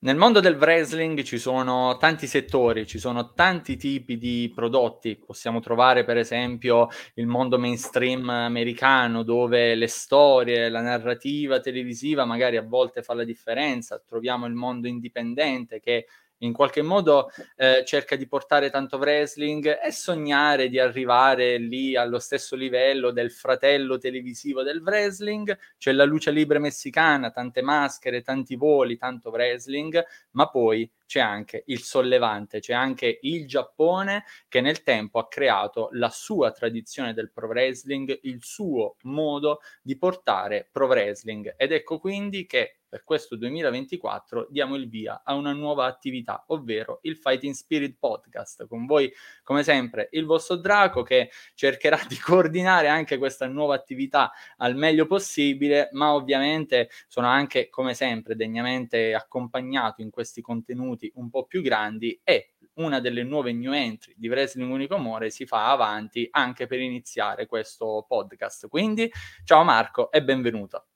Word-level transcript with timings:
Nel 0.00 0.14
mondo 0.16 0.38
del 0.38 0.54
wrestling 0.54 1.22
ci 1.22 1.38
sono 1.38 1.96
tanti 1.96 2.28
settori, 2.28 2.86
ci 2.86 3.00
sono 3.00 3.32
tanti 3.32 3.76
tipi 3.76 4.16
di 4.16 4.48
prodotti. 4.54 5.16
Possiamo 5.16 5.58
trovare 5.58 6.04
per 6.04 6.16
esempio 6.16 6.86
il 7.14 7.26
mondo 7.26 7.58
mainstream 7.58 8.28
americano 8.28 9.24
dove 9.24 9.74
le 9.74 9.88
storie, 9.88 10.68
la 10.68 10.82
narrativa 10.82 11.58
televisiva 11.58 12.24
magari 12.24 12.56
a 12.56 12.62
volte 12.62 13.02
fa 13.02 13.12
la 13.14 13.24
differenza. 13.24 14.00
Troviamo 14.06 14.46
il 14.46 14.54
mondo 14.54 14.86
indipendente 14.86 15.80
che 15.80 16.06
in 16.38 16.52
qualche 16.52 16.82
modo 16.82 17.30
eh, 17.56 17.82
cerca 17.84 18.16
di 18.16 18.26
portare 18.26 18.70
tanto 18.70 18.96
wrestling 18.98 19.78
e 19.82 19.90
sognare 19.90 20.68
di 20.68 20.78
arrivare 20.78 21.58
lì 21.58 21.96
allo 21.96 22.18
stesso 22.18 22.54
livello 22.54 23.10
del 23.10 23.30
fratello 23.30 23.98
televisivo 23.98 24.62
del 24.62 24.82
wrestling. 24.82 25.56
C'è 25.78 25.92
la 25.92 26.04
luce 26.04 26.30
libre 26.30 26.58
messicana, 26.58 27.30
tante 27.30 27.62
maschere, 27.62 28.22
tanti 28.22 28.56
voli, 28.56 28.96
tanto 28.96 29.30
wrestling, 29.30 30.02
ma 30.32 30.48
poi 30.48 30.90
c'è 31.06 31.20
anche 31.20 31.64
il 31.66 31.80
sollevante, 31.80 32.60
c'è 32.60 32.74
anche 32.74 33.18
il 33.22 33.46
Giappone 33.46 34.24
che 34.46 34.60
nel 34.60 34.82
tempo 34.82 35.18
ha 35.18 35.26
creato 35.26 35.88
la 35.92 36.10
sua 36.10 36.52
tradizione 36.52 37.14
del 37.14 37.30
pro 37.32 37.46
wrestling, 37.46 38.18
il 38.22 38.42
suo 38.42 38.96
modo 39.02 39.60
di 39.82 39.96
portare 39.96 40.68
pro 40.70 40.86
wrestling 40.86 41.54
ed 41.56 41.72
ecco 41.72 41.98
quindi 41.98 42.44
che 42.46 42.77
per 42.88 43.04
questo 43.04 43.36
2024 43.36 44.48
diamo 44.50 44.74
il 44.76 44.88
via 44.88 45.22
a 45.24 45.34
una 45.34 45.52
nuova 45.52 45.84
attività, 45.84 46.44
ovvero 46.48 47.00
il 47.02 47.16
Fighting 47.16 47.54
Spirit 47.54 47.96
Podcast. 47.98 48.66
Con 48.66 48.86
voi, 48.86 49.12
come 49.42 49.62
sempre, 49.62 50.08
il 50.12 50.24
vostro 50.24 50.56
Draco 50.56 51.02
che 51.02 51.30
cercherà 51.54 51.98
di 52.08 52.16
coordinare 52.16 52.88
anche 52.88 53.18
questa 53.18 53.46
nuova 53.46 53.74
attività 53.74 54.32
al 54.56 54.74
meglio 54.74 55.06
possibile, 55.06 55.88
ma 55.92 56.14
ovviamente 56.14 56.88
sono 57.06 57.26
anche, 57.26 57.68
come 57.68 57.94
sempre, 57.94 58.36
degnamente 58.36 59.14
accompagnato 59.14 60.02
in 60.02 60.10
questi 60.10 60.40
contenuti 60.40 61.10
un 61.16 61.28
po' 61.28 61.44
più 61.44 61.60
grandi 61.60 62.18
e 62.24 62.54
una 62.78 63.00
delle 63.00 63.24
nuove 63.24 63.52
new 63.52 63.72
entry 63.72 64.14
di 64.16 64.28
Wrestling 64.28 64.70
Unico 64.70 64.94
Amore 64.94 65.30
si 65.30 65.46
fa 65.46 65.70
avanti 65.70 66.28
anche 66.30 66.66
per 66.66 66.80
iniziare 66.80 67.46
questo 67.46 68.04
podcast. 68.06 68.68
Quindi, 68.68 69.10
ciao 69.44 69.64
Marco 69.64 70.10
e 70.10 70.22
benvenuto. 70.22 70.86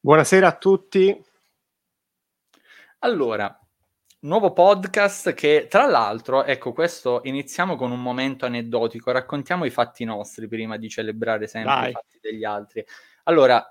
Buonasera 0.00 0.46
a 0.48 0.56
tutti, 0.56 1.22
allora, 3.00 3.58
nuovo 4.20 4.52
podcast 4.52 5.32
che 5.32 5.66
tra 5.70 5.86
l'altro, 5.86 6.44
ecco 6.44 6.72
questo, 6.72 7.20
iniziamo 7.24 7.76
con 7.76 7.90
un 7.90 8.02
momento 8.02 8.44
aneddotico, 8.44 9.10
raccontiamo 9.10 9.64
i 9.64 9.70
fatti 9.70 10.04
nostri 10.04 10.48
prima 10.48 10.76
di 10.76 10.88
celebrare 10.88 11.46
sempre 11.46 11.74
Dai. 11.74 11.88
i 11.90 11.92
fatti 11.92 12.18
degli 12.20 12.44
altri. 12.44 12.84
Allora, 13.24 13.70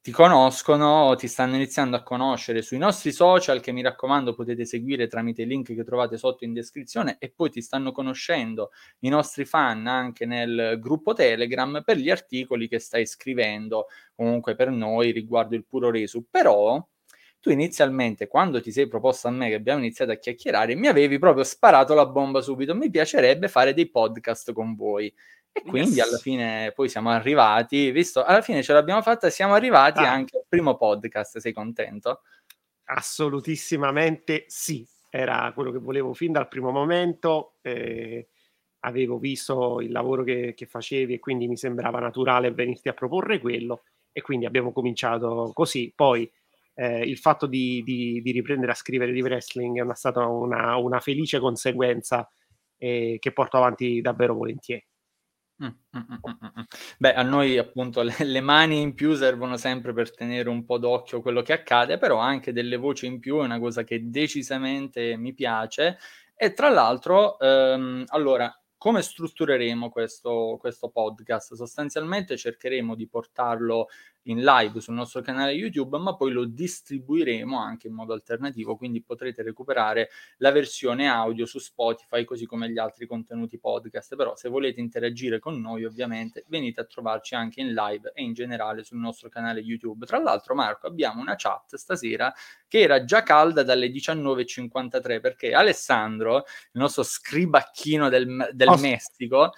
ti 0.00 0.10
conoscono, 0.10 1.14
ti 1.16 1.28
stanno 1.28 1.54
iniziando 1.54 1.96
a 1.96 2.02
conoscere 2.02 2.62
sui 2.62 2.78
nostri 2.78 3.10
social 3.10 3.60
che 3.60 3.72
mi 3.72 3.82
raccomando 3.82 4.34
potete 4.34 4.64
seguire 4.64 5.06
tramite 5.06 5.42
i 5.42 5.46
link 5.46 5.74
che 5.74 5.84
trovate 5.84 6.16
sotto 6.16 6.44
in 6.44 6.52
descrizione 6.52 7.16
e 7.18 7.30
poi 7.30 7.50
ti 7.50 7.60
stanno 7.60 7.90
conoscendo 7.92 8.70
i 9.00 9.08
nostri 9.08 9.44
fan 9.44 9.86
anche 9.86 10.24
nel 10.24 10.78
gruppo 10.78 11.14
Telegram 11.14 11.82
per 11.84 11.96
gli 11.96 12.10
articoli 12.10 12.68
che 12.68 12.78
stai 12.78 13.06
scrivendo 13.06 13.86
comunque 14.14 14.54
per 14.54 14.70
noi 14.70 15.10
riguardo 15.10 15.54
il 15.54 15.64
puro 15.64 15.90
resu. 15.90 16.26
Però 16.30 16.86
tu 17.40 17.50
inizialmente, 17.50 18.26
quando 18.26 18.60
ti 18.60 18.72
sei 18.72 18.88
proposto 18.88 19.28
a 19.28 19.30
me 19.30 19.48
che 19.48 19.54
abbiamo 19.54 19.80
iniziato 19.80 20.10
a 20.10 20.16
chiacchierare, 20.16 20.74
mi 20.74 20.88
avevi 20.88 21.18
proprio 21.18 21.44
sparato 21.44 21.94
la 21.94 22.06
bomba 22.06 22.40
subito. 22.40 22.74
Mi 22.74 22.90
piacerebbe 22.90 23.48
fare 23.48 23.74
dei 23.74 23.88
podcast 23.88 24.52
con 24.52 24.74
voi. 24.74 25.12
E 25.52 25.62
quindi 25.62 25.96
yes. 25.96 26.08
alla 26.08 26.18
fine 26.18 26.72
poi 26.74 26.88
siamo 26.88 27.10
arrivati, 27.10 27.90
visto, 27.90 28.22
alla 28.22 28.42
fine 28.42 28.62
ce 28.62 28.72
l'abbiamo 28.72 29.02
fatta, 29.02 29.30
siamo 29.30 29.54
arrivati 29.54 30.00
ah. 30.00 30.10
anche 30.10 30.36
al 30.36 30.44
primo 30.48 30.76
podcast. 30.76 31.38
Sei 31.38 31.52
contento? 31.52 32.22
Assolutissimamente 32.84 34.44
sì, 34.48 34.86
era 35.10 35.52
quello 35.54 35.70
che 35.70 35.78
volevo 35.78 36.14
fin 36.14 36.32
dal 36.32 36.48
primo 36.48 36.70
momento. 36.70 37.54
Eh, 37.62 38.28
avevo 38.80 39.18
visto 39.18 39.80
il 39.80 39.90
lavoro 39.90 40.22
che, 40.22 40.54
che 40.54 40.66
facevi 40.66 41.14
e 41.14 41.18
quindi 41.18 41.48
mi 41.48 41.56
sembrava 41.56 41.98
naturale 41.98 42.52
venirti 42.52 42.88
a 42.88 42.94
proporre 42.94 43.38
quello. 43.38 43.82
E 44.12 44.22
quindi 44.22 44.46
abbiamo 44.46 44.72
cominciato 44.72 45.52
così. 45.54 45.92
Poi 45.94 46.28
eh, 46.78 47.00
il 47.00 47.18
fatto 47.18 47.46
di, 47.46 47.82
di, 47.82 48.22
di, 48.22 48.30
riprendere 48.30 48.70
a 48.70 48.76
scrivere 48.76 49.10
di 49.10 49.20
wrestling 49.20 49.90
è 49.90 49.94
stata 49.96 50.26
una, 50.26 50.76
una 50.76 51.00
felice 51.00 51.40
conseguenza 51.40 52.28
eh, 52.76 53.16
che 53.18 53.32
porto 53.32 53.56
avanti 53.56 54.00
davvero 54.00 54.34
volentieri. 54.34 54.86
Mm, 55.60 55.66
mm, 55.66 56.00
mm, 56.00 56.62
Beh, 56.98 57.14
a 57.14 57.22
noi 57.22 57.58
appunto 57.58 58.02
le, 58.02 58.14
le, 58.20 58.40
mani 58.40 58.80
in 58.80 58.94
più 58.94 59.14
servono 59.14 59.56
sempre 59.56 59.92
per 59.92 60.14
tenere 60.14 60.48
un 60.48 60.64
po' 60.64 60.78
d'occhio 60.78 61.20
quello 61.20 61.42
che 61.42 61.52
accade, 61.52 61.98
però 61.98 62.18
anche 62.18 62.52
delle 62.52 62.76
voci 62.76 63.06
in 63.06 63.18
più 63.18 63.38
è 63.38 63.42
una 63.42 63.58
cosa 63.58 63.82
che 63.82 64.08
decisamente 64.08 65.16
mi 65.16 65.34
piace. 65.34 65.98
E 66.36 66.52
tra 66.52 66.68
l'altro, 66.68 67.40
ehm, 67.40 68.04
allora, 68.06 68.56
come 68.76 69.02
struttureremo 69.02 69.90
questo, 69.90 70.56
questo 70.60 70.90
podcast? 70.90 71.54
Sostanzialmente 71.54 72.36
cercheremo 72.36 72.94
di 72.94 73.08
portarlo 73.08 73.88
in 74.28 74.42
live 74.42 74.80
sul 74.80 74.94
nostro 74.94 75.20
canale 75.20 75.52
YouTube, 75.52 75.98
ma 75.98 76.14
poi 76.14 76.32
lo 76.32 76.44
distribuiremo 76.44 77.58
anche 77.58 77.88
in 77.88 77.94
modo 77.94 78.12
alternativo, 78.12 78.76
quindi 78.76 79.02
potrete 79.02 79.42
recuperare 79.42 80.10
la 80.38 80.52
versione 80.52 81.08
audio 81.08 81.46
su 81.46 81.58
Spotify, 81.58 82.24
così 82.24 82.46
come 82.46 82.70
gli 82.70 82.78
altri 82.78 83.06
contenuti 83.06 83.58
podcast. 83.58 84.16
Però 84.16 84.36
se 84.36 84.48
volete 84.48 84.80
interagire 84.80 85.38
con 85.38 85.60
noi, 85.60 85.84
ovviamente, 85.84 86.44
venite 86.48 86.80
a 86.80 86.84
trovarci 86.84 87.34
anche 87.34 87.60
in 87.60 87.72
live 87.72 88.12
e 88.14 88.22
in 88.22 88.34
generale 88.34 88.84
sul 88.84 88.98
nostro 88.98 89.28
canale 89.28 89.60
YouTube. 89.60 90.06
Tra 90.06 90.18
l'altro, 90.18 90.54
Marco, 90.54 90.86
abbiamo 90.86 91.20
una 91.20 91.34
chat 91.36 91.76
stasera 91.76 92.32
che 92.66 92.80
era 92.80 93.04
già 93.04 93.22
calda 93.22 93.62
dalle 93.62 93.88
19.53 93.88 95.20
perché 95.20 95.54
Alessandro, 95.54 96.36
il 96.36 96.80
nostro 96.80 97.02
scribacchino 97.02 98.08
del, 98.08 98.50
del 98.52 98.74
Messico, 98.78 99.52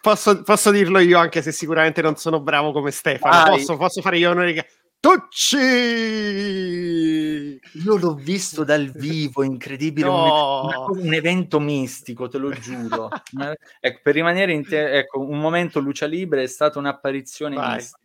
posso, 0.00 0.42
posso, 0.42 0.70
dirlo 0.70 0.98
io, 0.98 1.18
anche 1.18 1.42
se 1.42 1.52
sicuramente 1.52 2.00
non 2.00 2.16
sono 2.16 2.40
bravo 2.40 2.72
come 2.72 2.90
Stefano. 2.90 3.50
Posso, 3.50 3.76
posso, 3.76 4.00
fare 4.00 4.18
io 4.18 4.30
onore 4.30 4.52
che... 4.54 4.66
Tucci! 4.98 5.58
Io 7.84 7.96
l'ho 7.96 8.14
visto 8.14 8.64
dal 8.64 8.90
vivo, 8.90 9.42
incredibile, 9.42 10.08
no. 10.08 10.88
un, 10.88 10.98
un, 10.98 11.12
evento 11.12 11.60
mistico, 11.60 12.28
te 12.28 12.38
lo 12.38 12.50
giuro. 12.50 13.08
ecco, 13.80 14.00
per 14.02 14.14
rimanere 14.14 14.52
in 14.52 14.66
te- 14.66 14.98
ecco, 14.98 15.20
un 15.20 15.38
momento 15.38 15.78
Lucia 15.78 16.06
Libre 16.06 16.42
è 16.42 16.46
stata 16.46 16.78
un'apparizione 16.78 17.54
Vai. 17.54 17.74
mistica. 17.74 18.00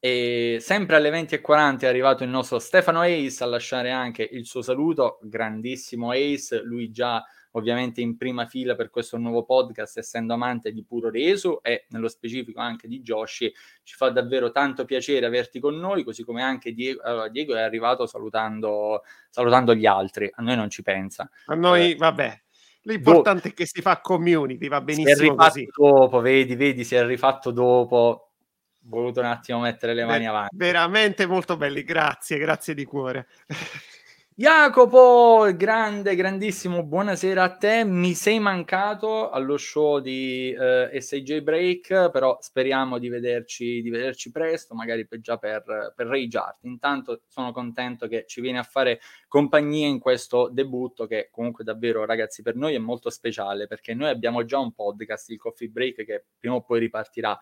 E 0.00 0.58
sempre 0.60 0.96
alle 0.96 1.08
20.40 1.10 1.80
è 1.80 1.86
arrivato 1.86 2.24
il 2.24 2.28
nostro 2.28 2.58
Stefano 2.58 3.00
Ace 3.00 3.42
a 3.42 3.46
lasciare 3.46 3.90
anche 3.90 4.28
il 4.30 4.44
suo 4.44 4.60
saluto, 4.60 5.18
grandissimo 5.22 6.10
Ace, 6.10 6.60
lui 6.60 6.90
già 6.90 7.24
ovviamente 7.56 8.00
in 8.00 8.16
prima 8.16 8.46
fila 8.46 8.74
per 8.74 8.90
questo 8.90 9.16
nuovo 9.16 9.44
podcast, 9.44 9.98
essendo 9.98 10.34
amante 10.34 10.72
di 10.72 10.84
Puro 10.84 11.10
Resu 11.10 11.60
e 11.62 11.86
nello 11.90 12.08
specifico 12.08 12.60
anche 12.60 12.88
di 12.88 13.00
Joshi. 13.00 13.52
Ci 13.82 13.94
fa 13.94 14.10
davvero 14.10 14.50
tanto 14.50 14.84
piacere 14.84 15.26
averti 15.26 15.60
con 15.60 15.76
noi, 15.76 16.04
così 16.04 16.24
come 16.24 16.42
anche 16.42 16.72
Diego, 16.72 17.02
allora, 17.02 17.28
Diego 17.28 17.54
è 17.54 17.60
arrivato 17.60 18.06
salutando, 18.06 19.02
salutando, 19.30 19.74
gli 19.74 19.86
altri, 19.86 20.30
a 20.32 20.42
noi 20.42 20.56
non 20.56 20.70
ci 20.70 20.82
pensa. 20.82 21.28
A 21.46 21.54
noi, 21.54 21.92
eh, 21.92 21.96
vabbè. 21.96 22.42
L'importante 22.86 23.48
Do- 23.48 23.48
è 23.48 23.54
che 23.54 23.66
si 23.66 23.80
fa 23.80 24.00
community, 24.00 24.68
va 24.68 24.82
benissimo 24.82 25.34
così. 25.36 25.66
dopo, 25.74 26.20
vedi, 26.20 26.54
vedi, 26.54 26.84
si 26.84 26.94
è 26.94 27.06
rifatto 27.06 27.50
dopo. 27.50 27.96
Ho 27.96 28.28
voluto 28.86 29.20
un 29.20 29.26
attimo 29.26 29.60
mettere 29.60 29.94
le 29.94 30.04
mani 30.04 30.24
Beh, 30.24 30.28
avanti. 30.28 30.56
Veramente 30.56 31.24
molto 31.24 31.56
belli, 31.56 31.82
grazie, 31.82 32.36
grazie 32.36 32.74
di 32.74 32.84
cuore. 32.84 33.26
Jacopo, 34.36 35.48
grande, 35.54 36.16
grandissimo, 36.16 36.82
buonasera 36.82 37.40
a 37.40 37.56
te. 37.56 37.84
Mi 37.84 38.14
sei 38.14 38.40
mancato 38.40 39.30
allo 39.30 39.56
show 39.56 40.00
di 40.00 40.50
eh, 40.50 40.90
SJ 41.00 41.38
Break, 41.38 42.10
però 42.10 42.36
speriamo 42.40 42.98
di 42.98 43.08
vederci, 43.08 43.80
di 43.80 43.90
vederci 43.90 44.32
presto, 44.32 44.74
magari 44.74 45.06
per, 45.06 45.20
già 45.20 45.36
per, 45.36 45.92
per 45.94 46.08
Rage 46.08 46.36
Art. 46.36 46.64
Intanto 46.64 47.22
sono 47.28 47.52
contento 47.52 48.08
che 48.08 48.24
ci 48.26 48.40
viene 48.40 48.58
a 48.58 48.64
fare 48.64 48.98
compagnia 49.28 49.86
in 49.86 50.00
questo 50.00 50.48
debutto 50.48 51.06
che 51.06 51.28
comunque 51.30 51.62
davvero, 51.62 52.04
ragazzi, 52.04 52.42
per 52.42 52.56
noi 52.56 52.74
è 52.74 52.78
molto 52.78 53.10
speciale 53.10 53.68
perché 53.68 53.94
noi 53.94 54.08
abbiamo 54.08 54.44
già 54.44 54.58
un 54.58 54.72
podcast, 54.72 55.30
il 55.30 55.38
Coffee 55.38 55.68
Break, 55.68 56.04
che 56.04 56.24
prima 56.36 56.56
o 56.56 56.62
poi 56.64 56.80
ripartirà. 56.80 57.38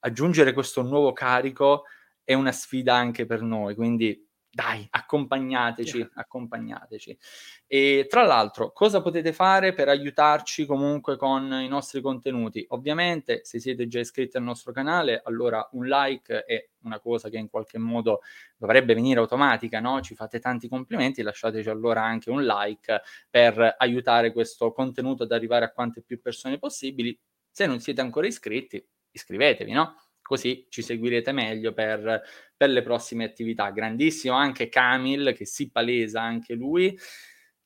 Aggiungere 0.00 0.52
questo 0.52 0.82
nuovo 0.82 1.12
carico 1.12 1.82
è 2.22 2.34
una 2.34 2.52
sfida 2.52 2.94
anche 2.94 3.26
per 3.26 3.42
noi, 3.42 3.74
quindi 3.74 4.27
dai, 4.50 4.86
accompagnateci, 4.90 5.98
yeah. 5.98 6.10
accompagnateci. 6.14 7.18
E 7.66 8.06
tra 8.08 8.24
l'altro, 8.24 8.72
cosa 8.72 9.02
potete 9.02 9.32
fare 9.32 9.72
per 9.72 9.88
aiutarci 9.88 10.66
comunque 10.66 11.16
con 11.16 11.52
i 11.52 11.68
nostri 11.68 12.00
contenuti? 12.00 12.64
Ovviamente, 12.70 13.44
se 13.44 13.60
siete 13.60 13.86
già 13.86 14.00
iscritti 14.00 14.36
al 14.36 14.42
nostro 14.42 14.72
canale, 14.72 15.20
allora 15.24 15.68
un 15.72 15.86
like 15.86 16.44
è 16.44 16.68
una 16.82 16.98
cosa 16.98 17.28
che 17.28 17.36
in 17.36 17.48
qualche 17.48 17.78
modo 17.78 18.20
dovrebbe 18.56 18.94
venire 18.94 19.20
automatica, 19.20 19.80
no? 19.80 20.00
Ci 20.00 20.14
fate 20.14 20.40
tanti 20.40 20.66
complimenti, 20.68 21.22
lasciateci 21.22 21.68
allora 21.68 22.02
anche 22.02 22.30
un 22.30 22.44
like 22.44 23.02
per 23.28 23.76
aiutare 23.78 24.32
questo 24.32 24.72
contenuto 24.72 25.24
ad 25.24 25.32
arrivare 25.32 25.66
a 25.66 25.72
quante 25.72 26.02
più 26.02 26.20
persone 26.20 26.58
possibili. 26.58 27.16
Se 27.50 27.66
non 27.66 27.80
siete 27.80 28.00
ancora 28.00 28.26
iscritti, 28.26 28.84
iscrivetevi, 29.10 29.72
no? 29.72 29.94
Così 30.28 30.66
ci 30.68 30.82
seguirete 30.82 31.32
meglio 31.32 31.72
per, 31.72 32.22
per 32.54 32.68
le 32.68 32.82
prossime 32.82 33.24
attività. 33.24 33.70
Grandissimo 33.70 34.34
anche 34.36 34.68
Camil, 34.68 35.32
che 35.34 35.46
si 35.46 35.70
palesa 35.70 36.20
anche 36.20 36.52
lui. 36.52 36.94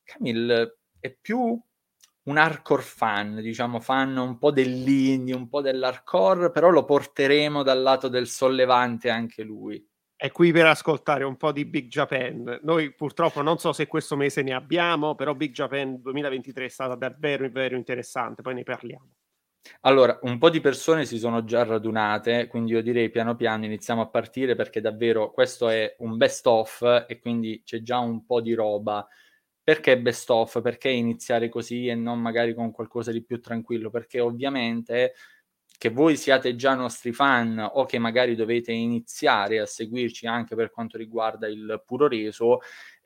Camil 0.01 0.77
è 0.97 1.13
più 1.19 1.61
un 2.23 2.37
hardcore 2.37 2.81
fan, 2.81 3.41
diciamo 3.41 3.81
fan 3.81 4.15
un 4.15 4.37
po' 4.37 4.51
dell'indie, 4.51 5.35
un 5.35 5.49
po' 5.49 5.59
dell'hardcore, 5.59 6.51
però 6.51 6.69
lo 6.69 6.85
porteremo 6.85 7.63
dal 7.63 7.81
lato 7.81 8.07
del 8.07 8.27
sollevante 8.27 9.09
anche 9.09 9.43
lui. 9.43 9.85
È 10.15 10.31
qui 10.31 10.53
per 10.53 10.67
ascoltare 10.67 11.25
un 11.25 11.35
po' 11.35 11.51
di 11.51 11.65
Big 11.65 11.89
Japan. 11.89 12.61
Noi 12.63 12.93
purtroppo 12.93 13.41
non 13.41 13.57
so 13.57 13.73
se 13.73 13.87
questo 13.87 14.15
mese 14.15 14.41
ne 14.41 14.53
abbiamo, 14.53 15.15
però 15.15 15.33
Big 15.33 15.51
Japan 15.51 15.99
2023 16.01 16.63
è 16.63 16.69
stata 16.69 16.95
davvero, 16.95 17.43
davvero 17.43 17.75
interessante, 17.75 18.41
poi 18.41 18.53
ne 18.53 18.63
parliamo. 18.63 19.09
Allora, 19.81 20.17
un 20.23 20.37
po' 20.37 20.49
di 20.49 20.59
persone 20.59 21.05
si 21.05 21.17
sono 21.17 21.43
già 21.45 21.63
radunate, 21.63 22.47
quindi 22.47 22.71
io 22.73 22.81
direi 22.81 23.09
piano 23.09 23.35
piano 23.35 23.65
iniziamo 23.65 24.01
a 24.01 24.09
partire 24.09 24.55
perché 24.55 24.81
davvero 24.81 25.31
questo 25.31 25.69
è 25.69 25.95
un 25.99 26.17
best 26.17 26.45
of 26.47 27.05
e 27.07 27.19
quindi 27.19 27.61
c'è 27.65 27.81
già 27.81 27.99
un 27.99 28.25
po' 28.25 28.41
di 28.41 28.53
roba. 28.53 29.07
Perché 29.63 29.99
best 29.99 30.29
of? 30.29 30.61
Perché 30.61 30.89
iniziare 30.89 31.47
così 31.49 31.87
e 31.87 31.95
non 31.95 32.19
magari 32.19 32.53
con 32.53 32.71
qualcosa 32.71 33.11
di 33.11 33.23
più 33.23 33.39
tranquillo? 33.39 33.89
Perché 33.89 34.19
ovviamente 34.19 35.13
che 35.77 35.89
voi 35.89 36.15
siate 36.17 36.55
già 36.55 36.75
nostri 36.75 37.11
fan 37.11 37.59
o 37.59 37.85
che 37.85 37.99
magari 37.99 38.35
dovete 38.35 38.71
iniziare 38.71 39.59
a 39.59 39.65
seguirci 39.65 40.27
anche 40.27 40.55
per 40.55 40.71
quanto 40.71 40.97
riguarda 40.97 41.47
il 41.47 41.81
puro 41.85 42.07
reso, 42.07 42.59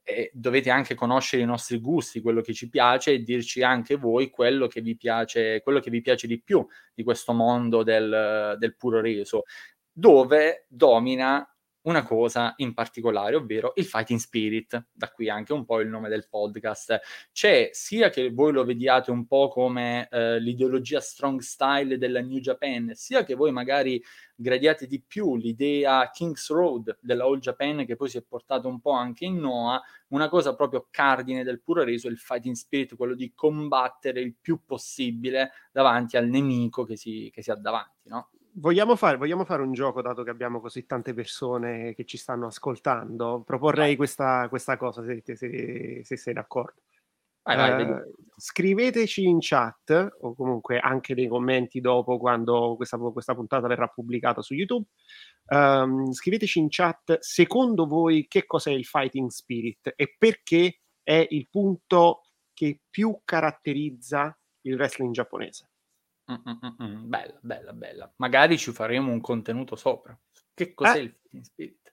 eh, 0.10 0.32
dovete 0.34 0.70
anche 0.70 0.96
conoscere 0.96 1.44
i 1.44 1.46
nostri 1.46 1.82
gusti, 1.82 2.22
quello 2.22 2.40
che 2.40 2.54
ci 2.54 2.70
piace 2.70 3.12
e 3.12 3.24
dirci 3.24 3.62
anche 3.62 3.98
voi 3.98 4.30
quello 4.30 4.68
che 4.68 4.80
vi 4.80 4.96
piace, 4.96 5.62
che 5.62 5.90
vi 5.90 6.00
piace 6.00 6.28
di 6.28 6.42
più 6.42 6.66
di 6.94 7.04
questo 7.04 7.34
mondo 7.34 7.84
del, 7.84 8.56
del 8.58 8.76
puro 8.78 9.02
reso, 9.02 9.44
dove 9.92 10.66
domina 10.70 11.46
una 11.88 12.04
cosa 12.04 12.54
in 12.58 12.74
particolare, 12.74 13.36
ovvero 13.36 13.72
il 13.76 13.86
fighting 13.86 14.20
spirit, 14.20 14.88
da 14.92 15.10
qui 15.10 15.30
anche 15.30 15.54
un 15.54 15.64
po' 15.64 15.80
il 15.80 15.88
nome 15.88 16.10
del 16.10 16.28
podcast. 16.30 17.00
C'è 17.32 17.70
sia 17.72 18.10
che 18.10 18.30
voi 18.32 18.52
lo 18.52 18.66
vediate 18.66 19.10
un 19.10 19.26
po' 19.26 19.48
come 19.48 20.08
eh, 20.12 20.40
l'ideologia 20.40 21.00
strong 21.00 21.40
style 21.40 21.98
della 21.98 22.22
New 22.22 22.40
Japan, 22.40 22.92
sia 22.94 23.24
che 23.24 23.36
voi 23.36 23.54
magari 23.54 24.04
gradiate 24.36 24.86
di 24.86 25.02
più 25.02 25.36
l'idea 25.38 26.10
King's 26.12 26.50
Road 26.50 26.98
della 27.02 27.24
All 27.24 27.40
Japan 27.40 27.86
che 27.86 27.96
poi 27.96 28.10
si 28.10 28.18
è 28.18 28.22
portato 28.22 28.68
un 28.68 28.82
po' 28.82 28.92
anche 28.92 29.26
in 29.26 29.38
Noah, 29.38 29.82
una 30.10 30.28
cosa 30.28 30.56
proprio 30.56 30.88
cardine 30.92 31.44
del 31.44 31.62
puro 31.62 31.84
reso, 31.84 32.10
il 32.10 32.18
fighting 32.18 32.56
spirit, 32.56 32.96
quello 32.98 33.16
di 33.16 33.32
combattere 33.34 34.20
il 34.20 34.36
più 34.40 34.64
possibile 34.66 35.52
davanti 35.72 36.18
al 36.18 36.28
nemico 36.28 36.84
che 36.84 36.98
si, 36.98 37.30
che 37.34 37.42
si 37.42 37.50
ha 37.50 37.56
davanti, 37.56 38.10
no? 38.10 38.30
Vogliamo 38.60 38.96
fare, 38.96 39.18
vogliamo 39.18 39.46
fare, 39.46 39.62
un 39.62 39.72
gioco, 39.72 40.02
dato 40.02 40.24
che 40.24 40.32
abbiamo 40.32 40.60
così 40.60 40.88
tante 40.88 41.14
persone 41.14 41.94
che 41.94 42.06
ci 42.06 42.18
stanno 42.18 42.48
ascoltando? 42.48 43.44
Proporrei 43.46 43.96
questa, 43.96 44.50
questa 44.50 44.78
cosa, 44.78 45.04
se, 45.04 45.22
se, 45.24 46.02
se, 46.04 46.18
sei 46.18 46.34
d'accordo. 46.34 46.82
Vai, 47.44 47.56
vai, 47.56 47.88
uh, 47.88 48.14
scriveteci 48.36 49.24
in 49.24 49.38
chat 49.40 50.16
o 50.22 50.34
comunque 50.34 50.80
anche 50.80 51.14
nei 51.14 51.28
commenti 51.28 51.80
dopo 51.80 52.18
quando 52.18 52.76
questa, 52.76 52.98
questa 52.98 53.36
puntata 53.36 53.68
verrà 53.68 53.88
pubblicata 53.90 54.42
su 54.42 54.56
YouTube. 54.56 54.88
Um, 55.50 56.12
scriveteci 56.12 56.58
in 56.58 56.68
chat 56.70 57.20
secondo 57.20 57.86
voi 57.86 58.26
che 58.28 58.48
cos'è 58.48 58.72
il 58.72 58.86
fighting 58.86 59.30
spirit 59.30 59.94
e 59.96 60.16
perché 60.18 60.80
è 61.04 61.26
il 61.30 61.48
punto 61.48 62.24
che 62.54 62.82
più 62.90 63.22
caratterizza 63.24 64.36
il 64.62 64.74
wrestling 64.74 65.14
giapponese. 65.14 65.70
Mh, 66.30 67.08
Bella, 67.08 67.40
bella, 67.42 67.72
bella. 67.74 68.14
Magari 68.18 68.58
ci 68.58 68.72
faremo 68.74 69.12
un 69.12 69.22
contenuto 69.22 69.76
sopra. 69.78 70.18
Che 70.54 70.74
cos'è 70.74 70.98
Eh. 70.98 71.02
il 71.02 71.12
Fighting 71.22 71.44
Spirit? 71.44 71.92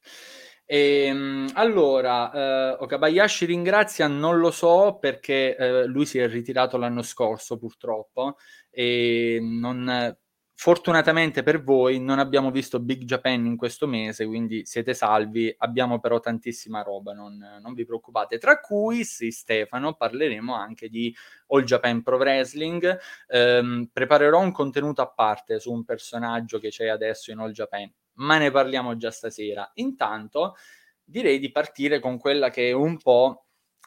Ehm, 0.66 1.50
allora, 1.54 2.32
ehm, 2.72 2.76
Okabayashi 2.80 3.44
ringrazia, 3.44 4.08
non 4.08 4.38
lo 4.38 4.50
so 4.50 4.98
perché, 4.98 5.54
ehm, 5.56 5.84
lui 5.86 6.04
si 6.06 6.18
è 6.18 6.26
ritirato 6.28 6.76
l'anno 6.78 7.02
scorso 7.02 7.58
purtroppo 7.58 8.36
e 8.70 9.38
non 9.40 10.16
Fortunatamente 10.56 11.42
per 11.42 11.62
voi 11.62 11.98
non 12.00 12.20
abbiamo 12.20 12.50
visto 12.52 12.78
Big 12.78 13.02
Japan 13.02 13.44
in 13.44 13.56
questo 13.56 13.88
mese, 13.88 14.24
quindi 14.24 14.64
siete 14.64 14.94
salvi, 14.94 15.52
abbiamo 15.58 15.98
però 15.98 16.20
tantissima 16.20 16.80
roba, 16.82 17.12
non, 17.12 17.36
non 17.60 17.74
vi 17.74 17.84
preoccupate. 17.84 18.38
Tra 18.38 18.60
cui, 18.60 19.04
sì 19.04 19.30
Stefano, 19.32 19.94
parleremo 19.94 20.54
anche 20.54 20.88
di 20.88 21.14
All 21.48 21.64
Japan 21.64 22.02
Pro 22.02 22.16
Wrestling, 22.16 22.98
ehm, 23.26 23.90
preparerò 23.92 24.40
un 24.40 24.52
contenuto 24.52 25.02
a 25.02 25.08
parte 25.08 25.58
su 25.58 25.72
un 25.72 25.84
personaggio 25.84 26.58
che 26.60 26.68
c'è 26.68 26.86
adesso 26.86 27.32
in 27.32 27.40
All 27.40 27.50
Japan, 27.50 27.92
ma 28.14 28.38
ne 28.38 28.50
parliamo 28.52 28.96
già 28.96 29.10
stasera. 29.10 29.68
Intanto 29.74 30.54
direi 31.02 31.38
di 31.40 31.50
partire 31.50 31.98
con 31.98 32.16
quella 32.16 32.48
che 32.50 32.68
è 32.68 32.72
un 32.72 32.96
po' 32.98 33.43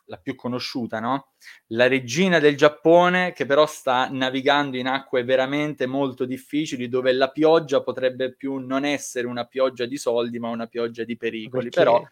la 0.08 0.18
più 0.18 0.36
conosciuta, 0.36 1.00
no? 1.00 1.34
La 1.68 1.88
regina 1.88 2.40
del 2.40 2.58
Giappone 2.58 3.34
che 3.34 3.46
però 3.46 3.66
sta 3.66 4.10
navigando 4.12 4.78
in 4.78 4.88
acque 4.88 5.24
veramente 5.24 5.86
molto 5.86 6.26
difficili 6.26 6.88
dove 6.88 7.12
la 7.14 7.30
pioggia 7.30 7.82
potrebbe 7.82 8.34
più 8.34 8.58
non 8.58 8.86
essere 8.86 9.28
una 9.28 9.46
pioggia 9.46 9.86
di 9.86 9.98
soldi 9.98 10.40
ma 10.40 10.50
una 10.50 10.68
pioggia 10.68 11.04
di 11.04 11.18
pericoli, 11.18 11.70
perché? 11.70 11.80
però 11.80 12.04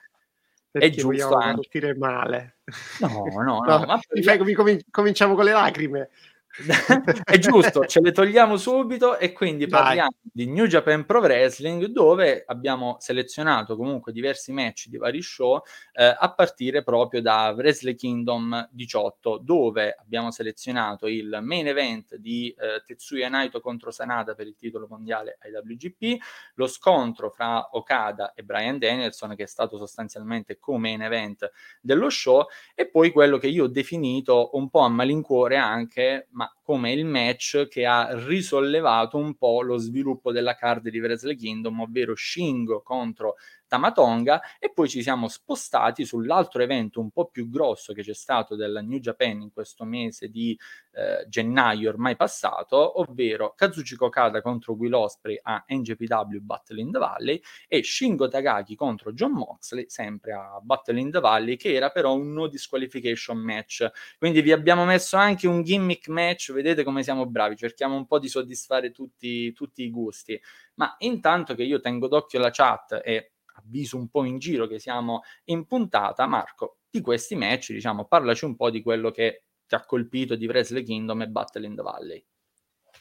perché 0.71 0.87
è 0.87 0.91
giusto 0.91 1.35
anche 1.35 1.55
partire 1.55 1.95
male. 1.95 2.57
No, 2.99 3.07
no, 3.07 3.41
no, 3.43 3.59
no 3.65 3.85
ma 3.85 3.99
per... 4.05 4.83
cominciamo 4.91 5.35
con 5.35 5.45
le 5.45 5.51
lacrime. 5.51 6.09
è 7.23 7.37
giusto, 7.37 7.85
ce 7.85 7.99
le 7.99 8.11
togliamo 8.11 8.55
subito 8.55 9.17
e 9.17 9.33
quindi 9.33 9.65
Vai. 9.65 9.81
parliamo 9.81 10.11
di 10.21 10.47
New 10.47 10.67
Japan 10.67 11.05
Pro 11.05 11.19
Wrestling 11.19 11.85
dove 11.87 12.43
abbiamo 12.45 12.95
selezionato 12.99 13.75
comunque 13.75 14.13
diversi 14.13 14.53
match 14.53 14.87
di 14.87 14.97
vari 14.97 15.21
show 15.21 15.61
eh, 15.93 16.15
a 16.17 16.33
partire 16.33 16.83
proprio 16.83 17.21
da 17.21 17.53
Wrestle 17.55 17.95
Kingdom 17.95 18.69
18 18.71 19.39
dove 19.43 19.95
abbiamo 19.99 20.31
selezionato 20.31 21.07
il 21.07 21.39
main 21.41 21.67
event 21.67 22.15
di 22.15 22.55
eh, 22.57 22.81
Tetsuya 22.85 23.27
Naito 23.27 23.59
contro 23.59 23.91
Sanada 23.91 24.33
per 24.33 24.47
il 24.47 24.55
titolo 24.55 24.87
mondiale 24.89 25.37
IWGP, 25.43 26.21
lo 26.55 26.67
scontro 26.67 27.29
fra 27.29 27.69
Okada 27.71 28.33
e 28.33 28.43
Brian 28.43 28.77
Danielson 28.77 29.35
che 29.35 29.43
è 29.43 29.47
stato 29.47 29.77
sostanzialmente 29.77 30.57
come 30.57 30.83
main 30.85 31.01
event 31.01 31.49
dello 31.81 32.09
show 32.09 32.45
e 32.75 32.87
poi 32.87 33.11
quello 33.11 33.37
che 33.37 33.47
io 33.47 33.65
ho 33.65 33.67
definito 33.67 34.51
un 34.53 34.69
po' 34.69 34.81
a 34.81 34.89
malincuore 34.89 35.57
anche 35.57 36.27
ma 36.31 36.44
come 36.61 36.91
il 36.91 37.05
match 37.05 37.67
che 37.67 37.85
ha 37.85 38.09
risollevato 38.25 39.17
un 39.17 39.35
po' 39.35 39.61
lo 39.61 39.77
sviluppo 39.77 40.31
della 40.31 40.55
card 40.55 40.89
di 40.89 40.99
Wrestle 40.99 41.35
Kingdom, 41.35 41.81
ovvero 41.81 42.15
Shingo 42.15 42.81
contro 42.81 43.35
Tamatonga 43.67 44.41
e 44.59 44.71
poi 44.71 44.87
ci 44.87 45.01
siamo 45.01 45.27
spostati 45.27 46.05
sull'altro 46.05 46.61
evento 46.61 46.99
un 46.99 47.11
po' 47.11 47.27
più 47.27 47.49
grosso 47.49 47.93
che 47.93 48.03
c'è 48.03 48.13
stato 48.13 48.55
della 48.55 48.81
New 48.81 48.99
Japan 48.99 49.41
in 49.41 49.51
questo 49.51 49.85
mese 49.85 50.29
di 50.29 50.57
eh, 50.91 51.25
gennaio 51.27 51.89
ormai 51.89 52.15
passato, 52.15 52.99
ovvero 52.99 53.53
Kazuchi 53.55 53.95
Kokada 53.95 54.41
contro 54.41 54.73
Will 54.73 54.93
Osprey 54.93 55.39
a 55.41 55.63
NJPW 55.67 56.39
Battle 56.39 56.79
in 56.79 56.91
the 56.91 56.99
Valley 56.99 57.41
e 57.67 57.83
Shingo 57.83 58.27
Tagaki 58.27 58.75
contro 58.75 59.11
John 59.13 59.31
Moxley 59.31 59.85
sempre 59.89 60.33
a 60.33 60.59
Battle 60.61 60.99
in 60.99 61.11
the 61.11 61.19
Valley 61.19 61.55
che 61.55 61.73
era 61.73 61.89
però 61.89 62.13
un 62.13 62.33
no 62.33 62.47
disqualification 62.47 63.37
match. 63.37 63.89
Quindi 64.17 64.41
vi 64.41 64.51
abbiamo 64.51 64.85
messo 64.85 65.17
anche 65.17 65.47
un 65.47 65.63
gimmick 65.63 66.07
match, 66.07 66.51
vedete 66.53 66.83
come 66.83 67.03
siamo 67.03 67.25
bravi, 67.25 67.55
cerchiamo 67.55 67.95
un 67.95 68.05
po' 68.05 68.19
di 68.19 68.27
soddisfare 68.27 68.91
tutti, 68.91 69.51
tutti 69.53 69.83
i 69.83 69.89
gusti. 69.89 70.39
Ma 70.75 70.95
intanto 70.99 71.55
che 71.55 71.63
io 71.63 71.79
tengo 71.79 72.07
d'occhio 72.07 72.39
la 72.39 72.49
chat 72.51 73.01
e 73.03 73.31
avviso 73.55 73.97
un 73.97 74.09
po' 74.09 74.23
in 74.23 74.37
giro 74.37 74.67
che 74.67 74.79
siamo 74.79 75.21
in 75.45 75.65
puntata, 75.65 76.25
Marco, 76.27 76.77
di 76.89 77.01
questi 77.01 77.35
match, 77.35 77.71
diciamo, 77.71 78.05
parlaci 78.05 78.45
un 78.45 78.55
po' 78.55 78.69
di 78.69 78.81
quello 78.81 79.11
che 79.11 79.43
ti 79.67 79.75
ha 79.75 79.85
colpito 79.85 80.35
di 80.35 80.45
Wrestle 80.45 80.83
Kingdom 80.83 81.21
e 81.23 81.27
Battle 81.27 81.65
in 81.65 81.75
the 81.75 81.81
Valley. 81.81 82.25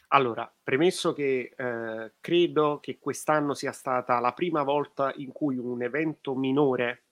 Allora, 0.08 0.52
premesso 0.62 1.12
che 1.12 1.54
eh, 1.56 2.14
credo 2.20 2.78
che 2.80 2.98
quest'anno 2.98 3.54
sia 3.54 3.72
stata 3.72 4.20
la 4.20 4.32
prima 4.32 4.62
volta 4.62 5.12
in 5.16 5.32
cui 5.32 5.56
un 5.56 5.82
evento 5.82 6.34
minore 6.34 7.04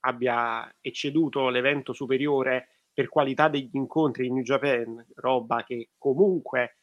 abbia 0.00 0.74
ecceduto 0.80 1.48
l'evento 1.48 1.92
superiore 1.92 2.68
per 2.92 3.08
qualità 3.08 3.48
degli 3.48 3.70
incontri 3.72 4.26
in 4.26 4.34
New 4.34 4.42
Japan, 4.42 5.04
roba 5.16 5.62
che 5.64 5.90
comunque 5.98 6.76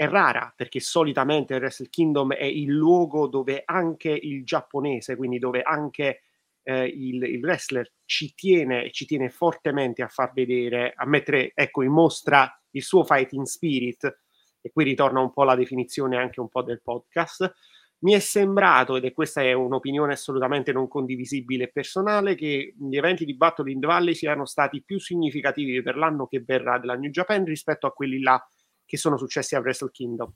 è 0.00 0.08
rara 0.08 0.50
perché 0.56 0.80
solitamente 0.80 1.52
il 1.52 1.60
Wrestle 1.60 1.90
Kingdom 1.90 2.32
è 2.32 2.44
il 2.44 2.72
luogo 2.72 3.26
dove 3.26 3.64
anche 3.66 4.08
il 4.08 4.46
giapponese, 4.46 5.14
quindi 5.14 5.38
dove 5.38 5.60
anche 5.60 6.22
eh, 6.62 6.86
il, 6.86 7.22
il, 7.22 7.38
wrestler 7.44 7.86
ci 8.06 8.32
tiene 8.32 8.84
e 8.84 8.92
ci 8.92 9.04
tiene 9.04 9.28
fortemente 9.28 10.00
a 10.02 10.08
far 10.08 10.32
vedere, 10.32 10.94
a 10.96 11.04
mettere 11.04 11.52
ecco, 11.54 11.82
in 11.82 11.90
mostra 11.92 12.50
il 12.70 12.82
suo 12.82 13.04
fighting 13.04 13.44
spirit. 13.44 14.20
E 14.62 14.70
qui 14.72 14.84
ritorna 14.84 15.20
un 15.20 15.32
po' 15.34 15.44
la 15.44 15.54
definizione 15.54 16.16
anche 16.16 16.40
un 16.40 16.48
po' 16.48 16.62
del 16.62 16.80
podcast. 16.80 17.52
Mi 17.98 18.14
è 18.14 18.20
sembrato, 18.20 18.96
ed 18.96 19.04
è 19.04 19.12
questa 19.12 19.42
è 19.42 19.52
un'opinione 19.52 20.14
assolutamente 20.14 20.72
non 20.72 20.88
condivisibile 20.88 21.64
e 21.64 21.70
personale, 21.70 22.34
che 22.36 22.74
gli 22.74 22.96
eventi 22.96 23.26
di 23.26 23.36
Battle 23.36 23.70
in 23.70 23.80
the 23.80 23.86
Valley 23.86 24.14
siano 24.14 24.46
stati 24.46 24.82
più 24.82 24.98
significativi 24.98 25.82
per 25.82 25.98
l'anno 25.98 26.26
che 26.26 26.42
verrà 26.42 26.78
della 26.78 26.96
New 26.96 27.10
Japan 27.10 27.44
rispetto 27.44 27.86
a 27.86 27.92
quelli 27.92 28.20
là 28.20 28.42
che 28.90 28.96
sono 28.96 29.16
successi 29.16 29.54
a 29.54 29.60
Wrestle 29.60 29.92
Kingdom. 29.92 30.32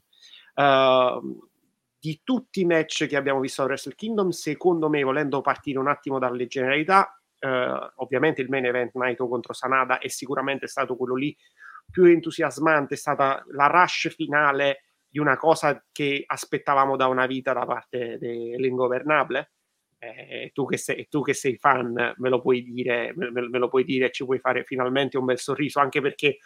Uh, 0.55 1.49
di 1.99 2.21
tutti 2.23 2.61
i 2.61 2.65
match 2.65 3.07
che 3.09 3.17
abbiamo 3.17 3.41
visto 3.41 3.63
a 3.63 3.65
Wrestle 3.65 3.97
Kingdom, 3.97 4.29
secondo 4.29 4.89
me, 4.89 5.03
volendo 5.03 5.41
partire 5.41 5.81
un 5.81 5.89
attimo 5.89 6.21
dalle 6.21 6.47
generalità, 6.47 7.19
eh, 7.41 7.93
ovviamente 7.97 8.43
il 8.43 8.49
main 8.51 8.67
event 8.67 8.95
Naito 8.95 9.27
contro 9.27 9.55
Sanada 9.55 9.99
è 9.99 10.09
sicuramente 10.09 10.67
stato 10.67 10.97
quello 10.97 11.15
lì 11.15 11.37
più 11.91 12.05
entusiasmante, 12.05 12.95
è 12.95 12.97
stata 12.97 13.43
la 13.53 13.67
rush 13.67 14.15
finale 14.15 14.85
di 15.09 15.19
una 15.19 15.37
cosa 15.39 15.83
che 15.91 16.25
aspettavamo 16.27 16.95
da 16.97 17.07
una 17.07 17.25
vita 17.27 17.53
da 17.55 17.65
parte 17.65 18.19
dell'ingovernable. 18.19 19.53
Eh, 19.99 20.51
tu, 20.53 20.67
che 20.67 20.77
sei, 20.77 21.09
tu 21.09 21.23
che 21.23 21.33
sei 21.33 21.57
fan 21.57 22.15
me 22.17 22.29
lo 22.29 22.43
puoi 22.43 22.63
dire, 22.63 23.15
me, 23.17 23.31
me 23.31 23.59
lo 23.59 23.69
puoi 23.69 23.85
dire 23.85 24.07
e 24.07 24.11
ci 24.11 24.27
puoi 24.27 24.39
fare 24.39 24.65
finalmente 24.65 25.17
un 25.17 25.25
bel 25.25 25.39
sorriso, 25.39 25.81
anche 25.81 26.03
perché 26.03 26.37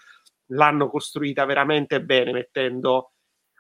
l'hanno 0.48 0.88
costruita 0.88 1.44
veramente 1.44 2.02
bene, 2.02 2.32
mettendo 2.32 3.12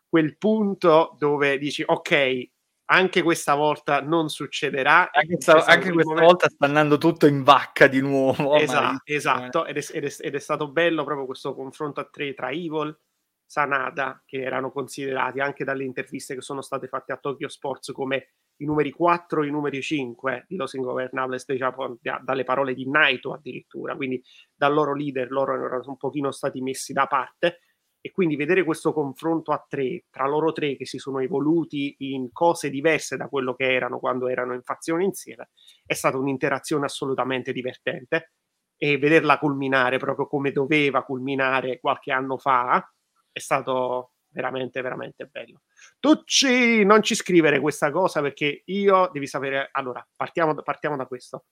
quel 0.08 0.36
punto 0.38 1.16
dove 1.18 1.58
dici 1.58 1.82
ok, 1.84 2.50
anche 2.90 3.22
questa 3.22 3.54
volta 3.54 4.00
non 4.00 4.28
succederà. 4.28 5.10
Anche, 5.12 5.36
sta, 5.38 5.64
anche 5.64 5.90
questa 5.90 6.10
momento... 6.10 6.24
volta 6.24 6.48
sta 6.48 6.66
andando 6.66 6.98
tutto 6.98 7.26
in 7.26 7.42
vacca 7.42 7.86
di 7.86 8.00
nuovo. 8.00 8.54
Esatto, 8.56 9.02
esatto. 9.04 9.66
Ed, 9.66 9.76
è, 9.76 9.84
ed, 9.92 10.04
è, 10.04 10.16
ed, 10.20 10.34
è, 10.34 10.38
stato 10.38 10.70
bello 10.70 11.04
proprio 11.04 11.26
questo 11.26 11.54
confronto 11.54 12.00
a 12.00 12.08
tre 12.10 12.32
tra 12.32 12.50
Evil, 12.50 12.96
Sanada, 13.44 14.22
che 14.24 14.40
erano 14.40 14.70
considerati 14.70 15.40
anche 15.40 15.64
dalle 15.64 15.84
interviste 15.84 16.34
che 16.34 16.40
sono 16.40 16.62
state 16.62 16.88
fatte 16.88 17.12
a 17.12 17.18
Tokyo 17.18 17.48
Sports 17.48 17.92
come 17.92 18.28
i 18.58 18.64
numeri 18.64 18.90
4 18.90 19.42
e 19.42 19.46
i 19.46 19.50
numeri 19.50 19.82
5 19.82 20.44
di 20.48 20.56
Los 20.56 20.74
Ingovernables, 20.74 21.44
diciamo, 21.46 21.98
dalle 22.22 22.44
parole 22.44 22.74
di 22.74 22.88
Naito 22.88 23.32
addirittura, 23.32 23.96
quindi 23.96 24.22
dal 24.54 24.72
loro 24.72 24.94
leader 24.94 25.30
loro 25.30 25.54
erano 25.54 25.82
un 25.86 25.96
pochino 25.96 26.30
stati 26.30 26.60
messi 26.60 26.92
da 26.92 27.06
parte 27.06 27.60
e 28.00 28.12
quindi 28.12 28.36
vedere 28.36 28.64
questo 28.64 28.92
confronto 28.92 29.52
a 29.52 29.64
tre 29.68 30.04
tra 30.10 30.26
loro 30.26 30.52
tre 30.52 30.76
che 30.76 30.86
si 30.86 30.98
sono 30.98 31.18
evoluti 31.18 31.96
in 31.98 32.30
cose 32.32 32.70
diverse 32.70 33.16
da 33.16 33.28
quello 33.28 33.54
che 33.54 33.72
erano 33.72 33.98
quando 33.98 34.28
erano 34.28 34.54
in 34.54 34.62
fazione 34.62 35.02
insieme 35.02 35.50
è 35.84 35.94
stata 35.94 36.16
un'interazione 36.16 36.84
assolutamente 36.84 37.52
divertente 37.52 38.32
e 38.76 38.98
vederla 38.98 39.38
culminare 39.38 39.98
proprio 39.98 40.28
come 40.28 40.52
doveva 40.52 41.02
culminare 41.02 41.80
qualche 41.80 42.12
anno 42.12 42.38
fa 42.38 42.88
è 43.32 43.38
stato 43.40 44.12
veramente 44.30 44.80
veramente 44.82 45.26
bello 45.26 45.62
Tucci 45.98 46.84
non 46.84 47.02
ci 47.02 47.14
scrivere 47.14 47.60
questa 47.60 47.90
cosa 47.90 48.20
perché 48.20 48.62
io 48.66 49.08
devi 49.12 49.26
sapere 49.26 49.68
allora 49.72 50.06
partiamo, 50.14 50.54
partiamo 50.62 50.96
da 50.96 51.06
questo 51.06 51.46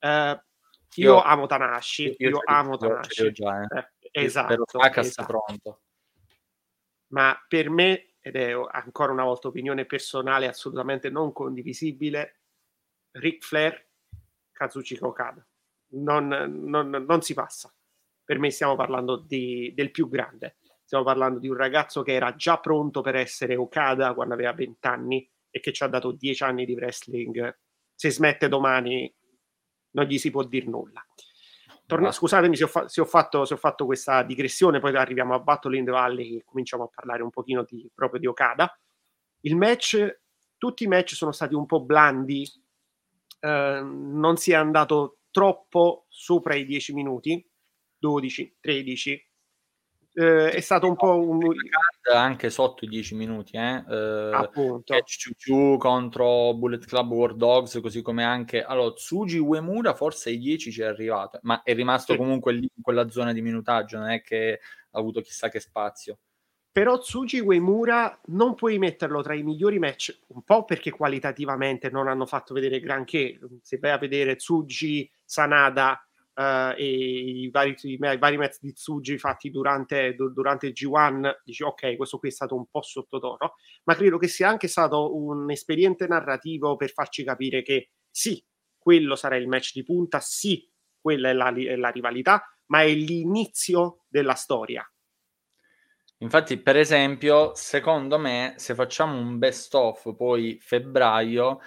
uh, 0.00 0.08
io, 0.08 0.40
io, 0.94 1.22
amo 1.22 1.46
Tanashi 1.46 2.16
io, 2.18 2.28
io 2.28 2.40
amo 2.44 2.76
Tanashi 2.76 3.32
già, 3.32 3.62
eh. 3.62 3.78
Eh, 3.78 4.24
Esatto. 4.24 4.64
Spero 4.66 5.00
esatto. 5.00 5.26
pronto. 5.26 5.80
Ma 7.08 7.36
per 7.48 7.70
me, 7.70 8.14
ed 8.20 8.36
è 8.36 8.52
ancora 8.52 9.12
una 9.12 9.24
volta 9.24 9.48
opinione 9.48 9.84
personale 9.84 10.48
assolutamente 10.48 11.10
non 11.10 11.32
condivisibile, 11.32 12.40
Ric 13.12 13.44
Flair, 13.44 13.88
Kazuchika 14.52 15.06
Okada. 15.06 15.44
Non, 15.92 16.28
non, 16.28 16.90
non, 16.90 17.22
si 17.22 17.34
passa. 17.34 17.72
Per 18.24 18.38
me 18.38 18.50
stiamo 18.50 18.76
parlando 18.76 19.16
di, 19.16 19.72
del 19.74 19.90
più 19.90 20.08
grande. 20.08 20.56
Stiamo 20.90 21.06
parlando 21.06 21.38
di 21.38 21.46
un 21.46 21.54
ragazzo 21.54 22.02
che 22.02 22.14
era 22.14 22.34
già 22.34 22.58
pronto 22.58 23.00
per 23.00 23.14
essere 23.14 23.54
Okada 23.54 24.12
quando 24.12 24.34
aveva 24.34 24.52
20 24.52 24.88
anni 24.88 25.30
e 25.48 25.60
che 25.60 25.72
ci 25.72 25.84
ha 25.84 25.86
dato 25.86 26.10
10 26.10 26.42
anni 26.42 26.64
di 26.64 26.74
wrestling. 26.74 27.58
Se 27.94 28.10
smette 28.10 28.48
domani 28.48 29.14
non 29.90 30.04
gli 30.06 30.18
si 30.18 30.32
può 30.32 30.42
dire 30.42 30.66
nulla. 30.66 31.00
Torna, 31.86 32.10
scusatemi 32.10 32.56
se 32.56 32.64
ho, 32.64 32.66
fa- 32.66 32.88
se, 32.88 33.00
ho 33.00 33.04
fatto, 33.04 33.44
se 33.44 33.54
ho, 33.54 33.56
fatto, 33.56 33.86
questa 33.86 34.24
digressione, 34.24 34.80
poi 34.80 34.96
arriviamo 34.96 35.32
a 35.32 35.38
Battle 35.38 35.78
in 35.78 35.84
the 35.84 35.92
Valley 35.92 36.38
e 36.38 36.44
cominciamo 36.44 36.82
a 36.82 36.90
parlare 36.92 37.22
un 37.22 37.30
pochino 37.30 37.62
di, 37.62 37.88
proprio 37.94 38.18
di 38.18 38.26
Okada. 38.26 38.76
Il 39.42 39.54
match, 39.54 40.22
tutti 40.58 40.82
i 40.82 40.88
match 40.88 41.14
sono 41.14 41.30
stati 41.30 41.54
un 41.54 41.66
po' 41.66 41.84
blandi, 41.84 42.44
eh, 43.38 43.80
non 43.80 44.36
si 44.38 44.50
è 44.50 44.56
andato 44.56 45.18
troppo 45.30 46.06
sopra 46.08 46.56
i 46.56 46.64
10 46.64 46.94
minuti, 46.94 47.48
12, 47.96 48.56
13, 48.58 49.29
eh, 50.20 50.50
è 50.50 50.60
stato 50.60 50.86
un 50.86 50.96
po' 50.96 51.18
un... 51.18 51.40
anche 52.12 52.50
sotto 52.50 52.84
i 52.84 52.88
10 52.88 53.14
minuti 53.14 53.56
eh? 53.56 53.82
Eh, 53.88 54.30
appunto 54.34 54.94
Chuchu 54.94 55.78
contro 55.78 56.52
Bullet 56.54 56.84
Club 56.84 57.10
War 57.12 57.34
Dogs 57.34 57.78
così 57.80 58.02
come 58.02 58.22
anche 58.22 58.62
allora 58.62 58.92
Tsuji 58.92 59.38
Uemura 59.38 59.94
forse 59.94 60.28
ai 60.28 60.38
10 60.38 60.72
ci 60.72 60.82
è 60.82 60.84
arrivato 60.84 61.38
ma 61.42 61.62
è 61.62 61.72
rimasto 61.74 62.12
sì. 62.12 62.18
comunque 62.18 62.52
lì 62.52 62.70
in 62.74 62.82
quella 62.82 63.08
zona 63.08 63.32
di 63.32 63.40
minutaggio 63.40 63.98
non 63.98 64.10
è 64.10 64.20
che 64.20 64.60
ha 64.90 64.98
avuto 64.98 65.22
chissà 65.22 65.48
che 65.48 65.60
spazio 65.60 66.18
però 66.70 66.98
Tsuji 66.98 67.40
Uemura 67.40 68.20
non 68.26 68.54
puoi 68.54 68.78
metterlo 68.78 69.22
tra 69.22 69.34
i 69.34 69.42
migliori 69.42 69.78
match 69.78 70.20
un 70.28 70.42
po' 70.42 70.64
perché 70.64 70.90
qualitativamente 70.90 71.88
non 71.88 72.08
hanno 72.08 72.26
fatto 72.26 72.52
vedere 72.52 72.78
granché 72.78 73.38
se 73.62 73.78
vai 73.78 73.92
a 73.92 73.98
vedere 73.98 74.36
Tsuji 74.36 75.10
Sanada 75.24 76.04
uh, 76.40 76.74
e 76.76 76.84
i 76.86 77.50
vari, 77.50 77.76
i, 77.82 77.98
i 78.00 78.18
vari 78.18 78.38
mezzi 78.38 78.60
di 78.62 78.72
Tsuji 78.72 79.18
fatti 79.18 79.50
durante, 79.50 80.14
durante 80.14 80.68
il 80.68 80.72
G1, 80.72 81.40
dici 81.44 81.62
ok, 81.62 81.96
questo 81.96 82.18
qui 82.18 82.28
è 82.28 82.32
stato 82.32 82.54
un 82.54 82.66
po' 82.70 82.82
sottotono, 82.82 83.54
ma 83.84 83.94
credo 83.94 84.16
che 84.16 84.28
sia 84.28 84.48
anche 84.48 84.68
stato 84.68 85.14
un 85.14 85.50
espediente 85.50 86.06
narrativo 86.06 86.76
per 86.76 86.90
farci 86.92 87.22
capire 87.22 87.62
che 87.62 87.90
sì, 88.10 88.42
quello 88.78 89.14
sarà 89.14 89.36
il 89.36 89.48
match 89.48 89.72
di 89.74 89.82
punta, 89.82 90.20
sì, 90.20 90.66
quella 90.98 91.28
è 91.28 91.32
la, 91.32 91.52
è 91.52 91.76
la 91.76 91.90
rivalità, 91.90 92.42
ma 92.66 92.82
è 92.82 92.92
l'inizio 92.92 94.04
della 94.08 94.34
storia. 94.34 94.84
Infatti, 96.22 96.58
per 96.58 96.76
esempio, 96.76 97.54
secondo 97.54 98.18
me, 98.18 98.54
se 98.56 98.74
facciamo 98.74 99.18
un 99.18 99.38
best 99.38 99.74
of 99.74 100.14
poi 100.16 100.58
febbraio, 100.60 101.60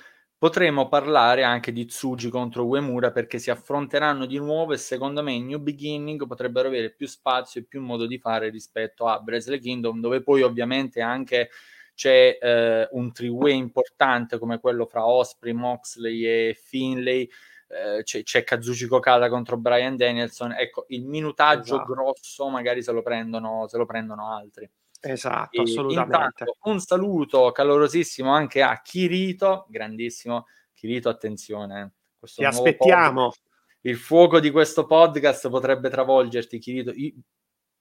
Potremmo 0.43 0.89
parlare 0.89 1.43
anche 1.43 1.71
di 1.71 1.85
Tsuji 1.85 2.27
contro 2.27 2.65
Uemura 2.65 3.13
perché 3.13 3.39
si 3.39 3.49
affronteranno 3.49 4.25
di 4.25 4.37
nuovo 4.39 4.73
e 4.73 4.77
secondo 4.77 5.23
me 5.23 5.31
in 5.31 5.45
New 5.45 5.59
Beginning 5.59 6.27
potrebbero 6.27 6.67
avere 6.67 6.89
più 6.89 7.07
spazio 7.07 7.61
e 7.61 7.63
più 7.63 7.79
modo 7.79 8.05
di 8.05 8.17
fare 8.17 8.49
rispetto 8.49 9.07
a 9.07 9.21
Bresle 9.21 9.57
Kingdom 9.57 10.01
dove 10.01 10.21
poi 10.21 10.41
ovviamente 10.41 10.99
anche 10.99 11.49
c'è 11.95 12.37
eh, 12.41 12.89
un 12.91 13.13
three-way 13.13 13.55
importante 13.55 14.37
come 14.37 14.59
quello 14.59 14.85
fra 14.85 15.07
Osprey, 15.07 15.53
Moxley 15.53 16.25
e 16.25 16.59
Finlay. 16.61 17.29
Eh, 17.69 18.03
c'è, 18.03 18.23
c'è 18.23 18.43
Kazuchi 18.43 18.85
Kokada 18.85 19.29
contro 19.29 19.55
Brian 19.55 19.95
Danielson. 19.95 20.51
Ecco 20.51 20.83
il 20.89 21.05
minutaggio 21.05 21.75
esatto. 21.75 21.93
grosso 21.93 22.49
magari 22.49 22.83
se 22.83 22.91
lo 22.91 23.01
prendono, 23.01 23.69
se 23.69 23.77
lo 23.77 23.85
prendono 23.85 24.29
altri 24.29 24.69
Esatto, 25.05 25.59
e 25.59 25.63
assolutamente. 25.63 26.45
un 26.61 26.79
saluto 26.79 27.51
calorosissimo 27.51 28.31
anche 28.31 28.61
a 28.61 28.79
Kirito, 28.81 29.65
grandissimo 29.67 30.45
Kirito, 30.73 31.09
attenzione. 31.09 31.95
Eh, 32.21 32.27
Ti 32.27 32.45
aspettiamo. 32.45 33.23
Podcast, 33.23 33.41
il 33.81 33.97
fuoco 33.97 34.39
di 34.39 34.49
questo 34.49 34.85
podcast 34.85 35.49
potrebbe 35.49 35.89
travolgerti, 35.89 36.57
Kirito. 36.57 36.91
Io, 36.91 37.15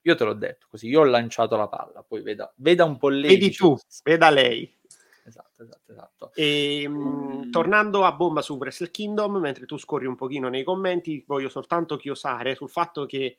io, 0.00 0.14
te 0.16 0.24
l'ho 0.24 0.34
detto 0.34 0.66
così, 0.68 0.88
io 0.88 1.00
ho 1.00 1.04
lanciato 1.04 1.54
la 1.56 1.68
palla, 1.68 2.02
poi 2.02 2.22
veda, 2.22 2.52
veda 2.56 2.84
un 2.84 2.98
po' 2.98 3.08
lei. 3.08 3.38
Vedi 3.38 3.52
tu, 3.52 3.78
veda 4.02 4.28
lei. 4.28 4.76
Esatto, 5.24 5.62
esatto, 5.62 5.92
esatto. 5.92 6.32
E, 6.34 6.84
mm. 6.88 7.50
tornando 7.52 8.04
a 8.04 8.10
bomba 8.10 8.42
su 8.42 8.56
Wrestle 8.56 8.90
Kingdom, 8.90 9.36
mentre 9.36 9.64
tu 9.64 9.76
scorri 9.78 10.06
un 10.06 10.16
pochino 10.16 10.48
nei 10.48 10.64
commenti, 10.64 11.22
voglio 11.24 11.48
soltanto 11.48 11.96
chiosare 11.96 12.56
sul 12.56 12.68
fatto 12.68 13.06
che 13.06 13.38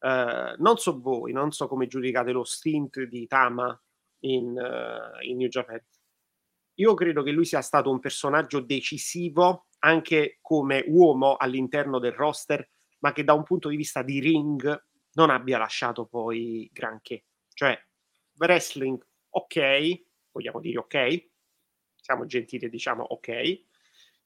Uh, 0.00 0.54
non 0.58 0.78
so 0.78 0.98
voi, 0.98 1.32
non 1.32 1.52
so 1.52 1.68
come 1.68 1.86
giudicate 1.86 2.32
lo 2.32 2.44
stint 2.44 3.02
di 3.02 3.26
Tama 3.26 3.78
in, 4.20 4.56
uh, 4.56 5.22
in, 5.22 5.36
New 5.36 5.48
Japan. 5.48 5.78
Io 6.74 6.94
credo 6.94 7.22
che 7.22 7.32
lui 7.32 7.44
sia 7.44 7.60
stato 7.60 7.90
un 7.90 8.00
personaggio 8.00 8.60
decisivo 8.60 9.66
anche 9.80 10.38
come 10.40 10.84
uomo 10.86 11.36
all'interno 11.36 11.98
del 11.98 12.12
roster, 12.12 12.66
ma 13.00 13.12
che 13.12 13.24
da 13.24 13.34
un 13.34 13.42
punto 13.42 13.68
di 13.68 13.76
vista 13.76 14.02
di 14.02 14.20
ring 14.20 14.84
non 15.12 15.28
abbia 15.28 15.58
lasciato 15.58 16.06
poi 16.06 16.70
granché. 16.72 17.24
Cioè, 17.52 17.78
wrestling, 18.38 18.98
ok, 19.28 20.02
vogliamo 20.32 20.60
dire 20.60 20.78
ok, 20.78 21.28
siamo 21.94 22.24
gentili 22.24 22.66
e 22.66 22.68
diciamo 22.70 23.02
ok. 23.02 23.28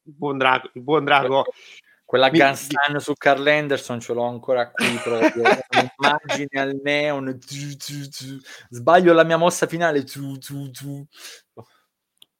Il 0.06 0.12
buon 0.12 0.38
Drago, 0.38 0.70
il 0.74 0.82
buon 0.82 1.04
Drago 1.04 1.46
quella 2.14 2.30
mi, 2.30 2.38
Gun 2.38 3.00
su 3.00 3.12
Carl 3.14 3.44
Anderson 3.44 3.98
ce 3.98 4.12
l'ho 4.12 4.22
ancora 4.22 4.70
qui 4.70 4.86
proprio. 5.02 5.42
Immagine 5.98 6.60
al 6.60 6.80
neon. 6.80 7.36
Sbaglio 8.68 9.12
la 9.12 9.24
mia 9.24 9.36
mossa 9.36 9.66
finale. 9.66 10.04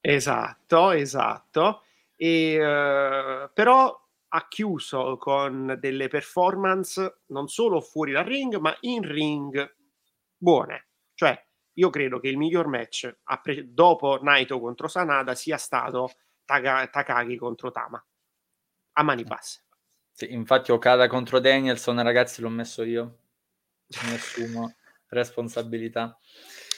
Esatto, 0.01 0.91
esatto. 0.93 1.83
E, 2.15 2.57
uh, 2.57 3.51
però 3.53 4.01
ha 4.29 4.49
chiuso 4.49 5.17
con 5.17 5.77
delle 5.81 6.07
performance 6.07 7.23
non 7.27 7.49
solo 7.49 7.81
fuori 7.81 8.13
dal 8.13 8.27
ring, 8.27 8.57
ma 8.59 8.77
in 8.83 9.03
ring 9.03 9.75
buone. 10.37 10.91
Cioè, 11.15 11.37
io 11.73 11.91
credo 11.91 12.21
che 12.21 12.29
il 12.29 12.37
miglior 12.37 12.69
match 12.69 13.13
pre- 13.43 13.73
dopo 13.75 14.21
Naito 14.23 14.61
contro 14.61 14.87
Sanada 14.87 15.35
sia 15.35 15.57
stato 15.57 16.13
Taka- 16.45 16.87
Takagi 16.87 17.37
contro 17.37 17.73
Tama 17.73 18.01
a 18.93 19.03
mani 19.03 19.23
eh. 19.23 19.25
basse. 19.25 19.64
Sì, 20.17 20.33
infatti 20.33 20.71
Okada 20.71 21.09
contro 21.09 21.41
Danielson, 21.41 22.01
ragazzi, 22.01 22.41
l'ho 22.41 22.49
messo 22.49 22.85
io. 22.85 23.19
Nessuno 24.09 24.73
responsabilità. 25.09 26.17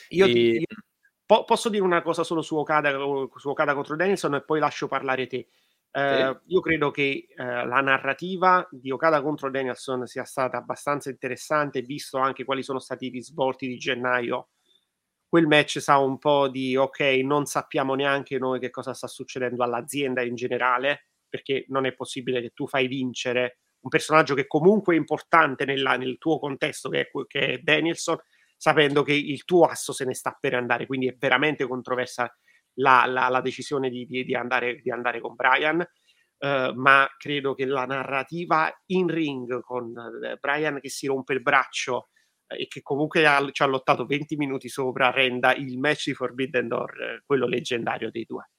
Io, 0.08 0.24
e... 0.24 0.30
io, 0.30 0.64
Po- 1.26 1.44
posso 1.44 1.68
dire 1.68 1.82
una 1.82 2.02
cosa 2.02 2.22
solo 2.22 2.40
su 2.40 2.56
Okada, 2.56 2.90
su 3.34 3.48
Okada 3.48 3.74
contro 3.74 3.96
Danielson 3.96 4.36
e 4.36 4.44
poi 4.44 4.60
lascio 4.60 4.86
parlare 4.86 5.26
te. 5.26 5.48
Eh. 5.90 6.40
Io 6.46 6.60
credo 6.60 6.90
che 6.92 7.26
eh, 7.28 7.44
la 7.44 7.80
narrativa 7.80 8.66
di 8.70 8.90
Okada 8.90 9.20
contro 9.20 9.50
Danielson 9.50 10.06
sia 10.06 10.24
stata 10.24 10.56
abbastanza 10.56 11.10
interessante, 11.10 11.82
visto 11.82 12.18
anche 12.18 12.44
quali 12.44 12.62
sono 12.62 12.78
stati 12.78 13.06
i 13.06 13.10
risvolti 13.10 13.66
di 13.66 13.76
gennaio. 13.76 14.50
Quel 15.28 15.48
match 15.48 15.80
sa 15.80 15.98
un 15.98 16.18
po' 16.18 16.48
di 16.48 16.76
ok, 16.76 17.00
non 17.24 17.44
sappiamo 17.44 17.94
neanche 17.94 18.38
noi 18.38 18.60
che 18.60 18.70
cosa 18.70 18.94
sta 18.94 19.08
succedendo 19.08 19.64
all'azienda 19.64 20.22
in 20.22 20.36
generale, 20.36 21.08
perché 21.36 21.66
non 21.68 21.84
è 21.84 21.94
possibile 21.94 22.40
che 22.40 22.52
tu 22.54 22.66
fai 22.66 22.86
vincere 22.86 23.58
un 23.80 23.90
personaggio 23.90 24.34
che 24.34 24.46
comunque 24.46 24.94
è 24.94 24.98
importante 24.98 25.66
nella, 25.66 25.96
nel 25.96 26.16
tuo 26.16 26.38
contesto, 26.38 26.88
che 26.88 27.00
è, 27.02 27.08
che 27.26 27.40
è 27.40 27.58
Danielson, 27.58 28.16
sapendo 28.56 29.02
che 29.02 29.12
il 29.12 29.44
tuo 29.44 29.66
asso 29.66 29.92
se 29.92 30.06
ne 30.06 30.14
sta 30.14 30.36
per 30.40 30.54
andare. 30.54 30.86
Quindi 30.86 31.08
è 31.08 31.16
veramente 31.16 31.66
controversa 31.66 32.34
la, 32.78 33.04
la, 33.06 33.28
la 33.28 33.40
decisione 33.42 33.90
di, 33.90 34.06
di, 34.06 34.24
di, 34.24 34.34
andare, 34.34 34.80
di, 34.80 34.90
andare, 34.90 35.20
con 35.20 35.34
Brian. 35.34 35.86
Uh, 36.38 36.72
ma 36.74 37.08
credo 37.16 37.54
che 37.54 37.64
la 37.64 37.86
narrativa 37.86 38.70
in 38.86 39.08
ring 39.08 39.60
con 39.60 39.84
uh, 39.84 40.38
Brian 40.38 40.80
che 40.80 40.90
si 40.90 41.06
rompe 41.06 41.32
il 41.32 41.40
braccio 41.40 42.10
uh, 42.46 42.54
e 42.54 42.66
che 42.66 42.82
comunque 42.82 43.26
ha, 43.26 43.50
ci 43.50 43.62
ha 43.62 43.66
lottato 43.66 44.04
20 44.04 44.36
minuti 44.36 44.68
sopra 44.68 45.10
renda 45.10 45.54
il 45.54 45.78
match 45.78 46.08
di 46.08 46.14
Forbidden 46.14 46.68
Door 46.68 47.22
quello 47.24 47.46
leggendario 47.46 48.10
dei 48.10 48.24
due. 48.24 48.50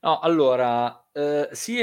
No, 0.00 0.18
allora, 0.20 1.08
sì, 1.52 1.82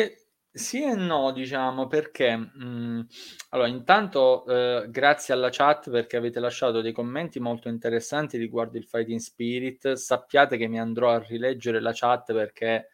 sì 0.53 0.83
e 0.83 0.95
no, 0.95 1.31
diciamo, 1.31 1.87
perché 1.87 2.35
mh, 2.35 3.07
allora, 3.49 3.67
intanto 3.69 4.45
eh, 4.45 4.85
grazie 4.89 5.33
alla 5.33 5.49
chat 5.49 5.89
perché 5.89 6.17
avete 6.17 6.39
lasciato 6.39 6.81
dei 6.81 6.91
commenti 6.91 7.39
molto 7.39 7.69
interessanti 7.69 8.37
riguardo 8.37 8.77
il 8.77 8.85
Fighting 8.85 9.19
Spirit. 9.19 9.93
Sappiate 9.93 10.57
che 10.57 10.67
mi 10.67 10.79
andrò 10.79 11.11
a 11.11 11.23
rileggere 11.25 11.79
la 11.79 11.91
chat 11.93 12.33
perché 12.33 12.89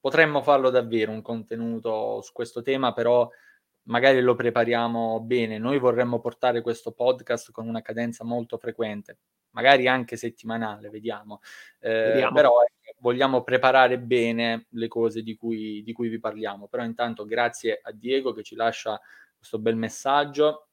potremmo 0.00 0.42
farlo 0.42 0.70
davvero 0.70 1.12
un 1.12 1.22
contenuto 1.22 2.20
su 2.22 2.32
questo 2.32 2.60
tema, 2.62 2.92
però 2.92 3.28
magari 3.84 4.20
lo 4.20 4.34
prepariamo 4.34 5.20
bene. 5.20 5.58
Noi 5.58 5.78
vorremmo 5.78 6.18
portare 6.20 6.60
questo 6.60 6.92
podcast 6.92 7.52
con 7.52 7.68
una 7.68 7.82
cadenza 7.82 8.24
molto 8.24 8.58
frequente, 8.58 9.18
magari 9.50 9.86
anche 9.88 10.16
settimanale, 10.16 10.90
vediamo. 10.90 11.40
Eh, 11.78 11.90
vediamo. 11.90 12.34
Però 12.34 12.52
vogliamo 13.06 13.44
preparare 13.44 14.00
bene 14.00 14.66
le 14.70 14.88
cose 14.88 15.22
di 15.22 15.36
cui, 15.36 15.80
di 15.84 15.92
cui 15.92 16.08
vi 16.08 16.18
parliamo. 16.18 16.66
Però 16.66 16.82
intanto 16.82 17.24
grazie 17.24 17.78
a 17.80 17.92
Diego 17.92 18.32
che 18.32 18.42
ci 18.42 18.56
lascia 18.56 19.00
questo 19.36 19.60
bel 19.60 19.76
messaggio. 19.76 20.70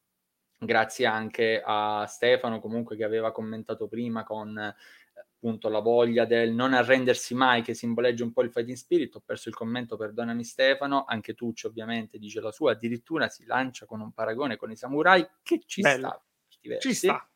Grazie 0.57 1.05
anche 1.05 1.61
a 1.63 2.07
Stefano 2.07 2.59
comunque 2.59 2.95
che 2.95 3.03
aveva 3.03 3.31
commentato 3.31 3.87
prima 3.87 4.23
con 4.23 4.57
appunto 4.57 5.69
la 5.69 5.79
voglia 5.79 6.25
del 6.25 6.53
non 6.53 6.73
arrendersi 6.73 7.35
mai 7.35 7.61
che 7.61 7.75
simboleggia 7.75 8.23
un 8.23 8.33
po' 8.33 8.41
il 8.41 8.49
fighting 8.49 8.77
spirit. 8.77 9.13
Ho 9.15 9.21
perso 9.23 9.49
il 9.49 9.55
commento, 9.55 9.95
perdonami 9.95 10.43
Stefano, 10.43 11.03
anche 11.05 11.35
Tucci 11.35 11.67
ovviamente 11.67 12.17
dice 12.17 12.41
la 12.41 12.51
sua, 12.51 12.71
addirittura 12.71 13.29
si 13.29 13.45
lancia 13.45 13.85
con 13.85 14.01
un 14.01 14.11
paragone 14.11 14.55
con 14.55 14.71
i 14.71 14.75
samurai 14.75 15.23
che 15.43 15.61
ci 15.67 15.81
Bello. 15.81 16.07
sta. 16.07 16.79
Ci 16.79 16.93
sta. 16.95 17.29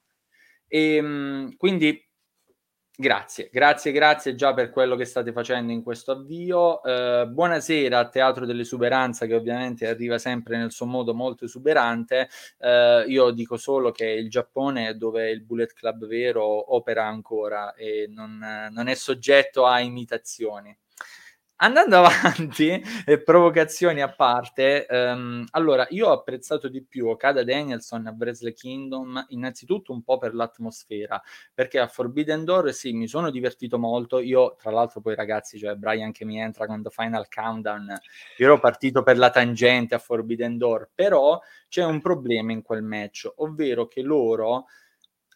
E, 0.66 0.96
ehm, 0.96 1.56
quindi 1.56 2.07
Grazie, 3.00 3.50
grazie, 3.52 3.92
grazie 3.92 4.34
già 4.34 4.56
per 4.56 4.72
quello 4.72 4.96
che 4.96 5.06
state 5.06 5.32
facendo 5.32 5.72
in 5.72 5.84
questo 5.84 6.14
avvio. 6.14 6.82
Eh, 6.82 7.28
buonasera 7.28 8.00
a 8.00 8.10
Teatro 8.10 8.44
dell'Esuberanza 8.48 9.28
che 9.28 9.36
ovviamente 9.36 9.88
arriva 9.88 10.18
sempre 10.18 10.58
nel 10.58 10.72
suo 10.72 10.88
modo 10.88 11.14
molto 11.14 11.46
esuberante. 11.46 12.28
Eh, 12.58 13.06
io 13.08 13.30
dico 13.32 13.56
solo 13.58 13.92
che 13.92 14.08
il 14.08 14.32
Giappone 14.32 14.88
è 14.90 14.94
dove 14.96 15.30
il 15.30 15.44
Bullet 15.44 15.74
Club 15.74 16.08
vero 16.08 16.74
opera 16.74 17.06
ancora 17.06 17.76
e 17.76 18.08
non, 18.10 18.40
non 18.72 18.88
è 18.88 18.96
soggetto 18.96 19.68
a 19.68 19.80
imitazioni. 19.80 20.76
Andando 21.60 21.98
avanti, 22.06 22.80
e 23.04 23.22
provocazioni 23.24 24.02
a 24.02 24.14
parte, 24.14 24.86
um, 24.90 25.44
allora 25.52 25.88
io 25.90 26.10
ho 26.10 26.12
apprezzato 26.12 26.68
di 26.68 26.84
più 26.84 27.08
Okada 27.08 27.44
Danielson 27.44 28.06
a 28.06 28.16
Wrestle 28.16 28.54
Kingdom 28.54 29.26
innanzitutto 29.30 29.92
un 29.92 30.04
po' 30.04 30.20
per 30.20 30.36
l'atmosfera, 30.36 31.20
perché 31.52 31.80
a 31.80 31.88
Forbidden 31.88 32.44
Door 32.44 32.74
sì, 32.74 32.94
mi 32.94 33.08
sono 33.08 33.32
divertito 33.32 33.80
molto, 33.80 34.20
io 34.20 34.56
tra 34.56 34.70
l'altro 34.70 35.02
poi 35.02 35.16
ragazzi, 35.16 35.58
cioè 35.58 35.74
Brian 35.74 36.12
che 36.12 36.26
mi 36.26 36.40
entra 36.40 36.68
con 36.68 36.84
The 36.84 36.92
Final 36.92 37.28
Countdown, 37.28 37.88
io 38.38 38.46
ero 38.46 38.60
partito 38.60 39.02
per 39.02 39.18
la 39.18 39.32
tangente 39.32 39.96
a 39.96 40.00
Forbidden 40.00 40.58
Door, 40.60 40.90
però 40.94 41.42
c'è 41.68 41.84
un 41.84 42.00
problema 42.02 42.52
in 42.52 42.62
quel 42.62 42.84
match, 42.84 43.32
ovvero 43.38 43.88
che 43.88 44.04
loro 44.04 44.66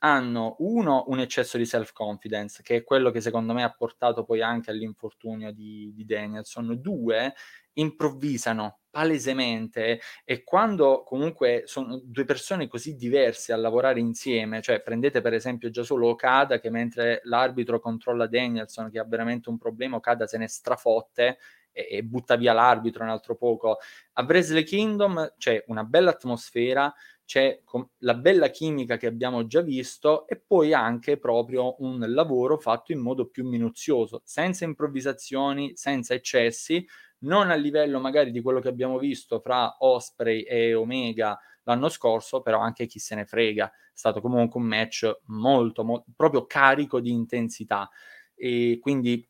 hanno 0.04 0.56
uno 0.60 1.06
un 1.08 1.20
eccesso 1.20 1.58
di 1.58 1.66
self-confidence, 1.66 2.64
che 2.64 2.78
è 2.78 2.84
quello 2.84 3.12
che 3.12 3.22
secondo 3.22 3.54
me 3.54 3.64
ha 3.64 3.72
portato 3.72 4.24
poi 4.24 4.42
anche 4.42 4.72
all'infortunio 4.72 5.52
di, 5.52 5.92
di 5.94 6.06
Danielson. 6.06 6.80
Due, 6.82 7.34
improvvisano 7.74 8.80
palesemente 8.90 10.02
e 10.26 10.44
quando 10.44 11.04
comunque 11.04 11.64
sono 11.66 12.02
due 12.04 12.26
persone 12.26 12.68
così 12.68 12.96
diverse 12.96 13.54
a 13.54 13.58
lavorare 13.58 14.00
insieme, 14.02 14.62
cioè 14.62 14.82
prendete 14.82 15.22
per 15.22 15.34
esempio 15.34 15.70
già 15.70 15.84
solo 15.84 16.10
Okada 16.10 16.60
che 16.60 16.70
mentre 16.70 17.22
l'arbitro 17.24 17.80
controlla 17.80 18.28
Danielson 18.28 18.90
che 18.90 19.00
ha 19.00 19.06
veramente 19.06 19.50
un 19.50 19.58
problema, 19.58 19.96
Okada 19.98 20.28
se 20.28 20.38
ne 20.38 20.48
strafotte 20.48 21.38
e, 21.72 21.88
e 21.90 22.04
butta 22.04 22.36
via 22.36 22.54
l'arbitro 22.54 23.04
un 23.04 23.10
altro 23.10 23.36
poco. 23.36 23.78
A 24.14 24.24
Wrestle 24.24 24.64
Kingdom 24.64 25.36
c'è 25.38 25.64
una 25.68 25.84
bella 25.86 26.12
atmosfera, 26.12 26.94
c'è 27.32 27.62
la 28.00 28.14
bella 28.16 28.50
chimica 28.50 28.98
che 28.98 29.08
abbiamo 29.08 29.48
già 29.48 29.62
visto 29.62 30.28
e 30.28 30.36
poi 30.38 30.74
anche 30.74 31.18
proprio 31.18 31.82
un 31.82 32.04
lavoro 32.10 32.58
fatto 32.58 32.92
in 32.92 33.00
modo 33.00 33.30
più 33.30 33.48
minuzioso, 33.48 34.22
senza 34.26 34.66
improvvisazioni, 34.66 35.72
senza 35.76 36.14
eccessi, 36.14 36.86
non 37.20 37.50
a 37.50 37.56
livello 37.56 38.02
magari 38.02 38.32
di 38.32 38.42
quello 38.42 38.60
che 38.60 38.68
abbiamo 38.68 38.98
visto 38.98 39.40
fra 39.40 39.78
Osprey 39.80 40.42
e 40.42 40.74
Omega 40.74 41.40
l'anno 41.64 41.88
scorso, 41.88 42.42
però 42.42 42.60
anche 42.60 42.86
chi 42.86 43.00
se 43.00 43.16
ne 43.16 43.26
frega, 43.26 43.66
è 43.72 43.72
stato 43.94 44.20
comunque 44.20 44.60
un 44.60 44.68
match 44.68 45.20
molto, 45.28 45.86
molto 45.86 46.12
proprio 46.14 46.46
carico 46.46 47.00
di 47.00 47.12
intensità. 47.12 47.90
E 48.36 48.78
quindi 48.82 49.26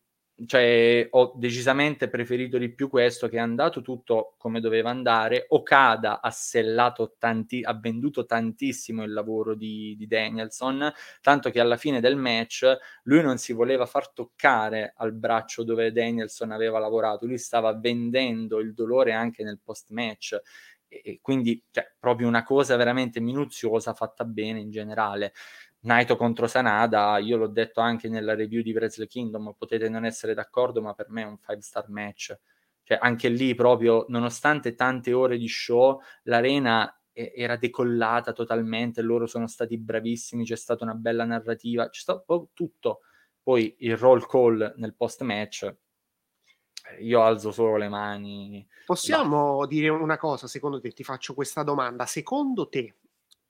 cioè, 0.46 1.08
ho 1.12 1.34
decisamente 1.36 2.10
preferito 2.10 2.58
di 2.58 2.70
più 2.74 2.90
questo 2.90 3.28
che 3.28 3.38
è 3.38 3.40
andato 3.40 3.82
tutto 3.82 4.36
come 4.38 4.60
doveva 4.60 4.90
andare. 4.90 5.46
Okada 5.50 6.22
ha 6.22 6.32
sellato 6.32 7.16
tanti, 7.18 7.62
ha 7.64 7.74
venduto 7.74 8.26
tantissimo 8.26 9.04
il 9.04 9.14
lavoro 9.14 9.56
di, 9.56 9.96
di, 9.98 10.08
Danielson, 10.08 10.92
tanto 11.22 11.50
che 11.50 11.60
alla 11.60 11.78
fine 11.78 12.00
del 12.00 12.16
match 12.16 12.66
lui 13.04 13.22
non 13.22 13.38
si 13.38 13.54
voleva 13.54 13.86
far 13.86 14.10
toccare 14.12 14.94
al 14.96 15.14
braccio 15.14 15.64
dove 15.64 15.92
Danielson 15.92 16.52
aveva 16.52 16.80
lavorato, 16.80 17.26
lui 17.26 17.38
stava 17.38 17.74
vendendo 17.74 18.60
il 18.60 18.74
dolore 18.74 19.14
anche 19.14 19.44
nel 19.44 19.60
post 19.64 19.90
match. 19.92 20.40
E 20.88 21.20
quindi 21.22 21.64
cioè, 21.72 21.90
proprio 21.98 22.28
una 22.28 22.44
cosa 22.44 22.76
veramente 22.76 23.22
minuziosa 23.22 23.94
fatta 23.94 24.26
bene 24.26 24.60
in 24.60 24.72
generale. 24.72 25.34
Naito 25.84 26.16
contro 26.16 26.46
Sanada, 26.48 27.18
io 27.18 27.38
l'ho 27.38 27.48
detto 27.48 27.80
anche 27.80 28.08
nella 28.08 28.36
review 28.36 28.62
di 28.62 28.72
Wrestle 28.72 29.08
Kingdom, 29.08 29.56
potete 29.58 29.90
non 29.90 30.06
essere 30.06 30.36
d'accordo, 30.36 30.82
ma 30.82 30.94
per 30.94 31.10
me 31.10 31.24
è 31.24 31.26
un 31.26 31.38
5 31.38 31.62
star 31.62 31.90
match. 31.90 32.38
Cioè, 32.84 33.00
anche 33.02 33.30
lì 33.30 33.56
proprio, 33.56 34.06
nonostante 34.10 34.76
tante 34.76 35.12
ore 35.14 35.38
di 35.38 35.48
show, 35.48 36.00
l'arena 36.24 36.94
era 37.14 37.56
decollata 37.58 38.32
totalmente, 38.32 39.02
loro 39.02 39.26
sono 39.26 39.48
stati 39.48 39.78
bravissimi, 39.78 40.46
c'è 40.46 40.56
stata 40.56 40.84
una 40.84 40.94
bella 40.94 41.26
narrativa, 41.26 41.90
c'è 41.90 42.00
stato 42.00 42.50
tutto. 42.54 43.02
Poi 43.42 43.76
il 43.80 43.98
roll 43.98 44.26
call 44.28 44.74
nel 44.78 44.96
post 44.96 45.22
match, 45.24 45.64
eh, 45.64 47.04
io 47.04 47.22
alzo 47.24 47.52
solo 47.52 47.78
le 47.78 47.90
mani. 47.90 48.68
Possiamo 48.86 49.62
no. 49.62 49.66
dire 49.66 49.90
una 49.90 50.18
cosa, 50.18 50.48
secondo 50.48 50.80
te, 50.80 50.92
ti 50.92 51.04
faccio 51.04 51.34
questa 51.34 51.64
domanda, 51.64 52.06
secondo 52.06 52.70
te 52.70 52.98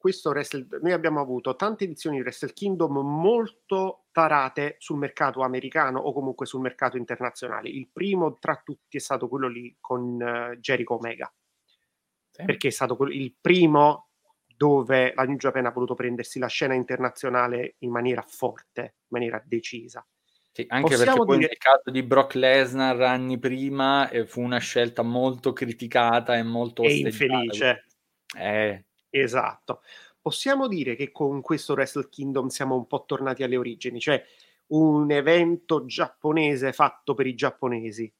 questo 0.01 0.31
Wrestle, 0.31 0.65
noi 0.81 0.93
abbiamo 0.93 1.21
avuto 1.21 1.55
tante 1.55 1.83
edizioni 1.83 2.15
di 2.15 2.23
Wrestle 2.23 2.53
Kingdom 2.53 2.97
molto 2.97 4.05
tarate 4.11 4.77
sul 4.79 4.97
mercato 4.97 5.41
americano 5.41 5.99
o 5.99 6.11
comunque 6.11 6.47
sul 6.47 6.59
mercato 6.59 6.97
internazionale. 6.97 7.69
Il 7.69 7.87
primo 7.93 8.39
tra 8.39 8.59
tutti 8.65 8.97
è 8.97 8.99
stato 8.99 9.27
quello 9.27 9.47
lì 9.47 9.77
con 9.79 10.19
uh, 10.19 10.55
Jericho 10.55 10.95
Omega, 10.95 11.31
sì. 12.31 12.43
perché 12.45 12.69
è 12.69 12.71
stato 12.71 12.97
il 13.09 13.35
primo 13.39 14.07
dove 14.47 15.13
la 15.15 15.23
New 15.23 15.37
Japan 15.37 15.67
ha 15.67 15.71
voluto 15.71 15.93
prendersi 15.93 16.39
la 16.39 16.47
scena 16.47 16.73
internazionale 16.73 17.75
in 17.79 17.91
maniera 17.91 18.23
forte, 18.27 18.81
in 18.81 19.07
maniera 19.09 19.39
decisa. 19.45 20.03
Sì, 20.51 20.65
anche 20.67 20.95
Possiamo 20.95 21.11
perché 21.11 21.25
poi 21.25 21.37
dire... 21.37 21.47
nel 21.49 21.57
caso 21.59 21.91
di 21.91 22.01
Brock 22.01 22.33
Lesnar 22.33 22.99
anni 23.01 23.37
prima 23.37 24.09
eh, 24.09 24.25
fu 24.25 24.41
una 24.41 24.57
scelta 24.57 25.03
molto 25.03 25.53
criticata 25.53 26.35
e 26.35 26.41
molto 26.41 26.81
e 26.81 26.97
infelice. 26.97 27.85
Eh, 28.35 28.85
Esatto. 29.11 29.81
Possiamo 30.21 30.67
dire 30.67 30.95
che 30.95 31.11
con 31.11 31.41
questo 31.41 31.73
Wrestle 31.73 32.09
Kingdom 32.09 32.47
siamo 32.47 32.75
un 32.75 32.87
po' 32.87 33.03
tornati 33.05 33.43
alle 33.43 33.57
origini, 33.57 33.99
cioè 33.99 34.23
un 34.67 35.11
evento 35.11 35.85
giapponese 35.85 36.71
fatto 36.73 37.13
per 37.13 37.27
i 37.27 37.35
giapponesi. 37.35 38.11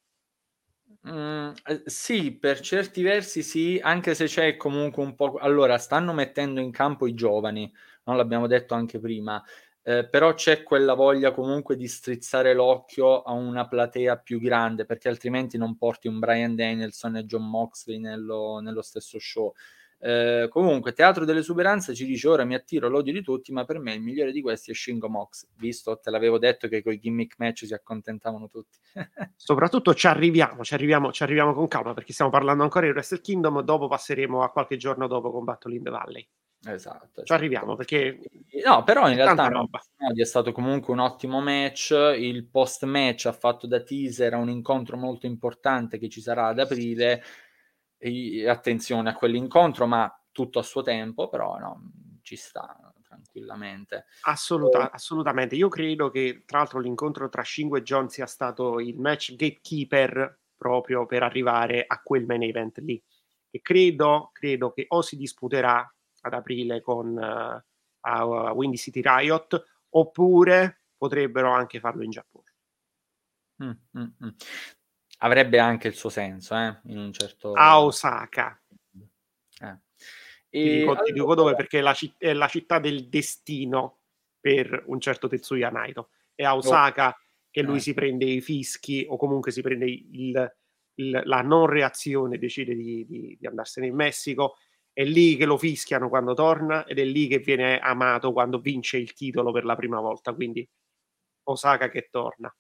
Mm, 1.08 1.52
eh, 1.66 1.82
sì, 1.86 2.32
per 2.34 2.60
certi 2.60 3.02
versi 3.02 3.42
sì, 3.42 3.80
anche 3.82 4.14
se 4.14 4.26
c'è 4.26 4.56
comunque 4.58 5.04
un 5.04 5.16
po'... 5.16 5.36
Allora, 5.38 5.78
stanno 5.78 6.14
mettendo 6.14 6.60
in 6.60 6.72
campo 6.72 7.08
i 7.08 7.14
giovani, 7.16 7.72
non 8.04 8.18
l'abbiamo 8.18 8.48
detto 8.48 8.74
anche 8.76 9.00
prima. 9.00 9.44
eh, 9.84 10.08
però 10.08 10.34
c'è 10.36 10.64
quella 10.64 10.94
voglia 10.94 11.32
comunque 11.34 11.76
di 11.76 11.88
strizzare 11.88 12.54
l'occhio 12.54 13.24
a 13.24 13.34
una 13.34 13.68
platea 13.68 14.18
più 14.18 14.40
grande, 14.40 14.86
perché 14.86 15.10
altrimenti 15.10 15.58
non 15.58 15.78
porti 15.78 16.08
un 16.08 16.20
Brian 16.20 16.56
Danielson 16.56 17.18
e 17.18 17.26
John 17.26 17.50
Moxley 17.50 18.00
nello, 18.00 18.60
nello 18.62 18.82
stesso 18.84 19.20
show. 19.20 19.54
Eh, 20.04 20.48
comunque, 20.50 20.94
Teatro 20.94 21.26
dell'Esuberanza 21.26 21.94
ci 21.94 22.06
dice 22.06 22.28
ora 22.28 22.44
mi 22.44 22.56
attiro 22.56 22.90
l'odio 22.90 23.14
di 23.14 23.22
tutti, 23.22 23.52
ma 23.52 23.66
per 23.66 23.78
me 23.78 23.94
il 23.94 24.02
migliore 24.02 24.32
di 24.32 24.42
questi 24.42 24.72
è 24.72 24.74
Shingo 24.74 25.08
Mox. 25.08 25.48
Visto, 25.58 26.00
te 26.00 26.10
l'avevo 26.10 26.40
detto 26.40 26.68
che 26.68 26.82
con 26.82 26.94
i 26.94 27.00
gimmick 27.00 27.36
match 27.38 27.66
si 27.66 27.74
accontentavano 27.74 28.50
tutti. 28.50 28.80
Soprattutto 29.36 29.94
ci 29.94 30.08
arriviamo, 30.08 30.64
ci 30.64 30.74
arriviamo, 30.74 31.12
ci 31.12 31.22
arriviamo 31.22 31.54
con 31.54 31.68
calma 31.68 31.94
perché 31.94 32.14
stiamo 32.14 32.32
parlando 32.32 32.64
ancora 32.64 32.88
di 32.88 32.92
Wrestle 32.94 33.22
Kingdom, 33.22 33.62
dopo 33.62 33.88
passeremo 33.88 34.42
a 34.42 34.50
qualche 34.50 34.78
giorno 34.78 35.06
dopo 35.06 35.32
con 35.32 35.44
Battle 35.44 35.76
in 35.76 35.84
the 35.84 35.90
Valley. 35.92 36.28
Esatto. 36.64 37.24
Ci 37.24 37.34
arriviamo 37.34 37.76
perché... 37.76 38.20
No, 38.66 38.84
però 38.84 39.08
in 39.10 39.16
realtà 39.16 39.50
è 40.16 40.24
stato 40.26 40.52
comunque 40.52 40.94
un 40.94 41.00
ottimo 41.00 41.42
match, 41.42 41.92
il 41.92 42.46
post 42.46 42.86
match 42.86 43.26
ha 43.26 43.32
fatto 43.32 43.66
da 43.66 43.82
teaser 43.82 44.34
a 44.34 44.38
un 44.38 44.50
incontro 44.50 44.98
molto 44.98 45.26
importante 45.26 45.98
che 45.98 46.10
ci 46.10 46.22
sarà 46.22 46.48
ad 46.48 46.60
aprile 46.60 47.24
attenzione 48.48 49.10
a 49.10 49.14
quell'incontro, 49.14 49.86
ma 49.86 50.12
tutto 50.32 50.60
a 50.60 50.64
suo 50.64 50.82
tempo, 50.82 51.30
però 51.30 51.58
no, 51.58 51.92
ci 52.22 52.36
sta 52.36 52.94
tranquillamente. 53.08 54.06
Assoluta, 54.22 54.80
oh. 54.80 54.90
Assolutamente, 54.92 55.56
io 55.56 55.68
credo 55.68 56.10
che 56.10 56.44
tra 56.46 56.60
l'altro 56.60 56.80
l'incontro 56.80 57.30
tra 57.30 57.44
Shingo 57.44 57.78
e 57.78 57.84
John 57.84 58.10
sia 58.10 58.26
stato 58.26 58.80
il 58.80 58.98
match 58.98 59.36
gatekeeper 59.36 60.40
proprio 60.56 61.06
per 61.06 61.24
arrivare 61.24 61.84
a 61.86 62.02
quel 62.02 62.26
main 62.26 62.44
event 62.44 62.78
lì. 62.80 63.02
E 63.50 63.62
credo, 63.62 64.30
credo 64.32 64.72
che 64.72 64.86
o 64.88 65.02
si 65.02 65.18
disputerà 65.18 65.94
ad 66.22 66.34
aprile 66.34 66.82
con 66.82 67.16
uh, 67.16 67.62
a, 68.02 68.26
uh, 68.26 68.56
Windy 68.56 68.78
City 68.78 69.02
Riot 69.04 69.66
oppure 69.90 70.84
potrebbero 70.96 71.52
anche 71.52 71.80
farlo 71.80 72.04
in 72.04 72.12
Giappone. 72.12 72.46
Mm, 73.64 73.72
mm, 73.98 74.26
mm 74.26 74.30
avrebbe 75.24 75.60
anche 75.60 75.88
il 75.88 75.94
suo 75.94 76.10
senso, 76.10 76.56
eh, 76.56 76.80
in 76.86 76.98
un 76.98 77.14
certo... 77.14 77.54
A 77.54 77.82
Osaka. 77.82 78.60
Eh. 79.60 79.78
E 80.50 80.64
ti 80.64 80.78
dico, 80.80 80.96
ti 80.96 81.12
dico 81.12 81.36
dove, 81.36 81.56
perché 81.56 81.80
è 81.80 81.82
la, 81.82 81.94
citt- 81.94 82.22
è 82.22 82.34
la, 82.34 82.48
città 82.48 82.80
del 82.80 83.08
destino 83.08 84.00
per 84.40 84.84
un 84.88 85.00
certo 85.00 85.28
Tetsuya 85.28 85.70
Naito. 85.70 86.10
È 86.34 86.44
a 86.44 86.56
Osaka 86.56 87.10
oh. 87.10 87.16
che 87.50 87.62
lui 87.62 87.78
eh. 87.78 87.82
si 87.82 87.94
prende 87.94 88.26
i 88.26 88.42
fischi 88.42 89.06
o 89.08 89.18
comunque 89.18 89.52
si 89.52 89.62
prende 89.62 89.86
il, 89.86 90.54
il, 90.96 91.22
la 91.26 91.42
non 91.42 91.68
reazione, 91.68 92.40
decide 92.40 92.74
di, 92.76 93.06
di, 93.06 93.38
di 93.40 93.48
andarsene 93.48 93.88
in 93.88 93.96
Messico. 93.96 94.58
È 94.92 95.04
lì 95.04 95.38
che 95.38 95.46
lo 95.46 95.58
fischiano 95.58 96.10
quando 96.10 96.34
torna 96.34 96.84
ed 96.86 97.00
è 97.00 97.06
lì 97.06 97.28
che 97.28 97.38
viene 97.38 97.80
amato 97.80 98.34
quando 98.34 98.60
vince 98.60 98.98
il 98.98 99.14
titolo 99.14 99.52
per 99.52 99.66
la 99.66 99.76
prima 99.76 100.00
volta. 100.00 100.34
Quindi 100.34 100.68
Osaka 101.44 101.90
che 101.90 102.08
torna. 102.10 102.54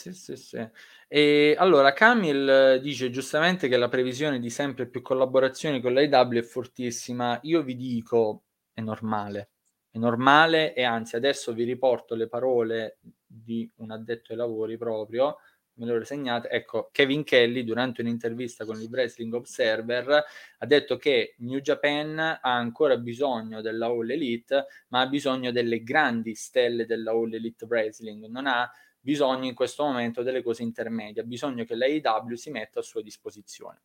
Sì, 0.00 0.12
sì, 0.12 0.36
sì. 0.36 0.64
E 1.08 1.56
allora 1.58 1.92
Camil 1.92 2.78
dice 2.80 3.10
giustamente 3.10 3.66
che 3.66 3.76
la 3.76 3.88
previsione 3.88 4.38
di 4.38 4.48
sempre 4.48 4.86
più 4.86 5.02
collaborazioni 5.02 5.80
con 5.80 5.92
l'AW 5.92 6.34
è 6.38 6.42
fortissima. 6.42 7.36
Io 7.42 7.62
vi 7.64 7.74
dico, 7.74 8.44
è 8.72 8.80
normale. 8.80 9.50
È 9.90 9.98
normale 9.98 10.72
e 10.72 10.84
anzi 10.84 11.16
adesso 11.16 11.52
vi 11.52 11.64
riporto 11.64 12.14
le 12.14 12.28
parole 12.28 12.98
di 13.26 13.68
un 13.78 13.90
addetto 13.90 14.30
ai 14.30 14.38
lavori 14.38 14.78
proprio, 14.78 15.38
me 15.74 15.86
le 15.86 15.92
ho 15.96 16.04
segnate. 16.04 16.48
Ecco, 16.48 16.90
Kevin 16.92 17.24
Kelly 17.24 17.64
durante 17.64 18.00
un'intervista 18.00 18.64
con 18.64 18.80
il 18.80 18.86
Wrestling 18.88 19.34
Observer 19.34 20.22
ha 20.58 20.66
detto 20.66 20.96
che 20.96 21.34
New 21.38 21.58
Japan 21.58 22.20
ha 22.20 22.38
ancora 22.54 22.96
bisogno 22.98 23.60
della 23.62 23.86
All 23.86 24.08
Elite, 24.08 24.66
ma 24.90 25.00
ha 25.00 25.08
bisogno 25.08 25.50
delle 25.50 25.82
grandi 25.82 26.36
stelle 26.36 26.86
della 26.86 27.10
All 27.10 27.32
Elite 27.34 27.64
Wrestling, 27.64 28.26
non 28.26 28.46
ha 28.46 28.70
bisogno 29.00 29.46
in 29.46 29.54
questo 29.54 29.84
momento 29.84 30.22
delle 30.22 30.42
cose 30.42 30.62
intermedie, 30.62 31.22
ha 31.22 31.24
bisogno 31.24 31.64
che 31.64 31.74
l'AEW 31.74 32.34
si 32.34 32.50
metta 32.50 32.80
a 32.80 32.82
sua 32.82 33.02
disposizione. 33.02 33.82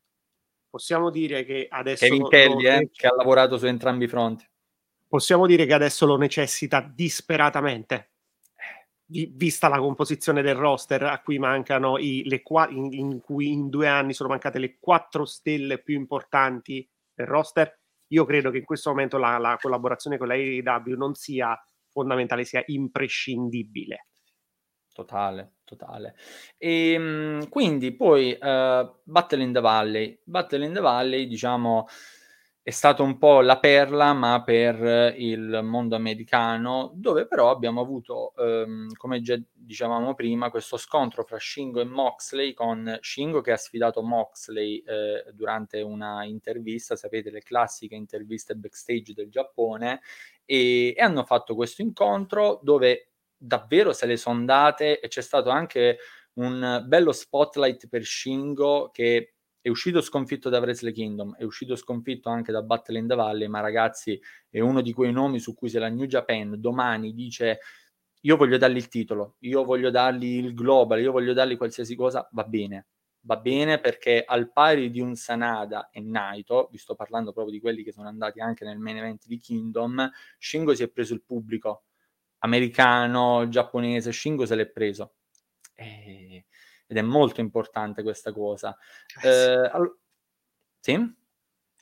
Possiamo 0.69 1.10
dire 1.10 1.45
che 1.45 1.67
adesso... 1.69 2.06
Kevin 2.06 2.28
Kelly, 2.28 2.65
eh, 2.65 2.89
che 2.91 3.08
ha 3.08 3.15
lavorato 3.15 3.58
su 3.58 3.67
entrambi 3.67 4.06
i 4.06 4.08
fronti. 4.08 4.47
Possiamo 5.08 5.45
dire 5.45 5.67
che 5.67 5.73
adesso 5.73 6.08
lo 6.08 6.17
necessita 6.17 6.82
disperatamente, 6.82 8.13
vista 9.06 9.67
la 9.67 9.78
composizione 9.78 10.41
del 10.41 10.56
roster 10.56 11.04
a 11.04 11.21
cui 11.21 11.38
mancano 11.38 11.99
i, 11.99 12.23
le 12.26 12.41
qua, 12.41 12.67
in, 12.69 12.91
in 12.93 13.21
cui 13.21 13.52
in 13.52 13.69
due 13.69 13.88
anni 13.88 14.13
sono 14.13 14.30
mancate 14.30 14.58
le 14.58 14.78
quattro 14.80 15.26
stelle 15.26 15.78
più 15.78 15.95
importanti 15.95 16.89
del 17.13 17.28
roster. 17.28 17.80
Io 18.08 18.26
credo 18.26 18.49
che 18.49 18.58
in 18.58 18.65
questo 18.65 18.89
momento 18.89 19.17
la, 19.19 19.38
la 19.38 19.58
collaborazione 19.62 20.17
con 20.17 20.28
la 20.28 20.34
AEW 20.34 20.95
non 20.97 21.13
sia 21.13 21.56
fondamentale, 21.89 22.43
sia 22.43 22.63
imprescindibile. 22.65 24.08
Totale, 24.93 25.56
totale. 25.63 26.15
E, 26.58 26.91
ehm, 26.93 27.49
quindi 27.49 27.93
poi 27.95 28.32
uh, 28.32 28.95
Battle 29.03 29.41
in 29.43 29.51
the 29.51 29.60
Valley. 29.60 30.19
Battle 30.23 30.63
in 30.65 30.73
the 30.73 30.79
Valley, 30.79 31.25
diciamo, 31.27 31.88
è 32.62 32.69
stato 32.69 33.03
un 33.03 33.17
po' 33.17 33.41
la 33.41 33.58
perla, 33.60 34.13
ma 34.13 34.43
per 34.43 35.15
il 35.17 35.62
mondo 35.63 35.95
americano, 35.95 36.91
dove 36.93 37.25
però 37.27 37.49
abbiamo 37.49 37.82
avuto, 37.82 38.34
um, 38.38 38.88
come 38.95 39.19
già 39.21 39.36
dicevamo 39.51 40.13
prima, 40.13 40.51
questo 40.51 40.77
scontro 40.77 41.23
fra 41.23 41.39
Shingo 41.39 41.82
e 41.82 41.86
Moxley, 41.86 42.53
con 42.53 42.99
Shingo 43.01 43.41
che 43.41 43.51
ha 43.51 43.58
sfidato 43.58 44.03
Moxley 44.03 44.77
eh, 44.86 45.25
durante 45.34 45.82
una 45.82 46.23
intervista, 46.23 46.95
sapete, 46.95 47.32
le 47.32 47.41
classiche 47.41 47.95
interviste 47.95 48.56
backstage 48.56 49.13
del 49.13 49.29
Giappone, 49.29 50.01
e, 50.45 50.93
e 50.95 51.01
hanno 51.01 51.23
fatto 51.23 51.56
questo 51.56 51.82
incontro 51.82 52.60
dove 52.62 53.12
davvero 53.43 53.91
se 53.91 54.06
le 54.06 54.17
sono 54.17 54.45
date 54.45 54.99
e 54.99 55.08
c'è 55.10 55.21
stato 55.21 55.49
anche 55.49 55.97
un 56.36 56.84
bello 56.88 57.12
spotlight 57.12 57.88
per 57.89 58.03
Shingo 58.06 58.89
che 58.91 59.34
è 59.60 59.69
uscito 59.69 60.01
sconfitto 60.01 60.49
da 60.49 60.60
Wrestle 60.60 60.91
Kingdom, 60.91 61.36
è 61.36 61.43
uscito 61.43 61.75
sconfitto 61.75 62.29
anche 62.29 62.51
da 62.51 62.62
Battle 62.62 62.99
in 62.99 63.08
the 63.08 63.15
Valley, 63.15 63.47
ma 63.47 63.60
ragazzi 63.62 64.19
è 64.49 64.60
uno 64.60 64.82
di 64.82 64.91
quei 64.91 65.12
nomi 65.12 65.39
su 65.39 65.53
cui 65.53 65.69
se 65.69 65.79
la 65.79 65.89
New 65.89 66.06
Japan 66.06 66.60
domani 66.60 67.13
dice 67.13 67.60
io 68.21 68.38
voglio 68.38 68.58
dargli 68.58 68.77
il 68.77 68.88
titolo, 68.88 69.36
io 69.39 69.63
voglio 69.63 69.89
dargli 69.89 70.38
il 70.38 70.53
global, 70.53 71.01
io 71.01 71.12
voglio 71.12 71.34
dargli 71.34 71.58
qualsiasi 71.58 71.95
cosa, 71.95 72.27
va 72.32 72.43
bene. 72.43 72.88
Va 73.25 73.38
bene 73.38 73.79
perché 73.79 74.23
al 74.25 74.51
pari 74.51 74.89
di 74.89 74.99
un 74.99 75.15
Sanada 75.15 75.89
e 75.89 76.01
Naito, 76.01 76.67
vi 76.71 76.77
sto 76.77 76.93
parlando 76.95 77.32
proprio 77.32 77.53
di 77.53 77.62
quelli 77.62 77.84
che 77.84 77.93
sono 77.93 78.08
andati 78.10 78.41
anche 78.41 78.65
nel 78.65 78.79
main 78.79 78.97
event 78.97 79.25
di 79.27 79.38
Kingdom, 79.38 80.10
Shingo 80.38 80.73
si 80.75 80.84
è 80.84 80.89
preso 80.89 81.13
il 81.13 81.23
pubblico, 81.23 81.84
americano, 82.43 83.47
giapponese, 83.49 84.12
Shingo 84.12 84.45
se 84.45 84.56
l'è 84.56 84.67
preso. 84.67 85.15
E, 85.75 86.45
ed 86.86 86.97
è 86.97 87.01
molto 87.01 87.41
importante 87.41 88.03
questa 88.03 88.32
cosa. 88.32 88.77
Eh, 89.21 89.29
eh, 89.29 89.69
all- 89.71 89.97
sì? 90.79 91.15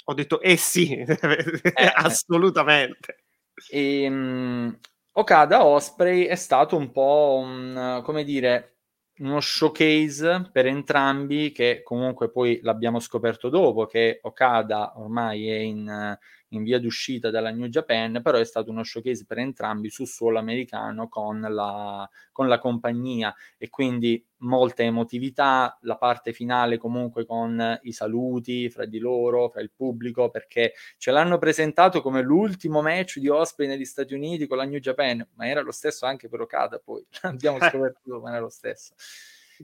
Ho 0.06 0.14
detto 0.14 0.42
eh 0.42 0.58
sì, 0.58 0.94
eh, 0.98 1.92
assolutamente. 1.96 3.24
E, 3.70 4.08
um, 4.08 4.80
Okada 5.14 5.66
Osprey 5.66 6.24
è 6.26 6.36
stato 6.36 6.78
un 6.78 6.92
po' 6.92 7.40
un, 7.44 8.02
come 8.04 8.24
dire, 8.24 8.78
uno 9.20 9.40
showcase 9.40 10.50
per 10.52 10.66
entrambi 10.66 11.52
che 11.52 11.82
comunque 11.84 12.32
poi 12.32 12.60
l'abbiamo 12.64 13.00
scoperto 13.00 13.50
dopo 13.50 13.86
che 13.86 14.20
Okada 14.24 14.94
ormai 15.00 15.50
è 15.50 15.58
in 15.58 16.18
in 16.52 16.64
via 16.64 16.80
d'uscita 16.80 17.30
dalla 17.30 17.52
New 17.52 17.68
Japan, 17.68 18.22
però 18.22 18.38
è 18.38 18.46
stato 18.46 18.72
uno 18.72 18.84
showcase 18.84 19.26
per 19.26 19.38
entrambi 19.40 19.90
su 19.90 20.06
suolo 20.06 20.40
americano 20.40 21.08
con 21.08 21.40
la, 21.40 22.10
con 22.32 22.48
la 22.48 22.60
compagnia. 22.60 23.34
E 23.58 23.70
quindi 23.70 24.24
molta 24.38 24.84
emotività, 24.84 25.78
la 25.82 25.98
parte 25.98 26.34
finale 26.34 26.78
comunque 26.78 27.26
con 27.26 27.80
i 27.84 27.92
saluti 27.92 28.70
fra 28.70 28.86
di 28.86 29.00
loro, 29.00 29.50
fra 29.50 29.62
il 29.62 29.72
pubblico, 29.76 30.30
perché 30.30 30.74
ce 30.98 31.12
l'hanno 31.12 31.38
presentato 31.38 32.02
come 32.02 32.22
l'ultimo 32.22 32.82
match 32.82 33.20
di 33.20 33.28
Osprey 33.28 33.68
negli 33.68 33.86
Stati 33.86 34.14
Uniti 34.14 34.48
con 34.48 34.58
la 34.58 34.66
New 34.66 34.80
Japan, 34.80 35.26
ma 35.36 35.48
era 35.48 35.62
lo 35.62 35.72
stesso 35.72 36.06
anche 36.06 36.28
per 36.28 36.42
Okada 36.42 36.80
poi, 36.80 37.06
abbiamo 37.22 37.58
scoperto 37.60 38.20
ma 38.20 38.30
era 38.30 38.40
lo 38.40 38.50
stesso. 38.50 38.94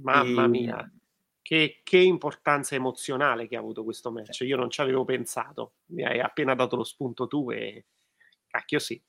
Mamma 0.01 0.45
e... 0.45 0.47
mia 0.47 0.91
che, 1.47 1.79
che, 1.81 1.97
importanza 1.97 2.75
emozionale 2.75 3.47
che 3.47 3.55
ha 3.55 3.59
avuto 3.59 3.85
questo 3.85 4.11
match. 4.11 4.41
Io 4.41 4.57
non 4.57 4.69
ci 4.69 4.81
avevo 4.81 5.05
pensato. 5.05 5.75
Mi 5.91 6.03
hai 6.03 6.19
appena 6.19 6.53
dato 6.55 6.75
lo 6.75 6.83
spunto 6.83 7.25
tu 7.25 7.51
e 7.51 7.85
cacchio 8.49 8.79
sì. 8.79 9.01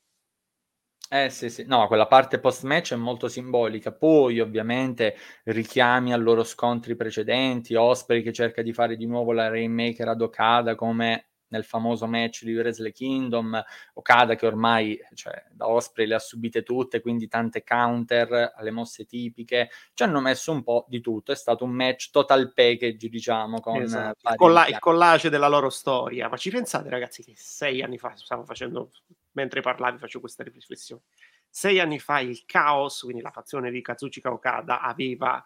Eh 1.09 1.29
sì, 1.29 1.49
sì, 1.49 1.65
no, 1.65 1.85
quella 1.87 2.07
parte 2.07 2.39
post-match 2.39 2.93
è 2.93 2.95
molto 2.95 3.27
simbolica. 3.27 3.91
Poi, 3.91 4.39
ovviamente, 4.39 5.17
richiami 5.43 6.13
a 6.13 6.15
loro 6.15 6.45
scontri 6.45 6.95
precedenti. 6.95 7.75
Osprey 7.75 8.21
che 8.21 8.31
cerca 8.31 8.61
di 8.61 8.71
fare 8.71 8.95
di 8.95 9.05
nuovo 9.05 9.33
la 9.33 9.49
Rainmaker 9.49 10.07
ad 10.07 10.21
Okada 10.21 10.75
come 10.75 11.28
nel 11.49 11.63
famoso 11.63 12.07
match 12.07 12.43
di 12.43 12.55
Wrestle 12.55 12.91
Kingdom, 12.91 13.61
Okada 13.93 14.35
che 14.35 14.45
ormai 14.45 14.99
cioè, 15.13 15.45
da 15.51 15.67
Osprey 15.67 16.07
le 16.07 16.15
ha 16.15 16.19
subite 16.19 16.63
tutte, 16.63 17.01
quindi 17.01 17.27
tante 17.27 17.63
counter 17.63 18.53
alle 18.55 18.71
mosse 18.71 19.05
tipiche, 19.05 19.69
ci 19.93 20.03
hanno 20.03 20.19
messo 20.19 20.51
un 20.51 20.63
po' 20.63 20.85
di 20.87 21.01
tutto, 21.01 21.31
è 21.31 21.35
stato 21.35 21.63
un 21.63 21.71
match 21.71 22.09
total 22.11 22.53
package 22.53 23.07
diciamo, 23.09 23.59
con 23.59 23.81
esatto. 23.81 24.29
il, 24.29 24.35
colla- 24.35 24.67
il, 24.67 24.79
collage 24.79 25.29
della 25.29 25.47
loro 25.47 25.69
storia, 25.69 26.29
ma 26.29 26.37
ci 26.37 26.49
pensate 26.49 26.89
ragazzi 26.89 27.23
che 27.23 27.33
sei 27.35 27.81
anni 27.81 27.97
fa 27.97 28.15
stavo 28.15 28.45
facendo, 28.45 28.91
mentre 29.31 29.61
parlavi 29.61 29.97
facevo 29.97 30.21
questa 30.21 30.43
riflessione, 30.43 31.03
sei 31.49 31.79
anni 31.79 31.99
fa 31.99 32.19
il 32.19 32.43
Chaos, 32.45 33.01
quindi 33.01 33.21
la 33.21 33.31
fazione 33.31 33.71
di 33.71 33.81
Kazuchika 33.81 34.31
Okada, 34.31 34.81
aveva 34.81 35.43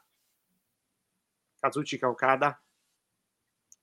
Kazuchika 1.59 2.09
Okada, 2.09 2.61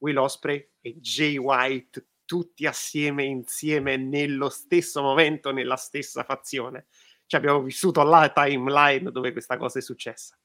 Will 0.01 0.19
Osprey 0.19 0.71
e 0.81 0.99
Jay 1.01 1.37
White 1.37 2.10
tutti 2.31 2.65
assieme, 2.65 3.25
insieme, 3.25 3.97
nello 3.97 4.51
stesso 4.51 5.03
momento, 5.03 5.51
nella 5.51 5.75
stessa 5.75 6.23
fazione. 6.23 6.87
Cioè 7.27 7.41
abbiamo 7.41 7.61
vissuto 7.61 8.05
la 8.05 8.31
timeline 8.33 9.11
dove 9.11 9.33
questa 9.33 9.57
cosa 9.57 9.81
è 9.81 9.83
successa. 9.83 10.39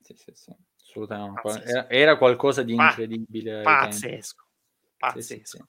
Sì, 0.00 0.14
sì, 0.16 0.30
sì, 0.32 0.54
assolutamente. 0.80 1.64
Era, 1.64 1.90
era, 1.90 2.18
qualcosa 2.18 2.62
di 2.62 2.74
incredibile. 2.74 3.62
pazzesco. 3.62 4.44
Pazzesco. 4.96 5.68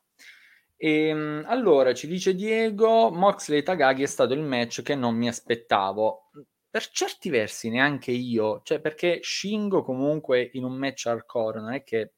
E, 0.75 1.07
ehm, 1.07 1.45
allora, 1.47 1.95
ci 1.95 2.05
dice 2.05 2.35
Diego, 2.35 3.09
Moxley 3.09 3.63
Tagagi 3.63 4.03
è 4.03 4.07
stato 4.07 4.35
il 4.35 4.41
match 4.41 4.83
che 4.83 4.93
non 4.93 5.15
mi 5.15 5.27
aspettavo. 5.27 6.29
Per 6.69 6.89
certi 6.89 7.31
versi 7.31 7.69
neanche 7.69 8.11
io, 8.11 8.61
cioè 8.63 8.79
perché 8.79 9.17
Shingo 9.23 9.81
comunque 9.81 10.47
in 10.53 10.63
un 10.63 10.75
match 10.75 11.07
hardcore 11.07 11.59
non 11.59 11.73
è 11.73 11.83
che 11.83 12.14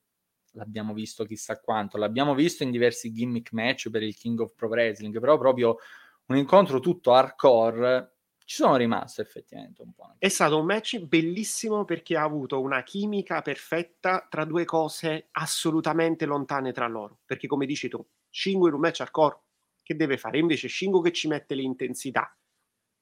l'abbiamo 0.57 0.93
visto 0.93 1.23
chissà 1.23 1.59
quanto, 1.59 1.97
l'abbiamo 1.97 2.33
visto 2.33 2.63
in 2.63 2.71
diversi 2.71 3.11
gimmick 3.11 3.53
match 3.53 3.89
per 3.89 4.03
il 4.03 4.15
King 4.15 4.39
of 4.39 4.53
Pro 4.55 4.67
Wrestling, 4.67 5.17
però 5.19 5.37
proprio 5.37 5.77
un 6.25 6.35
incontro 6.35 6.79
tutto 6.79 7.13
hardcore 7.13 8.15
ci 8.43 8.55
sono 8.55 8.75
rimasto 8.77 9.21
effettivamente 9.21 9.81
un 9.81 9.93
po'. 9.93 10.15
È 10.17 10.29
stato 10.29 10.57
un 10.57 10.65
match 10.65 10.99
bellissimo 10.99 11.83
perché 11.83 12.15
ha 12.15 12.23
avuto 12.23 12.61
una 12.61 12.81
chimica 12.81 13.41
perfetta 13.41 14.25
tra 14.29 14.45
due 14.45 14.63
cose 14.65 15.27
assolutamente 15.31 16.25
lontane 16.25 16.71
tra 16.71 16.87
loro. 16.87 17.19
Perché 17.25 17.45
come 17.45 17.65
dici 17.65 17.89
tu, 17.89 18.03
Shingo 18.29 18.67
in 18.67 18.73
un 18.73 18.79
match 18.79 19.01
hardcore 19.01 19.39
che 19.83 19.95
deve 19.95 20.17
fare? 20.17 20.39
Invece 20.39 20.69
Shingo 20.69 21.01
che 21.01 21.11
ci 21.11 21.27
mette 21.27 21.55
l'intensità, 21.55 22.33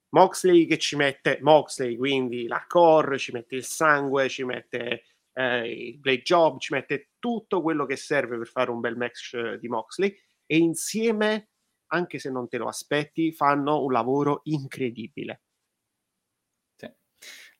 Moxley 0.10 0.66
che 0.66 0.78
ci 0.78 0.96
mette 0.96 1.40
Moxley, 1.42 1.96
quindi 1.96 2.48
l'hardcore, 2.48 3.18
ci 3.18 3.32
mette 3.32 3.56
il 3.56 3.66
sangue, 3.66 4.30
ci 4.30 4.44
mette 4.44 5.04
eh, 5.36 5.96
blade 6.00 6.22
job, 6.22 6.60
ci 6.60 6.74
mette 6.74 7.12
tutto 7.20 7.62
quello 7.62 7.86
che 7.86 7.96
serve 7.96 8.38
per 8.38 8.48
fare 8.48 8.72
un 8.72 8.80
bel 8.80 8.98
match 8.98 9.34
eh, 9.34 9.58
di 9.60 9.68
Moxley 9.68 10.16
e 10.46 10.58
insieme, 10.58 11.50
anche 11.88 12.20
se 12.20 12.30
non 12.30 12.48
te 12.48 12.58
lo 12.58 12.68
aspetti, 12.68 13.32
fanno 13.32 13.84
un 13.84 13.92
lavoro 13.92 14.42
incredibile. 14.44 15.42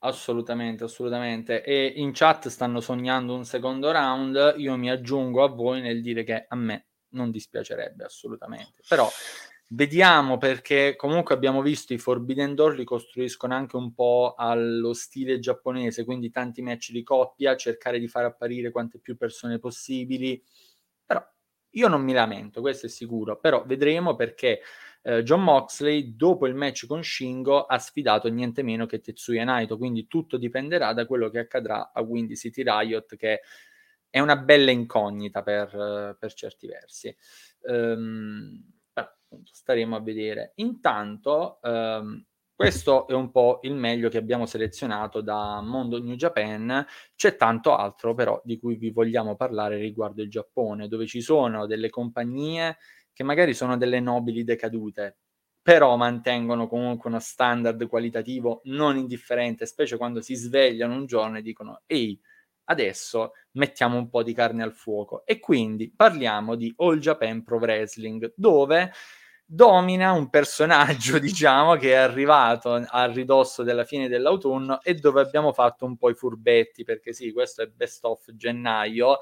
Assolutamente, 0.00 0.84
assolutamente. 0.84 1.64
E 1.64 1.86
in 1.96 2.12
chat 2.12 2.48
stanno 2.48 2.80
sognando 2.80 3.34
un 3.34 3.44
secondo 3.44 3.90
round, 3.90 4.54
io 4.58 4.76
mi 4.76 4.90
aggiungo 4.90 5.42
a 5.42 5.48
voi 5.48 5.80
nel 5.80 6.02
dire 6.02 6.22
che 6.22 6.44
a 6.46 6.54
me 6.54 6.88
non 7.10 7.30
dispiacerebbe 7.30 8.04
assolutamente. 8.04 8.82
Però 8.86 9.08
Vediamo 9.68 10.38
perché 10.38 10.94
comunque 10.94 11.34
abbiamo 11.34 11.60
visto 11.60 11.92
i 11.92 11.98
Forbidden 11.98 12.54
Door 12.54 12.76
li 12.76 12.84
costruiscono 12.84 13.52
anche 13.52 13.74
un 13.74 13.92
po' 13.92 14.34
allo 14.36 14.92
stile 14.92 15.40
giapponese, 15.40 16.04
quindi 16.04 16.30
tanti 16.30 16.62
match 16.62 16.92
di 16.92 17.02
coppia, 17.02 17.56
cercare 17.56 17.98
di 17.98 18.06
far 18.06 18.26
apparire 18.26 18.70
quante 18.70 19.00
più 19.00 19.16
persone 19.16 19.58
possibili. 19.58 20.40
Però 21.04 21.20
io 21.70 21.88
non 21.88 22.02
mi 22.02 22.12
lamento, 22.12 22.60
questo 22.60 22.86
è 22.86 22.88
sicuro, 22.88 23.40
però 23.40 23.64
vedremo 23.66 24.14
perché 24.14 24.60
eh, 25.02 25.24
John 25.24 25.42
Moxley 25.42 26.14
dopo 26.14 26.46
il 26.46 26.54
match 26.54 26.86
con 26.86 27.02
Shingo 27.02 27.64
ha 27.64 27.78
sfidato 27.80 28.28
niente 28.28 28.62
meno 28.62 28.86
che 28.86 29.00
Tetsuya 29.00 29.42
Naito, 29.42 29.76
quindi 29.76 30.06
tutto 30.06 30.36
dipenderà 30.36 30.92
da 30.92 31.06
quello 31.06 31.28
che 31.28 31.40
accadrà 31.40 31.90
a 31.92 32.00
Windy 32.02 32.36
City 32.36 32.62
Riot 32.62 33.16
che 33.16 33.40
è 34.08 34.20
una 34.20 34.36
bella 34.36 34.70
incognita 34.70 35.42
per, 35.42 36.16
per 36.18 36.32
certi 36.34 36.68
versi. 36.68 37.14
Um, 37.62 38.75
appunto, 39.36 39.52
staremo 39.52 39.96
a 39.96 40.00
vedere. 40.00 40.52
Intanto, 40.56 41.60
ehm, 41.62 42.24
questo 42.54 43.06
è 43.06 43.12
un 43.12 43.30
po' 43.30 43.58
il 43.62 43.74
meglio 43.74 44.08
che 44.08 44.16
abbiamo 44.16 44.46
selezionato 44.46 45.20
da 45.20 45.60
Mondo 45.60 46.02
New 46.02 46.14
Japan. 46.14 46.84
C'è 47.14 47.36
tanto 47.36 47.76
altro 47.76 48.14
però 48.14 48.40
di 48.44 48.58
cui 48.58 48.76
vi 48.76 48.90
vogliamo 48.90 49.36
parlare 49.36 49.76
riguardo 49.76 50.22
il 50.22 50.30
Giappone, 50.30 50.88
dove 50.88 51.06
ci 51.06 51.20
sono 51.20 51.66
delle 51.66 51.90
compagnie 51.90 52.78
che 53.12 53.22
magari 53.24 53.54
sono 53.54 53.76
delle 53.76 54.00
nobili 54.00 54.44
decadute, 54.44 55.18
però 55.60 55.96
mantengono 55.96 56.66
comunque 56.66 57.10
uno 57.10 57.18
standard 57.18 57.86
qualitativo 57.88 58.60
non 58.64 58.96
indifferente, 58.96 59.66
specie 59.66 59.96
quando 59.96 60.20
si 60.20 60.34
svegliano 60.34 60.94
un 60.94 61.06
giorno 61.06 61.38
e 61.38 61.42
dicono 61.42 61.82
ehi, 61.86 62.18
adesso 62.66 63.32
mettiamo 63.52 63.96
un 63.96 64.08
po' 64.08 64.22
di 64.22 64.32
carne 64.32 64.62
al 64.62 64.72
fuoco. 64.72 65.24
E 65.26 65.38
quindi 65.40 65.92
parliamo 65.94 66.54
di 66.54 66.72
All 66.76 66.98
Japan 66.98 67.42
Pro 67.42 67.58
Wrestling, 67.58 68.32
dove 68.36 68.92
domina 69.46 70.12
un 70.12 70.28
personaggio, 70.28 71.18
diciamo, 71.20 71.76
che 71.76 71.92
è 71.92 71.94
arrivato 71.96 72.72
a 72.72 73.06
ridosso 73.06 73.62
della 73.62 73.84
fine 73.84 74.08
dell'autunno 74.08 74.82
e 74.82 74.94
dove 74.94 75.20
abbiamo 75.20 75.52
fatto 75.52 75.84
un 75.86 75.96
po' 75.96 76.10
i 76.10 76.14
furbetti, 76.14 76.84
perché 76.84 77.12
sì, 77.12 77.32
questo 77.32 77.62
è 77.62 77.66
best 77.68 78.04
of 78.04 78.32
gennaio, 78.34 79.18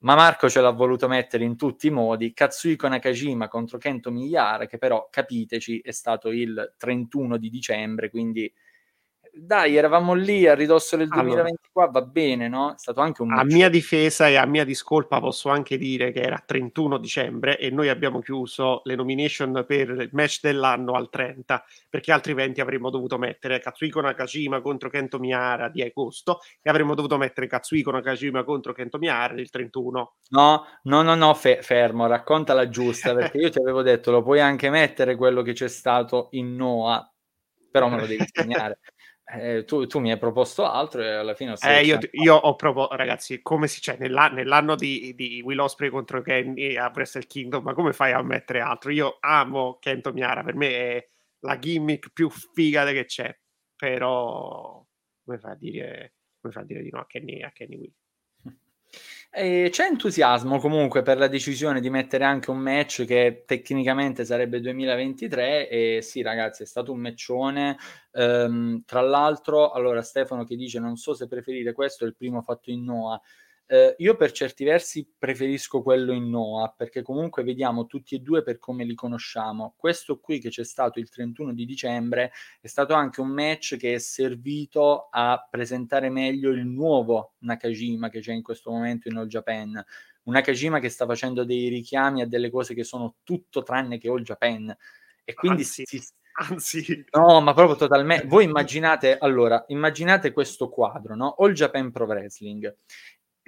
ma 0.00 0.14
Marco 0.14 0.48
ce 0.48 0.60
l'ha 0.60 0.70
voluto 0.70 1.08
mettere 1.08 1.44
in 1.44 1.56
tutti 1.56 1.88
i 1.88 1.90
modi. 1.90 2.32
Katsuhiko 2.32 2.86
Nakajima 2.88 3.48
contro 3.48 3.78
Kento 3.78 4.10
Migliara, 4.10 4.66
che 4.66 4.78
però, 4.78 5.08
capiteci, 5.10 5.80
è 5.80 5.90
stato 5.90 6.30
il 6.30 6.74
31 6.76 7.36
di 7.38 7.48
dicembre, 7.50 8.10
quindi 8.10 8.52
dai, 9.40 9.76
eravamo 9.76 10.14
lì 10.14 10.46
a 10.46 10.54
ridosso 10.54 10.96
del 10.96 11.08
2024, 11.08 11.82
allora, 11.82 11.92
va 11.92 12.02
bene, 12.02 12.48
no? 12.48 12.72
È 12.72 12.78
stato 12.78 13.00
anche 13.00 13.22
un 13.22 13.32
A 13.32 13.44
mia 13.44 13.68
difesa 13.68 14.28
e 14.28 14.36
a 14.36 14.46
mia 14.46 14.64
discolpa 14.64 15.20
posso 15.20 15.48
anche 15.48 15.78
dire 15.78 16.10
che 16.12 16.20
era 16.20 16.42
31 16.44 16.98
dicembre 16.98 17.58
e 17.58 17.70
noi 17.70 17.88
abbiamo 17.88 18.20
chiuso 18.20 18.80
le 18.84 18.94
nomination 18.94 19.64
per 19.66 19.90
il 19.90 20.08
match 20.12 20.40
dell'anno 20.42 20.92
al 20.92 21.08
30, 21.08 21.64
perché 21.88 22.12
altri 22.12 22.32
eventi 22.32 22.60
avremmo 22.60 22.90
dovuto 22.90 23.18
mettere 23.18 23.60
Katsuhiko 23.60 24.00
Nakajima 24.00 24.60
contro 24.60 24.90
Kento 24.90 25.18
Miara 25.18 25.68
di 25.68 25.82
agosto 25.82 26.40
e 26.60 26.68
avremmo 26.68 26.94
dovuto 26.94 27.16
mettere 27.16 27.46
Katsuhiko 27.46 27.90
Nakajima 27.90 28.44
contro 28.44 28.72
Kento 28.72 28.98
Miara 28.98 29.34
il 29.34 29.50
31. 29.50 30.14
No, 30.30 30.66
no, 30.82 31.02
no, 31.02 31.14
no, 31.14 31.34
fe- 31.34 31.62
fermo, 31.62 32.06
raccontala 32.06 32.68
giusta, 32.68 33.14
perché 33.14 33.38
io 33.38 33.50
ti 33.50 33.58
avevo 33.58 33.82
detto 33.82 34.10
lo 34.10 34.22
puoi 34.22 34.40
anche 34.40 34.68
mettere 34.70 35.16
quello 35.16 35.42
che 35.42 35.52
c'è 35.52 35.68
stato 35.68 36.28
in 36.32 36.56
Noah, 36.56 37.12
però 37.70 37.88
me 37.88 38.00
lo 38.00 38.06
devi 38.06 38.24
segnare. 38.32 38.78
Eh, 39.30 39.64
tu, 39.64 39.86
tu, 39.86 39.98
mi 39.98 40.10
hai 40.10 40.16
proposto 40.16 40.64
altro 40.64 41.02
e 41.02 41.08
alla 41.08 41.34
fine 41.34 41.50
ho 41.50 41.56
eh, 41.60 41.84
io, 41.84 41.98
io, 42.12 42.34
ho 42.34 42.56
proposto, 42.56 42.96
ragazzi, 42.96 43.42
come 43.42 43.68
si 43.68 43.78
c'è 43.78 43.98
nell'anno, 43.98 44.36
nell'anno 44.36 44.74
di, 44.74 45.14
di, 45.14 45.42
Will 45.44 45.58
Osprey 45.58 45.90
contro 45.90 46.22
Kenny 46.22 46.76
a 46.76 46.90
Wrestle 46.94 47.26
Kingdom, 47.26 47.62
ma 47.62 47.74
come 47.74 47.92
fai 47.92 48.12
a 48.12 48.22
mettere 48.22 48.60
altro? 48.60 48.90
Io 48.90 49.18
amo 49.20 49.76
Kento 49.80 50.14
Miara, 50.14 50.42
per 50.42 50.54
me 50.54 50.68
è 50.70 51.06
la 51.40 51.58
gimmick 51.58 52.10
più 52.10 52.30
figa 52.30 52.86
che 52.86 53.04
c'è, 53.04 53.38
però 53.76 54.82
come 55.22 55.38
fa 55.38 55.50
a 55.50 55.56
dire, 55.56 56.14
come 56.40 56.52
fa 56.54 56.60
a 56.60 56.64
dire 56.64 56.80
di 56.80 56.88
no 56.88 57.00
a 57.00 57.06
Kenny, 57.06 57.42
a 57.42 57.50
Kenny 57.50 57.76
Will? 57.76 57.92
E 59.30 59.68
c'è 59.70 59.86
entusiasmo 59.86 60.58
comunque 60.58 61.02
per 61.02 61.18
la 61.18 61.28
decisione 61.28 61.80
di 61.80 61.90
mettere 61.90 62.24
anche 62.24 62.50
un 62.50 62.58
match 62.58 63.04
che 63.04 63.44
tecnicamente 63.46 64.24
sarebbe 64.24 64.60
2023 64.60 65.68
e 65.68 66.02
sì 66.02 66.22
ragazzi 66.22 66.62
è 66.62 66.66
stato 66.66 66.92
un 66.92 67.00
matchone. 67.00 67.76
Ehm, 68.12 68.82
tra 68.86 69.02
l'altro 69.02 69.70
allora 69.70 70.00
Stefano 70.02 70.44
che 70.44 70.56
dice 70.56 70.80
non 70.80 70.96
so 70.96 71.12
se 71.14 71.28
preferire 71.28 71.72
questo 71.72 72.04
è 72.04 72.06
il 72.06 72.16
primo 72.16 72.40
fatto 72.40 72.70
in 72.70 72.84
Noah 72.84 73.20
eh, 73.70 73.94
io 73.98 74.16
per 74.16 74.32
certi 74.32 74.64
versi 74.64 75.06
preferisco 75.18 75.82
quello 75.82 76.12
in 76.12 76.30
Noah 76.30 76.72
perché 76.74 77.02
comunque 77.02 77.42
vediamo 77.42 77.84
tutti 77.84 78.14
e 78.14 78.20
due 78.20 78.42
per 78.42 78.58
come 78.58 78.82
li 78.84 78.94
conosciamo. 78.94 79.74
Questo 79.76 80.20
qui 80.20 80.38
che 80.38 80.48
c'è 80.48 80.64
stato 80.64 80.98
il 80.98 81.10
31 81.10 81.52
di 81.52 81.66
dicembre 81.66 82.32
è 82.62 82.66
stato 82.66 82.94
anche 82.94 83.20
un 83.20 83.28
match 83.28 83.76
che 83.76 83.92
è 83.92 83.98
servito 83.98 85.08
a 85.10 85.46
presentare 85.50 86.08
meglio 86.08 86.50
il 86.50 86.64
nuovo 86.64 87.34
Nakajima 87.40 88.08
che 88.08 88.20
c'è 88.20 88.32
in 88.32 88.42
questo 88.42 88.70
momento 88.70 89.08
in 89.08 89.18
All 89.18 89.26
Japan. 89.26 89.84
Un 90.22 90.32
Nakajima 90.32 90.78
che 90.78 90.88
sta 90.88 91.04
facendo 91.04 91.44
dei 91.44 91.68
richiami 91.68 92.22
a 92.22 92.26
delle 92.26 92.48
cose 92.50 92.72
che 92.72 92.84
sono 92.84 93.16
tutto 93.22 93.62
tranne 93.62 93.98
che 93.98 94.08
All 94.08 94.22
Japan. 94.22 94.74
E 95.24 95.34
quindi 95.34 95.60
anzi, 95.60 95.84
si, 95.84 96.02
anzi. 96.48 97.04
No, 97.10 97.42
ma 97.42 97.52
proprio 97.52 97.76
totalmente. 97.76 98.26
Voi 98.26 98.44
immaginate, 98.44 99.18
allora, 99.18 99.62
immaginate 99.68 100.32
questo 100.32 100.70
quadro, 100.70 101.14
no? 101.14 101.34
All 101.38 101.52
Japan 101.52 101.90
Pro 101.90 102.06
Wrestling 102.06 102.74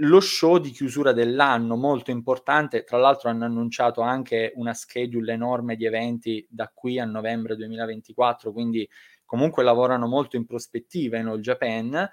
lo 0.02 0.20
show 0.20 0.58
di 0.58 0.70
chiusura 0.70 1.12
dell'anno 1.12 1.76
molto 1.76 2.10
importante, 2.10 2.84
tra 2.84 2.96
l'altro 2.96 3.28
hanno 3.28 3.44
annunciato 3.44 4.00
anche 4.00 4.52
una 4.54 4.72
schedule 4.72 5.32
enorme 5.32 5.76
di 5.76 5.84
eventi 5.84 6.46
da 6.48 6.70
qui 6.72 6.98
a 6.98 7.04
novembre 7.04 7.56
2024, 7.56 8.52
quindi 8.52 8.88
comunque 9.24 9.62
lavorano 9.62 10.06
molto 10.06 10.36
in 10.36 10.46
prospettiva 10.46 11.18
in 11.18 11.26
All 11.26 11.40
Japan, 11.40 12.08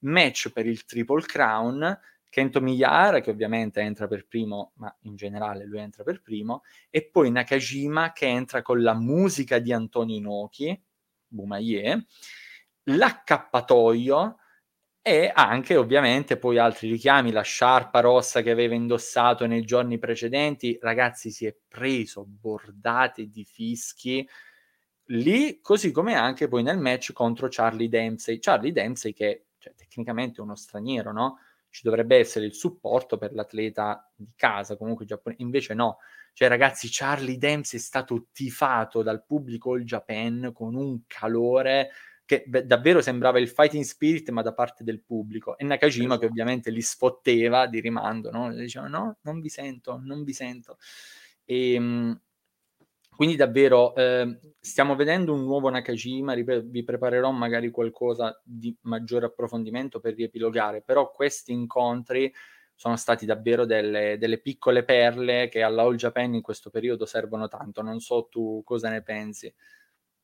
match 0.00 0.50
per 0.52 0.66
il 0.66 0.84
Triple 0.84 1.22
Crown, 1.22 1.98
Kento 2.28 2.60
Miyahara 2.60 3.20
che 3.20 3.30
ovviamente 3.30 3.80
entra 3.80 4.06
per 4.06 4.26
primo, 4.26 4.72
ma 4.76 4.94
in 5.02 5.16
generale 5.16 5.64
lui 5.64 5.80
entra 5.80 6.04
per 6.04 6.22
primo, 6.22 6.62
e 6.90 7.08
poi 7.10 7.30
Nakajima 7.30 8.12
che 8.12 8.26
entra 8.26 8.62
con 8.62 8.82
la 8.82 8.94
musica 8.94 9.58
di 9.58 9.72
Antonio 9.72 10.16
Inoki, 10.16 10.80
Bumaye, 11.26 12.06
l'accappatoio 12.84 14.36
e 15.02 15.32
anche 15.34 15.76
ovviamente 15.76 16.38
poi 16.38 16.58
altri 16.58 16.88
richiami, 16.90 17.32
la 17.32 17.42
sciarpa 17.42 18.00
rossa 18.00 18.40
che 18.40 18.52
aveva 18.52 18.74
indossato 18.74 19.46
nei 19.46 19.64
giorni 19.64 19.98
precedenti, 19.98 20.78
ragazzi 20.80 21.30
si 21.32 21.44
è 21.44 21.54
preso 21.68 22.24
bordate 22.24 23.28
di 23.28 23.44
fischi 23.44 24.26
lì, 25.06 25.60
così 25.60 25.90
come 25.90 26.14
anche 26.14 26.46
poi 26.48 26.62
nel 26.62 26.78
match 26.78 27.12
contro 27.12 27.48
Charlie 27.50 27.88
Dempsey. 27.88 28.38
Charlie 28.38 28.72
Dempsey 28.72 29.12
che 29.12 29.46
cioè, 29.58 29.74
tecnicamente 29.74 30.38
è 30.38 30.40
uno 30.42 30.54
straniero, 30.54 31.12
no? 31.12 31.38
Ci 31.68 31.82
dovrebbe 31.84 32.16
essere 32.18 32.44
il 32.44 32.54
supporto 32.54 33.16
per 33.16 33.32
l'atleta 33.32 34.10
di 34.14 34.32
casa, 34.36 34.76
comunque 34.76 35.04
giapponese. 35.04 35.42
Invece 35.42 35.74
no. 35.74 35.98
Cioè, 36.32 36.48
ragazzi, 36.48 36.88
Charlie 36.90 37.38
Dempsey 37.38 37.78
è 37.78 37.82
stato 37.82 38.26
tifato 38.32 39.02
dal 39.02 39.24
pubblico 39.24 39.72
all 39.72 39.82
Japan 39.82 40.50
con 40.52 40.74
un 40.74 41.02
calore 41.06 41.90
che 42.32 42.44
beh, 42.46 42.64
davvero 42.64 43.02
sembrava 43.02 43.38
il 43.38 43.48
fighting 43.48 43.84
spirit, 43.84 44.30
ma 44.30 44.40
da 44.40 44.54
parte 44.54 44.84
del 44.84 45.02
pubblico. 45.02 45.58
E 45.58 45.64
Nakajima 45.64 46.14
esatto. 46.14 46.20
che 46.20 46.26
ovviamente 46.26 46.70
li 46.70 46.80
sfotteva 46.80 47.66
di 47.66 47.80
rimando, 47.80 48.30
no? 48.30 48.52
Diceva 48.54 48.86
no, 48.88 49.18
non 49.22 49.40
vi 49.40 49.50
sento, 49.50 50.00
non 50.02 50.24
vi 50.24 50.32
sento. 50.32 50.78
E, 51.44 51.74
ehm, 51.74 52.20
quindi 53.14 53.36
davvero 53.36 53.94
eh, 53.94 54.40
stiamo 54.58 54.96
vedendo 54.96 55.34
un 55.34 55.44
nuovo 55.44 55.68
Nakajima, 55.68 56.32
ripeto, 56.32 56.64
vi 56.68 56.82
preparerò 56.82 57.30
magari 57.30 57.70
qualcosa 57.70 58.40
di 58.42 58.74
maggiore 58.82 59.26
approfondimento 59.26 60.00
per 60.00 60.14
riepilogare, 60.14 60.80
però 60.80 61.10
questi 61.10 61.52
incontri 61.52 62.32
sono 62.74 62.96
stati 62.96 63.26
davvero 63.26 63.66
delle, 63.66 64.16
delle 64.18 64.38
piccole 64.38 64.84
perle 64.84 65.48
che 65.48 65.62
alla 65.62 65.82
All 65.82 65.96
Japan 65.96 66.34
in 66.34 66.40
questo 66.40 66.70
periodo 66.70 67.04
servono 67.04 67.46
tanto. 67.46 67.82
Non 67.82 68.00
so 68.00 68.26
tu 68.30 68.62
cosa 68.64 68.88
ne 68.88 69.02
pensi. 69.02 69.54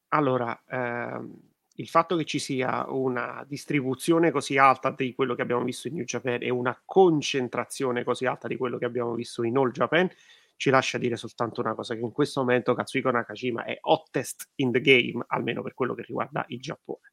Allora, 0.08 0.58
ehm, 0.66 1.48
il 1.78 1.88
fatto 1.88 2.16
che 2.16 2.24
ci 2.24 2.40
sia 2.40 2.86
una 2.88 3.44
distribuzione 3.46 4.32
così 4.32 4.58
alta 4.58 4.90
di 4.90 5.14
quello 5.14 5.34
che 5.34 5.42
abbiamo 5.42 5.62
visto 5.62 5.86
in 5.86 5.94
New 5.94 6.04
Japan 6.04 6.38
e 6.40 6.50
una 6.50 6.80
concentrazione 6.84 8.02
così 8.02 8.26
alta 8.26 8.48
di 8.48 8.56
quello 8.56 8.78
che 8.78 8.84
abbiamo 8.84 9.14
visto 9.14 9.44
in 9.44 9.56
All 9.56 9.70
Japan 9.70 10.10
ci 10.56 10.70
lascia 10.70 10.98
dire 10.98 11.16
soltanto 11.16 11.60
una 11.60 11.74
cosa, 11.74 11.94
che 11.94 12.00
in 12.00 12.10
questo 12.10 12.40
momento 12.40 12.74
Katsuhiko 12.74 13.12
Nakajima 13.12 13.64
è 13.64 13.78
hottest 13.80 14.50
in 14.56 14.72
the 14.72 14.80
game, 14.80 15.24
almeno 15.28 15.62
per 15.62 15.72
quello 15.72 15.94
che 15.94 16.02
riguarda 16.02 16.44
il 16.48 16.60
Giappone. 16.60 17.12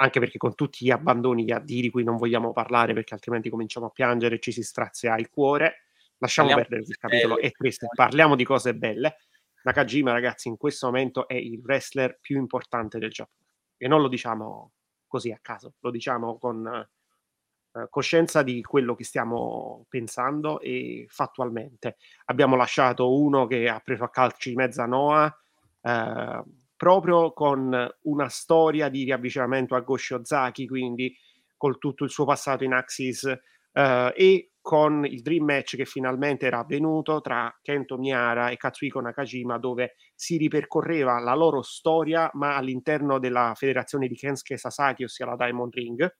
Anche 0.00 0.20
perché 0.20 0.36
con 0.36 0.54
tutti 0.54 0.84
gli 0.84 0.90
abbandoni 0.90 1.44
gli 1.44 1.50
addii 1.50 1.80
di 1.80 1.90
cui 1.90 2.04
non 2.04 2.16
vogliamo 2.16 2.52
parlare 2.52 2.92
perché 2.92 3.14
altrimenti 3.14 3.48
cominciamo 3.48 3.86
a 3.86 3.90
piangere 3.90 4.34
e 4.34 4.38
ci 4.38 4.52
si 4.52 4.62
strazia 4.62 5.16
il 5.16 5.30
cuore, 5.30 5.86
lasciamo 6.18 6.48
parliamo 6.48 6.68
perdere 6.68 6.90
il 6.90 6.98
capitolo 6.98 7.34
belle. 7.36 7.46
è 7.46 7.50
triste, 7.52 7.86
parliamo 7.94 8.36
di 8.36 8.44
cose 8.44 8.74
belle. 8.74 9.16
Nakajima 9.62 10.12
ragazzi 10.12 10.48
in 10.48 10.58
questo 10.58 10.86
momento 10.86 11.26
è 11.26 11.34
il 11.34 11.58
wrestler 11.64 12.18
più 12.20 12.36
importante 12.36 12.98
del 12.98 13.10
Giappone 13.10 13.47
e 13.78 13.88
non 13.88 14.02
lo 14.02 14.08
diciamo 14.08 14.72
così 15.06 15.32
a 15.32 15.38
caso, 15.40 15.74
lo 15.78 15.90
diciamo 15.90 16.36
con 16.38 16.66
eh, 16.66 17.86
coscienza 17.88 18.42
di 18.42 18.60
quello 18.62 18.94
che 18.94 19.04
stiamo 19.04 19.86
pensando 19.88 20.60
e 20.60 21.06
fattualmente. 21.08 21.96
Abbiamo 22.26 22.56
lasciato 22.56 23.18
uno 23.18 23.46
che 23.46 23.68
ha 23.68 23.80
preso 23.80 24.04
a 24.04 24.10
calci 24.10 24.54
mezza 24.54 24.84
Noah 24.84 25.34
eh, 25.80 26.42
proprio 26.76 27.32
con 27.32 27.88
una 28.02 28.28
storia 28.28 28.88
di 28.88 29.04
riavvicinamento 29.04 29.74
a 29.74 29.80
Goshi 29.80 30.14
Ozaki, 30.14 30.68
quindi 30.68 31.16
col 31.56 31.78
tutto 31.78 32.04
il 32.04 32.10
suo 32.10 32.24
passato 32.24 32.64
in 32.64 32.72
Axis 32.72 33.26
eh, 33.72 34.12
e 34.16 34.52
con 34.60 35.04
il 35.06 35.22
dream 35.22 35.44
match 35.44 35.76
che 35.76 35.86
finalmente 35.86 36.46
era 36.46 36.58
avvenuto 36.58 37.20
tra 37.20 37.56
Kento 37.62 37.96
Miara 37.96 38.50
e 38.50 38.56
Katsuhiko 38.56 39.00
Nakajima 39.00 39.58
dove 39.58 39.94
si 40.14 40.36
ripercorreva 40.36 41.18
la 41.20 41.34
loro 41.34 41.62
storia 41.62 42.30
ma 42.34 42.56
all'interno 42.56 43.18
della 43.18 43.54
federazione 43.56 44.08
di 44.08 44.14
Kensuke 44.14 44.58
Sasaki 44.58 45.04
ossia 45.04 45.24
la 45.24 45.36
Diamond 45.36 45.72
Ring 45.72 46.16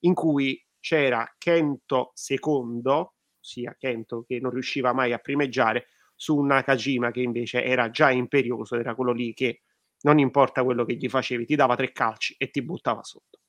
in 0.00 0.14
cui 0.14 0.60
c'era 0.80 1.26
Kento 1.38 2.10
secondo, 2.14 3.14
ossia 3.40 3.74
Kento 3.78 4.24
che 4.26 4.38
non 4.40 4.50
riusciva 4.52 4.92
mai 4.92 5.12
a 5.12 5.18
primeggiare, 5.18 5.86
su 6.14 6.40
Nakajima 6.40 7.10
che 7.10 7.20
invece 7.20 7.62
era 7.64 7.90
già 7.90 8.10
imperioso, 8.10 8.76
era 8.76 8.94
quello 8.94 9.12
lì 9.12 9.34
che 9.34 9.62
non 10.02 10.18
importa 10.18 10.64
quello 10.64 10.84
che 10.84 10.94
gli 10.94 11.08
facevi, 11.08 11.44
ti 11.44 11.56
dava 11.56 11.76
tre 11.76 11.92
calci 11.92 12.34
e 12.38 12.50
ti 12.50 12.62
buttava 12.62 13.02
sotto. 13.02 13.40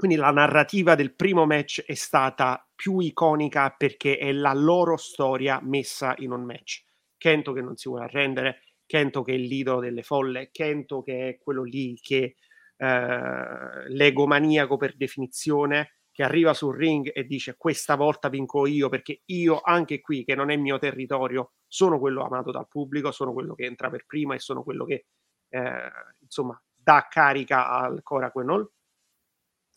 Quindi 0.00 0.16
la 0.16 0.30
narrativa 0.30 0.94
del 0.94 1.14
primo 1.14 1.44
match 1.44 1.84
è 1.84 1.92
stata 1.92 2.66
più 2.74 3.00
iconica 3.00 3.68
perché 3.76 4.16
è 4.16 4.32
la 4.32 4.54
loro 4.54 4.96
storia 4.96 5.60
messa 5.62 6.14
in 6.16 6.30
un 6.30 6.42
match. 6.42 6.84
Kento 7.18 7.52
che 7.52 7.60
non 7.60 7.76
si 7.76 7.90
vuole 7.90 8.04
arrendere, 8.04 8.62
Kento 8.86 9.22
che 9.22 9.34
è 9.34 9.36
l'idolo 9.36 9.80
delle 9.80 10.02
folle, 10.02 10.48
Kento 10.52 11.02
che 11.02 11.28
è 11.28 11.38
quello 11.38 11.64
lì 11.64 12.00
che 12.00 12.36
eh, 12.78 13.88
l'egomaniaco 13.88 14.78
per 14.78 14.96
definizione 14.96 15.96
che 16.10 16.22
arriva 16.22 16.54
sul 16.54 16.74
ring 16.74 17.10
e 17.12 17.24
dice 17.24 17.56
questa 17.58 17.94
volta 17.94 18.30
vinco 18.30 18.64
io 18.66 18.88
perché 18.88 19.20
io 19.26 19.60
anche 19.62 20.00
qui 20.00 20.24
che 20.24 20.34
non 20.34 20.50
è 20.50 20.56
mio 20.56 20.78
territorio 20.78 21.52
sono 21.66 21.98
quello 21.98 22.24
amato 22.24 22.50
dal 22.50 22.68
pubblico, 22.68 23.10
sono 23.10 23.34
quello 23.34 23.54
che 23.54 23.66
entra 23.66 23.90
per 23.90 24.06
prima 24.06 24.34
e 24.34 24.38
sono 24.38 24.62
quello 24.62 24.86
che 24.86 25.04
eh, 25.50 25.90
insomma 26.20 26.58
dà 26.74 27.06
carica 27.10 27.68
al 27.68 28.02
Korakuen 28.02 28.48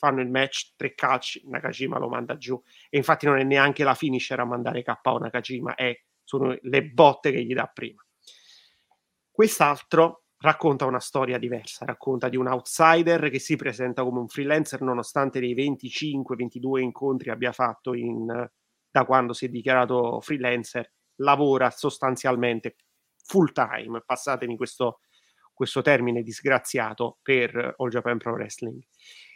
fanno 0.04 0.20
il 0.20 0.30
match, 0.30 0.74
tre 0.76 0.96
calci, 0.96 1.44
Nakajima 1.46 1.98
lo 1.98 2.10
manda 2.10 2.36
giù 2.36 2.62
e 2.90 2.98
infatti 2.98 3.26
non 3.26 3.38
è 3.38 3.44
neanche 3.44 3.86
la 3.86 3.94
finisher 3.94 4.38
a 4.38 4.44
mandare 4.44 4.84
KO 4.84 5.18
Nakajima, 5.18 5.76
è, 5.76 5.98
sono 6.26 6.58
le 6.60 6.84
botte 6.84 7.32
che 7.32 7.42
gli 7.42 7.54
dà 7.54 7.68
prima. 7.68 8.06
Quest'altro 9.32 10.26
racconta 10.40 10.86
una 10.86 11.00
storia 11.00 11.38
diversa, 11.38 11.86
racconta 11.86 12.28
di 12.28 12.36
un 12.36 12.48
outsider 12.48 13.30
che 13.30 13.40
si 13.40 13.56
presenta 13.56 14.04
come 14.04 14.20
un 14.20 14.28
freelancer 14.28 14.82
nonostante 14.82 15.40
dei 15.40 15.56
25-22 15.56 16.80
incontri 16.80 17.30
abbia 17.30 17.54
fatto 17.54 17.94
in, 17.94 18.26
da 18.92 19.06
quando 19.06 19.32
si 19.32 19.46
è 19.46 19.48
dichiarato 19.48 20.20
freelancer, 20.20 20.92
lavora 21.22 21.70
sostanzialmente 21.70 22.76
full 23.24 23.54
time, 23.54 24.04
passatemi 24.06 24.58
questo, 24.58 25.00
questo 25.54 25.82
termine 25.82 26.24
disgraziato 26.24 27.20
per 27.22 27.76
All 27.78 27.88
Japan 27.88 28.18
Pro 28.18 28.34
Wrestling. 28.34 28.84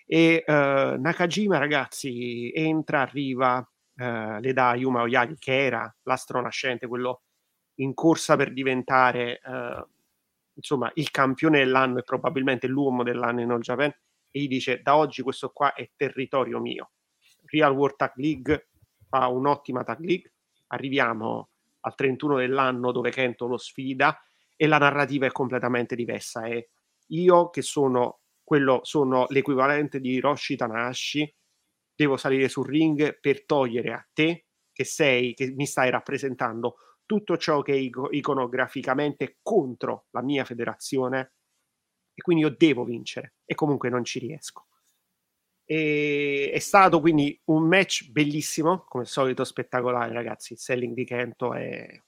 E 0.10 0.44
uh, 0.48 0.52
Nakajima, 1.00 1.58
ragazzi, 1.58 2.52
entra, 2.56 3.02
arriva, 3.02 3.58
uh, 3.58 4.40
le 4.40 4.54
dà 4.54 4.74
Yuma 4.76 5.02
Oyagi, 5.02 5.36
che 5.38 5.66
era 5.66 5.94
l'astro 6.04 6.42
nascente, 6.42 6.88
quello 6.88 7.24
in 7.76 7.94
corsa 7.94 8.36
per 8.36 8.54
diventare... 8.54 9.42
Uh, 9.44 9.86
insomma 10.58 10.92
il 10.96 11.12
campione 11.12 11.60
dell'anno 11.60 12.00
e 12.00 12.04
probabilmente 12.04 12.66
l'uomo 12.66 13.04
dell'anno 13.04 13.42
in 13.42 13.52
All 13.52 13.60
Japan 13.60 13.94
e 14.32 14.40
gli 14.40 14.48
dice 14.48 14.82
da 14.82 14.96
oggi 14.96 15.22
questo 15.22 15.52
qua 15.52 15.74
è 15.74 15.90
territorio 15.96 16.60
mio. 16.60 16.92
Real 17.46 17.74
World 17.74 17.96
Tag 17.96 18.14
League 18.16 18.70
fa 19.08 19.28
un'ottima 19.28 19.84
tag 19.84 20.00
league, 20.00 20.34
arriviamo 20.68 21.50
al 21.82 21.96
31 21.96 22.38
dell'anno 22.38 22.92
dove 22.92 23.10
Kento 23.10 23.48
lo 23.48 23.58
sfida 23.58 24.22
e 24.56 24.68
la 24.68 24.78
narrativa 24.78 25.26
è 25.26 25.32
completamente 25.32 25.96
diversa. 25.96 26.44
È 26.44 26.68
io 27.08 27.50
che 27.50 27.62
sono, 27.62 28.20
quello, 28.48 28.80
sono 28.84 29.26
l'equivalente 29.28 30.00
di 30.00 30.12
Hiroshi 30.12 30.56
Tanahashi, 30.56 31.36
devo 31.94 32.16
salire 32.16 32.48
sul 32.48 32.66
ring 32.66 33.20
per 33.20 33.46
togliere 33.46 33.92
a 33.92 34.08
te 34.14 34.46
che 34.72 34.86
sei, 34.86 35.34
che 35.34 35.52
mi 35.54 35.66
stai 35.66 35.90
rappresentando 35.90 36.78
tutto 37.06 37.36
ciò 37.36 37.62
che 37.62 37.74
è 37.74 37.90
iconograficamente 38.12 39.40
contro 39.42 40.06
la 40.12 40.22
mia 40.22 40.46
federazione 40.46 41.34
e 42.14 42.22
quindi 42.22 42.44
io 42.44 42.56
devo 42.58 42.86
vincere 42.86 43.34
e 43.44 43.54
comunque 43.54 43.90
non 43.90 44.06
ci 44.06 44.20
riesco. 44.20 44.68
E 45.66 46.50
è 46.54 46.60
stato 46.60 47.02
quindi 47.02 47.38
un 47.48 47.68
match 47.68 48.10
bellissimo, 48.12 48.86
come 48.88 49.04
al 49.04 49.10
solito 49.10 49.44
spettacolare 49.44 50.14
ragazzi, 50.14 50.54
il 50.54 50.60
selling 50.60 50.94
di 50.94 51.04
Kento 51.04 51.54
è, 51.54 52.02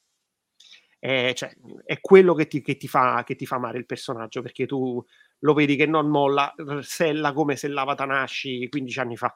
è, 1.00 1.32
cioè, 1.34 1.56
è 1.86 2.00
quello 2.02 2.34
che 2.34 2.48
ti, 2.48 2.62
che, 2.62 2.76
ti 2.78 2.88
fa, 2.88 3.24
che 3.26 3.36
ti 3.36 3.46
fa 3.46 3.56
amare 3.56 3.78
il 3.78 3.86
personaggio 3.86 4.42
perché 4.42 4.66
tu 4.66 5.04
lo 5.40 5.54
vedi 5.54 5.76
che 5.76 5.86
non 5.86 6.08
molla, 6.10 6.54
sella 6.82 7.34
come 7.34 7.56
sellava 7.56 7.96
Tanashi 7.96 8.68
15 8.70 9.00
anni 9.00 9.18
fa 9.18 9.34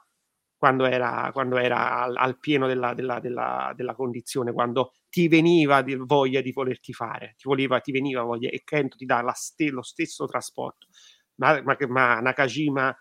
quando 0.63 0.85
era, 0.85 1.29
quando 1.33 1.57
era 1.57 2.03
al, 2.03 2.15
al, 2.15 2.39
pieno 2.39 2.67
della, 2.67 2.93
della, 2.93 3.19
della, 3.19 3.73
della, 3.75 3.95
condizione, 3.95 4.53
quando 4.53 4.93
ti 5.09 5.27
veniva 5.27 5.81
di, 5.81 5.95
voglia 5.95 6.39
di 6.39 6.53
volerti 6.53 6.93
fare, 6.93 7.33
ti, 7.35 7.49
voleva, 7.49 7.81
ti 7.81 7.91
veniva 7.91 8.21
voglia 8.21 8.49
e 8.49 8.61
Kento 8.63 8.95
ti 8.95 9.05
dà 9.05 9.29
ste, 9.33 9.71
lo 9.71 9.81
stesso 9.81 10.25
trasporto. 10.25 10.87
Ma, 11.35 11.61
ma, 11.63 11.75
ma 11.89 12.19
Nakajima 12.21 12.97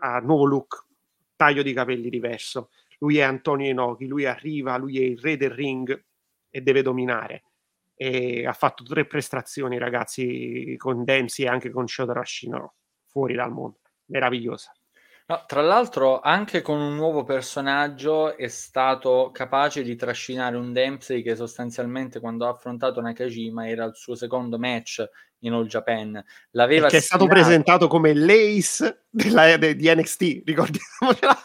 ha 0.00 0.18
nuovo 0.18 0.44
look, 0.44 0.84
taglio 1.34 1.62
di 1.62 1.72
capelli 1.72 2.10
diverso. 2.10 2.68
Lui 2.98 3.16
è 3.16 3.22
Antonio 3.22 3.70
Inoki, 3.70 4.06
lui 4.06 4.26
arriva, 4.26 4.76
lui 4.76 4.98
è 4.98 5.02
il 5.02 5.18
re 5.18 5.38
del 5.38 5.52
ring 5.52 6.04
e 6.50 6.60
deve 6.60 6.82
dominare. 6.82 7.44
E 8.02 8.46
ha 8.46 8.54
fatto 8.54 8.82
tre 8.82 9.04
prestazioni, 9.04 9.76
ragazzi, 9.76 10.74
con 10.78 11.04
Dempsey 11.04 11.44
e 11.44 11.48
anche 11.48 11.68
con 11.68 11.86
Shota 11.86 12.14
Rashino, 12.14 12.76
fuori 13.06 13.34
dal 13.34 13.52
mondo. 13.52 13.80
Meravigliosa. 14.06 14.72
No, 15.26 15.44
tra 15.46 15.60
l'altro 15.60 16.18
anche 16.20 16.62
con 16.62 16.80
un 16.80 16.96
nuovo 16.96 17.22
personaggio 17.24 18.36
è 18.36 18.48
stato 18.48 19.30
capace 19.32 19.84
di 19.84 19.94
trascinare 19.94 20.56
un 20.56 20.72
Dempsey 20.72 21.22
che 21.22 21.36
sostanzialmente 21.36 22.18
quando 22.18 22.46
ha 22.46 22.50
affrontato 22.50 23.00
Nakajima 23.00 23.68
era 23.68 23.84
il 23.84 23.94
suo 23.94 24.16
secondo 24.16 24.58
match 24.58 25.06
in 25.40 25.52
All 25.52 25.66
Japan. 25.66 26.20
L'aveva 26.52 26.88
che 26.88 26.96
è 26.96 27.00
stato 27.00 27.26
presentato 27.26 27.86
come 27.86 28.12
l'Ace 28.12 29.04
della, 29.08 29.56
de, 29.56 29.76
di 29.76 29.94
NXT, 29.94 30.42
ricordiamocela. 30.46 31.38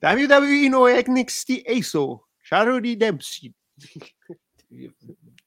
WWE 0.00 0.68
no 0.68 0.86
NXT 0.86 1.62
ASO, 1.66 2.28
Charlie 2.40 2.96
Dempsey. 2.96 3.52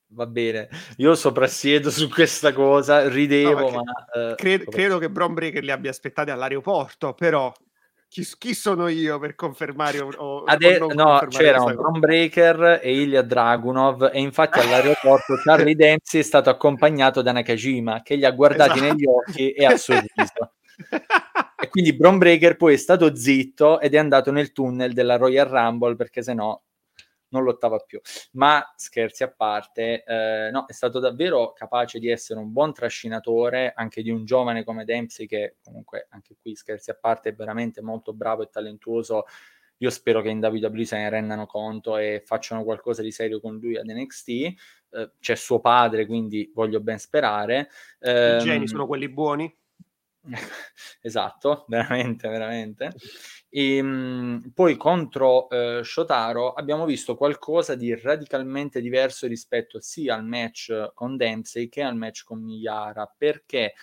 Va 0.10 0.26
bene. 0.26 0.70
Io 0.98 1.16
soprassiedo 1.16 1.90
su 1.90 2.10
questa 2.10 2.54
cosa, 2.54 3.08
ridevo, 3.08 3.70
no, 3.70 3.84
ma... 3.84 4.32
Eh, 4.32 4.36
credo, 4.36 4.66
credo 4.66 4.98
che 4.98 5.10
Bron 5.10 5.34
Breaker 5.34 5.64
li 5.64 5.72
abbia 5.72 5.90
aspettati 5.90 6.32
all'aeroporto, 6.32 7.14
però 7.14 7.52
chi, 8.10 8.26
chi, 8.38 8.54
sono 8.54 8.88
io 8.88 9.20
per 9.20 9.36
confermare 9.36 10.00
o, 10.00 10.10
o 10.10 10.44
Ade- 10.46 10.80
no, 10.80 10.88
confermare 10.88 11.28
c'erano 11.28 11.74
Bron 11.74 12.00
Breaker 12.00 12.80
e 12.82 13.02
Ilya 13.02 13.22
Dragunov 13.22 14.10
e 14.14 14.22
infatti 14.22 14.60
all'aeroporto 14.60 15.36
Charlie 15.44 15.76
Dempsey 15.76 16.22
è 16.22 16.24
stato 16.24 16.50
accompagnato 16.50 17.22
da 17.22 17.34
Nakajima 17.34 18.02
che 18.04 18.16
li 18.16 18.24
ha 18.24 18.32
guardati 18.32 18.80
esatto. 18.80 18.94
negli 18.94 19.06
occhi 19.06 19.52
e 19.52 19.66
ha 19.66 19.78
sorriso. 19.78 20.54
e 21.60 21.70
quindi 21.70 21.94
Bron 21.96 22.18
Breaker 22.18 22.56
poi 22.56 22.76
è 22.76 22.78
stato 22.78 23.14
zitto 23.14 23.82
ed 23.82 23.94
è 23.94 23.98
andato 23.98 24.32
nel 24.32 24.54
tunnel 24.54 24.94
della 24.94 25.18
Royal 25.18 25.48
Rumble 25.48 25.96
perché 25.96 26.24
sennò 26.24 26.60
non 27.30 27.44
lottava 27.44 27.78
più. 27.80 28.00
Ma 28.34 28.74
scherzi 28.76 29.24
a 29.24 29.32
parte, 29.32 30.04
eh, 30.04 30.50
no, 30.52 30.66
è 30.66 30.74
stato 30.74 31.00
davvero 31.00 31.54
capace 31.54 32.00
di 32.00 32.10
essere 32.10 32.40
un 32.40 32.52
buon 32.52 32.74
trascinatore 32.74 33.74
anche 33.76 34.02
di 34.02 34.10
un 34.10 34.26
giovane 34.26 34.64
come 34.64 34.86
Dempsey, 34.86 35.26
che 35.26 35.58
comunque 35.64 36.08
anche 36.10 36.36
qui 36.40 36.56
scherzi 36.56 36.92
a 36.92 36.98
parte 37.00 37.30
è 37.30 37.34
veramente 37.34 37.82
molto 37.82 38.14
bravo 38.14 38.44
e 38.44 38.50
talentuoso. 38.50 39.26
Io 39.80 39.90
spero 39.92 40.22
che 40.22 40.30
in 40.30 40.44
WWE 40.44 40.86
se 40.86 40.98
ne 40.98 41.10
rendano 41.10 41.46
conto 41.46 41.98
e 41.98 42.24
facciano 42.26 42.64
qualcosa 42.64 43.04
di 43.04 43.12
serio 43.12 43.40
con 43.40 43.58
lui 43.58 43.78
ad 43.78 43.88
NXT. 43.88 44.30
Eh, 44.30 45.12
c'è 45.20 45.36
suo 45.36 45.60
padre, 45.60 46.06
quindi 46.06 46.52
voglio 46.54 46.80
ben 46.80 46.98
sperare. 46.98 47.70
Eh, 48.00 48.38
I 48.38 48.40
geni 48.40 48.58
ehm, 48.58 48.66
sono 48.66 48.88
quelli 48.88 49.08
buoni? 49.08 49.56
esatto, 51.02 51.66
veramente, 51.68 52.28
veramente. 52.28 52.92
E, 53.58 53.82
mh, 53.82 54.52
poi 54.54 54.78
contro 54.78 55.50
eh, 55.50 55.82
Shotaro 55.84 56.54
abbiamo 56.54 56.86
visto 56.86 57.16
qualcosa 57.16 57.74
di 57.74 57.96
radicalmente 58.00 58.82
diverso 58.82 59.26
rispetto 59.26 59.80
sia 59.82 60.14
al 60.16 60.24
match 60.26 60.92
con 60.94 61.18
Dempsey 61.18 61.68
che 61.68 61.82
al 61.82 61.96
match 61.96 62.24
con 62.24 62.44
Miyara, 62.44 63.12
perché 63.18 63.74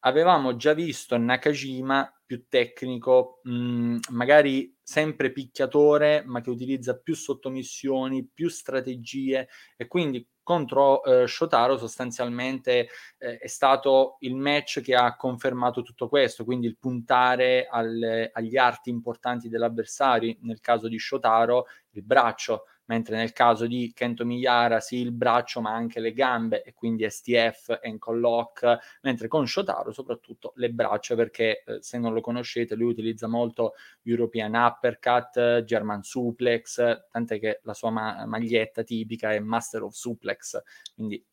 avevamo 0.00 0.56
già 0.56 0.74
visto 0.74 1.16
Nakajima 1.16 2.12
più 2.26 2.46
tecnico, 2.48 3.40
mh, 3.44 3.98
magari 4.10 4.73
sempre 4.84 5.32
picchiatore, 5.32 6.22
ma 6.26 6.42
che 6.42 6.50
utilizza 6.50 6.96
più 6.98 7.14
sottomissioni, 7.14 8.28
più 8.32 8.48
strategie. 8.48 9.48
E 9.76 9.88
quindi 9.88 10.28
contro 10.42 11.02
eh, 11.02 11.26
Shotaro 11.26 11.78
sostanzialmente 11.78 12.88
eh, 13.18 13.38
è 13.38 13.46
stato 13.46 14.18
il 14.20 14.36
match 14.36 14.82
che 14.82 14.94
ha 14.94 15.16
confermato 15.16 15.82
tutto 15.82 16.06
questo, 16.08 16.44
quindi 16.44 16.66
il 16.66 16.76
puntare 16.78 17.66
al, 17.66 18.30
agli 18.30 18.56
arti 18.56 18.90
importanti 18.90 19.48
dell'avversario, 19.48 20.36
nel 20.42 20.60
caso 20.60 20.86
di 20.86 20.98
Shotaro 20.98 21.64
il 21.92 22.02
braccio, 22.04 22.64
mentre 22.86 23.16
nel 23.16 23.32
caso 23.32 23.66
di 23.66 23.92
Kento 23.94 24.24
Miyara 24.24 24.80
sì 24.80 24.96
il 24.96 25.12
braccio 25.12 25.60
ma 25.60 25.72
anche 25.72 26.00
le 26.00 26.12
gambe 26.12 26.62
e 26.62 26.74
quindi 26.74 27.08
STF, 27.08 27.80
ankle 27.82 28.18
lock, 28.18 28.78
mentre 29.02 29.28
con 29.28 29.46
Shotaro 29.46 29.92
soprattutto 29.92 30.52
le 30.56 30.70
braccia 30.70 31.14
perché 31.14 31.62
eh, 31.64 31.82
se 31.82 31.98
non 31.98 32.12
lo 32.12 32.20
conoscete 32.20 32.74
lui 32.74 32.90
utilizza 32.90 33.26
molto 33.26 33.74
European 34.02 34.54
Uppercut, 34.54 35.64
German 35.64 36.02
Suplex, 36.02 37.06
tant'è 37.10 37.38
che 37.38 37.60
la 37.62 37.74
sua 37.74 37.90
ma- 37.90 38.24
maglietta 38.26 38.82
tipica 38.82 39.32
è 39.32 39.38
Master 39.38 39.82
of 39.82 39.94
Suplex, 39.94 40.60
quindi 40.94 41.24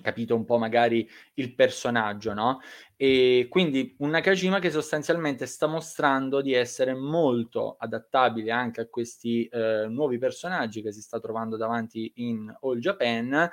capito 0.00 0.34
un 0.34 0.44
po' 0.44 0.58
magari 0.58 1.08
il 1.34 1.54
personaggio, 1.54 2.32
no? 2.32 2.60
E 2.96 3.46
quindi 3.50 3.94
un 3.98 4.10
Nakajima 4.10 4.58
che 4.58 4.70
sostanzialmente 4.70 5.46
sta 5.46 5.66
mostrando 5.66 6.40
di 6.40 6.54
essere 6.54 6.94
molto 6.94 7.76
adattabile 7.78 8.50
anche 8.50 8.80
a 8.80 8.86
questi 8.86 9.46
eh, 9.46 9.86
nuovi 9.88 10.18
personaggi 10.18 10.82
che 10.82 10.92
si 10.92 11.02
sta 11.02 11.20
trovando 11.20 11.56
davanti 11.56 12.12
in 12.16 12.54
All 12.60 12.78
Japan. 12.78 13.50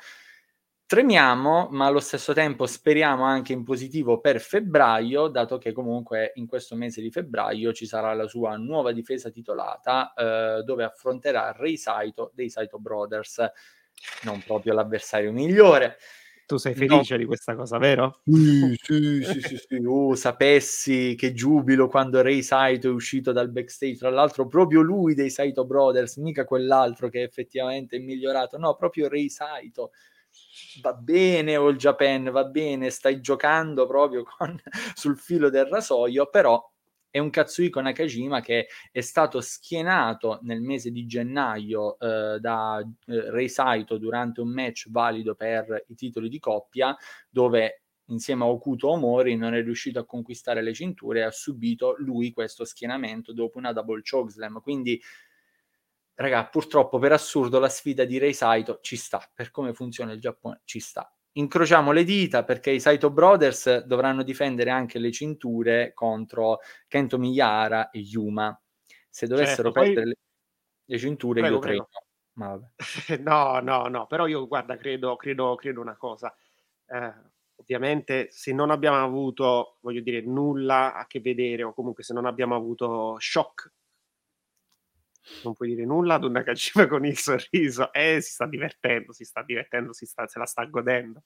Tremiamo, 0.85 1.67
ma 1.69 1.85
allo 1.85 1.99
stesso 1.99 2.33
tempo 2.33 2.65
speriamo 2.65 3.23
anche 3.23 3.53
in 3.53 3.63
positivo 3.63 4.19
per 4.19 4.39
febbraio, 4.39 5.27
dato 5.27 5.59
che 5.59 5.71
comunque 5.71 6.31
in 6.35 6.47
questo 6.47 6.75
mese 6.75 6.99
di 6.99 7.11
febbraio 7.11 7.73
ci 7.73 7.85
sarà 7.85 8.11
la 8.15 8.27
sua 8.27 8.55
nuova 8.57 8.91
difesa 8.91 9.29
titolata, 9.29 10.13
eh, 10.15 10.63
dove 10.63 10.83
affronterà 10.83 11.51
Rei 11.51 11.77
Saito 11.77 12.31
dei 12.33 12.49
Saito 12.49 12.79
Brothers, 12.79 13.51
non 14.23 14.41
proprio 14.43 14.73
l'avversario 14.73 15.31
migliore. 15.31 15.97
Tu 16.49 16.57
sei 16.57 16.73
felice 16.73 17.13
no. 17.13 17.19
di 17.19 17.25
questa 17.27 17.55
cosa, 17.55 17.77
vero? 17.77 18.21
Sì, 18.23 18.75
sì, 18.81 19.21
sì, 19.23 19.39
sì, 19.39 19.57
sì. 19.67 19.75
Uh, 19.75 20.15
sapessi 20.15 21.13
che 21.15 21.31
giubilo 21.31 21.87
quando 21.87 22.23
Ray 22.23 22.41
Saito 22.41 22.87
è 22.87 22.91
uscito 22.91 23.31
dal 23.31 23.51
backstage, 23.51 23.97
tra 23.97 24.09
l'altro 24.09 24.47
proprio 24.47 24.81
lui 24.81 25.13
dei 25.13 25.29
Saito 25.29 25.63
Brothers, 25.63 26.17
mica 26.17 26.45
quell'altro 26.45 27.07
che 27.07 27.21
effettivamente 27.21 27.97
è 27.97 27.99
migliorato, 27.99 28.57
no, 28.57 28.73
proprio 28.73 29.07
Ray 29.07 29.29
Saito. 29.29 29.91
Va 30.81 30.93
bene 30.93 31.53
All 31.53 31.75
Japan, 31.75 32.31
va 32.31 32.45
bene, 32.45 32.89
stai 32.89 33.21
giocando 33.21 33.85
proprio 33.85 34.23
con, 34.23 34.59
sul 34.95 35.19
filo 35.19 35.51
del 35.51 35.65
rasoio, 35.67 36.31
però 36.31 36.59
è 37.09 37.19
un 37.19 37.29
Katsuhiko 37.29 37.81
Nakajima 37.81 38.41
che 38.41 38.67
è 38.91 39.01
stato 39.01 39.41
schienato 39.41 40.39
nel 40.43 40.61
mese 40.61 40.91
di 40.91 41.05
gennaio 41.05 41.97
eh, 41.99 42.39
da 42.39 42.79
eh, 42.79 43.31
Rei 43.31 43.49
Saito 43.49 43.97
durante 43.97 44.41
un 44.41 44.49
match 44.49 44.89
valido 44.89 45.35
per 45.35 45.85
i 45.87 45.95
titoli 45.95 46.29
di 46.29 46.39
coppia 46.39 46.95
dove 47.29 47.83
insieme 48.09 48.43
a 48.43 48.47
Okuto 48.47 48.89
Omori 48.89 49.35
non 49.35 49.53
è 49.53 49.61
riuscito 49.61 49.99
a 49.99 50.05
conquistare 50.05 50.61
le 50.61 50.73
cinture 50.73 51.19
e 51.19 51.23
ha 51.23 51.31
subito 51.31 51.95
lui 51.99 52.31
questo 52.31 52.65
schienamento 52.65 53.33
dopo 53.33 53.57
una 53.57 53.71
double 53.71 54.01
chokeslam. 54.01 54.61
Quindi 54.61 54.99
raga 56.15 56.47
purtroppo 56.47 56.99
per 56.99 57.11
assurdo 57.11 57.59
la 57.59 57.69
sfida 57.69 58.05
di 58.05 58.17
Rei 58.17 58.33
Saito 58.33 58.79
ci 58.81 58.97
sta. 58.97 59.21
Per 59.33 59.51
come 59.51 59.73
funziona 59.73 60.11
il 60.11 60.19
Giappone 60.19 60.61
ci 60.63 60.79
sta 60.79 61.11
incrociamo 61.39 61.91
le 61.91 62.03
dita 62.03 62.43
perché 62.43 62.71
i 62.71 62.79
Saito 62.79 63.09
Brothers 63.09 63.83
dovranno 63.85 64.23
difendere 64.23 64.69
anche 64.69 64.99
le 64.99 65.11
cinture 65.11 65.93
contro 65.93 66.59
Kento 66.87 67.17
Miyara 67.17 67.89
e 67.89 67.99
Yuma. 67.99 68.59
Se 69.09 69.25
dovessero 69.25 69.71
certo, 69.71 69.79
perdere 69.79 70.03
poi... 70.03 70.17
le, 70.85 70.97
cinture 70.97 71.41
prego, 71.41 71.55
io 71.55 71.61
prego. 71.61 71.89
no, 73.23 73.59
no, 73.59 73.87
no, 73.87 74.07
però 74.07 74.27
io 74.27 74.47
guarda, 74.47 74.77
credo, 74.77 75.15
credo, 75.15 75.55
credo 75.55 75.81
una 75.81 75.97
cosa. 75.97 76.33
Eh, 76.85 77.13
ovviamente 77.55 78.27
se 78.31 78.53
non 78.53 78.69
abbiamo 78.69 79.03
avuto, 79.03 79.77
voglio 79.81 80.01
dire, 80.01 80.21
nulla 80.21 80.93
a 80.93 81.05
che 81.07 81.19
vedere 81.19 81.63
o 81.63 81.73
comunque 81.73 82.03
se 82.03 82.13
non 82.13 82.25
abbiamo 82.25 82.55
avuto 82.55 83.17
shock 83.19 83.71
non 85.41 85.53
puoi 85.53 85.69
dire 85.69 85.85
nulla 85.85 86.15
ad 86.15 86.23
una 86.23 86.43
Kajima 86.43 86.87
con 86.87 87.05
il 87.05 87.17
sorriso. 87.17 87.91
Eh, 87.93 88.21
si 88.21 88.31
sta 88.31 88.45
divertendo, 88.45 89.13
si 89.13 89.23
sta 89.23 89.43
divertendo, 89.43 89.93
si 89.93 90.05
sta, 90.05 90.27
se 90.27 90.39
la 90.39 90.45
sta 90.45 90.65
godendo. 90.65 91.23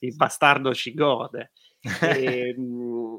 Il 0.00 0.14
bastardo 0.14 0.74
ci 0.74 0.94
gode. 0.94 1.52
e, 1.80 1.82
ehm, 2.56 3.18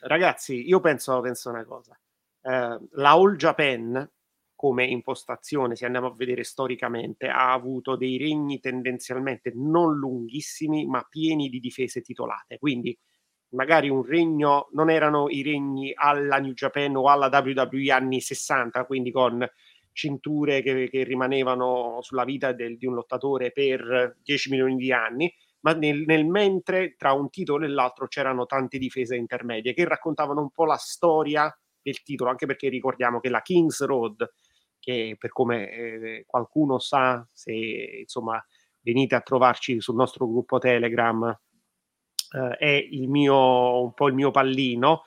ragazzi, 0.00 0.66
io 0.66 0.80
penso, 0.80 1.20
penso 1.20 1.50
una 1.50 1.64
cosa. 1.64 1.98
Eh, 2.42 2.78
la 2.90 3.10
All 3.10 3.36
Japan, 3.36 4.08
come 4.54 4.84
impostazione, 4.86 5.74
se 5.74 5.86
andiamo 5.86 6.08
a 6.08 6.14
vedere 6.14 6.44
storicamente, 6.44 7.28
ha 7.28 7.52
avuto 7.52 7.96
dei 7.96 8.18
regni 8.18 8.60
tendenzialmente 8.60 9.52
non 9.54 9.96
lunghissimi, 9.96 10.86
ma 10.86 11.04
pieni 11.08 11.48
di 11.48 11.58
difese 11.58 12.00
titolate. 12.00 12.58
Quindi 12.58 12.96
magari 13.52 13.88
un 13.88 14.04
regno, 14.04 14.68
non 14.72 14.90
erano 14.90 15.28
i 15.28 15.42
regni 15.42 15.92
alla 15.94 16.38
New 16.38 16.52
Japan 16.52 16.96
o 16.96 17.08
alla 17.08 17.30
WWE 17.32 17.90
anni 17.90 18.20
60, 18.20 18.84
quindi 18.84 19.10
con 19.10 19.46
cinture 19.92 20.62
che, 20.62 20.88
che 20.88 21.04
rimanevano 21.04 21.98
sulla 22.00 22.24
vita 22.24 22.52
del, 22.52 22.76
di 22.76 22.86
un 22.86 22.94
lottatore 22.94 23.52
per 23.52 24.16
10 24.22 24.50
milioni 24.50 24.76
di 24.76 24.92
anni, 24.92 25.32
ma 25.60 25.72
nel, 25.74 26.02
nel, 26.06 26.26
mentre 26.26 26.96
tra 26.96 27.12
un 27.12 27.30
titolo 27.30 27.64
e 27.64 27.68
l'altro 27.68 28.08
c'erano 28.08 28.46
tante 28.46 28.78
difese 28.78 29.16
intermedie 29.16 29.74
che 29.74 29.84
raccontavano 29.84 30.40
un 30.40 30.50
po' 30.50 30.64
la 30.64 30.76
storia 30.76 31.54
del 31.80 32.02
titolo, 32.02 32.30
anche 32.30 32.46
perché 32.46 32.68
ricordiamo 32.68 33.20
che 33.20 33.28
la 33.28 33.42
Kings 33.42 33.84
Road, 33.84 34.32
che 34.78 35.16
per 35.18 35.30
come 35.30 35.70
eh, 35.70 36.24
qualcuno 36.26 36.78
sa, 36.78 37.24
se 37.32 37.52
insomma 37.52 38.42
venite 38.80 39.14
a 39.14 39.20
trovarci 39.20 39.80
sul 39.80 39.94
nostro 39.94 40.26
gruppo 40.26 40.58
Telegram 40.58 41.36
eh, 42.32 42.56
è 42.56 42.88
il 42.90 43.08
mio, 43.08 43.82
un 43.82 43.92
po' 43.94 44.08
il 44.08 44.14
mio 44.14 44.30
pallino, 44.30 45.04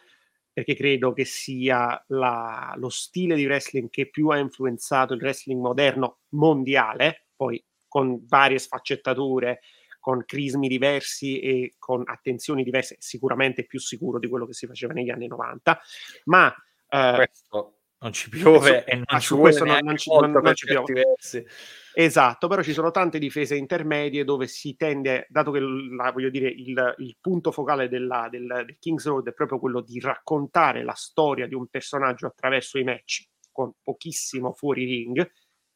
perché 0.51 0.75
credo 0.75 1.11
che 1.11 1.25
sia 1.25 2.01
la, 2.07 2.73
lo 2.77 2.89
stile 2.89 3.35
di 3.35 3.45
wrestling 3.45 3.89
che 3.89 4.09
più 4.09 4.29
ha 4.29 4.37
influenzato 4.37 5.13
il 5.13 5.21
wrestling 5.21 5.59
moderno 5.59 6.19
mondiale, 6.29 7.27
poi 7.35 7.63
con 7.87 8.23
varie 8.25 8.59
sfaccettature, 8.59 9.61
con 9.99 10.23
crismi 10.25 10.67
diversi 10.67 11.39
e 11.39 11.75
con 11.77 12.03
attenzioni 12.05 12.63
diverse, 12.63 12.95
sicuramente 12.99 13.65
più 13.65 13.79
sicuro 13.79 14.19
di 14.19 14.27
quello 14.27 14.45
che 14.45 14.53
si 14.53 14.67
faceva 14.67 14.93
negli 14.93 15.09
anni 15.09 15.27
90, 15.27 15.79
ma... 16.25 16.53
Eh, 16.87 17.13
Questo 17.15 17.74
non 18.05 18.13
ci 18.13 18.29
piove 18.29 18.85
e 18.85 18.95
non 18.95 19.19
ci 19.19 19.33
vuole 19.33 19.57
non, 19.59 19.79
non, 19.83 19.97
ci, 19.97 20.09
non, 20.11 20.31
non 20.31 20.53
ci 20.53 20.65
piove. 20.67 20.93
Diversi. 20.93 21.45
Esatto, 21.93 22.47
però 22.47 22.61
ci 22.61 22.73
sono 22.73 22.91
tante 22.91 23.17
difese 23.17 23.55
intermedie 23.55 24.23
dove 24.23 24.47
si 24.47 24.75
tende, 24.75 25.25
dato 25.29 25.51
che 25.51 25.59
la, 25.59 26.11
voglio 26.11 26.29
dire, 26.29 26.47
il, 26.49 26.95
il 26.99 27.17
punto 27.19 27.51
focale 27.51 27.87
della, 27.89 28.27
del, 28.29 28.45
del, 28.45 28.77
Kings 28.79 29.05
Road 29.07 29.29
è 29.29 29.33
proprio 29.33 29.59
quello 29.59 29.81
di 29.81 29.99
raccontare 29.99 30.83
la 30.83 30.93
storia 30.93 31.47
di 31.47 31.55
un 31.55 31.67
personaggio 31.67 32.27
attraverso 32.27 32.77
i 32.77 32.83
match, 32.83 33.27
con 33.51 33.71
pochissimo 33.81 34.53
fuori 34.53 34.85
ring, 34.85 35.31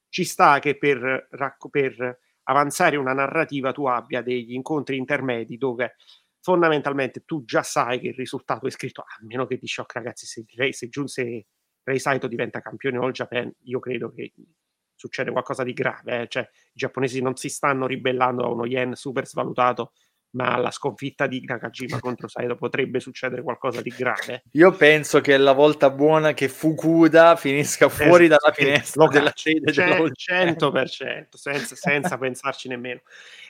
ci 0.09 0.23
sta 0.23 0.59
che 0.59 0.77
per, 0.77 1.29
per 1.69 2.19
avanzare 2.43 2.97
una 2.97 3.13
narrativa 3.13 3.71
tu 3.71 3.85
abbia 3.85 4.21
degli 4.21 4.53
incontri 4.53 4.97
intermedi 4.97 5.57
dove 5.57 5.95
fondamentalmente 6.41 7.23
tu 7.25 7.43
già 7.45 7.63
sai 7.63 7.99
che 7.99 8.07
il 8.09 8.15
risultato 8.15 8.67
è 8.67 8.71
scritto, 8.71 9.01
a 9.01 9.17
meno 9.21 9.45
che 9.47 9.57
dici, 9.57 9.79
oh, 9.79 9.85
ragazzi, 9.87 10.25
se, 10.25 10.43
se, 10.71 10.89
se 11.05 11.45
Rei 11.89 11.99
Saito 11.99 12.27
diventa 12.27 12.61
campione 12.61 12.97
All 12.97 13.11
Japan, 13.11 13.51
io 13.63 13.79
credo 13.79 14.11
che 14.11 14.33
succede 14.93 15.31
qualcosa 15.31 15.63
di 15.63 15.73
grave, 15.73 16.21
eh? 16.21 16.27
cioè 16.27 16.43
i 16.43 16.71
giapponesi 16.73 17.21
non 17.21 17.35
si 17.35 17.49
stanno 17.49 17.87
ribellando 17.87 18.43
a 18.43 18.51
uno 18.51 18.65
yen 18.65 18.93
super 18.95 19.25
svalutato 19.25 19.93
ma 20.31 20.53
alla 20.53 20.69
sconfitta 20.69 21.25
di 21.25 21.43
Nakajima 21.43 21.97
contro 21.99 22.27
Saito 22.27 22.55
potrebbe 22.55 22.99
succedere 22.99 23.41
qualcosa 23.41 23.81
di 23.81 23.89
grave. 23.89 24.43
Io 24.51 24.71
penso 24.71 25.21
che 25.21 25.33
è 25.33 25.37
la 25.37 25.53
volta 25.53 25.89
buona 25.89 26.33
che 26.33 26.47
Fukuda 26.47 27.35
finisca 27.35 27.89
fuori 27.89 28.25
esatto, 28.25 28.41
dalla 28.43 28.53
finestra 28.53 29.07
della 29.07 29.33
sede 29.33 29.71
c- 29.71 30.31
100%, 30.31 31.27
senza, 31.31 31.75
senza 31.75 32.17
pensarci 32.19 32.67
nemmeno. 32.67 33.01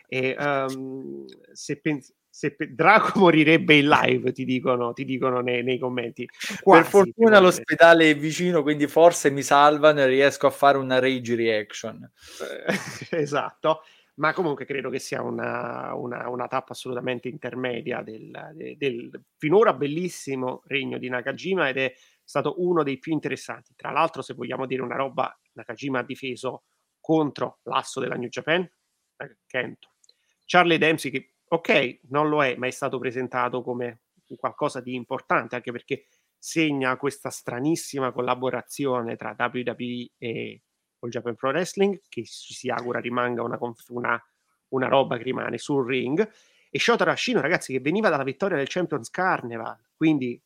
E, 0.08 0.36
um, 0.40 1.26
se, 1.52 1.78
pensi 1.82 2.14
se 2.40 2.56
Draco 2.70 3.20
morirebbe 3.20 3.76
in 3.76 3.90
live, 3.90 4.32
ti 4.32 4.46
dicono, 4.46 4.94
ti 4.94 5.04
dicono 5.04 5.42
nei, 5.42 5.62
nei 5.62 5.78
commenti. 5.78 6.26
Quasi, 6.62 6.82
per 6.82 6.90
fortuna 6.90 7.40
l'ospedale 7.40 8.12
è 8.12 8.16
vicino, 8.16 8.62
quindi 8.62 8.88
forse 8.88 9.30
mi 9.30 9.42
salvano 9.42 10.00
e 10.00 10.06
riesco 10.06 10.48
a 10.48 10.50
fare 10.50 10.78
una 10.78 11.00
rage 11.00 11.36
reaction. 11.36 12.10
esatto 13.12 13.82
ma 14.16 14.34
comunque 14.34 14.66
credo 14.66 14.90
che 14.90 15.00
sia 15.00 15.22
una, 15.22 15.94
una, 15.94 16.28
una 16.28 16.48
tappa 16.48 16.74
assolutamente 16.74 17.30
intermedia 17.30 18.02
del, 18.02 18.52
del, 18.54 18.76
del, 18.76 19.24
finora 19.38 19.74
bellissimo 19.74 20.62
regno 20.66 20.98
di 20.98 21.08
Nakajima 21.08 21.70
ed 21.70 21.78
è 21.78 21.94
stato 22.22 22.56
uno 22.58 22.84
dei 22.84 23.00
più 23.00 23.14
interessanti. 23.14 23.76
Tra 23.78 23.92
l'altro, 23.92 24.22
se 24.22 24.34
vogliamo 24.34 24.66
dire 24.66 24.82
una 24.82 24.98
roba, 24.98 25.34
Nakajima 25.54 26.00
ha 26.00 26.04
difeso 26.04 26.64
contro 27.00 27.60
l'asso 27.64 28.02
della 28.02 28.16
New 28.16 28.28
Japan, 28.28 28.62
eh, 28.62 29.38
Kento. 29.48 29.94
Charlie 30.44 30.78
Dempsey, 30.78 31.12
che 31.12 31.36
ok, 31.50 32.00
non 32.10 32.30
lo 32.30 32.44
è, 32.44 32.56
ma 32.56 32.68
è 32.68 32.72
stato 32.72 33.00
presentato 33.00 33.62
come 33.62 34.02
qualcosa 34.38 34.80
di 34.80 34.94
importante, 34.94 35.56
anche 35.56 35.72
perché 35.72 36.06
segna 36.38 36.96
questa 36.98 37.30
stranissima 37.30 38.12
collaborazione 38.12 39.16
tra 39.16 39.36
WWE 39.38 40.10
e 40.18 40.62
col 40.98 41.10
Japan 41.10 41.36
Pro 41.36 41.50
Wrestling, 41.50 42.02
che 42.08 42.24
si 42.26 42.70
augura 42.70 43.00
rimanga 43.00 43.42
una, 43.42 43.58
una, 43.90 44.24
una 44.70 44.88
roba 44.88 45.18
che 45.18 45.24
rimane 45.24 45.58
sul 45.58 45.86
ring, 45.86 46.30
e 46.70 46.80
Shota 46.80 47.06
Hashino, 47.06 47.42
ragazzi, 47.42 47.74
che 47.74 47.80
veniva 47.80 48.10
dalla 48.10 48.24
vittoria 48.24 48.58
del 48.58 48.68
Champions 48.68 49.10
Carnival, 49.10 49.78
quindi 49.96 50.40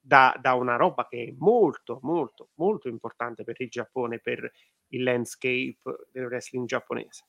da, 0.00 0.34
da, 0.40 0.54
una 0.54 0.76
roba 0.76 1.06
che 1.06 1.24
è 1.24 1.34
molto, 1.36 1.98
molto, 2.02 2.50
molto 2.54 2.88
importante 2.88 3.44
per 3.44 3.60
il 3.60 3.68
Giappone, 3.68 4.20
per 4.20 4.50
il 4.88 5.02
landscape 5.02 5.78
del 6.10 6.24
wrestling 6.24 6.66
giapponese. 6.66 7.24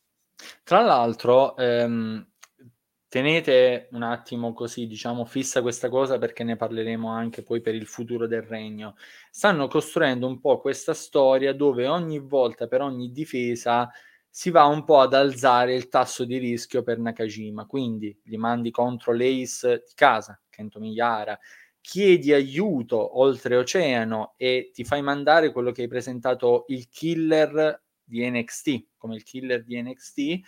Tra 0.64 0.82
l'altro, 0.82 1.58
ehm, 1.58 2.31
tenete 3.12 3.90
un 3.92 4.04
attimo 4.04 4.54
così, 4.54 4.88
diciamo, 4.88 5.26
fissa 5.26 5.62
questa 5.62 5.90
cosa 5.90 6.18
perché 6.18 6.46
ne 6.46 6.56
parleremo 6.56 7.10
anche 7.10 7.44
poi 7.44 7.60
per 7.60 7.76
il 7.76 7.86
futuro 7.86 8.26
del 8.26 8.42
regno. 8.42 8.96
Stanno 9.30 9.68
costruendo 9.68 10.28
un 10.28 10.40
po' 10.40 10.62
questa 10.62 10.94
storia 10.94 11.52
dove 11.52 11.88
ogni 11.88 12.20
volta 12.20 12.68
per 12.68 12.80
ogni 12.80 13.12
difesa 13.12 13.92
si 14.30 14.50
va 14.50 14.64
un 14.64 14.86
po' 14.86 15.02
ad 15.02 15.14
alzare 15.14 15.76
il 15.76 15.90
tasso 15.90 16.24
di 16.24 16.38
rischio 16.38 16.84
per 16.84 17.00
Nakajima, 17.00 17.66
quindi 17.66 18.18
gli 18.24 18.38
mandi 18.38 18.72
contro 18.72 19.12
l'ace 19.12 19.84
di 19.86 19.92
casa, 19.94 20.42
Kento 20.50 20.80
Miyara, 20.80 21.38
chiedi 21.82 22.32
aiuto 22.32 23.20
oltreoceano 23.20 24.36
e 24.38 24.72
ti 24.74 24.86
fai 24.86 25.02
mandare 25.02 25.52
quello 25.52 25.74
che 25.74 25.82
hai 25.82 25.90
presentato 25.90 26.64
il 26.70 26.88
killer 26.88 27.84
di 28.02 28.26
NXT, 28.30 28.86
come 28.96 29.16
il 29.16 29.24
killer 29.24 29.66
di 29.66 29.82
NXT, 29.82 30.40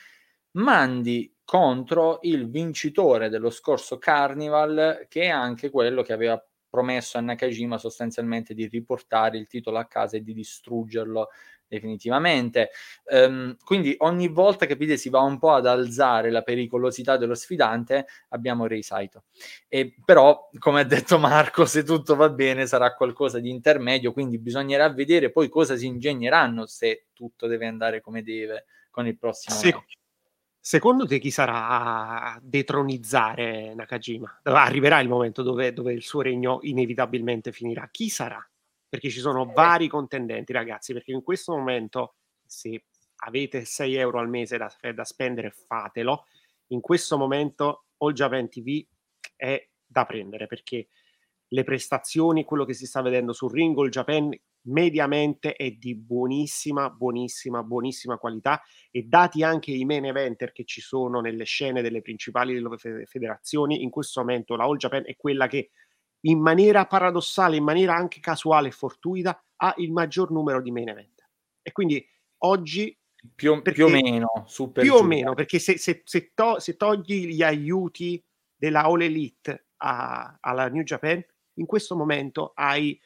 mandi 0.54 1.34
contro 1.46 2.20
il 2.24 2.50
vincitore 2.50 3.30
dello 3.30 3.50
scorso 3.50 3.98
Carnival, 3.98 5.06
che 5.10 5.24
è 5.24 5.30
anche 5.30 5.70
quello 5.70 6.02
che 6.02 6.14
aveva 6.14 6.44
promesso 6.70 7.20
a 7.20 7.22
Nakajima 7.22 7.78
sostanzialmente 7.78 8.56
di 8.56 8.66
riportare 8.66 9.38
il 9.38 9.46
titolo 9.46 9.78
a 9.78 9.86
casa 9.86 10.18
e 10.18 10.24
di 10.24 10.34
distruggerlo 10.34 11.30
definitivamente. 11.68 12.70
Um, 13.06 13.56
quindi 13.64 13.96
ogni 14.00 14.28
volta 14.28 14.66
capite 14.66 14.98
si 14.98 15.10
va 15.10 15.22
un 15.22 15.38
po' 15.40 15.52
ad 15.52 15.66
alzare 15.66 16.32
la 16.32 16.42
pericolosità 16.42 17.18
dello 17.18 17.36
sfidante, 17.36 18.06
abbiamo 18.30 18.68
Rei 18.68 18.84
Saito. 18.84 19.26
E 19.68 19.96
però, 20.04 20.50
come 20.60 20.82
ha 20.82 20.86
detto 20.86 21.18
Marco, 21.20 21.66
se 21.66 21.84
tutto 21.84 22.16
va 22.16 22.30
bene 22.30 22.68
sarà 22.68 22.94
qualcosa 22.96 23.40
di 23.40 23.50
intermedio, 23.50 24.14
quindi 24.14 24.38
bisognerà 24.40 24.90
vedere 24.90 25.32
poi 25.32 25.50
cosa 25.50 25.76
si 25.76 25.88
ingegneranno 25.88 26.66
se 26.66 27.08
tutto 27.14 27.48
deve 27.48 27.68
andare 27.68 28.02
come 28.02 28.24
deve 28.24 28.66
con 28.90 29.08
il 29.08 29.18
prossimo 29.18 29.58
sì. 29.58 29.72
match. 29.72 30.02
Secondo 30.66 31.06
te 31.06 31.20
chi 31.20 31.30
sarà 31.30 32.36
a 32.36 32.40
detronizzare 32.42 33.74
Nakajima? 33.76 34.40
Arriverà 34.44 35.02
il 35.02 35.10
momento 35.10 35.44
dove, 35.44 35.74
dove, 35.74 35.92
il 35.92 36.04
suo 36.04 36.22
regno 36.22 36.60
inevitabilmente 36.62 37.52
finirà. 37.52 37.90
Chi 37.92 38.08
sarà? 38.08 38.42
Perché 38.88 39.10
ci 39.10 39.20
sono 39.20 39.44
vari 39.44 39.90
contendenti, 39.90 40.54
ragazzi. 40.54 40.94
Perché 40.94 41.12
in 41.12 41.22
questo 41.22 41.54
momento, 41.54 42.16
se 42.46 42.86
avete 43.26 43.66
6 43.66 43.96
euro 43.96 44.20
al 44.20 44.30
mese 44.30 44.56
da, 44.56 44.74
da 44.94 45.04
spendere, 45.04 45.52
fatelo. 45.52 46.28
In 46.68 46.80
questo 46.80 47.18
momento, 47.18 47.88
All 47.98 48.14
Japan 48.14 48.48
TV 48.48 48.88
è 49.36 49.68
da 49.86 50.06
prendere 50.06 50.48
perché 50.48 50.88
le 51.54 51.64
prestazioni, 51.64 52.46
quello 52.46 52.66
che 52.66 52.74
si 52.74 52.88
sta 52.88 53.02
vedendo 53.02 53.32
sul 53.32 53.52
ring, 53.52 53.78
All 53.78 53.90
Japan 53.90 54.36
mediamente 54.66 55.54
è 55.54 55.70
di 55.72 55.96
buonissima, 55.96 56.90
buonissima, 56.90 57.62
buonissima 57.62 58.18
qualità 58.18 58.62
e 58.90 59.04
dati 59.04 59.44
anche 59.44 59.72
i 59.72 59.86
main 59.86 60.06
eventer 60.06 60.52
che 60.52 60.66
ci 60.66 60.82
sono 60.82 61.22
nelle 61.22 61.44
scene 61.44 61.84
delle 61.84 62.02
principali 62.02 62.60
federazioni, 63.06 63.84
in 63.84 63.92
questo 63.92 64.22
momento 64.22 64.56
la 64.56 64.64
All 64.64 64.78
Japan 64.78 65.04
è 65.06 65.16
quella 65.16 65.46
che 65.48 65.70
in 66.22 66.40
maniera 66.40 66.88
paradossale, 66.88 67.58
in 67.58 67.64
maniera 67.64 67.94
anche 67.94 68.20
casuale 68.20 68.70
e 68.70 68.72
fortuita, 68.72 69.44
ha 69.58 69.74
il 69.78 69.92
maggior 69.92 70.32
numero 70.32 70.60
di 70.60 70.72
main 70.72 70.90
event. 70.90 71.30
E 71.62 71.72
quindi 71.72 72.04
oggi... 72.40 72.98
Più, 73.36 73.62
più 73.62 73.86
o 73.86 73.90
meno, 73.90 74.44
super 74.48 74.84
più 74.84 74.96
o 74.96 75.04
meno, 75.04 75.34
perché 75.34 75.58
se, 75.58 75.78
se, 75.78 76.02
se, 76.04 76.32
to, 76.34 76.60
se, 76.60 76.76
togli 76.76 77.28
gli 77.28 77.42
aiuti 77.42 78.22
della 78.54 78.84
All 78.84 79.02
Elite 79.02 79.68
a, 79.78 80.38
alla 80.42 80.68
New 80.68 80.84
Japan, 80.84 81.24
in 81.56 81.66
questo 81.66 81.96
momento 81.96 82.52
hai 82.56 83.00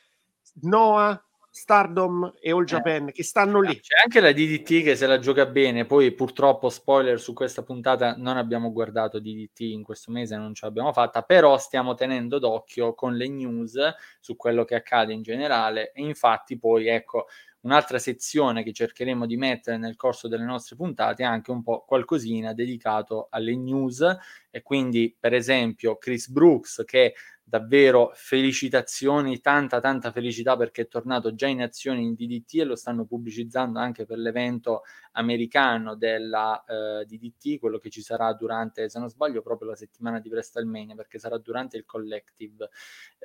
Noah, 0.62 1.22
Stardom 1.50 2.34
e 2.40 2.52
All 2.52 2.62
eh. 2.62 2.66
Japan 2.66 3.08
eh, 3.08 3.12
che 3.12 3.24
stanno 3.24 3.62
lì. 3.62 3.80
C'è 3.80 3.96
anche 4.04 4.20
la 4.20 4.32
DDT 4.32 4.84
che 4.84 4.96
se 4.96 5.08
la 5.08 5.18
gioca 5.18 5.48
bene, 5.48 5.86
poi 5.86 6.12
purtroppo 6.12 6.70
spoiler 6.70 7.20
su 7.20 7.34
questa 7.34 7.64
puntata 7.64 8.16
non 8.16 8.38
abbiamo 8.38 8.72
guardato 8.72 9.20
DDT 9.20 9.62
in 9.62 9.84
questo 9.84 10.12
mese, 10.12 10.38
non 10.38 10.54
ce 10.54 10.66
l'abbiamo 10.66 10.94
fatta, 10.94 11.24
però 11.24 11.58
stiamo 11.58 11.96
tenendo 11.96 12.38
d'occhio 12.38 12.94
con 12.94 13.16
le 13.16 13.28
news 13.28 13.76
su 14.20 14.36
quello 14.36 14.66
che 14.66 14.76
accade 14.76 15.14
in 15.14 15.24
generale 15.24 15.92
e 15.94 16.04
infatti 16.04 16.60
poi 16.60 16.88
ecco 16.88 17.26
un'altra 17.62 17.98
sezione 17.98 18.64
che 18.64 18.72
cercheremo 18.72 19.26
di 19.26 19.36
mettere 19.36 19.78
nel 19.78 19.96
corso 19.96 20.28
delle 20.28 20.46
nostre 20.46 20.76
puntate 20.76 21.24
è 21.24 21.26
anche 21.26 21.50
un 21.52 21.64
po' 21.64 21.84
qualcosina 21.86 22.54
dedicato 22.54 23.28
alle 23.32 23.56
news 23.56 24.06
e 24.50 24.62
quindi 24.62 25.16
per 25.20 25.34
esempio 25.34 25.98
Chris 25.98 26.30
Brooks 26.30 26.84
che 26.86 27.16
davvero 27.50 28.12
felicitazioni, 28.14 29.40
tanta 29.40 29.80
tanta 29.80 30.12
felicità 30.12 30.58
perché 30.58 30.82
è 30.82 30.88
tornato 30.90 31.34
già 31.34 31.48
in 31.48 31.62
azione 31.62 32.02
in 32.02 32.14
DDT 32.14 32.56
e 32.56 32.64
lo 32.66 32.76
stanno 32.76 33.06
pubblicizzando 33.06 33.80
anche 33.80 34.06
per 34.06 34.18
l'evento 34.18 34.82
americano 35.14 35.96
della 35.96 36.62
eh, 36.66 37.06
DDT, 37.06 37.58
quello 37.58 37.78
che 37.78 37.90
ci 37.90 38.02
sarà 38.02 38.34
durante, 38.34 38.90
se 38.90 39.00
non 39.00 39.08
sbaglio, 39.08 39.42
proprio 39.42 39.70
la 39.70 39.76
settimana 39.78 40.20
di 40.20 40.28
WrestleMania 40.28 40.94
perché 40.96 41.20
sarà 41.20 41.38
durante 41.38 41.78
il 41.78 41.86
collective. 41.86 42.70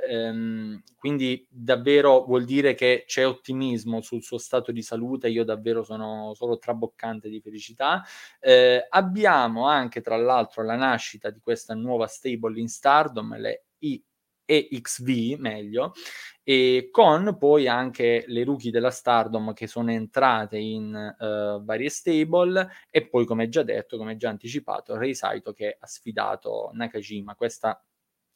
Um, 0.09 0.81
quindi 0.97 1.45
davvero 1.51 2.25
vuol 2.25 2.45
dire 2.45 2.75
che 2.75 3.03
c'è 3.05 3.27
ottimismo 3.27 4.03
sul 4.03 4.23
suo 4.23 4.39
stato 4.39 4.71
di 4.71 4.83
salute, 4.83 5.31
io 5.31 5.43
davvero 5.43 5.83
sono 5.83 6.33
solo 6.35 6.59
traboccante 6.59 7.29
di 7.29 7.41
felicità. 7.41 8.05
Uh, 8.41 8.87
abbiamo 8.89 9.67
anche 9.67 10.01
tra 10.01 10.17
l'altro 10.17 10.63
la 10.63 10.77
nascita 10.77 11.29
di 11.31 11.41
questa 11.41 11.75
nuova 11.75 12.07
stable 12.07 12.61
in 12.61 12.69
Stardom, 12.69 13.37
le 13.37 13.65
I 13.81 14.01
EXV 14.57 15.39
meglio, 15.39 15.93
e 16.45 16.89
con 16.91 17.37
poi 17.39 17.69
anche 17.69 18.25
le 18.27 18.45
rookie 18.45 18.71
della 18.71 18.91
Stardom 18.91 19.53
che 19.53 19.67
sono 19.67 19.93
entrate 19.93 20.59
in 20.59 21.15
uh, 21.19 21.65
varie 21.65 21.89
stable 21.89 22.69
e 22.91 23.07
poi 23.07 23.25
come 23.25 23.49
già 23.49 23.63
detto, 23.63 23.97
come 23.97 24.17
già 24.17 24.29
anticipato, 24.31 24.97
Rei 24.97 25.15
Saito 25.15 25.53
che 25.53 25.77
ha 25.79 25.87
sfidato 25.87 26.71
Nakajima. 26.73 27.35
Questa 27.37 27.85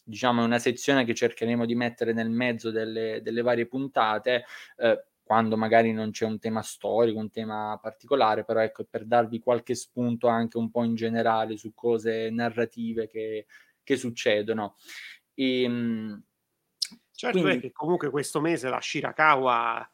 diciamo 0.04 0.42
è 0.42 0.44
una 0.44 0.60
sezione 0.60 1.04
che 1.04 1.14
cercheremo 1.14 1.66
di 1.66 1.74
mettere 1.74 2.12
nel 2.12 2.30
mezzo 2.30 2.70
delle, 2.70 3.20
delle 3.22 3.42
varie 3.42 3.66
puntate. 3.66 4.44
Uh, 4.76 4.94
quando 5.26 5.56
magari 5.56 5.92
non 5.92 6.12
c'è 6.12 6.24
un 6.24 6.38
tema 6.38 6.62
storico, 6.62 7.18
un 7.18 7.30
tema 7.30 7.76
particolare, 7.82 8.44
però 8.44 8.60
ecco, 8.60 8.84
per 8.88 9.04
darvi 9.04 9.40
qualche 9.40 9.74
spunto 9.74 10.28
anche 10.28 10.56
un 10.56 10.70
po' 10.70 10.84
in 10.84 10.94
generale 10.94 11.56
su 11.56 11.74
cose 11.74 12.30
narrative 12.30 13.08
che, 13.08 13.46
che 13.82 13.96
succedono. 13.96 14.76
E, 15.36 15.62
ehm, 15.62 16.22
certo 17.12 17.40
quindi... 17.40 17.58
è 17.58 17.60
che 17.60 17.72
comunque 17.72 18.10
questo 18.10 18.40
mese 18.40 18.68
la 18.68 18.80
Shirakawa 18.80 19.88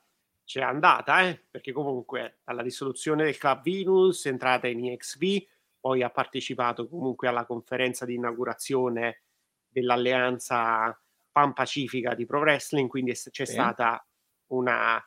c'è 0.45 0.61
andata, 0.61 1.23
eh? 1.23 1.43
perché 1.51 1.73
comunque 1.73 2.41
alla 2.45 2.63
dissoluzione 2.63 3.25
del 3.25 3.37
Club 3.37 3.63
Venus 3.63 4.25
è 4.25 4.29
entrata 4.29 4.69
in 4.69 4.87
EXV, 4.87 5.47
poi 5.81 6.03
ha 6.03 6.11
partecipato 6.11 6.89
comunque 6.89 7.29
alla 7.29 7.45
conferenza 7.45 8.05
di 8.05 8.15
inaugurazione 8.15 9.23
dell'alleanza 9.67 10.97
pan-pacifica 11.31 12.15
di 12.15 12.27
pro 12.27 12.41
wrestling, 12.41 12.89
quindi 12.89 13.13
c'è 13.13 13.45
sì. 13.47 13.53
stata 13.53 14.07
una, 14.49 15.03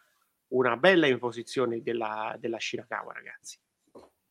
una, 0.48 0.78
bella 0.78 1.08
imposizione 1.08 1.82
della, 1.82 2.36
della 2.40 2.60
Shirakawa, 2.60 3.14
ragazzi. 3.14 3.58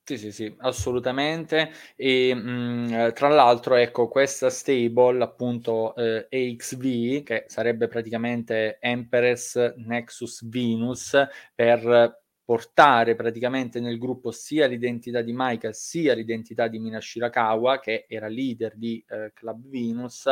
Sì, 0.07 0.18
sì, 0.18 0.32
sì, 0.32 0.55
assolutamente. 0.59 1.70
E 1.96 2.34
mh, 2.34 3.14
tra 3.14 3.28
l'altro, 3.28 3.74
ecco, 3.76 4.07
questa 4.07 4.50
stable, 4.50 5.22
appunto 5.24 5.94
eh, 5.96 6.26
AXV, 6.30 7.22
che 7.22 7.44
sarebbe 7.46 7.88
praticamente 7.88 8.76
Empress 8.80 9.72
Nexus 9.76 10.46
Venus, 10.46 11.16
per 11.55 12.20
portare 12.44 13.14
praticamente 13.14 13.80
nel 13.80 13.96
gruppo 13.96 14.30
sia 14.30 14.66
l'identità 14.66 15.22
di 15.22 15.32
Maika 15.32 15.72
sia 15.72 16.12
l'identità 16.12 16.68
di 16.68 16.78
Mina 16.78 17.00
Shirakawa, 17.00 17.80
che 17.80 18.05
era 18.07 18.28
leader 18.28 18.76
di 18.76 19.02
eh, 19.09 19.30
Club 19.32 19.66
Venus, 19.70 20.28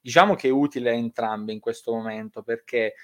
diciamo 0.00 0.34
che 0.36 0.46
è 0.46 0.50
utile 0.52 0.90
a 0.90 0.94
entrambe 0.94 1.52
in 1.52 1.58
questo 1.58 1.92
momento 1.92 2.42
perché 2.42 2.94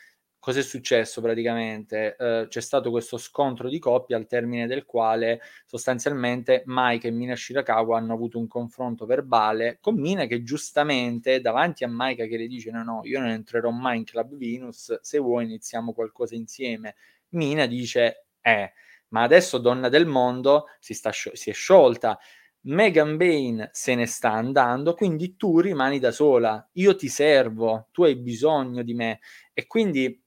Cos'è 0.44 0.60
successo 0.60 1.22
praticamente? 1.22 2.16
Eh, 2.18 2.46
c'è 2.50 2.60
stato 2.60 2.90
questo 2.90 3.16
scontro 3.16 3.70
di 3.70 3.78
coppia 3.78 4.18
al 4.18 4.26
termine 4.26 4.66
del 4.66 4.84
quale 4.84 5.40
sostanzialmente 5.64 6.64
Mike 6.66 7.08
e 7.08 7.10
Mina 7.12 7.34
Shirakawa 7.34 7.96
hanno 7.96 8.12
avuto 8.12 8.38
un 8.38 8.46
confronto 8.46 9.06
verbale 9.06 9.78
con 9.80 9.94
Mina 9.94 10.26
che 10.26 10.42
giustamente 10.42 11.40
davanti 11.40 11.82
a 11.82 11.88
Mike 11.90 12.28
che 12.28 12.36
le 12.36 12.46
dice 12.46 12.70
no 12.70 12.82
no 12.82 13.00
io 13.04 13.20
non 13.20 13.30
entrerò 13.30 13.70
mai 13.70 13.96
in 13.96 14.04
Club 14.04 14.36
Venus 14.36 15.00
se 15.00 15.18
vuoi 15.18 15.44
iniziamo 15.44 15.94
qualcosa 15.94 16.34
insieme. 16.34 16.96
Mina 17.30 17.64
dice 17.64 18.26
eh 18.42 18.74
ma 19.08 19.22
adesso 19.22 19.56
donna 19.56 19.88
del 19.88 20.04
mondo 20.04 20.66
si, 20.78 20.92
sta, 20.92 21.10
si 21.10 21.48
è 21.48 21.54
sciolta. 21.54 22.18
Megan 22.66 23.16
Bain 23.16 23.68
se 23.72 23.94
ne 23.94 24.06
sta 24.06 24.32
andando, 24.32 24.94
quindi 24.94 25.36
tu 25.36 25.60
rimani 25.60 25.98
da 25.98 26.10
sola, 26.10 26.66
io 26.72 26.96
ti 26.96 27.08
servo, 27.08 27.88
tu 27.92 28.04
hai 28.04 28.16
bisogno 28.16 28.82
di 28.82 28.94
me. 28.94 29.20
E 29.52 29.66
quindi 29.66 30.23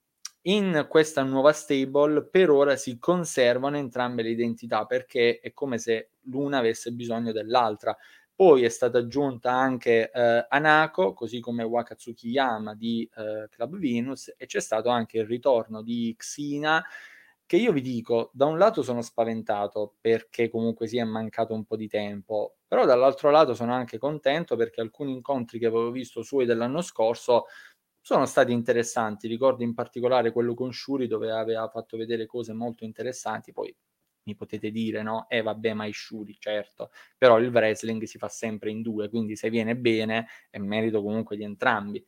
in 0.48 0.86
questa 0.90 1.24
nuova 1.24 1.52
stable 1.52 2.26
per 2.26 2.50
ora 2.50 2.76
si 2.76 3.00
conservano 3.00 3.78
entrambe 3.78 4.24
le 4.24 4.30
identità 4.30 4.86
perché 4.86 5.40
è 5.40 5.54
come 5.54 5.78
se 5.78 6.12
l'una 6.24 6.60
avesse 6.60 6.92
bisogno 6.92 7.32
dell'altra. 7.32 7.96
Poi 8.34 8.64
è 8.64 8.70
stata 8.70 9.00
aggiunta 9.00 9.52
anche 9.52 10.12
eh, 10.12 10.46
Anako, 10.48 11.14
così 11.14 11.40
come 11.40 11.64
Wakatsuki 11.64 12.30
Yama 12.30 12.76
di 12.76 13.10
eh, 13.16 13.48
Club 13.50 13.78
Venus, 13.78 14.32
e 14.38 14.46
c'è 14.46 14.60
stato 14.60 14.90
anche 14.90 15.18
il 15.18 15.26
ritorno 15.26 15.82
di 15.82 16.14
Xina, 16.16 16.84
che 17.48 17.58
io 17.58 17.72
vi 17.72 17.82
dico, 17.82 18.30
da 18.34 18.46
un 18.46 18.58
lato 18.58 18.84
sono 18.84 19.02
spaventato 19.02 19.96
perché 20.00 20.50
comunque 20.50 20.86
si 20.88 20.98
è 20.98 21.04
mancato 21.04 21.54
un 21.54 21.64
po' 21.66 21.76
di 21.78 21.88
tempo, 21.88 22.58
però 22.68 22.86
dall'altro 22.86 23.32
lato 23.32 23.54
sono 23.56 23.74
anche 23.74 23.98
contento 23.98 24.56
perché 24.56 24.82
alcuni 24.82 25.14
incontri 25.14 25.58
che 25.58 25.66
avevo 25.66 25.90
visto 25.90 26.22
suoi 26.22 26.46
dell'anno 26.46 26.82
scorso 26.82 27.46
sono 28.08 28.26
stati 28.26 28.54
interessanti. 28.54 29.28
Ricordo 29.28 29.64
in 29.64 29.74
particolare 29.74 30.32
quello 30.32 30.54
con 30.54 30.72
Shuri 30.72 31.08
dove 31.08 31.30
aveva 31.30 31.68
fatto 31.68 31.98
vedere 31.98 32.26
cose 32.26 32.54
molto 32.54 32.86
interessanti. 32.86 33.52
Poi 33.52 33.76
mi 34.24 34.34
potete 34.34 34.72
dire, 34.72 35.04
no? 35.04 35.28
Eh 35.28 35.42
vabbè, 35.42 35.74
ma 35.74 35.86
è 35.86 35.92
Shuri, 35.92 36.38
certo. 36.40 36.92
Però 37.18 37.38
il 37.38 37.50
wrestling 37.50 38.02
si 38.04 38.18
fa 38.18 38.30
sempre 38.30 38.72
in 38.72 38.82
due, 38.82 39.10
quindi 39.10 39.36
se 39.36 39.50
viene 39.50 39.76
bene 39.76 40.28
è 40.50 40.58
merito 40.58 41.04
comunque 41.04 41.36
di 41.36 41.44
entrambi. 41.44 42.02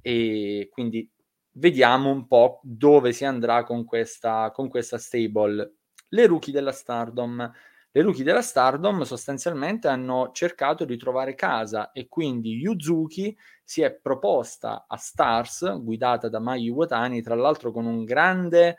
E 0.00 0.66
quindi 0.68 1.08
vediamo 1.52 2.10
un 2.10 2.26
po' 2.26 2.58
dove 2.64 3.12
si 3.12 3.24
andrà 3.24 3.62
con 3.62 3.84
questa, 3.84 4.50
con 4.50 4.68
questa 4.68 4.98
stable. 4.98 5.76
Le 6.08 6.26
rookie 6.26 6.52
della 6.52 6.72
Stardom 6.72 7.52
le 7.96 8.02
rookie 8.02 8.24
della 8.24 8.42
Stardom 8.42 9.04
sostanzialmente 9.04 9.88
hanno 9.88 10.30
cercato 10.34 10.84
di 10.84 10.98
trovare 10.98 11.34
casa 11.34 11.92
e 11.92 12.08
quindi 12.08 12.50
Yuzuki 12.56 13.34
si 13.64 13.80
è 13.80 13.90
proposta 13.90 14.84
a 14.86 14.98
Stars, 14.98 15.80
guidata 15.80 16.28
da 16.28 16.38
Mai 16.38 16.64
Iwatani, 16.64 17.22
tra 17.22 17.34
l'altro 17.34 17.72
con 17.72 17.86
un 17.86 18.04
grande, 18.04 18.76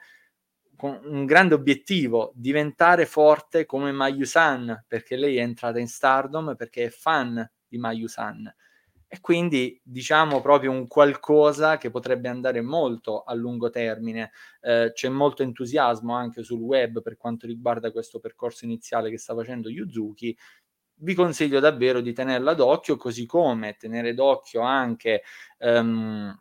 con 0.76 1.00
un 1.04 1.26
grande 1.26 1.56
obiettivo, 1.56 2.32
diventare 2.36 3.08
forte 3.08 3.66
come 3.66 3.92
Mayu-san, 3.92 4.86
perché 4.88 5.16
lei 5.16 5.38
è 5.38 5.42
entrata 5.42 5.80
in 5.80 5.88
Stardom 5.88 6.56
perché 6.56 6.84
è 6.86 6.90
fan 6.90 7.44
di 7.68 7.80
Mayu-san 7.80 8.54
e 9.10 9.22
quindi 9.22 9.80
diciamo 9.84 10.42
proprio 10.42 10.72
un 10.72 10.86
qualcosa 10.88 11.78
che 11.78 11.90
potrebbe 11.90 12.28
andare 12.28 12.62
molto 12.62 13.24
a 13.24 13.34
lungo 13.34 13.70
termine. 13.70 14.32
Eh, 14.60 14.92
c'è 14.94 15.08
molto 15.08 15.44
entusiasmo 15.44 16.14
anche 16.14 16.44
sul 16.44 16.60
web 16.60 17.02
per 17.02 17.16
quanto 17.16 17.48
riguarda 17.48 17.92
questo 17.92 18.20
percorso 18.20 18.66
iniziale 18.66 19.10
che 19.10 19.18
sta 19.18 19.34
facendo 19.34 19.70
Yuzuki. 19.70 20.38
Vi 21.00 21.14
consiglio 21.14 21.60
davvero 21.60 22.02
di 22.02 22.12
tenerla 22.12 22.54
d'occhio, 22.54 22.98
così 22.98 23.26
come 23.26 23.78
tenere 23.78 24.14
d'occhio 24.14 24.62
anche 24.62 25.22
um, 25.60 26.36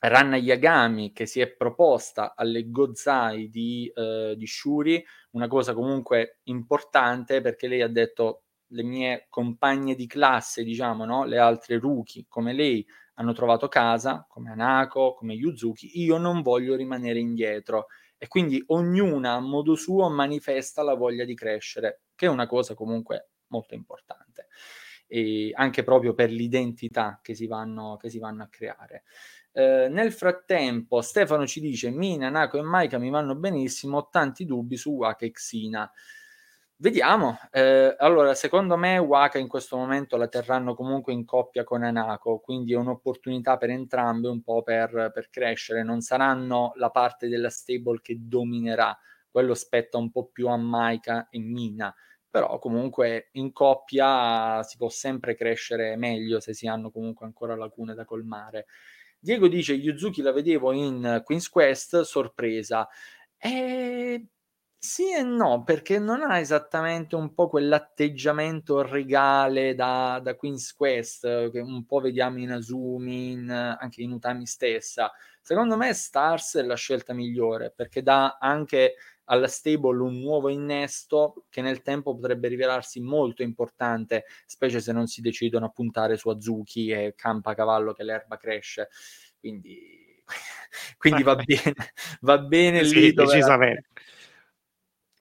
Ranna 0.00 0.36
Yagami 0.36 1.12
che 1.12 1.26
si 1.26 1.40
è 1.40 1.48
proposta 1.48 2.34
alle 2.34 2.70
Gozai 2.70 3.50
di, 3.50 3.92
uh, 3.94 4.34
di 4.34 4.46
Shuri, 4.46 5.04
una 5.32 5.48
cosa 5.48 5.74
comunque 5.74 6.38
importante 6.44 7.42
perché 7.42 7.68
lei 7.68 7.82
ha 7.82 7.88
detto 7.88 8.44
le 8.70 8.82
mie 8.82 9.26
compagne 9.28 9.94
di 9.94 10.06
classe, 10.06 10.64
diciamo, 10.64 11.04
no? 11.04 11.24
le 11.24 11.38
altre 11.38 11.78
rookie 11.78 12.26
come 12.28 12.52
lei 12.52 12.86
hanno 13.14 13.32
trovato 13.32 13.68
casa, 13.68 14.26
come 14.28 14.50
Anako, 14.50 15.14
come 15.14 15.34
Yuzuki, 15.34 16.00
io 16.00 16.16
non 16.16 16.42
voglio 16.42 16.74
rimanere 16.74 17.18
indietro. 17.18 17.86
E 18.16 18.28
quindi 18.28 18.62
ognuna 18.66 19.32
a 19.32 19.40
modo 19.40 19.74
suo 19.74 20.08
manifesta 20.10 20.82
la 20.82 20.94
voglia 20.94 21.24
di 21.24 21.34
crescere, 21.34 22.02
che 22.14 22.26
è 22.26 22.28
una 22.28 22.46
cosa 22.46 22.74
comunque 22.74 23.30
molto 23.48 23.74
importante, 23.74 24.48
e 25.06 25.52
anche 25.54 25.82
proprio 25.82 26.14
per 26.14 26.30
l'identità 26.30 27.18
che 27.22 27.34
si 27.34 27.46
vanno, 27.46 27.96
che 27.96 28.10
si 28.10 28.18
vanno 28.18 28.42
a 28.42 28.48
creare. 28.48 29.04
Eh, 29.52 29.88
nel 29.90 30.12
frattempo, 30.12 31.00
Stefano 31.00 31.46
ci 31.46 31.60
dice: 31.60 31.90
Mina, 31.90 32.28
Nako 32.28 32.58
e 32.58 32.62
Maika 32.62 32.98
mi 32.98 33.10
vanno 33.10 33.34
benissimo, 33.34 33.98
ho 33.98 34.08
tanti 34.08 34.44
dubbi 34.44 34.76
su 34.76 34.92
Waka 34.92 35.24
e 35.26 35.30
Xina. 35.32 35.90
Vediamo. 36.82 37.36
Eh, 37.50 37.94
allora, 37.98 38.34
secondo 38.34 38.74
me 38.78 38.96
Waka 38.96 39.36
in 39.38 39.48
questo 39.48 39.76
momento 39.76 40.16
la 40.16 40.28
terranno 40.28 40.74
comunque 40.74 41.12
in 41.12 41.26
coppia 41.26 41.62
con 41.62 41.82
Anako, 41.82 42.38
quindi 42.38 42.72
è 42.72 42.76
un'opportunità 42.76 43.58
per 43.58 43.68
entrambe 43.68 44.28
un 44.28 44.40
po' 44.40 44.62
per, 44.62 45.10
per 45.12 45.28
crescere. 45.28 45.82
Non 45.82 46.00
saranno 46.00 46.72
la 46.76 46.88
parte 46.88 47.28
della 47.28 47.50
stable 47.50 48.00
che 48.00 48.16
dominerà, 48.18 48.98
quello 49.30 49.52
spetta 49.52 49.98
un 49.98 50.10
po' 50.10 50.30
più 50.32 50.48
a 50.48 50.56
Maika 50.56 51.28
e 51.28 51.38
Mina, 51.38 51.94
però 52.30 52.58
comunque 52.58 53.28
in 53.32 53.52
coppia 53.52 54.62
si 54.62 54.78
può 54.78 54.88
sempre 54.88 55.34
crescere 55.36 55.96
meglio 55.96 56.40
se 56.40 56.54
si 56.54 56.66
hanno 56.66 56.90
comunque 56.90 57.26
ancora 57.26 57.56
lacune 57.56 57.92
da 57.92 58.06
colmare. 58.06 58.64
Diego 59.18 59.48
dice 59.48 59.74
Yuzuki 59.74 60.22
la 60.22 60.32
vedevo 60.32 60.72
in 60.72 61.20
Queen's 61.24 61.50
Quest, 61.50 62.00
sorpresa. 62.00 62.88
E 63.36 64.28
sì 64.82 65.12
e 65.14 65.22
no, 65.22 65.62
perché 65.62 65.98
non 65.98 66.22
ha 66.22 66.38
esattamente 66.38 67.14
un 67.14 67.34
po' 67.34 67.48
quell'atteggiamento 67.50 68.80
regale 68.80 69.74
da, 69.74 70.18
da 70.22 70.34
Queen's 70.36 70.72
Quest, 70.72 71.50
che 71.50 71.60
un 71.60 71.84
po' 71.84 72.00
vediamo 72.00 72.38
in 72.38 72.50
Azumi, 72.50 73.32
in, 73.32 73.50
anche 73.50 74.00
in 74.00 74.12
Utami 74.12 74.46
stessa. 74.46 75.12
Secondo 75.42 75.76
me 75.76 75.92
Stars 75.92 76.56
è 76.56 76.62
la 76.62 76.76
scelta 76.76 77.12
migliore, 77.12 77.70
perché 77.76 78.02
dà 78.02 78.38
anche 78.40 78.94
alla 79.24 79.48
stable 79.48 80.00
un 80.00 80.18
nuovo 80.18 80.48
innesto 80.48 81.44
che 81.50 81.60
nel 81.60 81.82
tempo 81.82 82.14
potrebbe 82.14 82.48
rivelarsi 82.48 83.00
molto 83.00 83.42
importante, 83.42 84.24
specie 84.46 84.80
se 84.80 84.92
non 84.92 85.06
si 85.08 85.20
decidono 85.20 85.66
a 85.66 85.70
puntare 85.70 86.16
su 86.16 86.30
Azuki 86.30 86.88
e 86.88 87.12
campa 87.14 87.54
cavallo 87.54 87.92
che 87.92 88.02
l'erba 88.02 88.38
cresce. 88.38 88.88
Quindi, 89.38 90.24
quindi 90.96 91.22
va 91.22 91.36
bene, 91.44 91.74
va 92.22 92.38
bene 92.38 92.82
sì, 92.82 92.94
lì. 92.94 93.12
Decisamente 93.12 93.88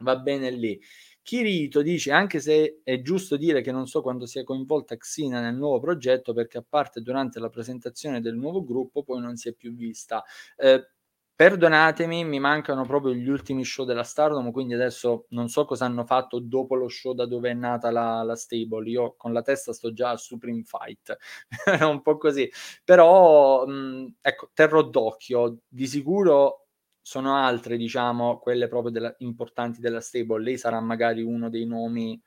va 0.03 0.15
bene 0.17 0.49
lì. 0.51 0.79
Kirito 1.21 1.81
dice, 1.81 2.11
anche 2.11 2.39
se 2.39 2.81
è 2.83 3.01
giusto 3.01 3.37
dire 3.37 3.61
che 3.61 3.71
non 3.71 3.85
so 3.87 4.01
quando 4.01 4.25
sia 4.25 4.43
coinvolta 4.43 4.95
Xina 4.97 5.41
nel 5.41 5.55
nuovo 5.55 5.79
progetto, 5.79 6.33
perché 6.33 6.57
a 6.59 6.65
parte 6.67 7.01
durante 7.01 7.39
la 7.39 7.49
presentazione 7.49 8.19
del 8.21 8.35
nuovo 8.35 8.63
gruppo 8.63 9.03
poi 9.03 9.21
non 9.21 9.35
si 9.35 9.49
è 9.49 9.53
più 9.53 9.73
vista. 9.75 10.23
Eh, 10.57 10.89
perdonatemi, 11.35 12.25
mi 12.25 12.39
mancano 12.39 12.83
proprio 12.85 13.13
gli 13.13 13.29
ultimi 13.29 13.63
show 13.63 13.85
della 13.85 14.03
Stardom, 14.03 14.51
quindi 14.51 14.73
adesso 14.73 15.25
non 15.29 15.49
so 15.49 15.65
cosa 15.65 15.85
hanno 15.85 16.03
fatto 16.05 16.39
dopo 16.39 16.75
lo 16.75 16.87
show 16.89 17.13
da 17.13 17.25
dove 17.27 17.51
è 17.51 17.53
nata 17.53 17.91
la, 17.91 18.23
la 18.23 18.35
stable. 18.35 18.89
Io 18.89 19.13
con 19.15 19.31
la 19.31 19.41
testa 19.43 19.71
sto 19.71 19.93
già 19.93 20.11
a 20.11 20.17
Supreme 20.17 20.63
Fight, 20.63 21.15
un 21.85 22.01
po' 22.01 22.17
così. 22.17 22.49
Però, 22.83 23.65
mh, 23.67 24.15
ecco, 24.21 24.49
terrò 24.53 24.81
d'occhio. 24.83 25.59
Di 25.67 25.85
sicuro 25.87 26.68
sono 27.09 27.35
altre, 27.35 27.75
diciamo, 27.75 28.37
quelle 28.37 28.67
proprio 28.67 28.91
della, 28.91 29.15
importanti 29.17 29.79
della 29.79 29.99
stable. 29.99 30.43
Lei 30.43 30.59
sarà 30.59 30.79
magari 30.79 31.23
uno 31.23 31.49
dei 31.49 31.65
nomi, 31.65 32.21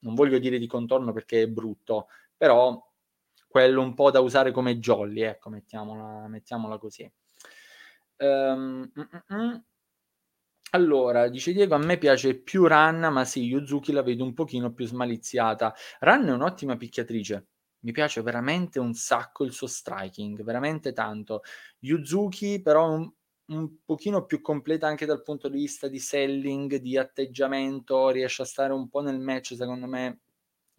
non 0.00 0.14
voglio 0.14 0.38
dire 0.38 0.58
di 0.58 0.66
contorno 0.66 1.14
perché 1.14 1.44
è 1.44 1.48
brutto, 1.48 2.08
però 2.36 2.78
quello 3.48 3.80
un 3.80 3.94
po' 3.94 4.10
da 4.10 4.20
usare 4.20 4.52
come 4.52 4.78
jolly, 4.78 5.22
ecco, 5.22 5.48
mettiamola, 5.48 6.28
mettiamola 6.28 6.76
così. 6.76 7.10
Um. 8.18 8.92
Allora, 10.72 11.28
dice 11.28 11.52
Diego, 11.54 11.74
a 11.74 11.78
me 11.78 11.96
piace 11.96 12.38
più 12.38 12.66
Ranna, 12.66 13.08
ma 13.08 13.24
sì, 13.24 13.44
Yuzuki 13.44 13.90
la 13.90 14.02
vedo 14.02 14.22
un 14.22 14.34
pochino 14.34 14.74
più 14.74 14.86
smaliziata. 14.86 15.74
Ranna 16.00 16.28
è 16.28 16.34
un'ottima 16.34 16.76
picchiatrice, 16.76 17.46
mi 17.80 17.92
piace 17.92 18.20
veramente 18.20 18.78
un 18.78 18.92
sacco 18.92 19.44
il 19.44 19.52
suo 19.52 19.66
striking, 19.66 20.42
veramente 20.42 20.92
tanto. 20.92 21.40
Yuzuki 21.78 22.60
però 22.60 23.10
un, 23.50 23.84
pochino 23.84 24.24
più 24.26 24.40
completa 24.40 24.86
anche 24.86 25.06
dal 25.06 25.22
punto 25.22 25.48
di 25.48 25.58
vista 25.58 25.88
di 25.88 25.98
selling, 25.98 26.76
di 26.76 26.96
atteggiamento, 26.96 28.08
riesce 28.10 28.42
a 28.42 28.46
stare 28.46 28.72
un 28.72 28.88
po' 28.88 29.00
nel 29.00 29.20
match 29.20 29.54
secondo 29.54 29.86
me 29.86 30.20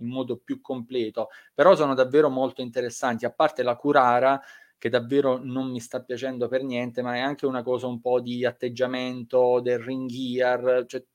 in 0.01 0.07
modo 0.07 0.37
più 0.37 0.61
completo, 0.61 1.29
però 1.53 1.75
sono 1.75 1.93
davvero 1.93 2.29
molto 2.29 2.61
interessanti, 2.61 3.25
a 3.25 3.31
parte 3.31 3.61
la 3.63 3.75
Curara 3.75 4.41
che 4.77 4.89
davvero 4.89 5.37
non 5.37 5.69
mi 5.69 5.79
sta 5.79 6.01
piacendo 6.01 6.47
per 6.47 6.63
niente, 6.63 7.03
ma 7.03 7.15
è 7.15 7.19
anche 7.19 7.45
una 7.45 7.61
cosa 7.61 7.85
un 7.85 8.01
po' 8.01 8.19
di 8.19 8.43
atteggiamento 8.45 9.59
del 9.61 9.77
ring 9.77 10.09
gear, 10.09 10.85
cioè 10.87 11.05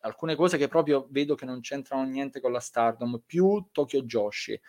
alcune 0.00 0.34
cose 0.36 0.58
che 0.58 0.68
proprio 0.68 1.06
vedo 1.08 1.34
che 1.34 1.46
non 1.46 1.60
c'entrano 1.60 2.04
niente 2.04 2.38
con 2.40 2.52
la 2.52 2.60
Stardom, 2.60 3.22
più 3.24 3.68
Tokyo 3.72 4.02
Joshi, 4.02 4.60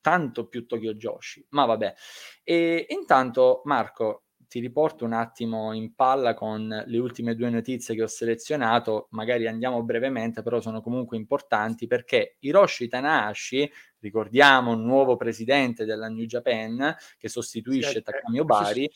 tanto 0.00 0.46
più 0.46 0.64
Tokyo 0.64 0.94
Joshi, 0.94 1.44
ma 1.50 1.66
vabbè. 1.66 1.94
E 2.42 2.86
intanto 2.88 3.60
Marco, 3.64 4.22
ti 4.50 4.58
riporto 4.58 5.04
un 5.04 5.12
attimo 5.12 5.72
in 5.72 5.94
palla 5.94 6.34
con 6.34 6.82
le 6.84 6.98
ultime 6.98 7.36
due 7.36 7.50
notizie 7.50 7.94
che 7.94 8.02
ho 8.02 8.08
selezionato, 8.08 9.06
magari 9.10 9.46
andiamo 9.46 9.80
brevemente, 9.84 10.42
però 10.42 10.60
sono 10.60 10.82
comunque 10.82 11.16
importanti 11.16 11.86
perché 11.86 12.34
Hiroshi 12.40 12.88
Tanahashi, 12.88 13.70
ricordiamo, 14.00 14.74
nuovo 14.74 15.14
presidente 15.14 15.84
della 15.84 16.08
New 16.08 16.24
Japan 16.24 16.92
che 17.16 17.28
sostituisce 17.28 17.92
sì, 17.92 18.02
Takami 18.02 18.40
Obari, 18.40 18.90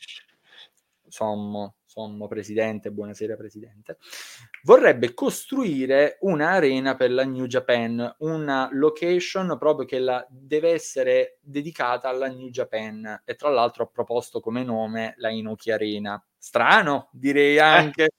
sommo, 1.07 1.75
sommo 1.85 2.27
presidente, 2.27 2.91
buonasera 2.91 3.35
presidente, 3.35 3.97
vorrebbe 4.63 5.13
costruire 5.13 6.17
un'arena 6.21 6.95
per 6.95 7.11
la 7.11 7.23
New 7.23 7.45
Japan, 7.45 8.15
una 8.19 8.69
location 8.71 9.57
proprio 9.57 9.85
che 9.85 9.99
la, 9.99 10.25
deve 10.29 10.71
essere 10.71 11.39
dedicata 11.41 12.09
alla 12.09 12.27
New 12.27 12.49
Japan 12.49 13.21
e 13.23 13.35
tra 13.35 13.49
l'altro 13.49 13.83
ha 13.83 13.87
proposto 13.87 14.39
come 14.39 14.63
nome 14.63 15.13
la 15.17 15.29
Inoki 15.29 15.71
Arena. 15.71 16.23
Strano, 16.37 17.09
direi 17.11 17.55
eh. 17.55 17.59
anche, 17.59 18.09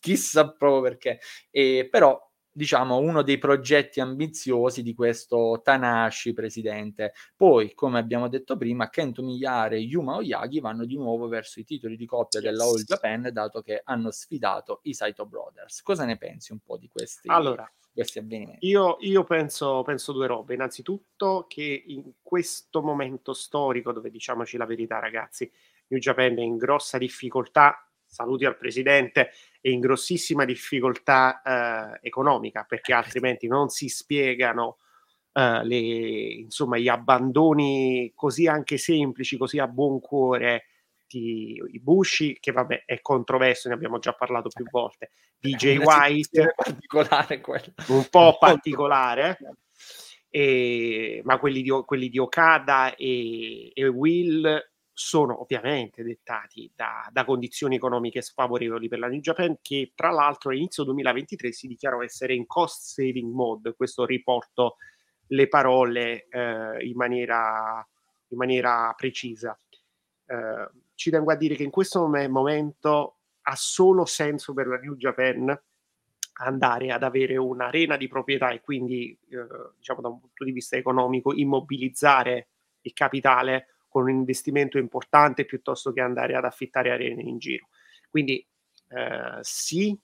chissà 0.00 0.52
proprio 0.52 0.82
perché, 0.82 1.18
e, 1.50 1.88
però 1.90 2.18
diciamo, 2.56 2.96
uno 2.96 3.20
dei 3.20 3.36
progetti 3.36 4.00
ambiziosi 4.00 4.82
di 4.82 4.94
questo 4.94 5.60
Tanashi 5.62 6.32
presidente. 6.32 7.12
Poi, 7.36 7.74
come 7.74 7.98
abbiamo 7.98 8.28
detto 8.28 8.56
prima, 8.56 8.88
Kento 8.88 9.22
Miyare 9.22 9.76
e 9.76 9.80
Yuma 9.80 10.16
Oyagi 10.16 10.60
vanno 10.60 10.86
di 10.86 10.96
nuovo 10.96 11.28
verso 11.28 11.60
i 11.60 11.64
titoli 11.64 11.96
di 11.96 12.06
coppia 12.06 12.40
della 12.40 12.64
All 12.64 12.82
Japan, 12.82 13.28
dato 13.30 13.60
che 13.60 13.82
hanno 13.84 14.10
sfidato 14.10 14.80
i 14.84 14.94
Saito 14.94 15.26
Brothers. 15.26 15.82
Cosa 15.82 16.06
ne 16.06 16.16
pensi 16.16 16.52
un 16.52 16.60
po' 16.60 16.78
di 16.78 16.88
questi, 16.88 17.28
allora, 17.28 17.70
questi 17.92 18.20
avvenimenti? 18.20 18.66
Io, 18.66 18.96
io 19.00 19.24
penso, 19.24 19.82
penso, 19.82 20.12
due 20.12 20.26
robe. 20.26 20.54
Innanzitutto 20.54 21.44
che 21.46 21.84
in 21.88 22.10
questo 22.22 22.80
momento 22.80 23.34
storico, 23.34 23.92
dove 23.92 24.10
diciamoci 24.10 24.56
la 24.56 24.64
verità, 24.64 24.98
ragazzi, 24.98 25.50
New 25.88 26.00
Japan 26.00 26.38
è 26.38 26.40
in 26.40 26.56
grossa 26.56 26.96
difficoltà 26.96 27.85
saluti 28.16 28.46
al 28.46 28.56
presidente, 28.56 29.30
è 29.60 29.68
in 29.68 29.80
grossissima 29.80 30.46
difficoltà 30.46 31.42
eh, 31.42 31.98
economica 32.08 32.64
perché 32.66 32.94
altrimenti 32.94 33.46
non 33.46 33.68
si 33.68 33.88
spiegano 33.88 34.78
eh, 35.32 35.64
le, 35.64 35.76
insomma, 35.76 36.78
gli 36.78 36.88
abbandoni 36.88 38.12
così 38.14 38.46
anche 38.46 38.78
semplici, 38.78 39.36
così 39.36 39.58
a 39.58 39.68
buon 39.68 40.00
cuore 40.00 40.64
di 41.06 41.60
i 41.72 41.78
Bushi, 41.78 42.38
che 42.40 42.52
vabbè 42.52 42.84
è 42.86 43.00
controverso, 43.02 43.68
ne 43.68 43.74
abbiamo 43.74 43.98
già 43.98 44.12
parlato 44.14 44.48
più 44.48 44.64
volte, 44.70 45.10
DJ 45.38 45.76
White, 45.76 46.54
un 47.88 48.06
po' 48.08 48.36
particolare, 48.40 49.36
e, 50.30 51.20
ma 51.24 51.38
quelli 51.38 51.60
di, 51.60 51.70
quelli 51.84 52.08
di 52.08 52.18
Okada 52.18 52.94
e, 52.94 53.70
e 53.74 53.86
Will 53.88 54.70
sono 54.98 55.42
ovviamente 55.42 56.02
dettati 56.02 56.72
da, 56.74 57.06
da, 57.12 57.26
condizioni 57.26 57.76
economiche 57.76 58.22
sfavorevoli 58.22 58.88
per 58.88 58.98
la 58.98 59.08
New 59.08 59.20
Japan 59.20 59.58
che 59.60 59.92
tra 59.94 60.08
l'altro 60.10 60.48
all'inizio 60.48 60.84
2023 60.84 61.52
si 61.52 61.66
dichiarò 61.66 62.02
essere 62.02 62.32
in 62.32 62.46
cost 62.46 62.94
saving 62.94 63.30
mode, 63.30 63.74
questo 63.74 64.06
riporto 64.06 64.76
le 65.26 65.48
parole 65.48 66.28
eh, 66.30 66.82
in, 66.86 66.94
maniera, 66.94 67.86
in, 68.28 68.38
maniera, 68.38 68.94
precisa. 68.96 69.58
Eh, 70.24 70.70
ci 70.94 71.10
tengo 71.10 71.30
a 71.30 71.36
dire 71.36 71.56
che 71.56 71.64
in 71.64 71.70
questo 71.70 72.06
momento 72.06 73.16
ha 73.42 73.54
solo 73.54 74.06
senso 74.06 74.54
per 74.54 74.66
la 74.66 74.78
New 74.78 74.96
Japan 74.96 75.60
andare 76.38 76.90
ad 76.90 77.02
avere 77.02 77.36
un'arena 77.36 77.98
di 77.98 78.08
proprietà 78.08 78.48
e 78.48 78.62
quindi 78.62 79.10
eh, 79.28 79.46
diciamo 79.76 80.00
da 80.00 80.08
un 80.08 80.20
punto 80.20 80.42
di 80.42 80.52
vista 80.52 80.74
economico 80.76 81.34
immobilizzare 81.34 82.48
il 82.80 82.94
capitale 82.94 83.75
con 83.96 84.02
un 84.02 84.10
investimento 84.10 84.76
importante 84.76 85.46
piuttosto 85.46 85.90
che 85.90 86.02
andare 86.02 86.36
ad 86.36 86.44
affittare 86.44 86.90
arene 86.90 87.22
in 87.22 87.38
giro. 87.38 87.68
Quindi 88.10 88.46
eh, 88.90 89.38
sì, 89.40 89.98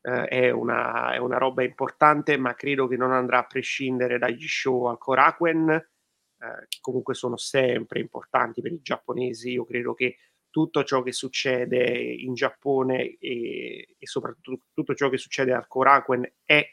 eh, 0.00 0.28
è, 0.28 0.50
una, 0.50 1.12
è, 1.12 1.16
una, 1.16 1.38
roba 1.38 1.64
importante, 1.64 2.36
ma 2.36 2.54
credo 2.54 2.86
che 2.86 2.96
non 2.96 3.10
andrà 3.10 3.38
a 3.38 3.46
prescindere 3.46 4.18
dagli 4.18 4.46
show 4.46 4.84
al 4.84 4.96
Korakuen, 4.96 5.70
eh, 5.70 6.66
che 6.68 6.78
comunque 6.80 7.14
sono 7.14 7.36
sempre 7.36 7.98
importanti 7.98 8.62
per 8.62 8.70
i 8.70 8.80
giapponesi. 8.80 9.50
Io 9.50 9.64
credo 9.64 9.92
che 9.92 10.18
tutto 10.48 10.84
ciò 10.84 11.02
che 11.02 11.10
succede 11.10 11.84
in 11.84 12.34
Giappone 12.34 13.16
e, 13.18 13.96
e 13.98 14.06
soprattutto 14.06 14.66
tutto 14.72 14.94
ciò 14.94 15.08
che 15.08 15.16
succede 15.16 15.52
al 15.52 15.66
Korakuen 15.66 16.32
è 16.44 16.64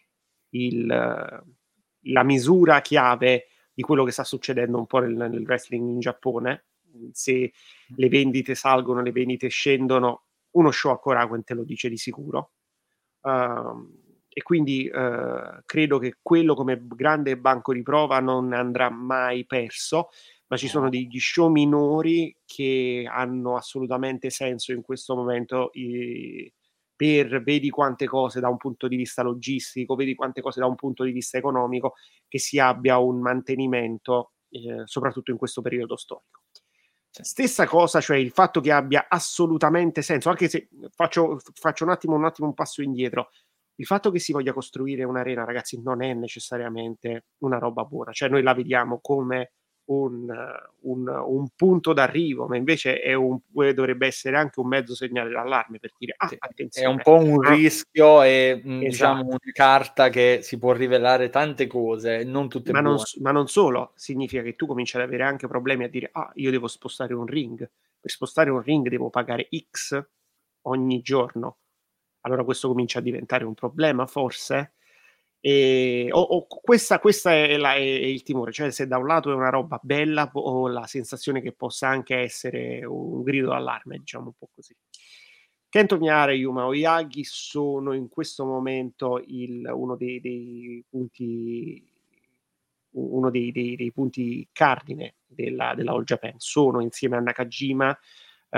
il, 0.49 0.85
la 0.85 2.23
misura 2.23 2.81
chiave 2.81 3.47
di 3.79 3.85
quello 3.85 4.03
che 4.03 4.11
sta 4.11 4.25
succedendo 4.25 4.77
un 4.77 4.85
po' 4.85 4.99
nel, 4.99 5.13
nel 5.13 5.45
wrestling 5.45 5.87
in 5.87 6.01
Giappone. 6.01 6.65
Se 7.13 7.53
le 7.95 8.09
vendite 8.09 8.53
salgono, 8.53 9.01
le 9.01 9.13
vendite 9.13 9.47
scendono, 9.47 10.23
uno 10.51 10.69
show 10.69 10.91
a 10.91 10.99
Korakuen 10.99 11.45
te 11.45 11.53
lo 11.53 11.63
dice 11.63 11.87
di 11.87 11.95
sicuro. 11.95 12.51
Uh, 13.21 13.89
e 14.27 14.41
quindi 14.41 14.91
uh, 14.93 15.61
credo 15.63 15.97
che 15.97 16.17
quello 16.21 16.55
come 16.55 16.77
grande 16.89 17.37
banco 17.37 17.71
di 17.71 17.81
prova 17.81 18.19
non 18.19 18.51
andrà 18.51 18.89
mai 18.89 19.45
perso, 19.45 20.09
ma 20.47 20.57
ci 20.57 20.67
sono 20.67 20.89
degli 20.89 21.17
show 21.17 21.49
minori 21.49 22.35
che 22.45 23.07
hanno 23.09 23.55
assolutamente 23.55 24.29
senso 24.29 24.73
in 24.73 24.81
questo 24.81 25.15
momento. 25.15 25.69
I, 25.75 26.51
per 26.99 27.41
vedi 27.41 27.69
quante 27.69 28.07
cose 28.07 28.41
da 28.41 28.49
un 28.49 28.57
punto 28.57 28.89
di 28.89 28.97
vista 28.97 29.23
logistico, 29.23 29.95
vedi 29.95 30.15
quante 30.15 30.41
cose 30.41 30.59
da 30.59 30.65
un 30.65 30.75
punto 30.75 31.05
di 31.05 31.13
vista 31.13 31.37
economico, 31.37 31.93
che 32.27 32.39
si 32.39 32.59
abbia 32.59 32.97
un 32.97 33.21
mantenimento, 33.21 34.33
eh, 34.49 34.81
soprattutto 34.83 35.31
in 35.31 35.37
questo 35.37 35.61
periodo 35.61 35.95
storico. 35.95 36.41
Stessa 37.09 37.65
cosa, 37.67 38.01
cioè 38.01 38.17
il 38.17 38.31
fatto 38.31 38.59
che 38.59 38.73
abbia 38.73 39.05
assolutamente 39.07 40.01
senso, 40.01 40.27
anche 40.27 40.49
se 40.49 40.67
faccio, 40.93 41.39
faccio 41.53 41.85
un, 41.85 41.91
attimo, 41.91 42.15
un 42.15 42.25
attimo 42.25 42.49
un 42.49 42.53
passo 42.53 42.81
indietro, 42.81 43.29
il 43.75 43.85
fatto 43.85 44.11
che 44.11 44.19
si 44.19 44.33
voglia 44.33 44.51
costruire 44.51 45.05
un'arena, 45.05 45.45
ragazzi, 45.45 45.81
non 45.81 46.03
è 46.03 46.13
necessariamente 46.13 47.27
una 47.37 47.59
roba 47.59 47.85
buona, 47.85 48.11
cioè 48.11 48.27
noi 48.27 48.43
la 48.43 48.53
vediamo 48.53 48.99
come 48.99 49.53
un, 49.89 50.27
un, 50.81 51.07
un, 51.07 51.47
punto 51.55 51.93
d'arrivo, 51.93 52.47
ma 52.47 52.55
invece 52.57 53.01
un, 53.15 53.39
dovrebbe 53.51 54.05
essere 54.05 54.37
anche 54.37 54.59
un 54.59 54.67
mezzo 54.67 54.93
segnale 54.93 55.31
d'allarme 55.31 55.79
per 55.79 55.91
dire 55.97 56.13
ah, 56.15 56.29
attenzione. 56.37 56.87
È 56.87 56.89
un 56.89 57.01
po' 57.01 57.15
un 57.15 57.43
ah. 57.45 57.53
rischio 57.53 58.21
e 58.21 58.61
mm, 58.63 58.83
esatto. 58.83 58.85
diciamo 58.85 59.25
una 59.27 59.37
carta 59.51 60.09
che 60.09 60.39
si 60.43 60.59
può 60.59 60.73
rivelare 60.73 61.29
tante 61.29 61.65
cose, 61.65 62.23
non 62.23 62.49
tutte 62.49 62.71
ma. 62.71 62.81
Non, 62.81 62.97
ma 63.21 63.31
non 63.31 63.47
solo, 63.47 63.93
significa 63.95 64.43
che 64.43 64.55
tu 64.55 64.67
cominci 64.67 64.95
ad 64.95 65.03
avere 65.03 65.23
anche 65.23 65.47
problemi 65.47 65.85
a 65.85 65.89
dire 65.89 66.09
ah, 66.11 66.31
io 66.35 66.51
devo 66.51 66.67
spostare 66.67 67.15
un 67.15 67.25
ring, 67.25 67.57
per 67.99 68.11
spostare 68.11 68.51
un 68.51 68.61
ring 68.61 68.87
devo 68.89 69.09
pagare 69.09 69.49
X 69.71 70.07
ogni 70.63 71.01
giorno. 71.01 71.57
Allora 72.21 72.43
questo 72.43 72.67
comincia 72.67 72.99
a 72.99 73.01
diventare 73.01 73.43
un 73.43 73.55
problema, 73.55 74.05
forse? 74.05 74.73
E, 75.41 76.09
o, 76.11 76.19
o 76.19 76.47
questa, 76.47 76.99
questa 76.99 77.31
è, 77.31 77.55
la, 77.55 77.73
è, 77.73 77.79
il 77.79 78.23
timore, 78.23 78.51
cioè 78.51 78.71
se 78.71 78.87
da 78.87 78.97
un 78.97 79.07
lato 79.07 79.31
è 79.31 79.35
una 79.35 79.49
roba 79.49 79.79
bella 79.81 80.29
ho 80.33 80.67
la 80.67 80.85
sensazione 80.85 81.41
che 81.41 81.53
possa 81.53 81.87
anche 81.87 82.17
essere 82.17 82.83
un 82.83 83.23
grido 83.23 83.49
d'allarme, 83.49 83.99
diciamo 83.99 84.25
un 84.25 84.33
po' 84.37 84.49
così. 84.53 84.75
Kento 85.69 85.97
Miyare 85.97 86.33
e 86.33 86.37
Yuma 86.37 86.65
Oyagi 86.65 87.23
sono 87.23 87.93
in 87.93 88.09
questo 88.09 88.43
momento 88.43 89.23
il, 89.27 89.69
uno 89.71 89.95
dei, 89.95 90.19
dei, 90.19 90.83
punti 90.89 91.87
uno 92.91 93.29
dei, 93.29 93.51
dei, 93.51 93.75
dei 93.75 93.91
punti 93.91 94.47
cardine 94.51 95.15
della, 95.25 95.73
della, 95.75 95.91
All 95.91 96.03
Japan 96.03 96.33
sono 96.37 96.81
insieme 96.81 97.17
a 97.17 97.19
Nakajima 97.19 97.91
uh, 98.49 98.57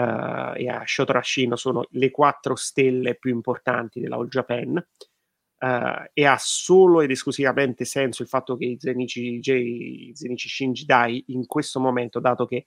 e 0.56 0.70
a 0.70 0.84
Shoto 0.86 1.12
Rashino 1.12 1.58
sono 1.58 1.86
le 1.92 2.12
quattro 2.12 2.56
stelle 2.56 3.16
più 3.16 3.32
importanti 3.32 4.00
della 4.00 4.16
All 4.16 4.30
Japan 4.30 4.74
Uh, 4.76 5.11
e 5.62 6.26
ha 6.26 6.38
solo 6.40 7.02
ed 7.02 7.12
esclusivamente 7.12 7.86
senso 7.86 8.24
il 8.24 8.28
fatto 8.28 8.58
che 8.58 8.66
i 8.66 8.78
Zenichi, 8.80 9.40
J, 9.40 10.12
Zenichi 10.14 10.50
Shinji 10.50 10.86
Dai 10.86 11.24
in 11.28 11.46
questo 11.46 11.80
momento, 11.80 12.20
dato 12.20 12.48
che 12.48 12.66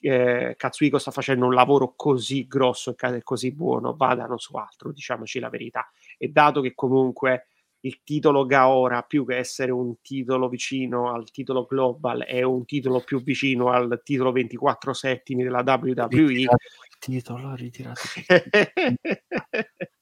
eh, 0.00 0.54
Katsuhiko 0.56 0.98
sta 0.98 1.12
facendo 1.12 1.46
un 1.46 1.54
lavoro 1.54 1.94
così 1.94 2.48
grosso 2.48 2.96
e 2.98 3.22
così 3.22 3.52
buono, 3.52 3.94
vadano 3.94 4.38
su 4.38 4.56
altro, 4.56 4.90
diciamoci 4.90 5.38
la 5.38 5.50
verità. 5.50 5.88
E 6.16 6.28
dato 6.28 6.60
che 6.60 6.74
comunque 6.74 7.46
il 7.82 8.02
titolo 8.02 8.44
Gaora, 8.44 9.02
più 9.02 9.24
che 9.24 9.36
essere 9.36 9.70
un 9.70 10.00
titolo 10.02 10.48
vicino 10.48 11.12
al 11.12 11.30
titolo 11.30 11.64
global, 11.64 12.24
è 12.24 12.42
un 12.42 12.64
titolo 12.64 13.00
più 13.00 13.22
vicino 13.22 13.70
al 13.70 14.00
titolo 14.02 14.32
24 14.32 14.92
settimi 14.92 15.44
della 15.44 15.62
WWE. 15.64 16.08
Ritirato 16.08 16.56
il 16.90 16.98
titolo, 16.98 17.54
ritirato. 17.54 18.00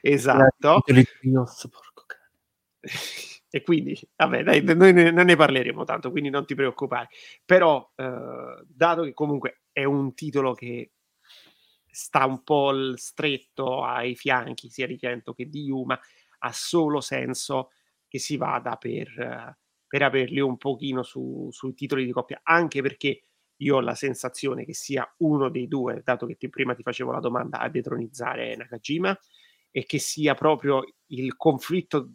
esatto. 0.00 0.82
e 3.50 3.62
quindi, 3.62 3.98
vabbè, 4.16 4.42
dai, 4.42 4.62
noi 4.62 4.92
ne, 4.92 5.10
non 5.10 5.26
ne 5.26 5.36
parleremo 5.36 5.84
tanto, 5.84 6.10
quindi 6.10 6.30
non 6.30 6.44
ti 6.44 6.54
preoccupare. 6.54 7.08
Però, 7.44 7.92
eh, 7.94 8.64
dato 8.66 9.02
che 9.02 9.12
comunque 9.14 9.62
è 9.72 9.84
un 9.84 10.14
titolo 10.14 10.54
che 10.54 10.92
sta 11.94 12.26
un 12.26 12.42
po' 12.42 12.96
stretto 12.96 13.84
ai 13.84 14.16
fianchi 14.16 14.68
sia 14.68 14.86
di 14.86 14.96
Kento 14.96 15.32
che 15.32 15.48
di 15.48 15.62
Yuma, 15.62 15.98
ha 16.38 16.52
solo 16.52 17.00
senso 17.00 17.70
che 18.08 18.18
si 18.18 18.36
vada 18.36 18.76
per, 18.76 19.56
per 19.86 20.02
averli 20.02 20.40
un 20.40 20.56
pochino 20.56 21.04
su, 21.04 21.48
sui 21.52 21.74
titoli 21.74 22.04
di 22.04 22.10
coppia, 22.10 22.40
anche 22.42 22.82
perché 22.82 23.22
io 23.58 23.76
ho 23.76 23.80
la 23.80 23.94
sensazione 23.94 24.64
che 24.64 24.74
sia 24.74 25.08
uno 25.18 25.48
dei 25.48 25.68
due, 25.68 26.02
dato 26.04 26.26
che 26.26 26.36
ti, 26.36 26.48
prima 26.48 26.74
ti 26.74 26.82
facevo 26.82 27.12
la 27.12 27.20
domanda, 27.20 27.60
a 27.60 27.68
detronizzare 27.68 28.56
Nakajima, 28.56 29.16
e 29.76 29.86
che 29.86 29.98
sia 29.98 30.34
proprio 30.34 30.84
il 31.06 31.36
conflitto, 31.36 32.12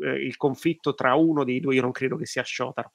eh, 0.00 0.24
il 0.24 0.36
conflitto 0.36 0.94
tra 0.94 1.16
uno 1.16 1.42
dei 1.42 1.58
due, 1.58 1.74
io 1.74 1.82
non 1.82 1.90
credo 1.90 2.14
che 2.14 2.24
sia 2.24 2.44
Shotaro, 2.44 2.92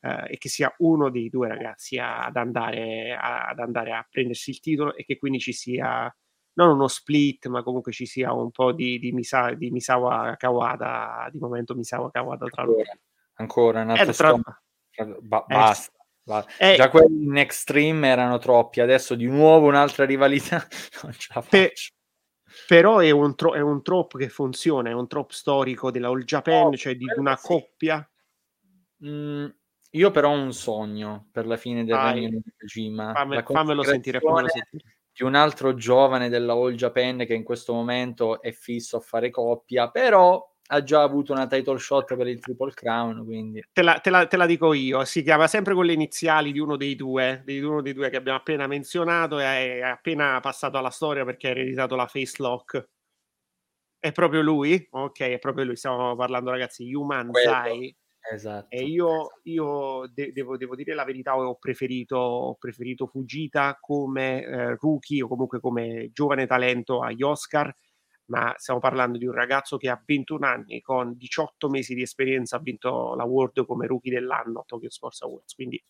eh, 0.00 0.32
e 0.32 0.38
che 0.38 0.48
sia 0.48 0.74
uno 0.78 1.10
dei 1.10 1.28
due 1.28 1.48
ragazzi 1.48 1.98
ad 1.98 2.34
andare, 2.34 3.12
a, 3.12 3.48
ad 3.48 3.58
andare 3.58 3.92
a 3.92 4.06
prendersi 4.10 4.48
il 4.48 4.60
titolo 4.60 4.96
e 4.96 5.04
che 5.04 5.18
quindi 5.18 5.38
ci 5.38 5.52
sia 5.52 6.10
non 6.54 6.70
uno 6.70 6.88
split, 6.88 7.46
ma 7.48 7.62
comunque 7.62 7.92
ci 7.92 8.06
sia 8.06 8.32
un 8.32 8.50
po' 8.50 8.72
di, 8.72 8.98
di, 8.98 9.12
Misa, 9.12 9.52
di 9.52 9.70
Misawa 9.70 10.34
Kawada, 10.38 11.28
di 11.30 11.38
momento 11.38 11.74
Misawa 11.74 12.10
Kawada 12.10 12.46
tra 12.46 12.64
loro. 12.64 12.82
Ancora, 13.34 13.82
un 13.82 13.90
altro 13.90 14.10
eh, 14.10 14.14
tra... 14.14 14.34
ba- 15.20 15.44
eh, 15.46 15.54
basta. 15.54 15.92
Eh, 16.58 16.74
Già 16.74 16.88
quelli 16.88 17.24
in 17.24 17.36
Extreme 17.36 18.08
erano 18.08 18.38
troppi, 18.38 18.80
adesso 18.80 19.14
di 19.14 19.26
nuovo 19.26 19.66
un'altra 19.66 20.06
rivalità. 20.06 20.66
non 21.04 21.12
ce 21.12 21.32
la 21.34 21.42
faccio. 21.42 21.96
Però 22.66 22.98
è 22.98 23.10
un, 23.10 23.34
tro- 23.34 23.54
è 23.54 23.60
un 23.60 23.82
trope 23.82 24.18
che 24.18 24.28
funziona, 24.28 24.90
è 24.90 24.92
un 24.92 25.06
trope 25.06 25.34
storico 25.34 25.90
della 25.90 26.08
All 26.08 26.22
Japan, 26.22 26.66
oh, 26.66 26.76
cioè 26.76 26.96
di 26.96 27.06
una 27.16 27.36
sì. 27.36 27.46
coppia. 27.46 28.10
Mm, 29.04 29.46
io 29.90 30.10
però 30.10 30.30
ho 30.30 30.40
un 30.40 30.52
sogno 30.52 31.28
per 31.30 31.46
la 31.46 31.56
fine 31.56 31.84
del 31.84 31.96
regno 31.96 32.28
di 32.28 32.52
Kojima. 32.58 33.12
Fammi, 33.12 33.42
fammelo 33.42 33.82
sentire, 33.82 34.20
fammelo 34.20 34.48
sentire 34.48 34.96
di 35.18 35.24
un 35.24 35.34
altro 35.34 35.74
giovane 35.74 36.28
della 36.28 36.52
All 36.52 36.74
Japan 36.74 37.24
che 37.26 37.34
in 37.34 37.42
questo 37.42 37.72
momento 37.72 38.40
è 38.40 38.52
fisso 38.52 38.98
a 38.98 39.00
fare 39.00 39.30
coppia, 39.30 39.90
però 39.90 40.46
ha 40.70 40.82
già 40.82 41.02
avuto 41.02 41.32
una 41.32 41.46
title 41.46 41.78
shot 41.78 42.14
per 42.14 42.26
il 42.26 42.40
Triple 42.40 42.72
Crown, 42.72 43.24
quindi... 43.24 43.64
Te 43.72 43.82
la, 43.82 43.98
te 44.00 44.10
la, 44.10 44.26
te 44.26 44.36
la 44.36 44.46
dico 44.46 44.72
io, 44.72 45.04
si 45.04 45.22
chiama 45.22 45.46
sempre 45.46 45.74
con 45.74 45.84
le 45.86 45.92
iniziali 45.92 46.52
di 46.52 46.58
uno 46.58 46.76
dei 46.76 46.94
due, 46.94 47.42
di 47.44 47.60
uno 47.60 47.80
dei 47.80 47.94
due 47.94 48.10
che 48.10 48.16
abbiamo 48.16 48.38
appena 48.38 48.66
menzionato 48.66 49.38
e 49.40 49.78
è 49.78 49.80
appena 49.80 50.40
passato 50.40 50.76
alla 50.76 50.90
storia 50.90 51.24
perché 51.24 51.48
ha 51.48 51.50
ereditato 51.50 51.96
la 51.96 52.06
face 52.06 52.34
lock. 52.38 52.88
È 53.98 54.12
proprio 54.12 54.42
lui? 54.42 54.86
Ok, 54.90 55.20
è 55.20 55.38
proprio 55.38 55.64
lui, 55.64 55.76
stiamo 55.76 56.14
parlando 56.14 56.50
ragazzi, 56.50 56.92
Human 56.92 57.30
Zai 57.32 57.96
Esatto. 58.30 58.66
E 58.68 58.82
io, 58.82 59.30
io 59.44 60.06
de- 60.12 60.32
devo, 60.32 60.58
devo, 60.58 60.74
dire 60.74 60.94
la 60.94 61.04
verità, 61.04 61.36
ho 61.36 61.54
preferito, 61.54 62.16
ho 62.16 62.54
preferito 62.56 63.06
Fujita 63.06 63.78
come 63.80 64.42
eh, 64.42 64.76
rookie 64.76 65.22
o 65.22 65.28
comunque 65.28 65.60
come 65.60 66.10
giovane 66.12 66.46
talento 66.46 67.00
agli 67.00 67.22
Oscar, 67.22 67.74
ma 68.28 68.54
stiamo 68.56 68.80
parlando 68.80 69.18
di 69.18 69.26
un 69.26 69.32
ragazzo 69.32 69.76
che 69.76 69.88
ha 69.88 70.02
21 70.04 70.46
anni, 70.46 70.80
con 70.80 71.16
18 71.16 71.68
mesi 71.68 71.94
di 71.94 72.02
esperienza, 72.02 72.56
ha 72.56 72.60
vinto 72.60 73.14
l'award 73.14 73.64
come 73.66 73.86
rookie 73.86 74.12
dell'anno 74.12 74.60
a 74.60 74.64
Tokyo 74.66 74.90
Sports 74.90 75.22
Awards, 75.22 75.54
quindi 75.54 75.82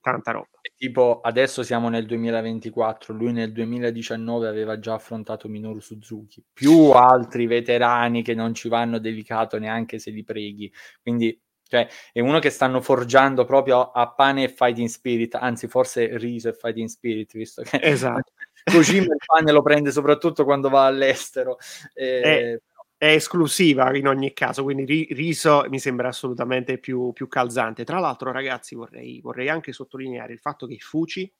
tanta 0.00 0.32
roba. 0.32 0.48
Tipo, 0.76 1.20
adesso 1.20 1.62
siamo 1.62 1.88
nel 1.88 2.06
2024, 2.06 3.14
lui 3.14 3.32
nel 3.32 3.52
2019 3.52 4.48
aveva 4.48 4.78
già 4.78 4.94
affrontato 4.94 5.48
Minoru 5.48 5.80
Suzuki, 5.80 6.44
più 6.52 6.90
altri 6.90 7.46
veterani 7.46 8.22
che 8.22 8.34
non 8.34 8.52
ci 8.52 8.68
vanno 8.68 8.98
dedicato 8.98 9.58
neanche 9.58 9.98
se 9.98 10.10
li 10.10 10.24
preghi, 10.24 10.72
quindi 11.00 11.40
cioè, 11.72 11.88
è 12.12 12.20
uno 12.20 12.38
che 12.38 12.50
stanno 12.50 12.82
forgiando 12.82 13.46
proprio 13.46 13.92
a 13.92 14.12
pane 14.12 14.42
e 14.42 14.48
fighting 14.50 14.88
spirit, 14.88 15.36
anzi, 15.36 15.68
forse 15.68 16.18
riso 16.18 16.50
e 16.50 16.52
fighting 16.52 16.86
spirit, 16.86 17.32
visto 17.32 17.62
che 17.62 17.78
esatto. 17.80 18.30
Kojima 18.64 19.12
il 19.12 19.20
pane 19.24 19.52
lo 19.52 19.62
prende 19.62 19.90
soprattutto 19.90 20.44
quando 20.44 20.68
va 20.68 20.86
all'estero. 20.86 21.58
E... 21.94 22.20
È, 22.20 22.60
è, 22.96 23.14
esclusiva 23.14 23.94
in 23.96 24.06
ogni 24.06 24.32
caso, 24.32 24.62
quindi 24.62 25.08
riso 25.10 25.64
mi 25.68 25.78
sembra 25.78 26.08
assolutamente 26.08 26.78
più, 26.78 27.12
più 27.12 27.26
calzante. 27.28 27.84
Tra 27.84 27.98
l'altro, 27.98 28.30
ragazzi, 28.30 28.74
vorrei, 28.74 29.20
vorrei 29.20 29.48
anche 29.48 29.72
sottolineare 29.72 30.32
il 30.32 30.38
fatto 30.38 30.66
che 30.66 30.76
Fuci, 30.78 31.32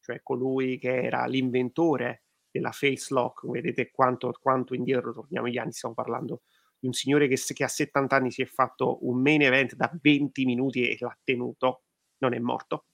cioè 0.00 0.20
colui 0.22 0.78
che 0.78 1.04
era 1.04 1.24
l'inventore 1.26 2.24
della 2.50 2.72
face 2.72 3.12
lock, 3.12 3.48
vedete 3.48 3.90
quanto, 3.90 4.32
quanto 4.40 4.74
indietro 4.74 5.12
torniamo 5.12 5.48
gli 5.48 5.58
anni, 5.58 5.72
stiamo 5.72 5.94
parlando 5.94 6.42
un 6.80 6.92
signore 6.92 7.28
che, 7.28 7.36
che, 7.36 7.64
a 7.64 7.68
70 7.68 8.16
anni 8.16 8.30
si 8.30 8.42
è 8.42 8.46
fatto 8.46 9.06
un 9.06 9.20
main 9.20 9.42
event 9.42 9.74
da 9.74 9.90
20 10.00 10.44
minuti 10.44 10.88
e 10.88 10.96
l'ha 10.98 11.16
tenuto, 11.22 11.82
non 12.18 12.34
è 12.34 12.38
morto. 12.38 12.86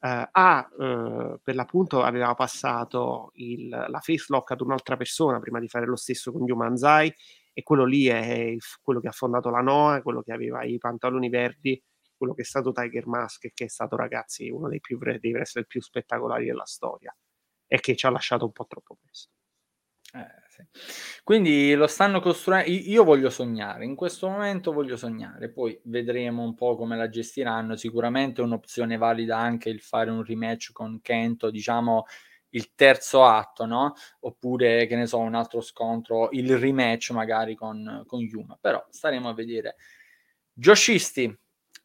Uh, 0.00 0.26
ha 0.30 0.70
uh, 0.78 1.38
per 1.42 1.54
l'appunto 1.54 2.02
aveva 2.02 2.32
passato 2.34 3.32
il, 3.34 3.68
la 3.68 4.00
face 4.00 4.24
lock 4.28 4.52
ad 4.52 4.62
un'altra 4.62 4.96
persona 4.96 5.38
prima 5.40 5.60
di 5.60 5.68
fare 5.68 5.84
lo 5.84 5.96
stesso 5.96 6.32
con 6.32 6.46
Yumanzai 6.46 7.14
e 7.52 7.62
quello 7.62 7.84
lì 7.84 8.06
è 8.06 8.32
il, 8.32 8.60
quello 8.80 9.00
che 9.00 9.08
ha 9.08 9.12
fondato 9.12 9.50
la 9.50 9.60
Noa, 9.60 10.00
quello 10.00 10.22
che 10.22 10.32
aveva 10.32 10.64
i 10.64 10.78
pantaloni 10.78 11.28
verdi, 11.28 11.82
quello 12.16 12.32
che 12.32 12.42
è 12.42 12.44
stato 12.44 12.72
Tiger 12.72 13.06
Mask 13.06 13.44
e 13.44 13.52
che 13.52 13.64
è 13.64 13.68
stato 13.68 13.96
ragazzi 13.96 14.48
uno 14.48 14.68
dei, 14.68 14.80
più, 14.80 14.98
dei 14.98 15.32
wrestler 15.32 15.66
più 15.66 15.82
spettacolari 15.82 16.46
della 16.46 16.66
storia 16.66 17.14
e 17.66 17.80
che 17.80 17.94
ci 17.94 18.06
ha 18.06 18.10
lasciato 18.10 18.44
un 18.44 18.52
po' 18.52 18.66
troppo 18.66 18.96
presto. 19.00 19.32
Eh, 20.12 20.49
sì. 20.72 21.20
Quindi 21.22 21.74
lo 21.74 21.86
stanno 21.86 22.20
costruendo. 22.20 22.70
Io 22.70 23.04
voglio 23.04 23.30
sognare, 23.30 23.84
in 23.84 23.94
questo 23.94 24.28
momento 24.28 24.72
voglio 24.72 24.96
sognare, 24.96 25.50
poi 25.50 25.78
vedremo 25.84 26.42
un 26.42 26.54
po' 26.54 26.76
come 26.76 26.96
la 26.96 27.08
gestiranno. 27.08 27.76
Sicuramente 27.76 28.40
è 28.40 28.44
un'opzione 28.44 28.96
valida 28.96 29.38
anche 29.38 29.68
il 29.68 29.80
fare 29.80 30.10
un 30.10 30.24
rematch 30.24 30.72
con 30.72 31.00
Kento, 31.00 31.50
diciamo 31.50 32.04
il 32.50 32.74
terzo 32.74 33.24
atto, 33.24 33.64
no? 33.66 33.94
Oppure 34.20 34.86
che 34.86 34.96
ne 34.96 35.06
so, 35.06 35.18
un 35.18 35.34
altro 35.34 35.60
scontro, 35.60 36.28
il 36.32 36.56
rematch 36.58 37.10
magari 37.10 37.54
con, 37.54 38.02
con 38.06 38.20
Yuma. 38.20 38.58
Però 38.60 38.84
staremo 38.90 39.28
a 39.28 39.34
vedere. 39.34 39.76
Joshisti, 40.52 41.32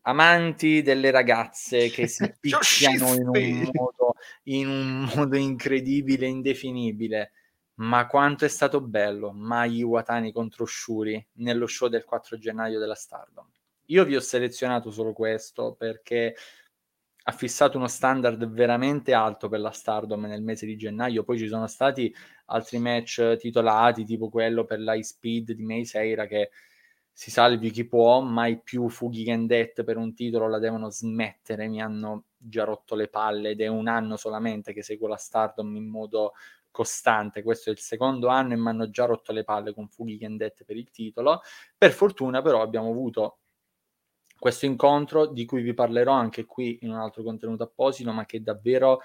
amanti 0.01 0.81
delle 0.81 1.11
ragazze 1.11 1.89
che 1.89 2.07
si 2.07 2.31
picchiano 2.39 3.13
in 3.13 3.27
un, 3.27 3.69
modo, 3.73 4.13
in 4.43 4.67
un 4.67 5.11
modo 5.15 5.37
incredibile, 5.37 6.25
indefinibile 6.27 7.31
ma 7.75 8.07
quanto 8.07 8.45
è 8.45 8.47
stato 8.47 8.81
bello 8.81 9.31
Mai 9.31 9.77
Iwatani 9.77 10.31
contro 10.31 10.65
Shuri 10.65 11.25
nello 11.33 11.67
show 11.67 11.89
del 11.89 12.05
4 12.05 12.37
gennaio 12.37 12.79
della 12.79 12.95
Stardom. 12.95 13.47
Io 13.87 14.03
vi 14.05 14.15
ho 14.15 14.19
selezionato 14.19 14.91
solo 14.91 15.13
questo 15.13 15.75
perché 15.77 16.35
ha 17.27 17.31
fissato 17.31 17.77
uno 17.77 17.87
standard 17.87 18.47
veramente 18.47 19.13
alto 19.13 19.49
per 19.49 19.59
la 19.59 19.71
Stardom 19.71 20.25
nel 20.25 20.43
mese 20.43 20.65
di 20.65 20.75
gennaio. 20.75 21.23
Poi 21.23 21.37
ci 21.37 21.47
sono 21.47 21.67
stati 21.67 22.13
altri 22.45 22.77
match 22.77 23.35
titolati, 23.37 24.05
tipo 24.05 24.29
quello 24.29 24.63
per 24.63 24.79
l'High 24.79 25.03
Speed 25.03 25.51
di 25.53 25.63
May 25.63 25.85
Seira 25.85 26.27
che 26.27 26.51
si 27.11 27.31
salvi 27.31 27.71
chi 27.71 27.87
può, 27.87 28.19
mai 28.21 28.59
più 28.61 28.89
fughi 28.89 29.23
Gendet 29.23 29.83
per 29.83 29.97
un 29.97 30.13
titolo 30.13 30.49
la 30.49 30.59
devono 30.59 30.89
smettere, 30.89 31.67
mi 31.67 31.81
hanno 31.81 32.25
già 32.37 32.63
rotto 32.63 32.93
le 32.93 33.07
palle 33.07 33.51
ed 33.51 33.61
è 33.61 33.67
un 33.67 33.87
anno 33.87 34.17
solamente 34.17 34.73
che 34.73 34.83
seguo 34.83 35.07
la 35.07 35.15
Stardom 35.17 35.75
in 35.75 35.87
modo 35.87 36.33
costante. 36.75 37.41
Questo 37.41 37.69
è 37.69 37.71
il 37.71 37.79
secondo 37.79 38.27
anno 38.27 38.51
e 38.51 38.57
mi 38.57 38.67
hanno 38.67 38.89
già 38.89 39.05
rotto 39.05 39.31
le 39.31 39.45
palle 39.45 39.73
con 39.73 39.87
fughi 39.87 40.17
Kendette 40.17 40.65
per 40.65 40.75
il 40.75 40.91
titolo. 40.91 41.39
Per 41.77 41.91
fortuna, 41.93 42.41
però, 42.41 42.61
abbiamo 42.61 42.89
avuto 42.89 43.37
questo 44.37 44.65
incontro 44.65 45.27
di 45.27 45.45
cui 45.45 45.61
vi 45.61 45.73
parlerò 45.73 46.11
anche 46.11 46.45
qui 46.45 46.79
in 46.81 46.89
un 46.91 46.97
altro 46.97 47.23
contenuto 47.23 47.63
apposito, 47.63 48.11
ma 48.11 48.25
che 48.25 48.43
davvero 48.43 48.99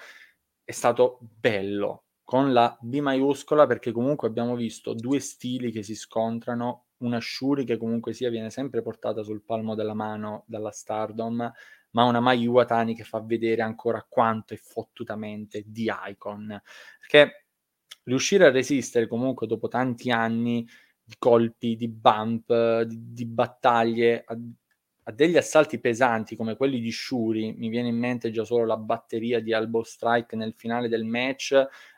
è 0.63 0.71
stato 0.73 1.19
bello 1.21 2.03
con 2.25 2.51
la 2.51 2.77
B 2.81 2.99
maiuscola 2.99 3.65
perché 3.67 3.91
comunque 3.93 4.27
abbiamo 4.27 4.55
visto 4.55 4.93
due 4.93 5.19
stili 5.19 5.71
che 5.71 5.83
si 5.83 5.95
scontrano, 5.95 6.87
una 6.97 7.19
Shuri 7.21 7.63
che 7.63 7.77
comunque 7.77 8.13
sia 8.13 8.29
viene 8.29 8.49
sempre 8.49 8.81
portata 8.81 9.23
sul 9.23 9.43
palmo 9.43 9.75
della 9.75 9.93
mano 9.93 10.43
dalla 10.45 10.71
Stardom, 10.71 11.51
ma 11.91 12.03
una 12.03 12.19
Mai 12.19 12.41
Iwatani 12.41 12.95
che 12.95 13.03
fa 13.03 13.21
vedere 13.21 13.61
ancora 13.61 14.05
quanto 14.07 14.53
è 14.53 14.57
fottutamente 14.57 15.63
di 15.65 15.91
icon. 16.09 16.61
Perché 16.99 17.40
riuscire 18.03 18.45
a 18.45 18.51
resistere 18.51 19.07
comunque 19.07 19.47
dopo 19.47 19.67
tanti 19.67 20.11
anni 20.11 20.67
di 21.03 21.15
colpi, 21.17 21.75
di 21.75 21.87
bump, 21.87 22.81
di, 22.83 23.13
di 23.13 23.25
battaglie, 23.25 24.23
a 24.25 24.37
a 25.05 25.11
degli 25.11 25.37
assalti 25.37 25.79
pesanti 25.79 26.35
come 26.35 26.55
quelli 26.55 26.79
di 26.79 26.91
Shuri, 26.91 27.53
mi 27.57 27.69
viene 27.69 27.87
in 27.87 27.97
mente 27.97 28.29
già 28.29 28.43
solo 28.43 28.65
la 28.65 28.77
batteria 28.77 29.39
di 29.39 29.51
Elbow 29.51 29.81
Strike 29.83 30.35
nel 30.35 30.53
finale 30.55 30.87
del 30.87 31.05
match, 31.05 31.53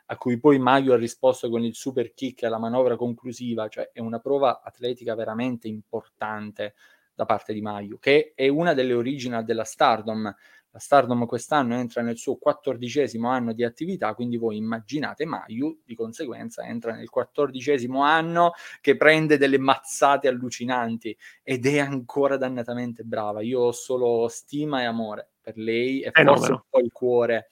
a 0.06 0.16
cui 0.16 0.38
poi 0.38 0.58
Mayu 0.58 0.92
ha 0.92 0.96
risposto 0.96 1.50
con 1.50 1.62
il 1.62 1.74
super 1.74 2.14
kick 2.14 2.42
e 2.42 2.48
la 2.48 2.58
manovra 2.58 2.96
conclusiva, 2.96 3.68
cioè 3.68 3.90
è 3.92 4.00
una 4.00 4.20
prova 4.20 4.62
atletica 4.62 5.14
veramente 5.14 5.68
importante 5.68 6.74
da 7.14 7.26
parte 7.26 7.52
di 7.52 7.60
Mayu, 7.60 7.98
che 7.98 8.32
è 8.34 8.48
una 8.48 8.72
delle 8.72 8.94
original 8.94 9.44
della 9.44 9.64
Stardom. 9.64 10.34
La 10.74 10.80
Stardom 10.80 11.24
quest'anno 11.24 11.76
entra 11.76 12.02
nel 12.02 12.18
suo 12.18 12.34
quattordicesimo 12.34 13.28
anno 13.28 13.52
di 13.52 13.62
attività, 13.62 14.12
quindi 14.12 14.36
voi 14.36 14.56
immaginate 14.56 15.24
Mayu, 15.24 15.82
di 15.84 15.94
conseguenza 15.94 16.64
entra 16.64 16.96
nel 16.96 17.08
quattordicesimo 17.08 18.02
anno 18.02 18.54
che 18.80 18.96
prende 18.96 19.38
delle 19.38 19.58
mazzate 19.58 20.26
allucinanti 20.26 21.16
ed 21.44 21.64
è 21.66 21.78
ancora 21.78 22.36
dannatamente 22.36 23.04
brava. 23.04 23.40
Io 23.40 23.60
ho 23.60 23.72
solo 23.72 24.26
stima 24.26 24.80
e 24.80 24.86
amore 24.86 25.30
per 25.40 25.56
lei 25.56 26.00
e 26.00 26.10
fenomeno. 26.10 26.38
forse 26.38 26.52
un 26.52 26.62
po' 26.68 26.80
il 26.80 26.90
cuore 26.90 27.50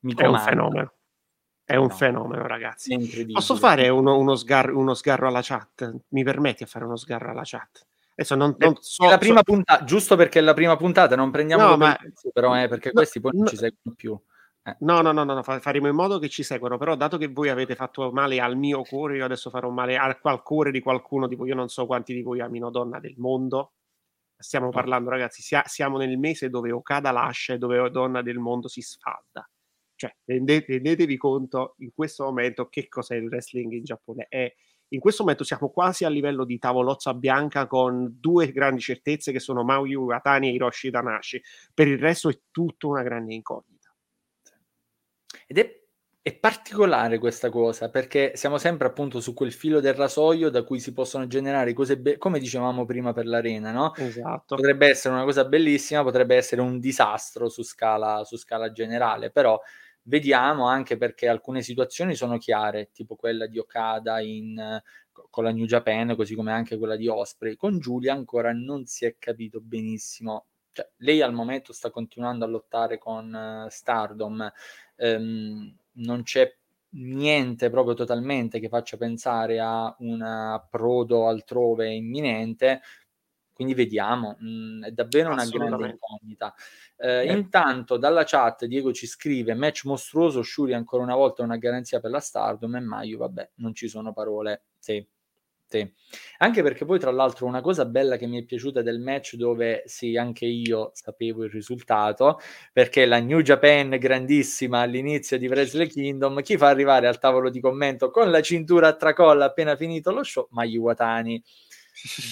mi 0.00 0.12
comanda. 0.12 0.36
È 0.36 0.40
un 0.40 0.46
fenomeno. 0.46 0.92
È 1.64 1.76
un 1.76 1.86
no. 1.86 1.94
fenomeno, 1.94 2.46
ragazzi. 2.46 3.26
Posso 3.32 3.56
fare 3.56 3.88
uno, 3.88 4.18
uno, 4.18 4.34
sgar- 4.36 4.74
uno 4.74 4.92
sgarro 4.92 5.28
alla 5.28 5.40
chat? 5.42 6.00
Mi 6.08 6.22
permetti 6.22 6.64
a 6.64 6.66
fare 6.66 6.84
uno 6.84 6.96
sgarro 6.96 7.30
alla 7.30 7.44
chat? 7.44 7.86
Adesso 8.18 8.34
non, 8.34 8.56
non 8.58 8.76
so, 8.80 9.06
è 9.06 9.10
la 9.10 9.18
prima 9.18 9.42
so... 9.44 9.52
puntata, 9.52 9.84
giusto 9.84 10.16
perché 10.16 10.40
è 10.40 10.42
la 10.42 10.52
prima 10.52 10.74
puntata, 10.76 11.14
non 11.14 11.30
prendiamo 11.30 11.68
no, 11.68 11.76
ma... 11.76 11.94
pezzo, 11.94 12.30
però 12.32 12.52
è 12.52 12.66
perché 12.66 12.88
no, 12.88 12.94
questi 12.94 13.20
poi 13.20 13.30
non 13.32 13.46
ci 13.46 13.54
seguono 13.54 13.94
più. 13.96 14.20
Eh. 14.64 14.76
No, 14.80 15.00
no, 15.02 15.12
no, 15.12 15.22
no, 15.22 15.42
faremo 15.44 15.86
in 15.86 15.94
modo 15.94 16.18
che 16.18 16.28
ci 16.28 16.42
seguano, 16.42 16.78
però 16.78 16.96
dato 16.96 17.16
che 17.16 17.28
voi 17.28 17.48
avete 17.48 17.76
fatto 17.76 18.10
male 18.10 18.40
al 18.40 18.56
mio 18.56 18.82
cuore, 18.82 19.18
io 19.18 19.24
adesso 19.24 19.50
farò 19.50 19.70
male 19.70 19.96
al, 19.96 20.18
al 20.20 20.42
cuore 20.42 20.72
di 20.72 20.80
qualcuno 20.80 21.28
voi, 21.28 21.48
io 21.48 21.54
non 21.54 21.68
so 21.68 21.86
quanti 21.86 22.12
di 22.12 22.22
voi 22.22 22.40
amino 22.40 22.70
donna 22.70 22.98
del 22.98 23.14
mondo. 23.18 23.74
Stiamo 24.36 24.70
parlando, 24.70 25.10
ragazzi, 25.10 25.40
sia, 25.40 25.62
siamo 25.66 25.96
nel 25.96 26.18
mese 26.18 26.50
dove 26.50 26.72
Okada 26.72 27.12
lascia 27.12 27.54
e 27.54 27.58
dove 27.58 27.88
donna 27.90 28.20
del 28.20 28.38
mondo 28.38 28.66
si 28.66 28.80
sfalda. 28.80 29.48
Cioè, 29.94 30.12
rendete, 30.24 30.72
rendetevi 30.72 31.16
conto 31.16 31.74
in 31.78 31.92
questo 31.94 32.24
momento 32.24 32.68
che 32.68 32.88
cos'è 32.88 33.14
il 33.14 33.26
wrestling 33.26 33.72
in 33.72 33.84
Giappone. 33.84 34.26
È 34.28 34.52
in 34.90 35.00
questo 35.00 35.22
momento 35.22 35.44
siamo 35.44 35.70
quasi 35.70 36.04
a 36.04 36.08
livello 36.08 36.44
di 36.44 36.58
tavolozza 36.58 37.14
bianca 37.14 37.66
con 37.66 38.16
due 38.18 38.50
grandi 38.52 38.80
certezze 38.80 39.32
che 39.32 39.40
sono 39.40 39.64
Maui 39.64 39.94
Watani 39.94 40.48
e 40.48 40.52
Hiroshi 40.52 40.90
Tanashi. 40.90 41.42
Per 41.74 41.86
il 41.86 41.98
resto 41.98 42.28
è 42.28 42.38
tutto 42.50 42.88
una 42.88 43.02
grande 43.02 43.34
incognita. 43.34 43.92
Ed 45.46 45.58
è, 45.58 45.80
è, 46.22 46.34
particolare 46.36 47.18
questa 47.18 47.50
cosa 47.50 47.90
perché 47.90 48.32
siamo 48.34 48.58
sempre 48.58 48.88
appunto 48.88 49.20
su 49.20 49.34
quel 49.34 49.52
filo 49.52 49.80
del 49.80 49.94
rasoio 49.94 50.50
da 50.50 50.62
cui 50.62 50.80
si 50.80 50.92
possono 50.92 51.26
generare 51.26 51.72
cose, 51.72 51.98
be- 51.98 52.18
come 52.18 52.38
dicevamo 52.38 52.84
prima 52.84 53.12
per 53.12 53.26
l'arena, 53.26 53.70
no? 53.70 53.94
Esatto. 53.94 54.56
Potrebbe 54.56 54.88
essere 54.88 55.14
una 55.14 55.24
cosa 55.24 55.44
bellissima, 55.44 56.02
potrebbe 56.02 56.36
essere 56.36 56.60
un 56.60 56.78
disastro 56.78 57.48
su 57.48 57.62
scala, 57.62 58.24
su 58.24 58.36
scala 58.36 58.72
generale, 58.72 59.30
però 59.30 59.58
vediamo 60.08 60.66
anche 60.66 60.96
perché 60.96 61.28
alcune 61.28 61.62
situazioni 61.62 62.14
sono 62.14 62.38
chiare, 62.38 62.90
tipo 62.92 63.14
quella 63.14 63.46
di 63.46 63.58
Okada 63.58 64.20
in, 64.20 64.80
con 65.30 65.44
la 65.44 65.52
New 65.52 65.66
Japan, 65.66 66.16
così 66.16 66.34
come 66.34 66.52
anche 66.52 66.76
quella 66.76 66.96
di 66.96 67.08
Osprey. 67.08 67.56
Con 67.56 67.78
Giulia 67.78 68.14
ancora 68.14 68.52
non 68.52 68.86
si 68.86 69.04
è 69.04 69.16
capito 69.18 69.60
benissimo. 69.60 70.46
Cioè, 70.72 70.88
lei 70.98 71.20
al 71.22 71.32
momento 71.32 71.72
sta 71.72 71.90
continuando 71.90 72.44
a 72.44 72.48
lottare 72.48 72.98
con 72.98 73.64
uh, 73.66 73.68
Stardom, 73.68 74.50
um, 74.96 75.76
non 75.92 76.22
c'è 76.22 76.56
niente 76.90 77.68
proprio 77.68 77.94
totalmente 77.94 78.60
che 78.60 78.68
faccia 78.68 78.96
pensare 78.96 79.60
a 79.60 79.94
un 79.98 80.22
approdo 80.22 81.28
altrove 81.28 81.92
imminente, 81.92 82.80
quindi 83.58 83.74
vediamo, 83.74 84.36
mm, 84.40 84.84
è 84.84 84.90
davvero 84.92 85.32
una 85.32 85.44
grande 85.44 85.88
incognita. 85.88 86.54
Eh, 86.96 87.26
eh. 87.26 87.32
Intanto 87.32 87.96
dalla 87.96 88.22
chat 88.22 88.66
Diego 88.66 88.92
ci 88.92 89.08
scrive 89.08 89.54
match 89.54 89.84
mostruoso, 89.84 90.44
Shuri 90.44 90.74
ancora 90.74 91.02
una 91.02 91.16
volta 91.16 91.42
una 91.42 91.56
garanzia 91.56 91.98
per 91.98 92.12
la 92.12 92.20
Stardom 92.20 92.76
e 92.76 92.80
Maio, 92.80 93.18
vabbè, 93.18 93.50
non 93.56 93.74
ci 93.74 93.88
sono 93.88 94.12
parole. 94.12 94.66
Sì. 94.78 95.04
Sì. 95.70 95.92
Anche 96.38 96.62
perché 96.62 96.84
poi, 96.86 96.98
tra 97.00 97.10
l'altro, 97.10 97.46
una 97.46 97.60
cosa 97.60 97.84
bella 97.84 98.16
che 98.16 98.26
mi 98.26 98.40
è 98.40 98.44
piaciuta 98.44 98.80
del 98.80 99.00
match, 99.00 99.34
dove 99.34 99.82
sì, 99.86 100.16
anche 100.16 100.46
io 100.46 100.92
sapevo 100.94 101.44
il 101.44 101.50
risultato, 101.50 102.38
perché 102.72 103.04
la 103.04 103.18
New 103.18 103.40
Japan 103.42 103.90
grandissima 103.98 104.80
all'inizio 104.80 105.36
di 105.36 105.46
Wrestle 105.48 105.88
Kingdom, 105.88 106.40
chi 106.42 106.56
fa 106.56 106.68
arrivare 106.68 107.06
al 107.08 107.18
tavolo 107.18 107.50
di 107.50 107.60
commento 107.60 108.10
con 108.10 108.30
la 108.30 108.40
cintura 108.40 108.86
a 108.88 108.94
tracolla 108.94 109.46
appena 109.46 109.76
finito 109.76 110.10
lo 110.10 110.22
show? 110.22 110.46
Mayu 110.52 110.80
Watani 110.80 111.42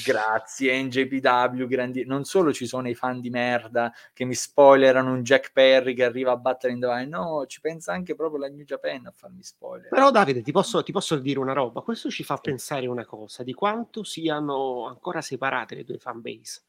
Grazie 0.05 0.83
NJPW, 0.83 1.65
grandi... 1.67 2.05
non 2.05 2.25
solo 2.25 2.53
ci 2.53 2.67
sono 2.67 2.89
i 2.89 2.95
fan 2.95 3.21
di 3.21 3.31
merda 3.31 3.93
che 4.13 4.25
mi 4.25 4.35
spoilerano 4.35 5.13
un 5.13 5.23
Jack 5.23 5.53
Perry 5.53 5.95
che 5.95 6.05
arriva 6.05 6.33
a 6.33 6.37
battere 6.37 6.73
in 6.73 6.81
Divine, 6.81 7.07
no, 7.07 7.45
ci 7.47 7.61
pensa 7.61 7.93
anche 7.93 8.15
proprio 8.15 8.41
la 8.41 8.49
New 8.49 8.65
Japan 8.65 9.07
a 9.07 9.11
farmi 9.11 9.43
spoiler. 9.43 9.89
Però 9.89 10.11
Davide, 10.11 10.43
ti 10.43 10.53
posso, 10.53 10.83
ti 10.83 10.93
posso 10.93 11.17
dire 11.17 11.39
una 11.39 11.53
roba, 11.53 11.81
questo 11.81 12.11
ci 12.11 12.23
fa 12.23 12.37
sì. 12.37 12.43
pensare 12.51 12.87
una 12.87 13.05
cosa, 13.05 13.43
di 13.43 13.53
quanto 13.53 14.05
siano 14.05 14.87
ancora 14.87 15.21
separate 15.21 15.75
le 15.75 15.85
due 15.85 15.99
fan 15.99 16.21
base. 16.21 16.63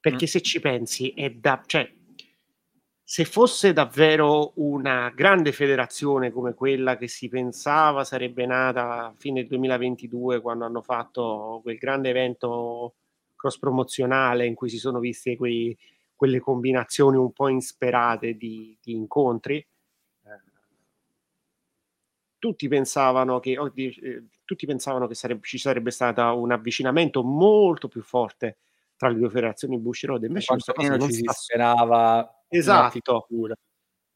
Perché 0.00 0.24
mm. 0.24 0.28
se 0.28 0.40
ci 0.40 0.60
pensi 0.60 1.10
è 1.10 1.30
da... 1.30 1.62
Cioè, 1.64 1.92
se 3.08 3.24
fosse 3.24 3.72
davvero 3.72 4.50
una 4.56 5.10
grande 5.10 5.52
federazione 5.52 6.32
come 6.32 6.54
quella 6.54 6.96
che 6.96 7.06
si 7.06 7.28
pensava 7.28 8.02
sarebbe 8.02 8.46
nata 8.46 9.04
a 9.04 9.14
fine 9.16 9.44
2022 9.44 10.40
quando 10.40 10.64
hanno 10.64 10.82
fatto 10.82 11.60
quel 11.62 11.76
grande 11.76 12.08
evento 12.08 12.96
cross 13.36 13.60
promozionale 13.60 14.44
in 14.44 14.56
cui 14.56 14.68
si 14.68 14.78
sono 14.78 14.98
viste 14.98 15.36
quei, 15.36 15.78
quelle 16.16 16.40
combinazioni 16.40 17.16
un 17.16 17.30
po' 17.30 17.46
insperate 17.46 18.34
di, 18.34 18.76
di 18.82 18.94
incontri, 18.94 19.58
eh, 19.58 20.42
tutti 22.38 22.66
pensavano 22.66 23.38
che, 23.38 23.52
eh, 23.52 24.24
tutti 24.44 24.66
pensavano 24.66 25.06
che 25.06 25.14
sarebbe, 25.14 25.46
ci 25.46 25.58
sarebbe 25.58 25.92
stato 25.92 26.40
un 26.40 26.50
avvicinamento 26.50 27.22
molto 27.22 27.86
più 27.86 28.02
forte 28.02 28.56
tra 28.96 29.10
le 29.10 29.14
due 29.16 29.30
federazioni 29.30 29.78
Bushiroad 29.78 30.24
invece 30.24 30.54
questa 30.54 30.72
cosa 30.72 30.96
non 30.96 31.08
si 31.12 31.22
sperava 31.24 32.35
Esatto. 32.50 33.28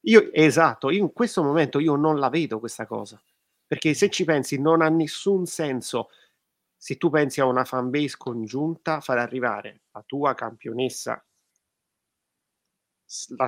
Io, 0.07 0.31
esatto, 0.33 0.91
io 0.91 1.03
in 1.03 1.12
questo 1.12 1.43
momento 1.43 1.78
io 1.78 1.95
non 1.97 2.18
la 2.18 2.31
vedo 2.31 2.59
questa 2.59 2.87
cosa, 2.87 3.22
perché 3.66 3.93
se 3.95 4.09
ci 4.11 4.24
pensi 4.24 4.59
non 4.61 4.81
ha 4.83 4.89
nessun 4.89 5.47
senso 5.47 6.09
se 6.76 6.97
tu 6.97 7.11
pensi 7.11 7.41
a 7.41 7.47
una 7.47 7.64
fanbase 7.64 8.16
congiunta 8.16 9.01
far 9.01 9.18
arrivare 9.18 9.83
la 9.93 10.03
tua 10.07 10.35
campionessa 10.35 11.22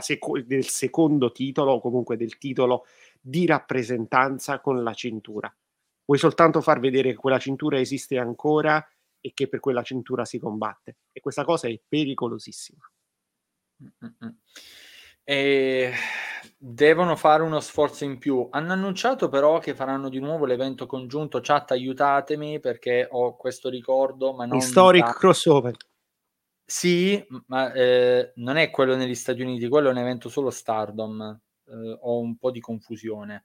seco- 0.01 0.41
del 0.43 0.65
secondo 0.67 1.31
titolo 1.33 1.73
o 1.73 1.81
comunque 1.81 2.17
del 2.17 2.37
titolo 2.39 2.85
di 3.21 3.47
rappresentanza 3.47 4.61
con 4.61 4.83
la 4.83 4.93
cintura. 4.95 5.55
Vuoi 6.05 6.19
soltanto 6.19 6.61
far 6.61 6.81
vedere 6.81 7.11
che 7.11 7.17
quella 7.17 7.39
cintura 7.39 7.79
esiste 7.79 8.19
ancora 8.19 8.85
e 9.21 9.33
che 9.35 9.47
per 9.49 9.61
quella 9.61 9.83
cintura 9.83 10.25
si 10.25 10.39
combatte. 10.39 10.97
E 11.13 11.21
questa 11.21 11.45
cosa 11.45 11.69
è 11.69 11.81
pericolosissima. 11.87 12.83
E 15.25 15.93
devono 16.59 17.17
fare 17.17 17.43
uno 17.43 17.61
sforzo 17.61 18.05
in 18.05 18.19
più. 18.19 18.47
Hanno 18.51 18.73
annunciato 18.73 19.29
però 19.29 19.59
che 19.59 19.75
faranno 19.75 20.09
di 20.09 20.19
nuovo 20.19 20.45
l'evento 20.45 20.87
congiunto 20.87 21.41
chat 21.41 21.73
aiutatemi 21.73 22.61
perché 22.61 23.07
ho 23.11 23.37
questo 23.37 23.69
ricordo, 23.69 24.33
ma 24.33 24.47
non 24.47 24.59
Historic 24.59 25.05
da... 25.05 25.13
crossover. 25.13 25.77
Sì, 26.65 27.25
ma 27.47 27.73
eh, 27.73 28.33
non 28.37 28.57
è 28.57 28.71
quello 28.71 28.97
negli 28.97 29.15
Stati 29.15 29.43
Uniti, 29.43 29.69
quello 29.69 29.89
è 29.89 29.93
un 29.93 29.99
evento 29.99 30.29
solo 30.29 30.51
Stardom. 30.51 31.41
Eh, 31.67 31.99
ho 32.01 32.19
un 32.19 32.37
po' 32.37 32.51
di 32.51 32.61
confusione. 32.61 33.45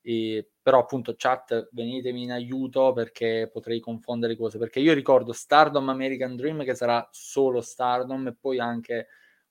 E, 0.00 0.50
però 0.62 0.80
appunto 0.80 1.14
chat 1.16 1.68
venitemi 1.72 2.22
in 2.22 2.32
aiuto 2.32 2.92
perché 2.92 3.50
potrei 3.52 3.80
confondere 3.80 4.36
cose 4.36 4.56
perché 4.56 4.78
io 4.78 4.94
ricordo 4.94 5.32
Stardom 5.32 5.88
American 5.88 6.36
Dream 6.36 6.64
che 6.64 6.76
sarà 6.76 7.06
solo 7.10 7.60
Stardom 7.60 8.28
e 8.28 8.36
poi 8.38 8.60
anche 8.60 9.08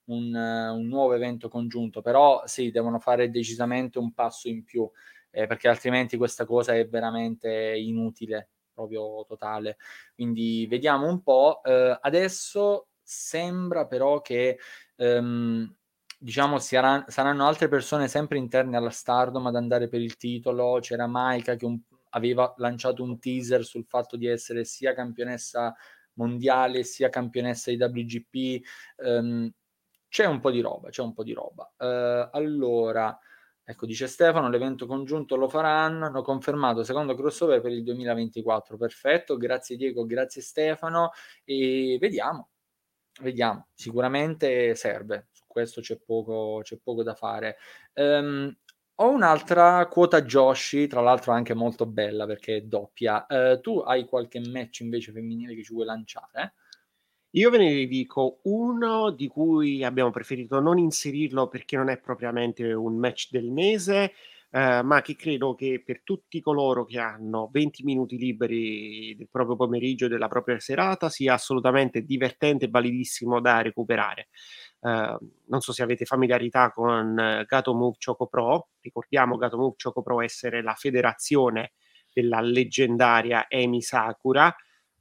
un, 0.07 0.33
un, 0.33 0.87
nuovo 0.87 1.13
evento 1.13 1.49
congiunto, 1.49 2.01
però 2.01 2.43
sì, 2.45 2.71
devono 2.71 2.99
fare 2.99 3.29
decisamente 3.29 3.97
un 3.99 4.13
passo 4.13 4.47
in 4.49 4.63
più, 4.63 4.89
eh, 5.31 5.47
perché 5.47 5.67
altrimenti 5.67 6.17
questa 6.17 6.45
cosa 6.45 6.75
è 6.75 6.87
veramente 6.87 7.75
inutile, 7.77 8.49
proprio 8.73 9.25
totale. 9.27 9.77
Quindi 10.13 10.67
vediamo 10.67 11.07
un 11.07 11.21
po'. 11.21 11.61
Eh, 11.63 11.97
adesso 12.01 12.89
sembra 13.01 13.85
però 13.87 14.21
che 14.21 14.59
ehm, 14.97 15.75
diciamo 16.19 16.59
saranno, 16.59 17.05
saranno 17.07 17.47
altre 17.47 17.67
persone 17.67 18.07
sempre 18.07 18.37
interne 18.37 18.77
alla 18.77 18.89
Stardom 18.89 19.47
ad 19.47 19.55
andare 19.55 19.87
per 19.87 20.01
il 20.01 20.17
titolo. 20.17 20.79
C'era 20.81 21.07
Maika 21.07 21.55
che 21.55 21.65
un, 21.65 21.79
aveva 22.11 22.53
lanciato 22.57 23.03
un 23.03 23.19
teaser 23.19 23.63
sul 23.65 23.85
fatto 23.85 24.17
di 24.17 24.27
essere 24.27 24.63
sia 24.65 24.93
campionessa 24.93 25.75
mondiale 26.17 26.83
sia 26.83 27.09
campionessa 27.09 27.71
di 27.71 27.77
WGP. 27.77 28.65
Um, 28.97 29.51
c'è 30.09 30.25
un 30.25 30.39
po' 30.39 30.51
di 30.51 30.61
roba, 30.61 30.89
c'è 30.89 31.01
un 31.01 31.13
po' 31.13 31.23
di 31.23 31.33
roba. 31.33 31.71
Uh, 31.77 32.29
allora, 32.35 33.17
ecco, 33.63 33.85
dice 33.85 34.07
Stefano, 34.07 34.49
l'evento 34.49 34.85
congiunto 34.85 35.35
lo 35.35 35.49
faranno, 35.49 36.05
hanno 36.05 36.21
confermato 36.21 36.83
secondo 36.83 37.15
crossover 37.15 37.61
per 37.61 37.71
il 37.71 37.83
2024. 37.83 38.77
Perfetto, 38.77 39.37
grazie 39.37 39.75
Diego, 39.75 40.05
grazie 40.05 40.41
Stefano 40.41 41.11
e 41.43 41.97
vediamo. 41.99 42.49
vediamo, 43.21 43.67
sicuramente 43.73 44.75
serve, 44.75 45.27
su 45.31 45.43
questo 45.47 45.81
c'è 45.81 45.97
poco, 45.97 46.61
c'è 46.63 46.77
poco 46.77 47.03
da 47.03 47.15
fare. 47.15 47.57
Um, 47.95 48.55
ho 48.99 49.09
un'altra 49.09 49.85
quota 49.87 50.21
Joshi, 50.23 50.87
tra 50.87 51.01
l'altro 51.01 51.31
anche 51.31 51.53
molto 51.53 51.85
bella 51.85 52.25
perché 52.25 52.57
è 52.57 52.61
doppia. 52.61 53.25
Uh, 53.29 53.59
tu 53.61 53.79
hai 53.79 54.05
qualche 54.05 54.39
match 54.39 54.79
invece 54.81 55.11
femminile 55.11 55.53
che 55.55 55.63
ci 55.63 55.73
vuoi 55.73 55.85
lanciare? 55.85 56.53
Io 57.31 57.49
ve 57.49 57.57
ne 57.57 57.85
dico 57.87 58.39
uno 58.43 59.11
di 59.11 59.27
cui 59.27 59.83
abbiamo 59.83 60.11
preferito 60.11 60.59
non 60.61 60.77
inserirlo 60.77 61.47
perché 61.47 61.75
non 61.75 61.89
è 61.89 61.99
propriamente 61.99 62.71
un 62.71 62.97
match 62.97 63.29
del 63.31 63.51
mese, 63.51 64.13
eh, 64.49 64.81
ma 64.81 65.01
che 65.01 65.15
credo 65.15 65.53
che 65.53 65.83
per 65.85 66.01
tutti 66.03 66.39
coloro 66.39 66.85
che 66.85 66.99
hanno 66.99 67.49
20 67.51 67.83
minuti 67.83 68.17
liberi 68.17 69.13
del 69.17 69.27
proprio 69.29 69.57
pomeriggio, 69.57 70.07
della 70.07 70.29
propria 70.29 70.57
serata, 70.59 71.09
sia 71.09 71.33
assolutamente 71.33 72.03
divertente 72.03 72.65
e 72.65 72.69
validissimo 72.69 73.41
da 73.41 73.61
recuperare. 73.61 74.29
Uh, 74.79 75.17
non 75.47 75.59
so 75.59 75.73
se 75.73 75.83
avete 75.83 76.05
familiarità 76.05 76.71
con 76.71 77.43
Gato 77.47 77.73
Move 77.73 77.97
Choco 78.03 78.27
Pro, 78.27 78.69
ricordiamo 78.79 79.35
Gato 79.35 79.57
Move 79.57 79.75
Choco 79.81 80.01
Pro 80.01 80.21
essere 80.21 80.61
la 80.61 80.75
federazione 80.75 81.73
della 82.13 82.39
leggendaria 82.41 83.47
Emi 83.49 83.81
Sakura 83.81 84.55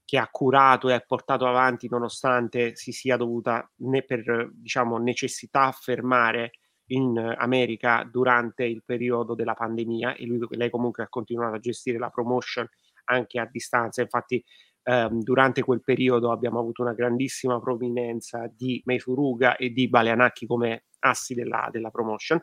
che 0.07 0.18
ha 0.18 0.28
curato 0.30 0.88
e 0.88 0.94
ha 0.94 1.04
portato 1.04 1.46
avanti 1.46 1.88
nonostante 1.88 2.76
si 2.76 2.92
sia 2.92 3.16
dovuta 3.16 3.68
né 3.78 4.02
per 4.02 4.50
diciamo 4.52 4.98
necessità 4.98 5.72
fermare 5.72 6.52
in 6.90 7.18
America 7.36 8.09
durante 8.09 8.64
il 8.64 8.84
periodo 8.84 9.34
della 9.34 9.54
pandemia 9.54 10.14
e 10.14 10.24
lui, 10.24 10.38
lei 10.50 10.70
comunque 10.70 11.02
ha 11.02 11.09
continuato 11.09 11.57
a 11.57 11.59
gestire 11.59 11.98
la 11.98 12.11
promotion 12.11 12.64
anche 13.07 13.40
a 13.40 13.48
distanza. 13.50 14.02
Infatti, 14.02 14.42
ehm, 14.84 15.20
durante 15.22 15.64
quel 15.64 15.82
periodo 15.82 16.30
abbiamo 16.30 16.61
avuto 16.61 16.82
una 16.82 16.94
grandissima 16.94 17.59
prominenza 17.59 18.48
di 18.54 18.80
Meifuruga 18.84 19.57
e 19.57 19.70
di 19.70 19.88
Baleanacchi 19.88 20.46
come 20.46 20.84
assi 21.00 21.34
della, 21.34 21.68
della 21.72 21.90
promotion 21.90 22.40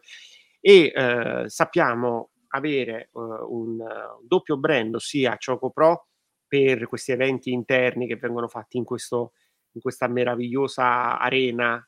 e 0.59 0.91
eh, 0.93 1.43
sappiamo 1.47 2.32
avere 2.55 3.09
uh, 3.14 3.22
un 3.22 3.80
uh, 3.80 4.26
doppio 4.26 4.57
brand, 4.57 4.95
ossia 4.95 5.38
Choco 5.43 5.72
Pro, 5.72 6.07
per 6.54 6.86
questi 6.86 7.12
eventi 7.12 7.51
interni 7.51 8.06
che 8.06 8.16
vengono 8.16 8.47
fatti 8.47 8.78
in, 8.78 8.84
questo, 8.84 9.34
in 9.72 9.82
questa 9.82 10.08
meravigliosa 10.08 11.18
arena 11.18 11.84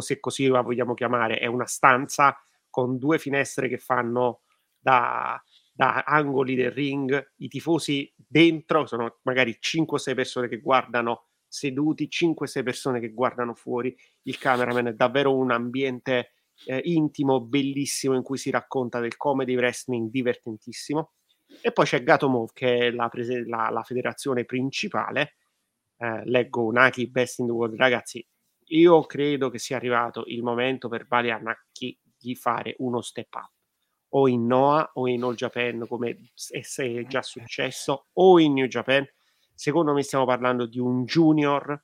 se 0.00 0.20
così 0.20 0.48
la 0.48 0.60
vogliamo 0.60 0.92
chiamare, 0.92 1.38
è 1.38 1.46
una 1.46 1.64
stanza 1.64 2.36
con 2.68 2.98
due 2.98 3.18
finestre 3.18 3.68
che 3.68 3.78
fanno 3.78 4.42
da, 4.78 5.42
da 5.72 6.02
angoli 6.06 6.54
del 6.56 6.72
ring, 6.72 7.32
i 7.36 7.48
tifosi 7.48 8.12
dentro 8.14 8.84
sono 8.84 9.20
magari 9.22 9.56
5-6 9.58 10.14
persone 10.14 10.48
che 10.48 10.60
guardano 10.60 11.28
seduti, 11.46 12.06
5-6 12.10 12.62
persone 12.62 13.00
che 13.00 13.14
guardano 13.14 13.54
fuori, 13.54 13.96
il 14.24 14.36
cameraman 14.36 14.88
è 14.88 14.92
davvero 14.92 15.34
un 15.34 15.52
ambiente 15.52 16.34
eh, 16.66 16.82
intimo, 16.84 17.40
bellissimo 17.40 18.14
in 18.14 18.22
cui 18.22 18.36
si 18.36 18.50
racconta 18.50 19.00
del 19.00 19.16
comedy 19.16 19.56
wrestling 19.56 20.10
divertentissimo. 20.10 21.12
E 21.60 21.72
poi 21.72 21.84
c'è 21.84 22.02
Gato 22.02 22.28
Move 22.28 22.50
che 22.54 22.78
è 22.78 22.90
la, 22.90 23.08
prese- 23.08 23.46
la, 23.46 23.68
la 23.70 23.82
federazione 23.82 24.44
principale. 24.44 25.36
Eh, 25.96 26.22
leggo 26.26 26.70
Naki 26.70 27.08
Best 27.08 27.40
in 27.40 27.46
the 27.46 27.52
World, 27.52 27.76
ragazzi 27.76 28.24
io 28.68 29.02
credo 29.04 29.48
che 29.50 29.58
sia 29.58 29.76
arrivato 29.76 30.24
il 30.26 30.42
momento 30.42 30.88
per 30.88 31.06
Balianacchi 31.06 31.98
di 32.18 32.34
fare 32.34 32.74
uno 32.78 33.00
step 33.00 33.34
up. 33.34 33.50
O 34.10 34.26
in 34.28 34.46
Noah 34.46 34.90
o 34.94 35.06
in 35.06 35.22
All 35.22 35.34
Japan 35.34 35.86
come 35.86 36.18
è 36.50 37.06
già 37.06 37.22
successo 37.22 38.06
o 38.12 38.40
in 38.40 38.54
New 38.54 38.66
Japan. 38.66 39.06
Secondo 39.54 39.92
me 39.92 40.02
stiamo 40.02 40.24
parlando 40.24 40.66
di 40.66 40.78
un 40.78 41.04
junior 41.04 41.82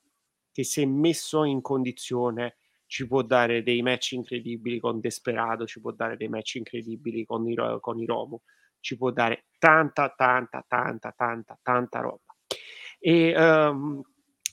che 0.51 0.65
se 0.65 0.87
messo 0.87 1.45
in 1.45 1.61
condizione 1.61 2.57
ci 2.87 3.07
può 3.07 3.23
dare 3.23 3.63
dei 3.63 3.83
match 3.83 4.13
incredibili 4.13 4.79
con 4.79 5.01
Desperado 5.01 5.67
ci 5.67 5.81
può 5.81 5.91
dare 5.91 6.17
dei 6.17 6.29
match 6.29 6.55
incredibili 6.57 7.25
con 7.25 7.49
i, 7.49 7.57
con 7.81 7.99
i 7.99 8.07
Romu 8.07 8.41
ci 8.85 8.99
può 8.99 9.11
dare 9.11 9.47
tanta 9.59 10.13
tanta 10.15 10.63
tanta 10.69 11.13
tanta 11.17 11.59
tanta 11.63 12.01
roba 12.01 12.35
e 12.99 13.35
um, 13.37 14.03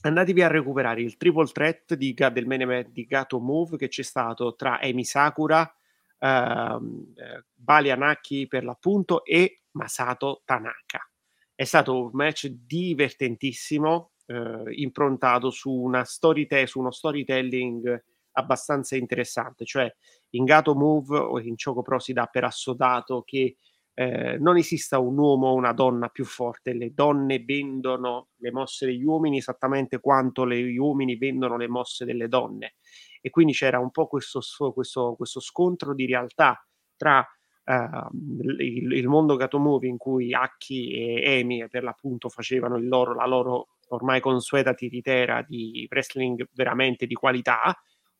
andatevi 0.00 0.42
a 0.42 0.48
recuperare 0.48 1.02
il 1.02 1.16
triple 1.16 1.46
threat 1.46 1.94
di, 1.94 2.14
del 2.14 2.46
main 2.46 2.62
event 2.62 2.88
di 2.88 3.04
Gato 3.04 3.38
Move 3.38 3.76
che 3.76 3.88
c'è 3.88 4.02
stato 4.02 4.54
tra 4.56 4.80
Emi 4.80 5.04
Sakura, 5.04 5.70
ehm, 6.18 7.12
eh, 7.16 7.44
Bali 7.54 7.90
Anaki 7.90 8.46
per 8.48 8.64
l'appunto 8.64 9.24
e 9.24 9.62
Masato 9.72 10.42
Tanaka. 10.44 11.08
È 11.54 11.64
stato 11.64 12.02
un 12.04 12.10
match 12.12 12.46
divertentissimo, 12.46 14.12
eh, 14.26 14.62
improntato 14.72 15.50
su, 15.50 15.90
storyte- 16.02 16.66
su 16.66 16.80
uno 16.80 16.90
storytelling 16.90 18.04
abbastanza 18.32 18.96
interessante, 18.96 19.64
cioè 19.64 19.94
in 20.30 20.44
Gato 20.44 20.74
Move 20.74 21.16
o 21.16 21.40
in 21.40 21.54
Choco 21.56 21.82
Pro 21.82 21.98
si 21.98 22.12
dà 22.12 22.26
per 22.26 22.44
assodato 22.44 23.22
che 23.22 23.56
eh, 23.94 24.38
non 24.38 24.56
esista 24.56 24.98
un 24.98 25.18
uomo 25.18 25.48
o 25.48 25.54
una 25.54 25.72
donna 25.72 26.08
più 26.08 26.24
forte, 26.24 26.72
le 26.72 26.94
donne 26.94 27.40
vendono 27.40 28.28
le 28.36 28.50
mosse 28.50 28.86
degli 28.86 29.04
uomini 29.04 29.38
esattamente 29.38 30.00
quanto 30.00 30.48
gli 30.48 30.76
uomini 30.76 31.16
vendono 31.16 31.56
le 31.56 31.68
mosse 31.68 32.04
delle 32.04 32.28
donne. 32.28 32.74
E 33.20 33.30
quindi 33.30 33.52
c'era 33.52 33.78
un 33.78 33.90
po' 33.90 34.06
questo, 34.06 34.40
questo, 34.72 35.14
questo 35.14 35.40
scontro 35.40 35.94
di 35.94 36.06
realtà 36.06 36.66
tra 36.96 37.26
uh, 37.64 38.08
il, 38.58 38.92
il, 38.92 39.08
mondo 39.08 39.36
Gato 39.36 39.58
Movie 39.58 39.90
in 39.90 39.98
cui 39.98 40.34
Aki 40.34 40.92
e 40.92 41.38
Emi 41.38 41.68
per 41.68 41.82
l'appunto 41.82 42.28
facevano 42.28 42.78
loro, 42.78 43.14
la 43.14 43.26
loro 43.26 43.68
ormai 43.88 44.20
consueta 44.20 44.74
tiritera 44.74 45.44
di 45.46 45.86
wrestling 45.90 46.48
veramente 46.52 47.06
di 47.06 47.14
qualità 47.14 47.76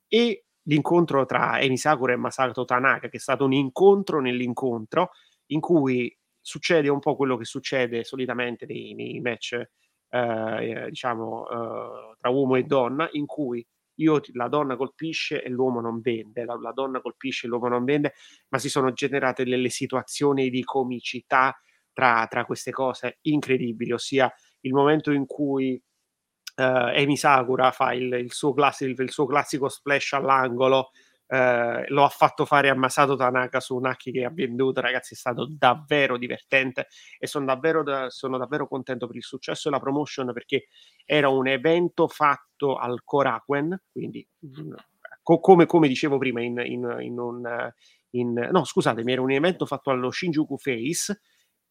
e 0.07 0.45
l'incontro 0.65 1.25
tra 1.25 1.59
Emi 1.59 1.79
Sakura 1.79 2.13
e 2.13 2.17
Masato 2.17 2.65
Tanaka 2.65 3.09
che 3.09 3.17
è 3.17 3.21
stato 3.21 3.45
un 3.45 3.53
incontro 3.53 4.21
nell'incontro 4.21 5.11
in 5.47 5.61
cui 5.61 6.15
succede 6.41 6.89
un 6.89 6.99
po' 6.99 7.17
quello 7.17 7.37
che 7.37 7.45
succede 7.45 8.05
solitamente 8.05 8.67
nei, 8.67 8.95
nei 8.95 9.21
match, 9.21 9.61
eh, 10.09 10.87
diciamo, 10.89 11.49
eh, 11.49 12.17
tra 12.19 12.31
uomo 12.31 12.57
e 12.57 12.65
donna, 12.65 13.09
in 13.13 13.27
cui 13.27 13.65
io, 13.97 14.21
la 14.33 14.49
donna 14.49 14.77
colpisce 14.77 15.43
e 15.43 15.49
l'uomo 15.49 15.81
non 15.81 16.01
vende, 16.01 16.45
la, 16.45 16.59
la, 16.61 16.73
donna 16.73 17.01
colpisce 17.01 17.47
e 17.47 17.49
l'uomo 17.49 17.69
non 17.69 17.85
vende, 17.85 18.15
ma 18.49 18.59
si 18.59 18.69
sono 18.69 18.93
generate 18.93 19.45
delle 19.45 19.69
situazioni 19.69 20.51
di 20.51 20.65
comicità 20.65 21.57
tra, 21.93 22.27
tra 22.29 22.45
queste 22.45 22.71
cose 22.71 23.19
incredibili, 23.23 23.93
ossia 23.93 24.33
il 24.61 24.73
momento 24.73 25.11
in 25.11 25.27
cui 25.27 25.81
uh, 26.57 26.63
Emi 26.63 27.17
Sakura 27.17 27.71
fa 27.71 27.93
il, 27.93 28.13
il, 28.15 28.33
suo 28.33 28.53
classico, 28.55 29.03
il, 29.03 29.11
suo 29.11 29.27
classico 29.27 29.69
splash 29.69 30.13
all'angolo 30.15 30.91
eh, 31.33 31.87
lo 31.89 32.05
ha 32.05 32.11
fatto 32.11 32.45
fare 32.45 32.69
a 32.69 32.75
Masato 32.75 33.17
Tanaka 33.17 33.59
su 33.59 33.75
un 33.75 33.87
Aki 33.87 34.13
che 34.13 34.25
ha 34.27 34.31
venduto, 34.31 34.83
ragazzi, 34.83 35.15
è 35.15 35.17
stato 35.17 35.47
davvero 35.49 36.19
divertente 36.19 36.89
e 37.19 37.27
sono 37.27 37.47
davvero, 37.47 37.83
da, 37.83 38.11
sono 38.11 38.37
davvero 38.37 38.69
contento 38.69 39.07
per 39.07 39.17
il 39.17 39.23
successo 39.23 39.71
della 39.71 39.81
promotion 39.81 40.31
perché 40.35 40.67
era 41.07 41.31
un 41.31 41.49
evento 41.49 42.07
fatto 42.07 42.77
al 42.77 43.03
Korakuen, 43.03 43.83
quindi 43.91 44.29
co- 45.23 45.41
come, 45.41 45.65
come, 45.65 45.89
dicevo 45.89 46.19
prima 46.19 46.43
in, 46.43 46.63
in, 46.67 46.97
in 47.01 47.19
un... 47.19 47.73
In, 48.15 48.49
no, 48.53 48.65
scusatemi, 48.65 49.11
era 49.11 49.23
un 49.23 49.31
evento 49.31 49.65
fatto 49.65 49.89
allo 49.89 50.11
Shinjuku 50.11 50.59
Face, 50.59 51.23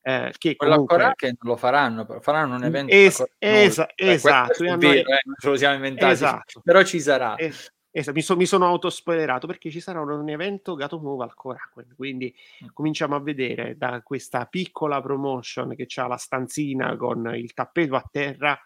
eh, 0.01 0.33
che 0.39 0.55
comunque 0.55 1.13
che 1.15 1.27
non 1.27 1.51
lo 1.51 1.55
faranno, 1.55 2.07
faranno 2.19 2.55
un 2.55 2.63
evento 2.63 2.91
es- 2.91 3.23
esa- 3.37 3.87
cioè, 3.93 4.09
esatto, 4.09 4.63
è 4.63 4.75
vero, 4.75 5.07
eh, 5.11 5.21
ce 5.39 5.47
lo 5.49 5.55
siamo 5.55 5.75
inventati, 5.75 6.13
esatto. 6.13 6.61
però 6.63 6.81
ci 6.81 6.99
sarà. 6.99 7.35
Es- 7.35 7.71
Esatto, 7.93 8.15
mi, 8.15 8.21
so, 8.21 8.37
mi, 8.37 8.45
sono 8.45 8.65
autospoilerato 8.67 9.47
perché 9.47 9.69
ci 9.69 9.81
sarà 9.81 9.99
un, 9.99 10.29
evento 10.29 10.75
Gato 10.75 10.97
Nuovo 10.97 11.23
al 11.23 11.33
Korakuen, 11.33 11.93
quindi 11.97 12.33
mm. 12.63 12.67
cominciamo 12.71 13.15
a 13.15 13.19
vedere 13.19 13.75
da 13.77 14.01
questa 14.01 14.45
piccola 14.45 15.01
promotion 15.01 15.75
che 15.75 15.87
ha 15.95 16.07
la 16.07 16.15
stanzina 16.15 16.95
con 16.95 17.33
il 17.35 17.53
tappeto 17.53 17.95
a 17.95 18.07
terra 18.09 18.57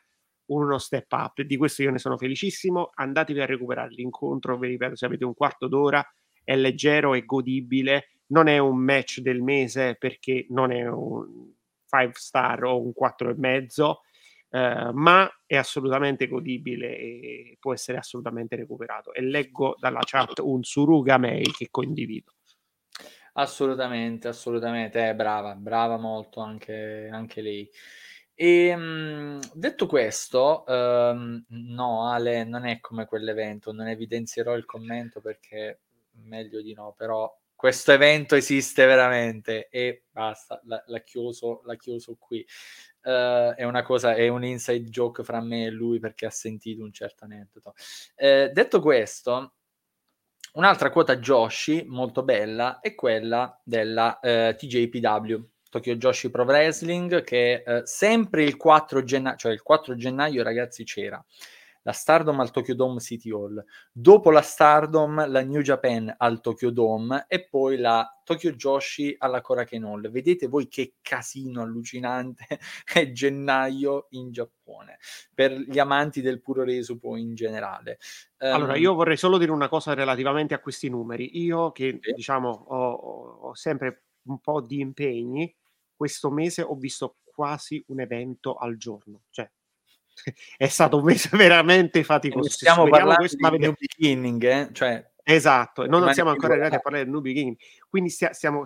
uno 0.48 0.78
step 0.78 1.12
up. 1.12 1.42
Di 1.42 1.58
questo 1.58 1.82
io 1.82 1.90
ne 1.90 1.98
sono 1.98 2.18
felicissimo. 2.18 2.92
Andatevi 2.94 3.42
a 3.42 3.48
recuperare 3.48 3.90
l'incontro, 3.90 4.60
vi 4.60 4.68
ripeto, 4.68 4.96
se 4.96 5.06
avete 5.08 5.26
un 5.26 5.34
quarto 5.34 5.68
d'ora, 5.68 6.06
è 6.44 6.56
leggero 6.56 7.16
e 7.16 7.26
godibile. 7.26 8.10
Non 8.28 8.48
è 8.48 8.60
un 8.60 8.78
match 8.78 9.22
del 9.22 9.42
mese 9.42 9.96
perché 9.98 10.46
non 10.50 10.72
è 10.72 10.88
un 10.88 11.52
5 11.88 12.14
star 12.14 12.64
o 12.64 12.80
un 12.80 12.94
4 12.94 13.32
e 13.32 13.36
mezzo 13.38 14.02
eh, 14.50 14.90
ma 14.94 15.30
è 15.46 15.56
assolutamente 15.56 16.28
godibile 16.28 16.98
e 16.98 17.58
può 17.60 17.74
essere 17.74 17.98
assolutamente 17.98 18.56
recuperato. 18.56 19.14
E 19.14 19.22
leggo 19.22 19.76
dalla 19.80 20.02
chat 20.04 20.40
un 20.40 20.64
Suruga 20.64 21.18
Mail 21.18 21.56
che 21.56 21.68
condivido. 21.70 22.34
Assolutamente, 23.34 24.30
assolutamente, 24.30 25.10
eh, 25.10 25.16
brava, 25.16 25.56
brava 25.56 25.98
molto 25.98 26.40
anche, 26.40 27.10
anche 27.12 27.42
lei. 27.42 27.70
E 28.34 28.68
ehm, 28.68 29.40
detto 29.54 29.88
questo, 29.88 30.64
um, 30.68 31.44
no, 31.48 32.10
Ale, 32.10 32.44
non 32.44 32.66
è 32.66 32.80
come 32.80 33.06
quell'evento, 33.06 33.72
non 33.72 33.88
evidenzierò 33.88 34.56
il 34.56 34.66
commento 34.66 35.22
perché 35.22 35.82
meglio 36.24 36.62
di 36.62 36.74
no, 36.74 36.94
però 36.98 37.34
questo 37.56 37.94
evento 37.94 38.36
esiste 38.36 38.86
veramente 38.86 39.70
e 39.70 40.04
basta, 40.12 40.62
l'ha, 40.66 41.00
chiuso, 41.00 41.62
chiuso 41.78 42.16
qui. 42.20 42.46
Uh, 43.06 43.53
è 43.53 43.64
una 43.64 43.84
cosa, 43.84 44.15
è 44.15 44.27
un 44.30 44.44
inside 44.44 44.90
joke 44.90 45.23
fra 45.23 45.40
me 45.40 45.65
e 45.65 45.69
lui 45.69 45.99
perché 45.99 46.26
ha 46.26 46.32
sentito 46.32 46.84
un 46.84 46.91
certo 46.91 47.26
aneddoto. 47.26 47.76
Uh, 48.15 48.52
detto 48.52 48.82
questo, 48.82 49.53
un'altra 50.53 50.90
quota 50.90 51.18
Joshi 51.18 51.86
molto 51.88 52.23
bella 52.23 52.80
è 52.80 52.95
quella 52.95 53.61
della 53.64 54.19
eh, 54.19 54.56
TJPW, 54.57 55.36
Tokyo 55.69 55.95
Joshi 55.98 56.32
Pro 56.32 56.44
Wrestling, 56.45 57.23
che 57.23 57.64
sempre 57.84 58.44
il 58.44 58.56
4 58.57 59.03
gennaio, 59.03 59.36
cioè 59.36 59.52
il 59.52 59.61
4 59.61 59.95
gennaio 59.95 60.41
ragazzi 60.41 60.84
c'era 60.84 61.23
la 61.86 61.91
Stardom 61.91 62.40
al 62.40 62.49
Tokyo 62.49 62.74
Dome 62.74 62.99
City 62.99 63.32
Hall, 63.32 63.64
dopo 63.91 64.32
la 64.32 64.41
Stardom 64.41 65.30
la 65.30 65.44
New 65.44 65.62
Japan 65.62 66.14
al 66.18 66.41
Tokyo 66.41 66.72
Dome 66.72 67.26
e 67.28 67.48
poi 67.48 67.78
la 67.78 68.20
Tokyo 68.24 68.53
Joshi 68.53 69.16
alla 69.20 69.41
Korakuen 69.41 69.84
Hall. 69.84 70.10
Vedete 70.10 70.48
voi 70.48 70.68
che 70.68 70.95
casino 70.99 71.62
allucinante 71.62 72.60
è 72.91 73.12
gennaio 73.12 74.07
in 74.12 74.32
Giappone 74.32 74.98
per 75.34 75.52
gli 75.52 75.78
amanti 75.78 76.22
del 76.22 76.41
puro 76.41 76.64
reso 76.64 76.98
poi 76.98 77.22
in 77.22 77.36
generale. 77.36 77.99
Allora, 78.38 78.74
um, 78.74 78.80
io 78.80 78.95
vorrei 78.95 79.18
solo 79.18 79.38
dire 79.38 79.52
una 79.52 79.70
cosa 79.70 79.94
relativamente 79.94 80.56
a 80.56 80.60
questi 80.60 80.90
numeri. 80.90 81.40
Io 81.44 81.72
che 81.72 81.99
sì. 82.02 82.14
diciamo 82.14 82.49
ho, 82.49 82.91
ho 83.41 83.53
sempre 83.53 84.06
un 84.24 84.40
po' 84.40 84.60
di 84.60 84.80
impegni, 84.80 85.56
questo 85.95 86.32
mese 86.32 86.64
ho 86.64 86.74
visto 86.74 87.18
quasi 87.24 87.84
un 87.90 87.99
evento 87.99 88.56
al 88.56 88.76
giorno, 88.78 89.26
cioè 89.30 89.48
è 90.58 90.68
stato 90.68 90.98
un 90.98 91.04
mese 91.04 91.30
veramente 91.38 92.04
faticoso. 92.04 92.50
Stiamo 92.50 92.88
parlando 92.88 93.26
di 93.28 93.58
New 93.58 93.74
Beginning, 93.78 94.44
eh? 94.44 94.70
cioè, 94.72 95.06
Esatto, 95.28 95.88
non, 95.88 96.02
non 96.02 96.14
siamo 96.14 96.30
ancora 96.30 96.54
arrivati 96.54 96.76
a 96.76 96.80
parlare 96.80 97.04
del 97.04 97.12
New 97.12 97.22
Beginning. 97.22 97.58
Quindi 97.90 98.12
stia, 98.12 98.32
stiamo, 98.34 98.62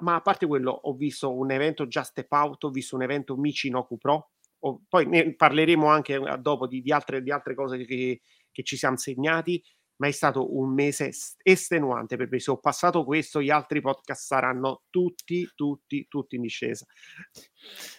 ma 0.00 0.16
a 0.16 0.20
parte 0.20 0.46
quello, 0.46 0.70
ho 0.70 0.92
visto 0.92 1.34
un 1.34 1.50
evento 1.50 1.86
Just 1.86 2.10
Step 2.10 2.30
Out, 2.30 2.64
ho 2.64 2.70
visto 2.70 2.96
un 2.96 3.02
evento 3.02 3.34
Michinoku 3.34 3.96
Pro, 3.96 4.32
ho, 4.58 4.82
poi 4.86 5.06
ne 5.06 5.34
parleremo 5.34 5.86
anche 5.86 6.16
eh, 6.16 6.38
dopo 6.38 6.66
di, 6.66 6.82
di, 6.82 6.92
altre, 6.92 7.22
di 7.22 7.30
altre, 7.30 7.54
cose 7.54 7.78
che, 7.86 8.20
che 8.50 8.62
ci 8.62 8.76
siamo 8.76 8.98
segnati 8.98 9.62
ma 10.02 10.08
è 10.08 10.10
stato 10.10 10.58
un 10.58 10.74
mese 10.74 11.12
estenuante 11.44 12.16
per 12.16 12.26
me. 12.28 12.40
Se 12.40 12.50
ho 12.50 12.58
passato 12.58 13.04
questo, 13.04 13.40
gli 13.40 13.50
altri 13.50 13.80
podcast 13.80 14.26
saranno 14.26 14.82
tutti, 14.90 15.48
tutti, 15.54 16.06
tutti 16.08 16.34
in 16.34 16.42
discesa. 16.42 16.84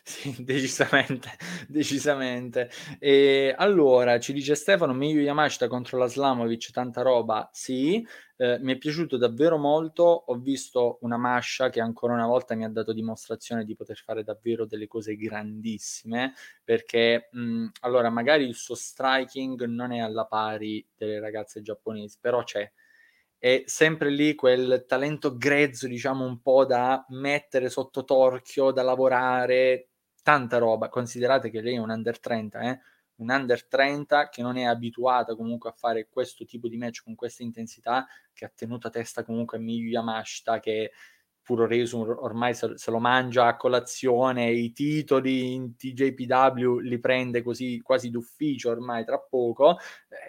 Sì, 0.04 0.36
decisamente, 0.44 1.30
decisamente. 1.70 2.70
E 3.00 3.56
allora, 3.58 4.20
ci 4.20 4.34
dice 4.34 4.56
Stefano, 4.56 4.92
Miyu 4.92 5.22
Yamashita 5.22 5.70
contro 5.70 5.98
la 5.98 6.08
Slamovic, 6.08 6.72
tanta 6.72 7.02
roba, 7.04 7.50
sì. 7.54 8.06
Eh, 8.44 8.58
mi 8.60 8.74
è 8.74 8.78
piaciuto 8.78 9.16
davvero 9.16 9.58
molto, 9.58 10.04
ho 10.04 10.36
visto 10.38 10.98
una 11.02 11.16
Masha 11.18 11.70
che 11.70 11.80
ancora 11.80 12.14
una 12.14 12.26
volta 12.28 12.56
mi 12.56 12.66
ha 12.66 12.70
dato 12.70 12.92
dimostrazione 12.92 13.64
di 13.64 13.74
poter 13.74 13.96
fare 13.98 14.22
davvero 14.24 14.66
delle 14.66 14.86
cose 14.88 15.16
grandissime, 15.16 16.34
perché 16.62 17.30
mh, 17.32 17.68
allora 17.82 18.10
magari 18.10 18.44
il 18.46 18.56
suo 18.56 18.76
striking 18.76 19.64
non 19.66 19.94
è 19.94 20.00
alla 20.00 20.26
pari 20.26 20.86
delle 20.96 21.20
ragazze 21.22 21.62
giapponesi, 21.62 22.18
però 22.20 22.44
c'è 22.44 22.70
è 23.38 23.64
sempre 23.66 24.10
lì 24.10 24.36
quel 24.36 24.86
talento 24.88 25.36
grezzo, 25.38 25.88
diciamo 25.88 26.26
un 26.26 26.42
po' 26.42 26.66
da 26.66 27.06
mettere 27.10 27.70
sotto 27.70 28.04
torchio, 28.06 28.72
da 28.72 28.84
lavorare, 28.84 29.90
tanta 30.24 30.58
roba. 30.58 30.88
Considerate 30.90 31.50
che 31.50 31.62
lei 31.62 31.76
è 31.76 31.80
un 31.80 31.90
under 31.90 32.20
30, 32.20 32.62
eh? 32.62 32.80
Un 33.18 33.30
under 33.30 33.68
30 33.68 34.30
che 34.30 34.42
non 34.42 34.58
è 34.58 34.64
abituata 34.64 35.36
comunque 35.36 35.70
a 35.70 35.74
fare 35.74 36.08
questo 36.10 36.46
tipo 36.46 36.68
di 36.68 36.78
match 36.78 37.04
con 37.04 37.16
questa 37.16 37.44
intensità, 37.44 38.08
che 38.34 38.46
ha 38.46 38.52
tenuto 38.54 38.88
a 38.88 38.90
testa 38.90 39.24
comunque 39.24 39.60
Miyu 39.60 39.90
Yamashita, 39.90 40.60
che 40.60 40.92
puro 41.44 41.68
reso 41.68 42.00
ormai 42.24 42.54
se, 42.56 42.74
lo 42.88 43.00
mangia 43.00 43.48
a 43.48 43.58
colazione, 43.58 44.50
i 44.52 44.72
titoli 44.72 45.54
in 45.54 45.76
TJPW 45.76 46.80
li 46.80 47.00
prende 47.00 47.44
così 47.44 47.82
quasi 47.82 48.10
d'ufficio 48.10 48.70
ormai 48.72 49.04
tra 49.04 49.20
poco, 49.20 49.78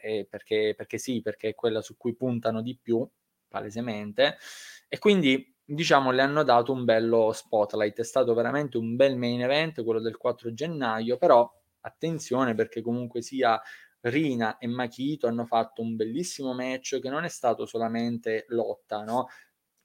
eh, 0.02 0.26
perché, 0.28 0.74
perché 0.76 0.98
sì, 0.98 1.22
perché 1.22 1.50
è 1.50 1.54
quella 1.54 1.80
su 1.80 1.96
cui 1.96 2.14
puntano 2.16 2.60
di 2.62 2.76
più, 2.80 3.08
palesemente, 3.48 4.38
e 4.88 4.98
quindi 4.98 5.54
diciamo 5.64 6.10
le 6.10 6.20
hanno 6.20 6.42
dato 6.42 6.72
un 6.72 6.84
bello 6.84 7.32
spotlight, 7.32 8.00
è 8.00 8.04
stato 8.04 8.34
veramente 8.34 8.76
un 8.76 8.96
bel 8.96 9.16
main 9.16 9.40
event, 9.40 9.82
quello 9.84 10.00
del 10.00 10.16
4 10.16 10.52
gennaio, 10.52 11.16
però 11.16 11.48
attenzione 11.84 12.54
perché 12.54 12.82
comunque 12.82 13.22
sia 13.22 13.60
Rina 14.00 14.58
e 14.58 14.66
Makito 14.66 15.26
hanno 15.26 15.46
fatto 15.46 15.82
un 15.82 15.96
bellissimo 15.96 16.54
match 16.54 17.00
che 17.00 17.08
non 17.10 17.24
è 17.24 17.28
stato 17.28 17.66
solamente 17.66 18.44
lotta, 18.48 19.02
no? 19.02 19.28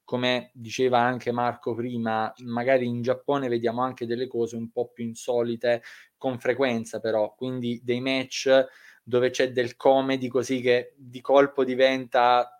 Come 0.03 0.51
diceva 0.55 0.99
anche 0.99 1.31
Marco 1.31 1.75
prima, 1.75 2.33
magari 2.45 2.87
in 2.87 3.01
Giappone 3.03 3.47
vediamo 3.47 3.83
anche 3.83 4.07
delle 4.07 4.27
cose 4.27 4.55
un 4.57 4.71
po' 4.71 4.89
più 4.91 5.05
insolite 5.05 5.83
con 6.17 6.39
frequenza, 6.39 6.99
però, 6.99 7.35
quindi 7.35 7.79
dei 7.83 8.01
match 8.01 8.65
dove 9.03 9.29
c'è 9.31 9.51
del 9.51 9.75
comedy 9.75 10.27
così 10.27 10.61
che 10.61 10.93
di 10.97 11.21
colpo 11.21 11.63
diventa 11.63 12.51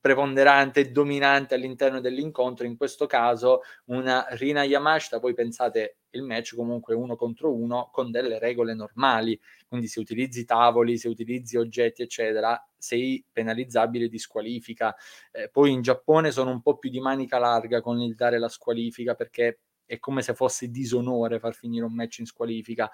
preponderante 0.00 0.80
e 0.80 0.90
dominante 0.92 1.54
all'interno 1.56 2.00
dell'incontro, 2.00 2.64
in 2.66 2.76
questo 2.76 3.06
caso 3.06 3.62
una 3.86 4.24
Rina 4.30 4.62
Yamashita, 4.62 5.18
poi 5.20 5.34
pensate 5.34 5.97
il 6.10 6.22
match 6.22 6.54
comunque 6.54 6.94
uno 6.94 7.16
contro 7.16 7.52
uno 7.54 7.88
con 7.92 8.10
delle 8.10 8.38
regole 8.38 8.74
normali, 8.74 9.38
quindi 9.66 9.86
se 9.86 10.00
utilizzi 10.00 10.44
tavoli, 10.44 10.98
se 10.98 11.08
utilizzi 11.08 11.56
oggetti 11.56 12.02
eccetera, 12.02 12.60
sei 12.76 13.24
penalizzabile 13.30 14.08
di 14.08 14.18
squalifica. 14.18 14.94
Eh, 15.32 15.48
poi 15.50 15.72
in 15.72 15.82
Giappone 15.82 16.30
sono 16.30 16.50
un 16.50 16.62
po' 16.62 16.78
più 16.78 16.90
di 16.90 17.00
manica 17.00 17.38
larga 17.38 17.80
con 17.80 18.00
il 18.00 18.14
dare 18.14 18.38
la 18.38 18.48
squalifica 18.48 19.14
perché 19.14 19.60
è 19.84 19.98
come 19.98 20.22
se 20.22 20.34
fosse 20.34 20.68
disonore 20.68 21.38
far 21.38 21.54
finire 21.54 21.84
un 21.84 21.94
match 21.94 22.18
in 22.18 22.26
squalifica, 22.26 22.90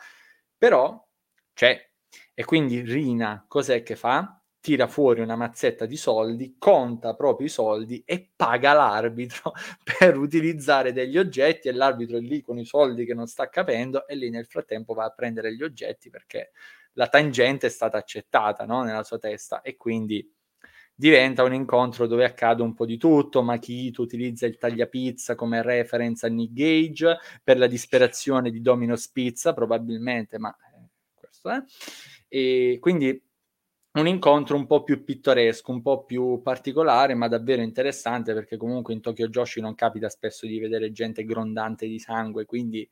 però 0.57 1.03
c'è. 1.53 1.91
E 2.33 2.45
quindi 2.45 2.81
Rina 2.81 3.45
cos'è 3.49 3.83
che 3.83 3.97
fa? 3.97 4.44
Tira 4.65 4.87
fuori 4.87 5.21
una 5.21 5.37
mazzetta 5.37 5.85
di 5.85 5.99
soldi, 5.99 6.57
conta 6.59 7.13
proprio 7.15 7.49
i 7.49 7.51
soldi 7.51 8.03
e 8.07 8.31
paga 8.35 8.73
l'arbitro 8.73 9.53
per 9.85 10.17
utilizzare 10.17 10.95
degli 10.95 11.19
oggetti 11.19 11.69
e 11.69 11.73
l'arbitro 11.73 12.17
è 12.17 12.21
lì 12.21 12.41
con 12.41 12.59
i 12.59 12.65
soldi 12.65 13.05
che 13.05 13.13
non 13.13 13.27
sta 13.27 13.51
capendo 13.51 14.07
e 14.07 14.15
lì 14.15 14.31
nel 14.31 14.47
frattempo 14.47 14.95
va 14.95 15.05
a 15.05 15.11
prendere 15.11 15.55
gli 15.55 15.63
oggetti 15.63 16.09
perché 16.09 16.53
la 16.95 17.09
tangente 17.09 17.67
è 17.67 17.71
stata 17.71 17.99
accettata 17.99 18.65
no? 18.65 18.83
nella 18.85 19.03
sua 19.03 19.19
testa 19.19 19.61
e 19.61 19.77
quindi 19.77 20.27
diventa 20.95 21.43
un 21.43 21.53
incontro 21.53 22.07
dove 22.07 22.25
accade 22.25 22.63
un 22.63 22.73
po' 22.73 22.87
di 22.87 22.97
tutto. 22.97 23.43
Makito 23.43 24.01
utilizza 24.01 24.47
il 24.47 24.57
tagliapizza 24.57 25.35
come 25.35 25.61
reference 25.61 26.25
a 26.25 26.31
Nick 26.31 26.55
Gage 26.55 27.19
per 27.43 27.59
la 27.59 27.67
disperazione 27.67 28.51
di 28.51 28.63
Domino 28.63 28.97
Spizza, 28.97 29.53
probabilmente, 29.53 30.39
ma 30.39 30.57
eh, 30.57 30.89
questo 31.13 31.51
è. 31.51 31.63
E 32.29 32.79
quindi 32.81 33.24
un 33.97 34.07
incontro 34.09 34.57
un 34.57 34.67
po' 34.67 34.83
più 34.83 35.05
pittoresco, 35.05 35.71
un 35.71 35.81
po' 35.83 36.05
più 36.05 36.41
particolare, 36.43 37.15
ma 37.15 37.29
davvero 37.29 37.63
interessante 37.63 38.35
perché 38.35 38.57
comunque 38.57 38.93
in 38.93 39.01
Tokyo 39.01 39.29
Joshi 39.29 39.61
non 39.61 39.75
capita 39.75 40.09
spesso 40.09 40.47
di 40.47 40.59
vedere 40.59 40.91
gente 40.93 41.25
grondante 41.25 41.87
di 41.87 41.99
sangue, 42.01 42.45
quindi 42.45 42.89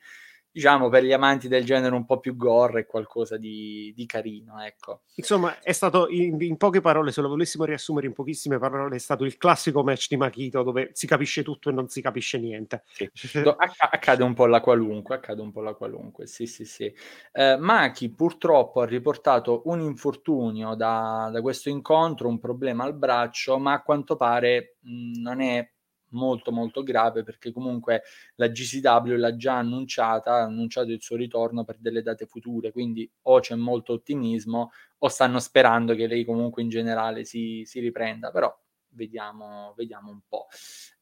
diciamo 0.53 0.91
per 0.91 1.03
gli 1.03 1.12
amanti 1.12 1.49
del 1.49 1.65
genere 1.65 1.95
un 1.95 2.05
po' 2.05 2.20
più 2.20 2.37
gore 2.37 2.85
qualcosa 2.85 3.39
di, 3.39 3.91
di 3.97 4.05
carino 4.05 4.62
ecco. 4.62 5.01
insomma 5.15 5.59
è 5.61 5.73
stato 5.73 6.09
in, 6.09 6.37
in, 6.43 6.59
poche 6.59 6.83
parole 6.83 7.11
se 7.11 7.23
lo 7.23 7.29
volessimo 7.29 7.65
riassumere 7.65 8.07
in 8.07 8.12
pochissime 8.12 8.59
parole 8.59 8.97
è 8.97 8.99
stato 8.99 9.24
il 9.24 9.39
classico 9.39 9.83
match 9.83 10.09
di 10.09 10.19
Makito 10.19 10.62
dove 10.62 10.91
si 10.93 11.07
capisce 11.07 11.43
tutto 11.43 11.70
e 11.70 11.73
non 11.73 11.89
si 11.89 12.03
capisce 12.03 12.39
niente 12.39 12.83
sì. 12.93 13.11
accade 13.91 14.23
un 14.23 14.35
po' 14.35 14.45
la 14.45 14.61
qualunque 14.61 15.15
accade 15.15 15.41
un 15.41 15.53
po' 15.53 15.62
la 15.62 15.73
qualunque 15.73 16.27
sì 16.27 16.45
sì 16.45 16.66
sì 16.66 16.95
eh, 17.33 17.57
Maki 17.57 18.11
purtroppo 18.11 18.83
ha 18.83 18.87
riportato 18.87 19.62
un 19.65 19.81
infortunio 19.81 20.74
da, 20.74 21.31
da 21.33 21.41
questo 21.41 21.70
incontro 21.70 22.29
un 22.29 22.39
problema 22.39 22.85
al 22.85 22.95
braccio 22.95 23.59
ma 23.59 23.73
a 23.73 23.83
quanto 23.83 24.16
pare 24.16 24.77
mh, 24.81 25.20
non 25.23 25.41
è 25.41 25.66
molto 26.12 26.52
molto 26.52 26.82
grave 26.82 27.22
perché 27.22 27.52
comunque 27.52 28.02
la 28.36 28.48
GCW 28.48 29.16
l'ha 29.16 29.36
già 29.36 29.59
annunciata, 29.59 30.34
ha 30.34 30.43
annunciato 30.44 30.90
il 30.90 31.02
suo 31.02 31.16
ritorno 31.16 31.64
per 31.64 31.78
delle 31.78 32.02
date 32.02 32.26
future, 32.26 32.72
quindi 32.72 33.10
o 33.22 33.40
c'è 33.40 33.55
molto 33.55 33.93
ottimismo 33.94 34.70
o 34.98 35.09
stanno 35.09 35.40
sperando 35.40 35.94
che 35.94 36.06
lei 36.06 36.24
comunque 36.24 36.62
in 36.62 36.68
generale 36.68 37.24
si, 37.24 37.62
si 37.66 37.80
riprenda, 37.80 38.30
però 38.30 38.55
vediamo, 38.94 39.74
vediamo 39.76 40.10
un 40.10 40.20
po'. 40.28 40.47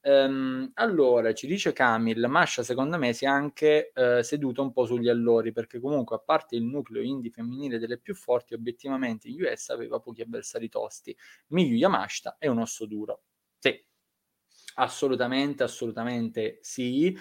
Um, 0.03 0.71
allora, 0.75 1.33
ci 1.33 1.47
dice 1.47 1.73
Camille, 1.73 2.27
Masha 2.27 2.63
secondo 2.63 2.97
me 2.97 3.13
si 3.13 3.25
è 3.25 3.27
anche 3.27 3.91
uh, 3.95 4.21
seduto 4.21 4.61
un 4.61 4.71
po' 4.71 4.85
sugli 4.85 5.09
allori 5.09 5.51
perché 5.51 5.79
comunque 5.79 6.15
a 6.15 6.19
parte 6.19 6.55
il 6.55 6.63
nucleo 6.63 7.01
indie 7.01 7.31
femminile 7.31 7.79
delle 7.79 7.97
più 7.97 8.15
forti, 8.15 8.53
obiettivamente 8.53 9.27
in 9.27 9.41
US 9.43 9.69
aveva 9.69 9.99
pochi 9.99 10.21
avversari 10.21 10.69
tosti. 10.69 11.15
Miyu 11.47 11.75
Yamashita 11.75 12.37
è 12.39 12.47
un 12.47 12.59
osso 12.59 12.85
duro. 12.85 13.21
Assolutamente, 14.81 15.61
assolutamente 15.63 16.57
sì. 16.61 17.15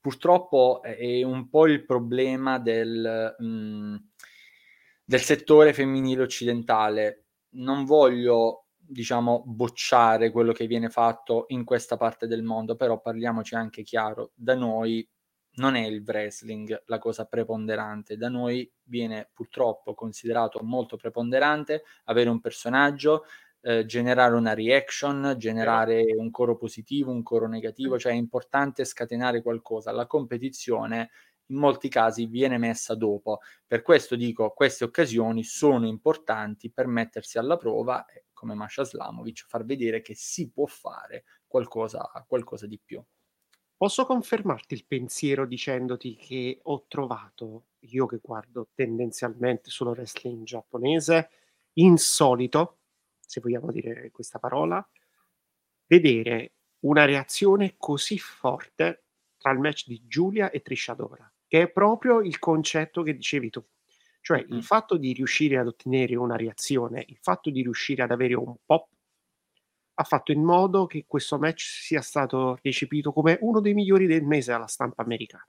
Purtroppo 0.00 0.82
è 0.82 1.22
un 1.22 1.48
po' 1.48 1.66
il 1.68 1.84
problema 1.84 2.58
del, 2.58 3.36
mh, 3.38 3.44
mhmm, 3.46 4.08
del 5.04 5.20
settore 5.20 5.72
femminile 5.72 6.22
occidentale. 6.22 7.26
Non 7.50 7.84
voglio, 7.84 8.66
diciamo, 8.76 9.44
bocciare 9.46 10.30
quello 10.32 10.52
che 10.52 10.66
viene 10.66 10.88
fatto 10.90 11.44
in 11.48 11.64
questa 11.64 11.96
parte 11.96 12.26
del 12.26 12.42
mondo, 12.42 12.74
però 12.74 13.00
parliamoci 13.00 13.54
anche 13.54 13.82
chiaro, 13.84 14.32
da 14.34 14.54
noi 14.56 15.08
non 15.56 15.76
è 15.76 15.86
il 15.86 16.02
wrestling 16.04 16.82
la 16.86 16.98
cosa 16.98 17.26
preponderante. 17.26 18.16
Da 18.16 18.28
noi 18.28 18.68
viene 18.84 19.30
purtroppo 19.32 19.94
considerato 19.94 20.60
molto 20.64 20.96
preponderante 20.96 21.84
avere 22.06 22.28
un 22.28 22.40
personaggio, 22.40 23.24
eh, 23.66 23.86
generare 23.86 24.34
una 24.34 24.52
reaction, 24.52 25.36
generare 25.38 26.14
un 26.14 26.30
coro 26.30 26.54
positivo, 26.54 27.10
un 27.10 27.22
coro 27.22 27.48
negativo, 27.48 27.98
cioè 27.98 28.12
è 28.12 28.14
importante 28.14 28.84
scatenare 28.84 29.40
qualcosa. 29.40 29.90
La 29.90 30.06
competizione 30.06 31.10
in 31.46 31.56
molti 31.56 31.88
casi 31.88 32.26
viene 32.26 32.58
messa 32.58 32.94
dopo. 32.94 33.40
Per 33.66 33.80
questo 33.80 34.16
dico, 34.16 34.50
queste 34.50 34.84
occasioni 34.84 35.44
sono 35.44 35.86
importanti 35.86 36.70
per 36.70 36.86
mettersi 36.86 37.38
alla 37.38 37.56
prova 37.56 38.04
e 38.04 38.26
come 38.34 38.52
Masha 38.54 38.84
Slamovic 38.84 39.46
far 39.46 39.64
vedere 39.64 40.02
che 40.02 40.14
si 40.14 40.50
può 40.50 40.66
fare 40.66 41.24
qualcosa, 41.46 42.06
qualcosa 42.28 42.66
di 42.66 42.78
più. 42.78 43.02
Posso 43.76 44.04
confermarti 44.04 44.74
il 44.74 44.84
pensiero 44.86 45.46
dicendoti 45.46 46.16
che 46.16 46.60
ho 46.62 46.84
trovato, 46.86 47.64
io 47.80 48.04
che 48.04 48.18
guardo 48.22 48.68
tendenzialmente 48.74 49.70
solo 49.70 49.92
wrestling 49.92 50.44
giapponese, 50.44 51.30
insolito, 51.74 52.80
se 53.26 53.40
vogliamo 53.40 53.70
dire 53.70 54.10
questa 54.10 54.38
parola, 54.38 54.86
vedere 55.86 56.52
una 56.80 57.04
reazione 57.04 57.74
così 57.76 58.18
forte 58.18 59.04
tra 59.36 59.52
il 59.52 59.58
match 59.58 59.86
di 59.86 60.02
Giulia 60.06 60.50
e 60.50 60.62
Trisha 60.62 60.94
Dora, 60.94 61.30
che 61.46 61.62
è 61.62 61.70
proprio 61.70 62.20
il 62.20 62.38
concetto 62.38 63.02
che 63.02 63.14
dicevi 63.14 63.50
tu. 63.50 63.64
Cioè 64.20 64.44
il 64.48 64.62
fatto 64.62 64.96
di 64.96 65.12
riuscire 65.12 65.58
ad 65.58 65.66
ottenere 65.66 66.16
una 66.16 66.36
reazione, 66.36 67.04
il 67.08 67.18
fatto 67.20 67.50
di 67.50 67.60
riuscire 67.62 68.02
ad 68.02 68.10
avere 68.10 68.34
un 68.34 68.56
pop 68.64 68.88
ha 69.96 70.04
fatto 70.04 70.32
in 70.32 70.42
modo 70.42 70.86
che 70.86 71.04
questo 71.06 71.38
match 71.38 71.62
sia 71.62 72.00
stato 72.00 72.58
recepito 72.62 73.12
come 73.12 73.38
uno 73.42 73.60
dei 73.60 73.74
migliori 73.74 74.06
del 74.06 74.24
mese 74.24 74.52
alla 74.52 74.66
stampa 74.66 75.02
americana. 75.02 75.46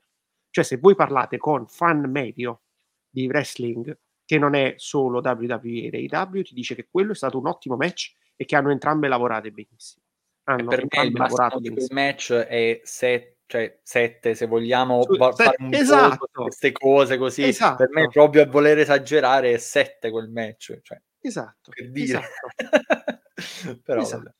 Cioè, 0.50 0.64
se 0.64 0.76
voi 0.76 0.94
parlate 0.94 1.36
con 1.38 1.66
fan 1.66 2.08
medio 2.10 2.62
di 3.08 3.26
wrestling, 3.26 3.98
che 4.26 4.38
non 4.38 4.54
è 4.54 4.74
solo 4.76 5.20
WWE 5.24 5.88
e 5.90 6.08
AEW, 6.10 6.42
ti 6.42 6.52
dice 6.52 6.74
che 6.74 6.88
quello 6.90 7.12
è 7.12 7.14
stato 7.14 7.38
un 7.38 7.46
ottimo 7.46 7.76
match 7.76 8.12
e 8.34 8.44
che 8.44 8.56
hanno 8.56 8.70
entrambe 8.70 9.08
lavorato 9.08 9.50
benissimo. 9.50 10.04
Hanno 10.48 10.66
per 10.66 10.84
me 10.88 11.04
il 11.06 11.12
lavorato 11.12 11.58
di 11.58 11.70
quel 11.70 11.86
match 11.90 12.32
è 12.32 12.80
7 12.82 13.34
cioè 13.48 13.78
7 13.80 14.34
se 14.34 14.46
vogliamo 14.46 15.02
Su, 15.04 15.14
fare 15.14 15.54
un 15.60 15.72
esatto. 15.72 16.26
queste 16.32 16.72
cose 16.72 17.16
così 17.16 17.44
esatto. 17.44 17.76
per 17.76 17.90
me 17.92 18.08
proprio 18.08 18.42
a 18.42 18.46
voler 18.46 18.78
esagerare 18.78 19.52
è 19.52 19.56
7 19.56 20.10
quel 20.10 20.28
match 20.28 20.80
cioè, 20.82 21.00
esatto 21.20 21.70
per 21.72 21.90
dire 21.92 22.18
esatto. 22.18 23.20
Però, 23.84 24.00
esatto. 24.00 24.34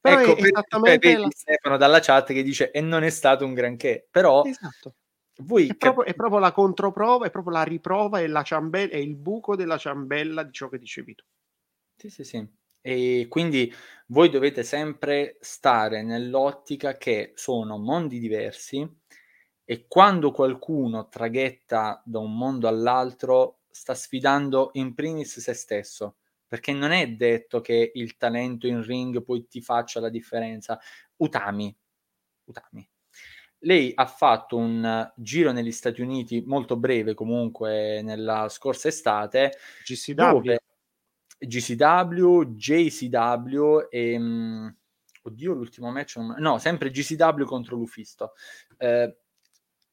Però 0.00 0.20
ecco, 0.20 0.34
per, 0.34 0.44
esattamente 0.46 1.08
vedi 1.08 1.20
la... 1.20 1.28
Stefano 1.30 1.76
dalla 1.76 2.00
chat 2.00 2.32
che 2.32 2.42
dice 2.42 2.70
e 2.70 2.80
non 2.80 3.02
è 3.02 3.10
stato 3.10 3.44
un 3.44 3.54
granché, 3.54 4.06
però 4.10 4.44
esatto. 4.44 4.94
Voi 5.38 5.68
è, 5.68 5.76
proprio, 5.76 6.04
è 6.04 6.14
proprio 6.14 6.38
la 6.40 6.52
controprova, 6.52 7.26
è 7.26 7.30
proprio 7.30 7.52
la 7.54 7.62
riprova 7.62 8.20
e 8.20 8.26
la 8.26 8.42
ciambella, 8.42 8.92
è 8.92 8.96
il 8.96 9.16
buco 9.16 9.56
della 9.56 9.78
ciambella 9.78 10.42
di 10.44 10.52
ciò 10.52 10.68
che 10.68 10.78
dicevi 10.78 11.14
tu. 11.14 11.24
Sì, 11.96 12.10
sì, 12.10 12.24
sì. 12.24 12.46
E 12.80 13.26
quindi 13.28 13.72
voi 14.08 14.28
dovete 14.28 14.62
sempre 14.62 15.38
stare 15.40 16.02
nell'ottica 16.02 16.96
che 16.96 17.32
sono 17.34 17.78
mondi 17.78 18.18
diversi 18.20 18.88
e 19.64 19.86
quando 19.88 20.30
qualcuno 20.30 21.08
traghetta 21.08 22.00
da 22.04 22.18
un 22.20 22.36
mondo 22.36 22.68
all'altro 22.68 23.62
sta 23.70 23.94
sfidando 23.94 24.70
in 24.74 24.94
primis 24.94 25.40
se 25.40 25.52
stesso 25.54 26.18
perché 26.46 26.72
non 26.72 26.92
è 26.92 27.08
detto 27.10 27.60
che 27.60 27.90
il 27.94 28.16
talento 28.16 28.66
in 28.68 28.82
ring 28.84 29.22
poi 29.24 29.48
ti 29.48 29.60
faccia 29.60 29.98
la 29.98 30.08
differenza. 30.10 30.78
Utami, 31.16 31.76
Utami. 32.44 32.88
Lei 33.60 33.92
ha 33.94 34.06
fatto 34.06 34.56
un 34.56 35.12
giro 35.16 35.52
negli 35.52 35.72
Stati 35.72 36.00
Uniti 36.00 36.42
molto 36.46 36.76
breve 36.76 37.14
comunque 37.14 38.02
nella 38.02 38.48
scorsa 38.48 38.88
estate. 38.88 39.52
GCW. 39.84 40.14
Dove 40.14 40.60
GCW, 41.38 42.44
JCW 42.54 43.86
e... 43.90 44.18
Mm, 44.18 44.68
oddio, 45.22 45.52
l'ultimo 45.52 45.90
match... 45.90 46.16
No, 46.16 46.58
sempre 46.58 46.90
GCW 46.90 47.44
contro 47.44 47.76
Lufisto. 47.76 48.32
Eh, 48.78 49.16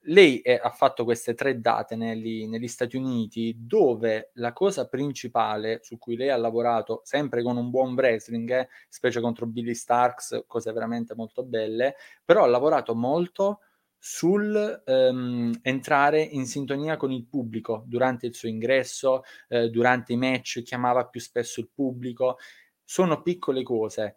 lei 0.05 0.39
è, 0.39 0.59
ha 0.61 0.69
fatto 0.69 1.03
queste 1.03 1.33
tre 1.33 1.59
date 1.59 1.95
negli, 1.95 2.47
negli, 2.47 2.67
Stati 2.67 2.97
Uniti 2.97 3.55
dove 3.57 4.31
la 4.35 4.51
cosa 4.51 4.87
principale 4.87 5.79
su 5.81 5.97
cui 5.97 6.15
lei 6.15 6.29
ha 6.29 6.37
lavorato, 6.37 7.01
sempre 7.03 7.43
con 7.43 7.57
un 7.57 7.69
buon 7.69 7.93
wrestling, 7.93 8.49
eh, 8.51 8.69
specie 8.89 9.21
contro 9.21 9.45
Billy 9.45 9.73
Starks, 9.73 10.43
cose 10.47 10.71
veramente 10.71 11.15
molto 11.15 11.43
belle, 11.43 11.95
però 12.23 12.43
ha 12.43 12.47
lavorato 12.47 12.95
molto 12.95 13.59
sul 13.97 14.83
um, 14.85 15.57
entrare 15.61 16.21
in 16.21 16.45
sintonia 16.45 16.97
con 16.97 17.11
il 17.11 17.25
pubblico 17.25 17.83
durante 17.87 18.25
il 18.25 18.35
suo 18.35 18.49
ingresso, 18.49 19.23
eh, 19.47 19.69
durante 19.69 20.11
i 20.11 20.17
match, 20.17 20.61
chiamava 20.63 21.07
più 21.07 21.21
spesso 21.21 21.61
il 21.61 21.69
pubblico. 21.73 22.37
Sono 22.83 23.21
piccole 23.21 23.63
cose, 23.63 24.15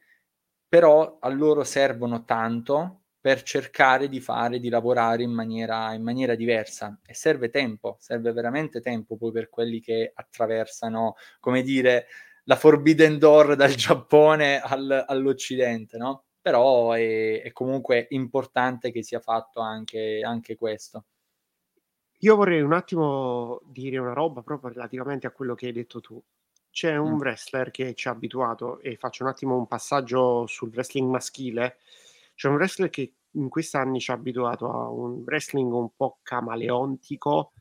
però 0.68 1.18
a 1.20 1.28
loro 1.28 1.62
servono 1.62 2.24
tanto 2.24 3.02
per 3.26 3.42
cercare 3.42 4.08
di 4.08 4.20
fare, 4.20 4.60
di 4.60 4.68
lavorare 4.68 5.24
in 5.24 5.32
maniera, 5.32 5.92
in 5.94 6.02
maniera 6.04 6.36
diversa. 6.36 6.96
E 7.04 7.12
serve 7.12 7.50
tempo, 7.50 7.96
serve 7.98 8.30
veramente 8.30 8.80
tempo 8.80 9.16
poi 9.16 9.32
per 9.32 9.48
quelli 9.48 9.80
che 9.80 10.12
attraversano, 10.14 11.16
come 11.40 11.62
dire, 11.62 12.06
la 12.44 12.54
Forbidden 12.54 13.18
Door 13.18 13.56
dal 13.56 13.74
Giappone 13.74 14.60
al, 14.60 15.06
all'Occidente, 15.08 15.96
no? 15.96 16.26
Però 16.40 16.92
è, 16.92 17.42
è, 17.42 17.50
comunque 17.50 18.06
importante 18.10 18.92
che 18.92 19.02
sia 19.02 19.18
fatto 19.18 19.58
anche, 19.58 20.20
anche 20.22 20.54
questo. 20.54 21.06
Io 22.20 22.36
vorrei 22.36 22.60
un 22.60 22.74
attimo 22.74 23.60
dire 23.64 23.98
una 23.98 24.12
roba 24.12 24.42
proprio 24.42 24.70
relativamente 24.70 25.26
a 25.26 25.32
quello 25.32 25.56
che 25.56 25.66
hai 25.66 25.72
detto 25.72 26.00
tu. 26.00 26.22
C'è 26.70 26.94
un 26.94 27.14
mm. 27.14 27.18
wrestler 27.18 27.72
che 27.72 27.92
ci 27.94 28.06
ha 28.06 28.12
abituato, 28.12 28.78
e 28.78 28.94
faccio 28.94 29.24
un 29.24 29.30
attimo 29.30 29.56
un 29.56 29.66
passaggio 29.66 30.46
sul 30.46 30.70
wrestling 30.72 31.10
maschile, 31.10 31.78
c'è 32.36 32.48
un 32.48 32.54
wrestler 32.54 32.90
che 32.90 33.14
in 33.32 33.48
questi 33.48 33.76
anni 33.76 33.98
ci 33.98 34.10
ha 34.10 34.14
abituato 34.14 34.70
a 34.70 34.88
un 34.88 35.22
wrestling 35.24 35.72
un 35.72 35.90
po' 35.96 36.20
camaleontico 36.22 37.52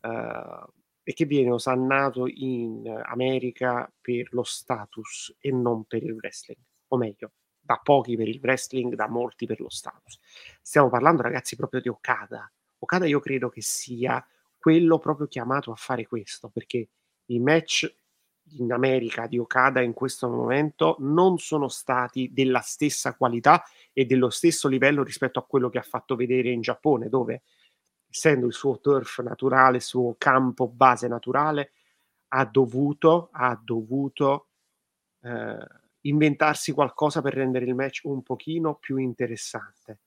eh, 0.00 0.64
e 1.04 1.12
che 1.12 1.24
viene 1.24 1.50
osannato 1.50 2.26
in 2.26 2.86
America 3.06 3.92
per 4.00 4.32
lo 4.32 4.42
status 4.42 5.36
e 5.38 5.52
non 5.52 5.84
per 5.84 6.02
il 6.02 6.12
wrestling, 6.12 6.58
o 6.88 6.96
meglio, 6.96 7.32
da 7.60 7.78
pochi 7.82 8.16
per 8.16 8.28
il 8.28 8.40
wrestling, 8.42 8.94
da 8.94 9.08
molti 9.08 9.46
per 9.46 9.60
lo 9.60 9.70
status. 9.70 10.18
Stiamo 10.60 10.88
parlando, 10.88 11.22
ragazzi, 11.22 11.56
proprio 11.56 11.80
di 11.80 11.88
Okada. 11.88 12.50
Okada 12.78 13.06
io 13.06 13.20
credo 13.20 13.48
che 13.48 13.62
sia 13.62 14.24
quello 14.58 14.98
proprio 14.98 15.26
chiamato 15.26 15.72
a 15.72 15.76
fare 15.76 16.06
questo, 16.06 16.48
perché 16.48 16.88
i 17.26 17.38
match 17.38 18.01
in 18.58 18.72
America 18.72 19.26
di 19.26 19.38
Okada 19.38 19.80
in 19.80 19.92
questo 19.92 20.28
momento 20.28 20.96
non 21.00 21.38
sono 21.38 21.68
stati 21.68 22.30
della 22.32 22.60
stessa 22.60 23.14
qualità 23.14 23.62
e 23.92 24.04
dello 24.04 24.30
stesso 24.30 24.68
livello 24.68 25.02
rispetto 25.02 25.38
a 25.38 25.44
quello 25.44 25.68
che 25.68 25.78
ha 25.78 25.82
fatto 25.82 26.16
vedere 26.16 26.50
in 26.50 26.60
Giappone, 26.60 27.08
dove 27.08 27.42
essendo 28.08 28.46
il 28.46 28.52
suo 28.52 28.78
turf 28.80 29.22
naturale, 29.22 29.76
il 29.76 29.82
suo 29.82 30.16
campo 30.18 30.68
base 30.68 31.08
naturale, 31.08 31.72
ha 32.28 32.44
dovuto, 32.44 33.30
ha 33.32 33.58
dovuto 33.62 34.48
eh, 35.22 35.66
inventarsi 36.02 36.72
qualcosa 36.72 37.22
per 37.22 37.34
rendere 37.34 37.64
il 37.64 37.74
match 37.74 38.00
un 38.04 38.22
pochino 38.22 38.74
più 38.74 38.96
interessante. 38.96 40.00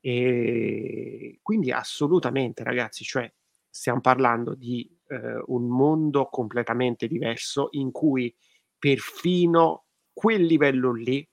E 0.00 1.38
quindi 1.42 1.72
assolutamente, 1.72 2.62
ragazzi, 2.62 3.04
cioè 3.04 3.32
stiamo 3.68 4.00
parlando 4.00 4.54
di 4.54 4.98
eh, 5.12 5.42
un 5.46 5.68
mondo 5.68 6.26
completamente 6.26 7.06
diverso 7.06 7.68
in 7.72 7.90
cui 7.90 8.34
perfino 8.78 9.84
quel 10.12 10.44
livello 10.44 10.92
lì 10.92 11.26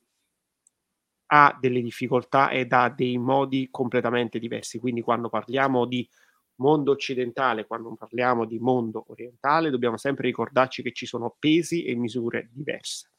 ha 1.32 1.58
delle 1.60 1.82
difficoltà 1.82 2.50
ed 2.50 2.74
ha 2.74 2.90
dei 2.90 3.18
modi 3.18 3.70
completamente 3.70 4.40
diversi. 4.40 4.80
Quindi 4.80 5.02
quando 5.02 5.30
parliamo 5.30 5.86
di 5.86 6.08
mondo 6.56 6.92
occidentale, 6.92 7.66
quando 7.66 7.94
parliamo 7.96 8.46
di 8.46 8.60
mondo 8.60 9.06
orientale, 9.08 9.70
dobbiamo 9.70 9.98
sempre 9.98 10.28
ricordarci 10.28 10.82
che 10.82 10.92
ci 10.92 11.06
sono 11.06 11.36
pesi 11.38 11.84
e 11.86 11.96
misure 11.96 12.50
diverse. 12.52 13.12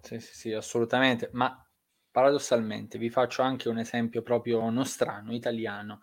Sì, 0.00 0.20
sì, 0.20 0.34
sì, 0.34 0.52
assolutamente. 0.52 1.30
Ma 1.32 1.66
paradossalmente 2.10 2.98
vi 2.98 3.10
faccio 3.10 3.42
anche 3.42 3.68
un 3.68 3.78
esempio 3.78 4.22
proprio 4.22 4.68
nostrano, 4.70 5.34
italiano. 5.34 6.00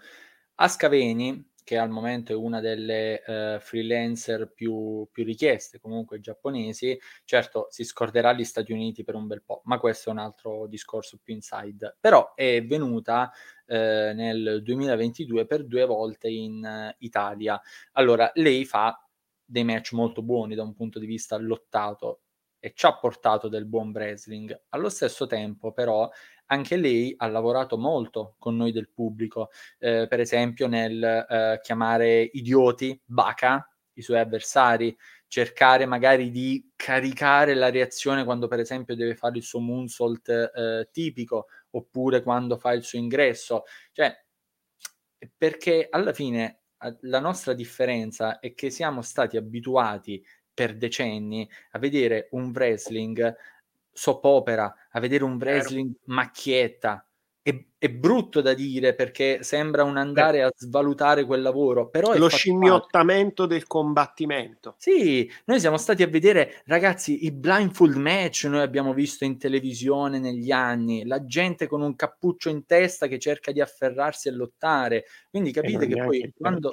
Ascaveni, 0.55 1.52
che 1.63 1.77
al 1.77 1.89
momento 1.89 2.31
è 2.31 2.35
una 2.35 2.59
delle 2.59 3.21
uh, 3.25 3.59
freelancer 3.59 4.51
più, 4.53 5.07
più, 5.11 5.23
richieste, 5.23 5.79
comunque 5.79 6.19
giapponesi, 6.19 6.99
certo 7.23 7.67
si 7.69 7.83
scorderà 7.83 8.33
gli 8.33 8.43
Stati 8.43 8.71
Uniti 8.71 9.03
per 9.03 9.15
un 9.15 9.27
bel 9.27 9.43
po', 9.43 9.61
ma 9.65 9.77
questo 9.77 10.09
è 10.09 10.11
un 10.13 10.19
altro 10.19 10.67
discorso 10.67 11.19
più 11.21 11.33
inside. 11.33 11.97
Però 11.99 12.33
è 12.35 12.63
venuta 12.65 13.31
uh, 13.67 13.73
nel 13.73 14.61
2022 14.63 15.45
per 15.45 15.65
due 15.65 15.85
volte 15.85 16.29
in 16.29 16.63
uh, 16.63 16.95
Italia. 16.99 17.59
Allora, 17.93 18.29
lei 18.35 18.65
fa 18.65 18.97
dei 19.45 19.63
match 19.63 19.93
molto 19.93 20.21
buoni 20.21 20.55
da 20.55 20.63
un 20.63 20.73
punto 20.73 20.99
di 20.99 21.05
vista 21.05 21.37
lottato. 21.37 22.21
e 22.59 22.71
ci 22.73 22.85
ha 22.85 22.97
portato 22.97 23.49
del 23.49 23.65
buon 23.65 23.89
wrestling. 23.89 24.57
Allo 24.69 24.87
stesso 24.87 25.27
tempo, 25.27 25.73
però, 25.73 26.09
anche 26.47 26.75
lei 26.77 27.13
ha 27.17 27.27
lavorato 27.27 27.77
molto 27.77 28.35
con 28.37 28.55
noi 28.55 28.71
del 28.71 28.89
pubblico, 28.89 29.49
eh, 29.79 30.07
per 30.07 30.19
esempio 30.19 30.67
nel 30.67 31.03
eh, 31.03 31.59
chiamare 31.61 32.21
idioti, 32.21 32.99
baca, 33.03 33.67
i 33.93 34.01
suoi 34.01 34.19
avversari, 34.19 34.95
cercare 35.27 35.85
magari 35.85 36.29
di 36.29 36.71
caricare 36.75 37.55
la 37.55 37.71
reazione 37.71 38.23
quando 38.23 38.47
per 38.47 38.59
esempio 38.59 38.95
deve 38.95 39.15
fare 39.15 39.37
il 39.37 39.43
suo 39.43 39.59
moonsault 39.59 40.29
eh, 40.29 40.89
tipico 40.91 41.47
oppure 41.71 42.21
quando 42.21 42.57
fa 42.57 42.73
il 42.73 42.83
suo 42.83 42.99
ingresso, 42.99 43.63
cioè 43.91 44.15
perché 45.37 45.87
alla 45.89 46.13
fine 46.13 46.63
la 47.01 47.19
nostra 47.19 47.53
differenza 47.53 48.39
è 48.39 48.53
che 48.53 48.69
siamo 48.69 49.01
stati 49.01 49.37
abituati 49.37 50.23
per 50.53 50.77
decenni 50.77 51.49
a 51.71 51.79
vedere 51.79 52.27
un 52.31 52.51
wrestling 52.53 53.35
soap 53.93 54.25
opera, 54.25 54.73
a 54.91 54.99
vedere 54.99 55.23
un 55.23 55.37
wrestling 55.39 55.93
macchietta, 56.05 57.05
è, 57.43 57.61
è, 57.77 57.89
brutto 57.89 58.39
da 58.39 58.53
dire 58.53 58.95
perché 58.95 59.43
sembra 59.43 59.83
un 59.83 59.97
andare 59.97 60.37
Beh, 60.37 60.43
a 60.45 60.51
svalutare 60.55 61.25
quel 61.25 61.41
lavoro, 61.41 61.89
però 61.89 62.15
lo 62.15 62.29
scimmiottamento 62.29 63.45
del 63.45 63.67
combattimento. 63.67 64.75
Sì, 64.77 65.29
noi 65.45 65.59
siamo 65.59 65.75
stati 65.75 66.03
a 66.03 66.07
vedere, 66.07 66.61
ragazzi, 66.65 67.25
i 67.25 67.31
blindfold 67.33 67.97
match 67.97 68.45
noi 68.45 68.61
abbiamo 68.61 68.93
visto 68.93 69.25
in 69.25 69.37
televisione 69.37 70.19
negli 70.19 70.51
anni, 70.51 71.05
la 71.05 71.25
gente 71.25 71.67
con 71.67 71.81
un 71.81 71.97
cappuccio 71.97 72.47
in 72.47 72.65
testa 72.65 73.07
che 73.07 73.19
cerca 73.19 73.51
di 73.51 73.59
afferrarsi 73.59 74.29
e 74.29 74.31
lottare. 74.31 75.03
Quindi 75.29 75.51
capite 75.51 75.85
che 75.85 76.01
poi 76.01 76.33
quando 76.33 76.71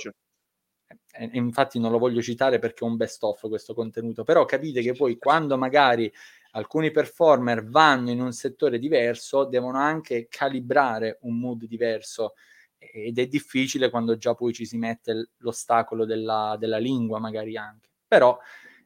eh, 1.13 1.31
infatti 1.33 1.81
non 1.81 1.91
lo 1.91 1.99
voglio 1.99 2.23
citare 2.23 2.61
perché 2.61 2.85
è 2.85 2.89
un 2.89 2.97
best 2.97 3.23
of 3.25 3.49
questo 3.49 3.75
contenuto, 3.75 4.23
però 4.23 4.45
capite 4.45 4.81
che 4.83 4.93
poi 4.93 5.19
quando 5.19 5.59
magari 5.59 6.13
alcuni 6.53 6.91
performer 6.91 7.69
vanno 7.69 8.11
in 8.11 8.21
un 8.21 8.33
settore 8.33 8.79
diverso, 8.79 9.45
devono 9.45 9.79
anche 9.79 10.27
calibrare 10.29 11.19
un 11.23 11.39
mood 11.39 11.65
diverso 11.65 12.35
ed 12.79 13.19
è 13.19 13.27
difficile 13.27 13.91
quando 13.91 14.17
già 14.17 14.35
poi 14.35 14.53
ci 14.55 14.65
si 14.65 14.79
mette 14.79 15.31
l'ostacolo 15.39 16.07
della, 16.07 16.57
della 16.59 16.79
lingua 16.79 17.19
magari 17.19 17.57
anche. 17.57 17.91
Però 18.07 18.39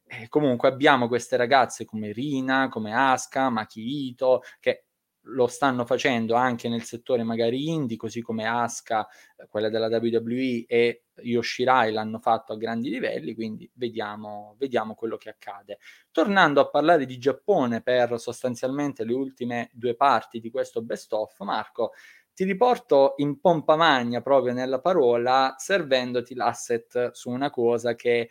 eh, 0.07 0.29
comunque 0.29 0.69
abbiamo 0.69 1.09
queste 1.09 1.37
ragazze 1.37 1.85
come 1.85 2.13
Rina, 2.13 2.69
come 2.69 2.93
Aska, 2.95 3.49
Maki 3.51 4.15
che 4.61 4.85
lo 5.29 5.47
stanno 5.47 5.87
facendo 5.87 6.35
anche 6.35 6.69
nel 6.69 6.83
settore 6.83 7.23
magari 7.23 7.69
indie, 7.71 7.97
così 7.97 8.21
come 8.21 8.47
Asuka, 8.47 9.07
eh, 9.37 9.47
quella 9.49 9.69
della 9.71 9.87
WWE 9.87 10.65
e 10.67 11.04
Yoshirai 11.23 11.93
l'hanno 11.93 12.19
fatto 12.19 12.53
a 12.53 12.57
grandi 12.57 12.91
livelli, 12.91 13.35
quindi 13.35 13.71
vediamo, 13.75 14.57
vediamo 14.59 14.95
quello 14.95 15.17
che 15.17 15.31
accade. 15.31 15.79
Tornando 16.11 16.61
a 16.61 16.69
parlare 16.69 17.07
di 17.07 17.19
Giappone 17.19 17.83
per 17.83 18.19
sostanzialmente 18.19 19.05
le 19.05 19.13
ultime 19.13 19.71
due 19.73 19.95
parti 19.95 20.41
di 20.41 20.51
questo 20.51 20.83
best 20.83 21.13
of, 21.13 21.39
Marco, 21.41 21.93
ti 22.35 22.43
riporto 22.45 23.15
in 23.19 23.39
pompa 23.41 23.77
magna 23.77 24.21
proprio 24.21 24.53
nella 24.53 24.81
parola, 24.81 25.55
servendoti 25.57 26.35
l'asset 26.35 27.13
su 27.13 27.31
una 27.31 27.49
cosa 27.49 27.95
che 27.95 28.29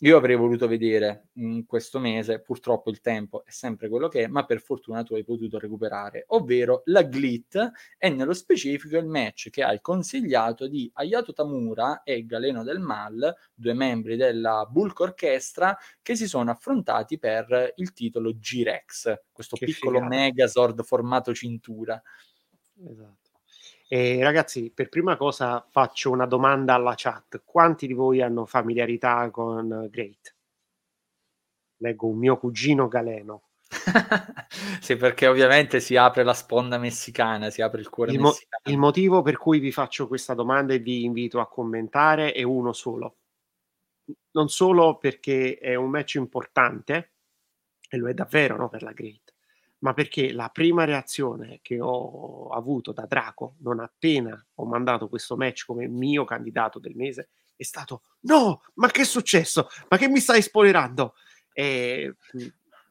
io 0.00 0.16
avrei 0.18 0.36
voluto 0.36 0.66
vedere 0.68 1.28
in 1.34 1.64
questo 1.64 1.98
mese, 1.98 2.40
purtroppo 2.40 2.90
il 2.90 3.00
tempo 3.00 3.44
è 3.44 3.50
sempre 3.50 3.88
quello 3.88 4.08
che 4.08 4.24
è, 4.24 4.26
ma 4.26 4.44
per 4.44 4.60
fortuna 4.60 5.02
tu 5.02 5.14
hai 5.14 5.24
potuto 5.24 5.58
recuperare, 5.58 6.24
ovvero 6.28 6.82
la 6.86 7.02
Glit 7.02 7.70
e 7.96 8.10
nello 8.10 8.34
specifico 8.34 8.98
il 8.98 9.06
match 9.06 9.48
che 9.48 9.62
hai 9.62 9.80
consigliato 9.80 10.66
di 10.68 10.90
Ayato 10.94 11.32
Tamura 11.32 12.02
e 12.02 12.26
Galeno 12.26 12.62
del 12.62 12.78
Mal, 12.78 13.34
due 13.54 13.72
membri 13.72 14.16
della 14.16 14.66
Bulk 14.70 15.00
Orchestra, 15.00 15.76
che 16.02 16.14
si 16.14 16.28
sono 16.28 16.50
affrontati 16.50 17.18
per 17.18 17.72
il 17.76 17.92
titolo 17.92 18.34
G-Rex, 18.34 19.22
questo 19.32 19.56
che 19.56 19.64
piccolo 19.64 20.00
figata. 20.00 20.14
Megazord 20.14 20.82
formato 20.84 21.34
cintura. 21.34 22.00
Esatto. 22.84 23.25
E 23.88 24.20
ragazzi, 24.20 24.72
per 24.74 24.88
prima 24.88 25.16
cosa 25.16 25.64
faccio 25.70 26.10
una 26.10 26.26
domanda 26.26 26.74
alla 26.74 26.94
chat. 26.96 27.42
Quanti 27.44 27.86
di 27.86 27.92
voi 27.92 28.20
hanno 28.20 28.44
familiarità 28.44 29.30
con 29.30 29.86
Great? 29.90 30.34
Leggo 31.78 32.08
un 32.08 32.18
mio 32.18 32.36
cugino 32.36 32.88
Galeno. 32.88 33.42
sì, 34.80 34.96
perché 34.96 35.26
ovviamente 35.28 35.80
si 35.80 35.96
apre 35.96 36.24
la 36.24 36.34
sponda 36.34 36.78
messicana, 36.78 37.50
si 37.50 37.62
apre 37.62 37.80
il 37.80 37.88
cuore 37.88 38.12
il, 38.12 38.20
mo- 38.20 38.34
il 38.64 38.78
motivo 38.78 39.22
per 39.22 39.36
cui 39.36 39.58
vi 39.58 39.72
faccio 39.72 40.06
questa 40.08 40.34
domanda 40.34 40.72
e 40.72 40.78
vi 40.78 41.04
invito 41.04 41.40
a 41.40 41.48
commentare 41.48 42.32
è 42.32 42.42
uno 42.42 42.72
solo. 42.72 43.16
Non 44.32 44.48
solo 44.48 44.98
perché 44.98 45.58
è 45.58 45.74
un 45.74 45.90
match 45.90 46.14
importante, 46.14 47.12
e 47.88 47.96
lo 47.96 48.08
è 48.08 48.14
davvero 48.14 48.56
no, 48.56 48.68
per 48.68 48.82
la 48.82 48.92
Great, 48.92 49.25
ma 49.86 49.94
perché 49.94 50.32
la 50.32 50.48
prima 50.48 50.82
reazione 50.82 51.60
che 51.62 51.78
ho 51.80 52.48
avuto 52.48 52.90
da 52.90 53.06
Draco, 53.06 53.54
non 53.58 53.78
appena 53.78 54.44
ho 54.54 54.66
mandato 54.66 55.08
questo 55.08 55.36
match 55.36 55.64
come 55.64 55.86
mio 55.86 56.24
candidato 56.24 56.80
del 56.80 56.96
mese, 56.96 57.28
è 57.54 57.62
stato: 57.62 58.02
No, 58.22 58.62
ma 58.74 58.88
che 58.88 59.02
è 59.02 59.04
successo? 59.04 59.68
Ma 59.88 59.96
che 59.96 60.08
mi 60.08 60.18
stai 60.18 60.42
spoilerando? 60.42 61.14
E 61.52 62.16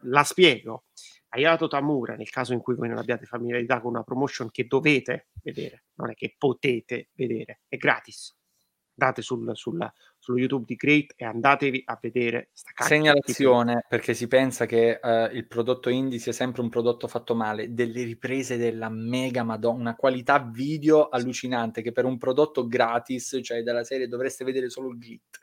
la 0.04 0.24
spiego. 0.24 0.86
Ayato 1.30 1.68
Tamura, 1.68 2.16
nel 2.16 2.30
caso 2.30 2.54
in 2.54 2.62
cui 2.62 2.76
voi 2.76 2.88
non 2.88 2.98
abbiate 2.98 3.26
familiarità 3.26 3.82
con 3.82 3.92
una 3.92 4.04
promotion 4.04 4.50
che 4.50 4.66
dovete 4.66 5.28
vedere, 5.44 5.84
non 5.96 6.12
è 6.12 6.14
che 6.14 6.34
potete 6.38 7.10
vedere, 7.14 7.64
è 7.68 7.76
gratis 7.76 8.34
andate 8.98 9.22
sul, 9.22 9.52
sul, 9.56 9.92
sullo 10.18 10.38
YouTube 10.38 10.66
di 10.66 10.76
Great 10.76 11.14
e 11.16 11.26
andatevi 11.26 11.84
a 11.86 11.98
vedere 12.02 12.50
sta 12.54 12.72
cacchia. 12.74 12.96
Segnalazione, 12.96 13.86
perché 13.88 14.14
si 14.14 14.28
pensa 14.28 14.66
che 14.66 15.00
uh, 15.02 15.36
il 15.36 15.46
prodotto 15.48 15.90
indie 15.90 16.20
sia 16.20 16.32
sempre 16.32 16.62
un 16.62 16.70
prodotto 16.70 17.08
fatto 17.08 17.36
male, 17.36 17.74
delle 17.74 18.04
riprese 18.04 18.58
della 18.58 18.90
mega 18.90 19.44
madonna, 19.44 19.80
una 19.80 19.96
qualità 19.96 20.40
video 20.40 21.10
allucinante 21.10 21.82
che 21.82 21.92
per 21.92 22.06
un 22.06 22.18
prodotto 22.18 22.68
gratis, 22.68 23.40
cioè 23.44 23.62
della 23.62 23.84
serie, 23.84 24.08
dovreste 24.08 24.44
vedere 24.44 24.70
solo 24.70 24.90
il 24.90 24.98
glit. 24.98 25.40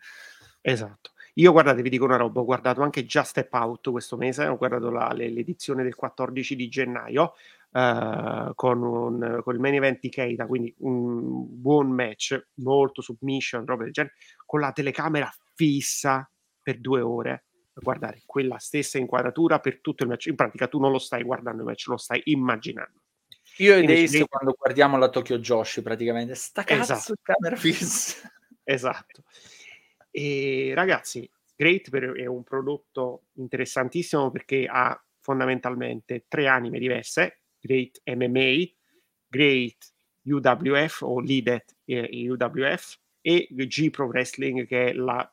Esatto. 0.60 1.10
Io 1.36 1.50
guardate, 1.52 1.80
vi 1.80 1.88
dico 1.88 2.04
una 2.04 2.16
roba, 2.16 2.40
ho 2.40 2.44
guardato 2.44 2.82
anche 2.82 3.06
Just 3.06 3.30
Step 3.30 3.52
Out 3.54 3.90
questo 3.90 4.18
mese, 4.18 4.46
ho 4.46 4.58
guardato 4.58 4.90
la, 4.90 5.10
l'edizione 5.14 5.82
del 5.82 5.94
14 5.94 6.54
di 6.54 6.68
gennaio, 6.68 7.34
uh, 7.72 8.54
con, 8.54 8.82
un, 8.82 9.40
con, 9.42 9.54
il 9.54 9.60
main 9.60 9.74
event 9.74 10.00
di 10.00 10.08
Keita, 10.08 10.46
quindi 10.46 10.74
un 10.78 11.60
buon 11.60 11.90
match, 11.90 12.48
molto 12.54 13.02
submission, 13.02 13.66
roba 13.66 13.84
del 13.84 13.92
genere, 13.92 14.14
con 14.46 14.60
la 14.60 14.72
telecamera 14.72 15.30
fissa 15.54 16.28
per 16.62 16.80
due 16.80 17.00
ore 17.00 17.44
guardare 17.74 18.22
quella 18.26 18.58
stessa 18.58 18.98
inquadratura 18.98 19.58
per 19.58 19.80
tutto 19.80 20.02
il 20.02 20.10
match. 20.10 20.26
In 20.26 20.34
pratica 20.34 20.68
tu 20.68 20.78
non 20.78 20.92
lo 20.92 20.98
stai 20.98 21.22
guardando 21.22 21.62
il 21.62 21.68
match, 21.68 21.86
lo 21.86 21.96
stai 21.96 22.20
immaginando. 22.24 23.00
Io 23.58 23.76
e 23.76 23.84
Days 23.84 24.12
devi... 24.12 24.26
quando 24.28 24.54
guardiamo 24.58 24.96
la 24.96 25.08
Tokyo 25.08 25.38
Josh 25.38 25.80
praticamente, 25.82 26.34
sta 26.34 26.64
cazzo 26.64 26.92
esatto. 26.92 27.14
camera 27.22 27.56
fissa. 27.56 28.30
esatto. 28.64 29.24
E 30.10 30.72
ragazzi, 30.74 31.28
Great 31.56 31.90
è 32.16 32.26
un 32.26 32.42
prodotto 32.42 33.24
interessantissimo 33.34 34.30
perché 34.30 34.66
ha 34.68 35.00
fondamentalmente 35.20 36.24
tre 36.28 36.48
anime 36.48 36.78
diverse, 36.78 37.41
Great 37.62 38.00
MMA, 38.04 38.64
Great 39.28 39.94
UWF 40.24 41.02
o 41.02 41.20
Leadet 41.20 41.76
eh, 41.84 42.28
UWF 42.28 42.98
e 43.20 43.46
G 43.50 43.90
Pro 43.90 44.06
Wrestling 44.06 44.66
che 44.66 44.90
è 44.90 44.92
la, 44.92 45.32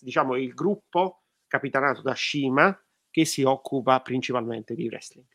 diciamo, 0.00 0.36
il 0.36 0.52
gruppo 0.54 1.22
capitanato 1.46 2.02
da 2.02 2.14
Shima 2.14 2.76
che 3.10 3.24
si 3.24 3.42
occupa 3.42 4.00
principalmente 4.00 4.74
di 4.74 4.88
wrestling. 4.88 5.26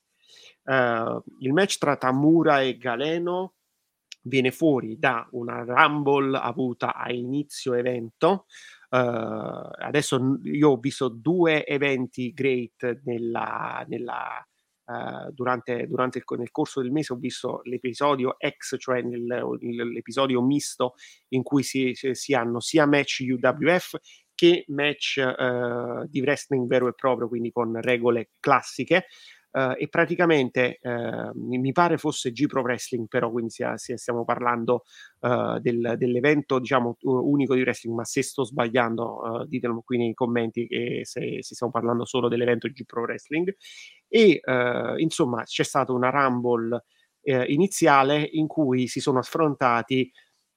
Uh, 0.64 1.22
il 1.40 1.53
match 1.53 1.78
tra 1.78 1.98
Tamura 1.98 2.61
e 2.61 2.78
Galeno 2.78 3.56
viene 4.23 4.52
fuori 4.52 4.99
da 4.99 5.28
una 5.32 5.64
Rumble 5.64 6.38
avuta 6.38 6.94
a 6.94 7.11
inizio 7.11 7.73
evento. 7.73 8.45
Uh, 8.90 9.69
adesso 9.80 10.40
io 10.44 10.72
ho 10.72 10.78
visto 10.78 11.07
due 11.07 11.65
eventi 11.65 12.34
great 12.34 13.02
nella, 13.03 13.84
nella, 13.88 14.45
Uh, 14.84 15.32
durante, 15.32 15.88
durante 15.88 16.18
il, 16.18 16.24
nel 16.38 16.52
corso 16.52 16.82
del 16.82 16.91
mese 16.91 17.14
ho 17.14 17.16
visto 17.16 17.62
l'episodio 17.64 18.36
X, 18.38 18.76
cioè 18.78 19.02
nel, 19.02 19.24
l'episodio 19.94 20.41
misto 20.41 20.95
in 21.30 21.44
cui 21.44 21.64
si, 21.64 21.94
si, 21.94 22.34
hanno 22.34 22.60
sia 22.60 22.86
match 22.88 23.20
UWF 23.22 23.98
che 24.34 24.66
match 24.68 25.24
uh, 25.24 26.06
di 26.08 26.20
wrestling 26.20 26.68
vero 26.68 26.88
e 26.88 26.94
proprio, 26.94 27.28
quindi 27.28 27.52
con 27.52 27.80
regole 27.80 28.32
classiche. 28.40 29.06
Uh, 29.52 29.73
e 29.78 29.90
praticamente 29.90 30.80
uh, 30.82 31.32
mi 31.34 31.73
pare 31.73 31.98
fosse 31.98 32.32
G 32.32 32.45
Pro 32.45 32.61
Wrestling, 32.61 33.07
però 33.10 33.30
quindi 33.30 33.52
sia, 33.52 33.76
sia, 33.76 33.98
stiamo 33.98 34.23
parlando 34.23 34.84
uh, 35.19 35.60
del, 35.60 35.95
dell'evento 35.98 36.57
diciamo 36.57 36.95
unico 37.02 37.53
di 37.53 37.61
wrestling, 37.61 37.98
ma 37.98 38.06
se 38.06 38.23
sto 38.23 38.45
sbagliando 38.45 39.45
ditelo 39.48 39.82
qui 39.84 39.98
nei 39.98 40.14
commenti 40.14 40.65
se, 41.02 41.40
se, 41.41 41.53
stiamo 41.56 41.72
parlando 41.72 42.06
solo 42.06 42.30
dell'evento 42.30 42.69
G 42.69 42.86
Pro 42.86 43.02
Wrestling. 43.02 43.53
E 44.07 44.40
insomma 44.98 45.44
c'è 45.44 45.64
stata 45.64 45.91
una 45.91 46.10
rumble 46.10 46.86
iniziale 47.23 48.28
in 48.32 48.48
cui 48.48 48.88
si 48.88 48.99
sono 48.99 49.19
affrontati 49.19 50.10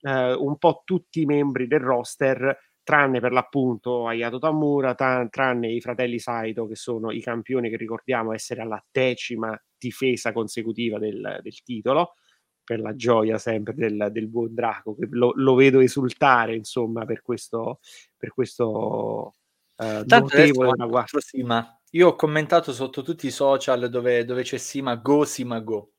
un 0.02 0.56
po' 0.58 0.82
tutti 0.84 1.22
i 1.22 1.26
membri 1.26 1.66
del 1.66 1.80
roster 1.80 2.56
tranne 2.84 3.18
per 3.18 3.32
l'appunto 3.32 4.06
Ayato 4.06 4.38
Tamura, 4.38 4.94
t- 4.94 5.28
tranne 5.30 5.72
i 5.72 5.80
fratelli 5.80 6.18
Saito 6.18 6.66
che 6.66 6.76
sono 6.76 7.10
i 7.10 7.20
campioni 7.20 7.70
che 7.70 7.76
ricordiamo 7.76 8.32
essere 8.32 8.60
alla 8.60 8.82
decima 8.90 9.60
difesa 9.76 10.32
consecutiva 10.32 10.98
del, 10.98 11.40
del 11.42 11.62
titolo 11.62 12.14
per 12.62 12.80
la 12.80 12.94
gioia 12.94 13.38
sempre 13.38 13.74
del, 13.74 14.08
del 14.10 14.28
buon 14.28 14.54
Draco 14.54 14.94
che 14.94 15.06
lo, 15.10 15.32
lo, 15.34 15.54
vedo 15.54 15.80
esultare 15.80 16.54
insomma 16.54 17.04
per 17.04 17.20
questo 17.20 17.80
per 18.16 18.32
questo 18.32 19.34
uh, 19.76 20.02
notevole 20.06 20.72
Sima. 21.18 21.80
io 21.90 22.08
ho 22.08 22.16
commentato 22.16 22.72
sotto 22.72 23.02
tutti 23.02 23.26
i 23.26 23.30
social 23.30 23.90
dove, 23.90 24.24
dove 24.24 24.42
c'è 24.42 24.56
Sima 24.56 24.96
go 24.96 25.24
Sima 25.24 25.60
go 25.60 25.90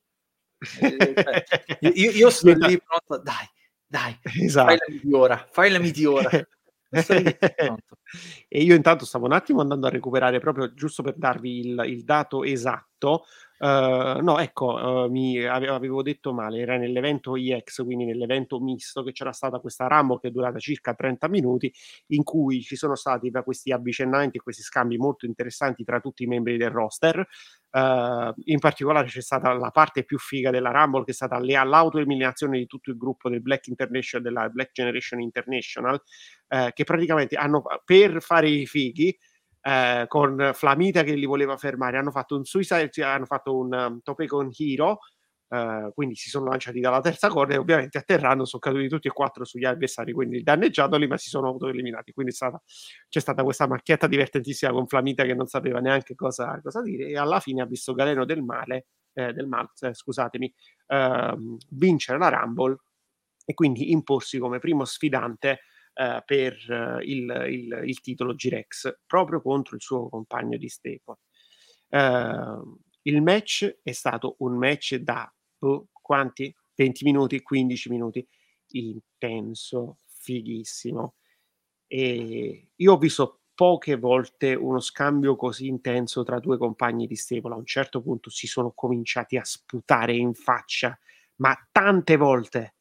eh, 0.82 1.14
cioè, 1.14 1.44
io, 1.94 2.12
io, 2.12 2.30
sono 2.32 2.54
lì 2.54 2.82
pronto 2.82 3.24
dai 3.24 3.46
dai 3.86 4.18
esatto. 4.42 4.68
fai 4.70 4.78
la 4.78 4.86
migliora 4.90 5.48
fai 5.52 5.70
la 5.70 5.80
migliora 5.80 6.30
e 8.48 8.62
io 8.62 8.76
intanto 8.76 9.06
stavo 9.06 9.26
un 9.26 9.34
attimo 9.34 9.62
andando 9.62 9.88
a 9.88 9.90
recuperare 9.90 10.40
proprio 10.40 10.74
giusto 10.74 11.04
per 11.04 11.16
darvi 11.18 11.60
il, 11.60 11.84
il 11.88 12.04
dato 12.04 12.44
esatto 12.44 13.26
Uh, 13.58 14.20
no, 14.22 14.38
ecco, 14.40 14.74
uh, 14.74 15.10
mi 15.10 15.42
avevo, 15.46 16.02
detto 16.02 16.34
male, 16.34 16.60
era 16.60 16.78
nell'evento 16.78 17.38
IX, 17.38 17.84
quindi 17.84 18.04
nell'evento 18.04 18.60
misto, 18.60 19.02
che 19.02 19.14
c'era 19.14 19.32
stata 19.32 19.60
questa 19.60 19.88
Rumble 19.88 20.20
che 20.20 20.28
è 20.28 20.32
durata 20.32 20.60
circa 20.60 20.94
30 20.94 21.30
minuti, 21.30 21.74
in 22.08 22.24
cui 22.24 22.62
ci 22.62 22.76
sono 22.76 22.96
stati 22.96 23.32
questi 23.44 23.72
avvicinamenti 23.72 24.38
e 24.38 24.42
questi 24.42 24.62
scambi 24.62 24.98
molto 24.98 25.26
interessanti 25.26 25.84
tra 25.86 26.02
tutti 26.02 26.24
i 26.24 26.28
membri 26.28 26.58
del 26.58 26.70
roster. 26.70 27.26
Uh, 27.72 28.34
in 28.46 28.60
particolare 28.60 29.08
c'è 29.08 29.22
stata 29.22 29.54
la 29.54 29.72
parte 29.72 30.04
più 30.04 30.18
figa 30.18 30.52
della 30.52 30.72
Rumble, 30.72 31.06
che 31.06 31.12
è 31.12 31.14
stata 31.14 31.40
l'autoeliminazione 31.40 32.58
di 32.58 32.66
tutto 32.66 32.90
il 32.90 32.98
gruppo 32.98 33.30
del 33.30 33.42
Black 33.42 33.68
International, 33.68 34.26
della 34.26 34.50
Black 34.50 34.72
Generation 34.74 35.22
International, 35.22 36.02
che 36.74 36.84
praticamente 36.84 37.36
hanno 37.36 37.64
per 37.84 38.22
fare 38.22 38.48
i 38.48 38.66
fighi 38.66 39.18
eh, 39.68 40.06
con 40.08 40.52
Flamita 40.54 41.02
che 41.02 41.16
li 41.16 41.26
voleva 41.26 41.58
fermare, 41.58 41.98
hanno 41.98 42.12
fatto 42.12 42.36
un 42.36 42.46
suicide, 42.46 42.92
cioè 42.92 43.06
hanno 43.06 43.26
fatto 43.26 43.58
un 43.58 43.74
um, 43.74 44.00
tope 44.04 44.28
con 44.28 44.50
Hiro, 44.56 45.00
eh, 45.50 45.92
quindi 45.96 46.14
si 46.16 46.30
sono 46.30 46.46
lanciati 46.46 46.80
dalla 46.80 47.02
terza 47.02 47.30
corda 47.30 47.56
e 47.56 47.58
ovviamente 47.58 47.98
atterrando 47.98 48.46
sono 48.46 48.62
caduti 48.62 48.88
tutti 48.88 49.08
e 49.08 49.12
quattro 49.12 49.44
sugli 49.44 49.66
avversari, 49.66 50.14
quindi 50.14 50.44
danneggiandoli, 50.44 51.08
ma 51.08 51.18
si 51.18 51.30
sono 51.30 51.48
autoeliminati. 51.48 52.12
Quindi 52.12 52.32
stata, 52.32 52.62
c'è 53.10 53.20
stata 53.20 53.44
questa 53.44 53.68
macchietta 53.68 54.06
divertentissima 54.06 54.72
con 54.72 54.86
Flamita 54.86 55.24
che 55.24 55.34
non 55.34 55.48
sapeva 55.48 55.80
neanche 55.80 56.14
cosa, 56.14 56.60
cosa 56.62 56.82
dire 56.84 57.08
e 57.08 57.18
alla 57.18 57.40
fine 57.40 57.64
ha 57.64 57.66
visto 57.66 57.94
Galeno 57.94 58.24
del 58.24 58.44
Male, 58.44 58.86
eh, 59.14 59.34
del 59.34 59.48
Mal, 59.48 59.68
eh, 59.80 59.96
scusatemi, 59.96 60.54
ehm, 60.88 61.58
vincere 61.72 62.20
la 62.20 62.30
Rumble 62.30 62.78
e 63.46 63.54
quindi 63.56 63.92
imporsi 63.92 64.38
come 64.38 64.60
primo 64.60 64.86
sfidante 64.86 65.62
eh, 65.96 66.22
per 66.26 66.54
eh, 66.70 67.04
il, 67.06 67.48
il, 67.50 67.82
il, 67.86 68.02
titolo 68.02 68.36
Girex 68.36 69.00
proprio 69.06 69.42
contro 69.42 69.76
il 69.76 69.82
suo 69.82 70.10
compagno 70.10 70.58
di 70.58 70.68
Staple. 70.68 71.18
Eh, 71.90 72.62
il 73.04 73.22
match 73.22 73.80
è 73.82 73.92
stato 73.94 74.36
un 74.40 74.58
match 74.58 74.96
da 74.96 75.34
oh, 75.60 75.88
quanti? 75.92 76.54
20 76.76 77.06
minuti, 77.06 77.42
15 77.42 77.90
minuti, 77.90 78.28
intenso, 78.72 80.00
fighissimo. 80.06 81.16
E 81.88 82.72
io 82.76 82.94
ho 82.94 82.98
visto 82.98 83.44
poche 83.54 83.96
volte 83.96 84.54
uno 84.54 84.82
scambio 84.82 85.38
così 85.38 85.68
intenso 85.68 86.24
tra 86.24 86.40
due 86.40 86.58
compagni 86.58 87.08
di 87.08 87.16
Staple. 87.16 87.54
A 87.54 87.58
un 87.58 87.66
certo 87.66 88.02
punto 88.02 88.30
si 88.30 88.48
sono 88.48 88.74
cominciati 88.76 89.38
a 89.38 89.46
sputare 89.46 90.14
in 90.14 90.34
faccia, 90.34 90.98
ma 91.38 91.56
tante 91.72 92.18
volte 92.18 92.75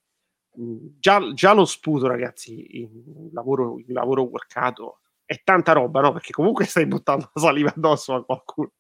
già, 0.55 1.33
già, 1.33 1.53
lo 1.53 1.65
sputo, 1.65 2.07
ragazzi, 2.07 2.81
il 2.81 3.31
lavoro, 3.33 3.79
il 3.79 3.93
lavoro 3.93 4.23
workato 4.23 5.01
è 5.25 5.41
tanta 5.43 5.73
roba, 5.73 6.01
no? 6.01 6.13
Perché 6.13 6.33
comunque 6.33 6.65
stai 6.67 6.87
buttando 6.87 7.31
la 7.33 7.41
saliva 7.41 7.73
addosso 7.75 8.15
a 8.15 8.25
qualcuno. 8.25 8.73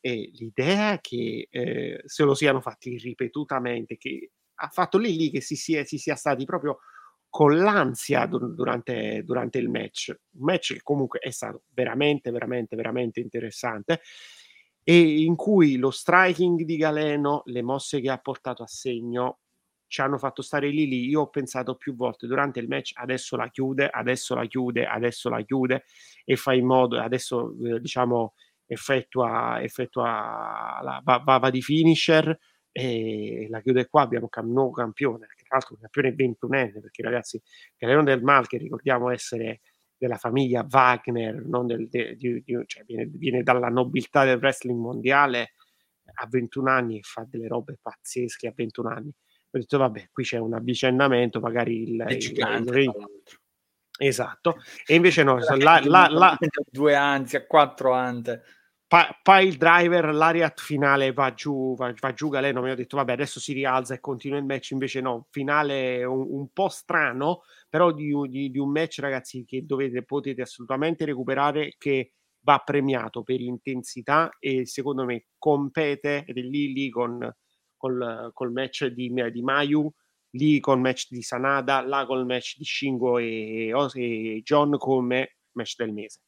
E 0.00 0.30
l'idea 0.34 0.98
che 1.00 1.48
eh, 1.50 2.02
se 2.04 2.24
lo 2.24 2.34
siano 2.34 2.60
fatti 2.60 2.96
ripetutamente, 2.98 3.96
che 3.96 4.32
ha 4.54 4.68
fatto 4.68 4.98
lì 4.98 5.16
lì 5.16 5.30
che 5.30 5.40
si 5.40 5.56
sia, 5.56 5.84
si 5.84 5.98
sia 5.98 6.16
stati 6.16 6.44
proprio 6.44 6.78
con 7.28 7.58
l'ansia 7.58 8.26
durante, 8.26 9.22
durante 9.24 9.58
il 9.58 9.68
match. 9.68 10.08
Un 10.08 10.44
match 10.44 10.74
che 10.74 10.82
comunque 10.82 11.18
è 11.18 11.30
stato 11.30 11.64
veramente, 11.68 12.30
veramente, 12.30 12.76
veramente 12.76 13.20
interessante 13.20 14.00
e 14.88 15.22
in 15.22 15.34
cui 15.34 15.78
lo 15.78 15.90
striking 15.90 16.62
di 16.62 16.76
Galeno, 16.76 17.42
le 17.46 17.60
mosse 17.60 18.00
che 18.00 18.08
ha 18.08 18.18
portato 18.18 18.62
a 18.62 18.68
segno, 18.68 19.40
ci 19.88 20.00
hanno 20.00 20.18
fatto 20.18 20.42
stare 20.42 20.68
lì 20.68 20.86
lì. 20.86 21.06
Io 21.08 21.22
ho 21.22 21.28
pensato 21.28 21.76
più 21.76 21.94
volte 21.94 22.26
durante 22.26 22.60
il 22.60 22.68
match, 22.68 22.92
adesso 22.94 23.36
la 23.36 23.48
chiude, 23.48 23.88
adesso 23.88 24.34
la 24.34 24.46
chiude, 24.46 24.86
adesso 24.86 25.28
la 25.28 25.42
chiude 25.42 25.84
e 26.24 26.36
fa 26.36 26.52
in 26.54 26.66
modo, 26.66 27.00
adesso 27.00 27.54
eh, 27.64 27.80
diciamo 27.80 28.34
effettua, 28.66 29.62
effettua 29.62 30.80
la, 30.82 31.00
va, 31.04 31.22
va, 31.24 31.50
di 31.50 31.62
finisher 31.62 32.36
e 32.72 33.46
la 33.48 33.60
chiude 33.60 33.88
qua. 33.88 34.02
Abbiamo 34.02 34.28
un 34.32 34.52
nuovo 34.52 34.70
campione, 34.72 35.26
tra 35.36 35.46
l'altro 35.50 35.74
un 35.74 35.80
campione 35.80 36.14
21enne, 36.14 36.80
perché 36.80 37.02
ragazzi, 37.02 37.40
Galeno 37.76 38.02
del 38.02 38.22
Mal, 38.22 38.46
che 38.46 38.58
ricordiamo 38.58 39.10
essere 39.10 39.60
della 39.98 40.18
famiglia 40.18 40.66
Wagner, 40.68 41.42
del, 41.42 41.88
de, 41.88 42.16
di, 42.16 42.42
di, 42.44 42.62
cioè 42.66 42.84
viene, 42.84 43.06
viene 43.06 43.42
dalla 43.42 43.68
nobiltà 43.68 44.24
del 44.24 44.38
wrestling 44.38 44.78
mondiale, 44.78 45.52
a 46.18 46.26
21 46.28 46.70
anni 46.70 46.98
e 46.98 47.02
fa 47.02 47.26
delle 47.28 47.48
robe 47.48 47.78
pazzesche 47.80 48.46
a 48.46 48.52
21 48.54 48.88
anni 48.88 49.12
ho 49.56 49.60
detto 49.60 49.78
vabbè 49.78 50.08
qui 50.12 50.24
c'è 50.24 50.38
un 50.38 50.54
avvicendamento 50.54 51.40
magari 51.40 51.82
il, 51.82 52.06
il, 52.08 52.18
gigante, 52.18 52.80
il 52.80 52.92
esatto. 53.98 54.56
E 54.84 54.94
invece 54.94 55.22
no 55.22 55.38
la, 55.38 55.80
la, 55.82 56.08
la, 56.08 56.38
due 56.70 56.94
anzi 56.94 57.36
a 57.36 57.46
quattro 57.46 57.92
ante. 57.92 58.42
Pa, 58.88 59.18
pile 59.20 59.56
driver 59.56 60.14
l'ariat 60.14 60.60
finale 60.60 61.12
va 61.12 61.34
giù 61.34 61.74
va, 61.74 61.92
va 61.98 62.12
giù 62.12 62.28
Galeno 62.28 62.62
mi 62.62 62.70
ha 62.70 62.76
detto 62.76 62.96
vabbè 62.96 63.14
adesso 63.14 63.40
si 63.40 63.52
rialza 63.52 63.94
e 63.94 64.00
continua 64.00 64.38
il 64.38 64.44
match 64.44 64.70
invece 64.70 65.00
no 65.00 65.26
finale 65.32 66.04
un, 66.04 66.24
un 66.30 66.52
po' 66.52 66.68
strano 66.68 67.42
però 67.68 67.90
di, 67.90 68.12
di, 68.28 68.48
di 68.48 68.58
un 68.60 68.70
match 68.70 69.00
ragazzi 69.00 69.44
che 69.44 69.66
dovete 69.66 70.04
potete 70.04 70.42
assolutamente 70.42 71.04
recuperare 71.04 71.74
che 71.78 72.12
va 72.42 72.62
premiato 72.64 73.24
per 73.24 73.40
intensità 73.40 74.30
e 74.38 74.66
secondo 74.66 75.04
me 75.04 75.26
compete 75.36 76.22
ed 76.24 76.38
è 76.38 76.42
lì 76.42 76.72
lì 76.72 76.88
con 76.88 77.28
col, 77.76 78.30
col 78.32 78.52
match 78.52 78.86
di, 78.86 79.12
di 79.30 79.42
Mayu, 79.42 79.90
lì 80.30 80.60
col 80.60 80.80
match 80.80 81.08
di 81.08 81.22
Sanada, 81.22 81.80
là 81.80 82.04
col 82.06 82.26
match 82.26 82.56
di 82.56 82.64
Shingo 82.64 83.18
e, 83.18 83.72
e 83.94 84.42
John 84.42 84.76
come 84.78 85.36
match 85.52 85.76
del 85.76 85.92
mese. 85.92 86.20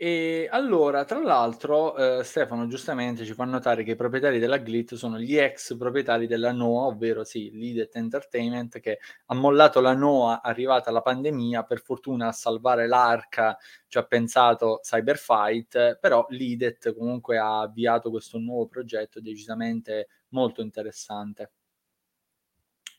E 0.00 0.46
allora, 0.52 1.04
tra 1.04 1.18
l'altro, 1.20 1.96
eh, 2.20 2.22
Stefano 2.22 2.68
giustamente 2.68 3.24
ci 3.24 3.34
fa 3.34 3.42
notare 3.44 3.82
che 3.82 3.92
i 3.92 3.96
proprietari 3.96 4.38
della 4.38 4.58
Glit 4.58 4.94
sono 4.94 5.18
gli 5.18 5.36
ex 5.36 5.76
proprietari 5.76 6.28
della 6.28 6.52
NOA, 6.52 6.86
ovvero 6.86 7.24
sì, 7.24 7.50
Lidet 7.50 7.96
Entertainment, 7.96 8.78
che 8.78 9.00
ha 9.26 9.34
mollato 9.34 9.80
la 9.80 9.94
NOA 9.94 10.40
arrivata 10.40 10.92
la 10.92 11.00
pandemia, 11.02 11.64
per 11.64 11.80
fortuna 11.82 12.28
a 12.28 12.32
salvare 12.32 12.86
l'arca 12.86 13.56
ci 13.88 13.98
ha 13.98 14.04
pensato 14.04 14.78
Cyberfight, 14.84 15.98
però 15.98 16.24
Lidet 16.28 16.94
comunque 16.94 17.38
ha 17.38 17.58
avviato 17.60 18.10
questo 18.10 18.38
nuovo 18.38 18.68
progetto 18.68 19.20
decisamente 19.20 20.06
molto 20.28 20.62
interessante. 20.62 21.50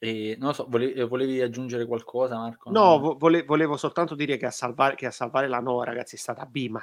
E 0.02 0.38
non 0.40 0.48
lo 0.48 0.54
so, 0.54 0.66
volevi, 0.70 1.02
volevi 1.02 1.42
aggiungere 1.42 1.86
qualcosa, 1.86 2.38
Marco? 2.38 2.72
No, 2.72 3.18
vole, 3.18 3.44
volevo 3.44 3.76
soltanto 3.76 4.16
dire 4.16 4.38
che 4.38 4.46
a, 4.46 4.52
salvare, 4.52 4.96
che 4.96 5.06
a 5.06 5.12
salvare 5.12 5.50
la 5.50 5.60
Noa, 5.60 5.84
ragazzi, 5.84 6.16
è 6.16 6.18
stata 6.18 6.42
Abima. 6.42 6.82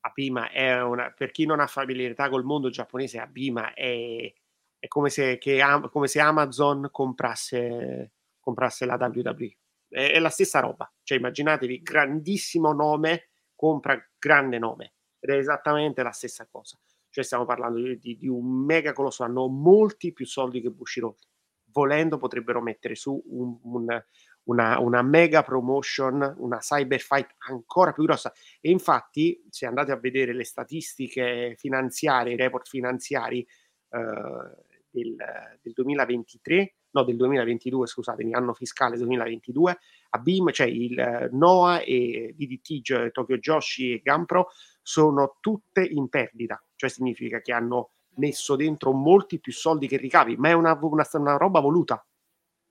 Abima 0.00 0.50
è 0.50 0.82
una, 0.82 1.12
per 1.16 1.30
chi 1.30 1.46
non 1.46 1.60
ha 1.60 1.68
familiarità 1.68 2.28
col 2.28 2.42
mondo 2.42 2.68
giapponese, 2.68 3.20
Abima 3.20 3.72
è, 3.72 4.32
è 4.80 4.88
come, 4.88 5.10
se, 5.10 5.38
che, 5.38 5.62
come, 5.92 6.08
se, 6.08 6.18
Amazon 6.18 6.88
comprasse, 6.90 8.14
comprasse 8.40 8.84
la 8.84 8.96
WWE. 8.96 9.56
È, 9.88 10.10
è, 10.10 10.18
la 10.18 10.30
stessa 10.30 10.58
roba. 10.58 10.92
Cioè, 11.04 11.18
immaginatevi, 11.18 11.82
grandissimo 11.82 12.72
nome 12.72 13.28
compra 13.54 13.96
grande 14.18 14.58
nome. 14.58 14.94
Ed 15.20 15.30
è 15.30 15.36
esattamente 15.36 16.02
la 16.02 16.10
stessa 16.10 16.48
cosa. 16.50 16.76
Cioè, 17.10 17.22
stiamo 17.22 17.44
parlando 17.44 17.80
di, 17.80 17.96
di, 17.96 18.16
di 18.16 18.26
un 18.26 18.64
mega 18.64 18.92
colosso, 18.92 19.22
hanno 19.22 19.46
molti 19.46 20.12
più 20.12 20.26
soldi 20.26 20.60
che 20.60 20.70
Bushiroad 20.70 21.16
volendo 21.76 22.16
potrebbero 22.16 22.62
mettere 22.62 22.94
su 22.94 23.22
un, 23.26 23.58
un, 23.62 24.02
una, 24.44 24.78
una, 24.80 25.02
mega 25.02 25.42
promotion, 25.42 26.34
una 26.38 26.58
cyber 26.58 27.00
fight 27.00 27.34
ancora 27.48 27.92
più 27.92 28.04
grossa. 28.04 28.32
E 28.60 28.70
infatti, 28.70 29.44
se 29.50 29.66
andate 29.66 29.92
a 29.92 29.96
vedere 29.96 30.32
le 30.32 30.44
statistiche 30.44 31.54
finanziarie, 31.58 32.32
i 32.32 32.36
report 32.36 32.66
finanziari 32.66 33.40
eh, 33.40 33.98
del, 34.88 35.16
del, 35.60 35.72
2023, 35.74 36.74
no, 36.92 37.04
del 37.04 37.16
2022, 37.16 37.86
scusatemi, 37.86 38.32
anno 38.32 38.54
fiscale 38.54 38.96
2022, 38.96 39.78
a 40.10 40.18
BIM, 40.18 40.50
cioè 40.52 40.68
il 40.68 40.98
eh, 40.98 41.28
NOAA 41.30 41.80
e 41.82 42.34
DDT, 42.34 43.10
Tokyo 43.10 43.36
Joshi 43.36 43.92
e 43.92 44.00
Gampro 44.02 44.48
sono 44.80 45.36
tutte 45.40 45.84
in 45.84 46.08
perdita, 46.08 46.62
cioè 46.74 46.88
significa 46.88 47.40
che 47.40 47.52
hanno 47.52 47.90
messo 48.16 48.56
dentro 48.56 48.92
molti 48.92 49.40
più 49.40 49.52
soldi 49.52 49.88
che 49.88 49.96
ricavi, 49.96 50.36
ma 50.36 50.48
è 50.48 50.52
una, 50.52 50.78
una, 50.80 51.06
una 51.12 51.36
roba 51.36 51.60
voluta. 51.60 52.04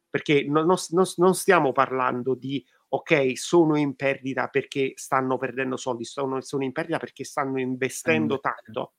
Perché 0.10 0.46
non, 0.48 0.66
non, 0.66 1.06
non, 1.18 1.36
stiamo 1.36 1.72
parlando 1.74 2.36
di 2.36 2.66
ok, 2.88 3.38
sono 3.38 3.76
in 3.78 3.96
perdita 3.96 4.48
perché 4.48 4.94
stanno 4.96 5.38
perdendo 5.38 5.76
soldi, 5.76 6.06
sono, 6.06 6.40
sono 6.42 6.64
in 6.64 6.72
perdita 6.72 7.00
perché 7.00 7.24
stanno 7.26 7.60
investendo 7.60 8.40
tanto. 8.40 8.94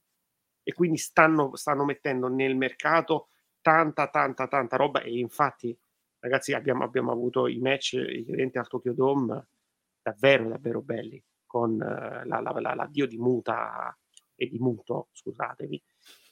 E 0.63 0.75
quindi 0.75 0.99
stanno, 0.99 1.57
stanno 1.57 1.85
mettendo 1.85 2.29
nel 2.29 2.57
mercato 2.57 3.29
tanta, 3.63 4.09
tanta, 4.09 4.47
tanta 4.47 4.77
roba. 4.77 5.01
E 5.01 5.19
infatti 5.19 5.77
ragazzi 6.19 6.53
abbiamo, 6.53 6.85
abbiamo 6.85 7.13
avuto 7.13 7.47
i 7.47 7.59
match 7.59 7.93
inerenti 7.95 8.59
al 8.59 8.69
Tokyo 8.69 8.93
Dome 8.93 9.49
davvero, 10.03 10.49
davvero 10.49 10.83
belli 10.83 11.23
con 11.47 11.73
uh, 11.73 12.27
la, 12.27 12.41
la, 12.41 12.61
la, 12.61 12.75
l'addio 12.75 13.07
di 13.07 13.17
Muta 13.17 13.97
e 14.35 14.49
di 14.49 14.59
Muto, 14.59 15.09
scusatemi, 15.13 15.83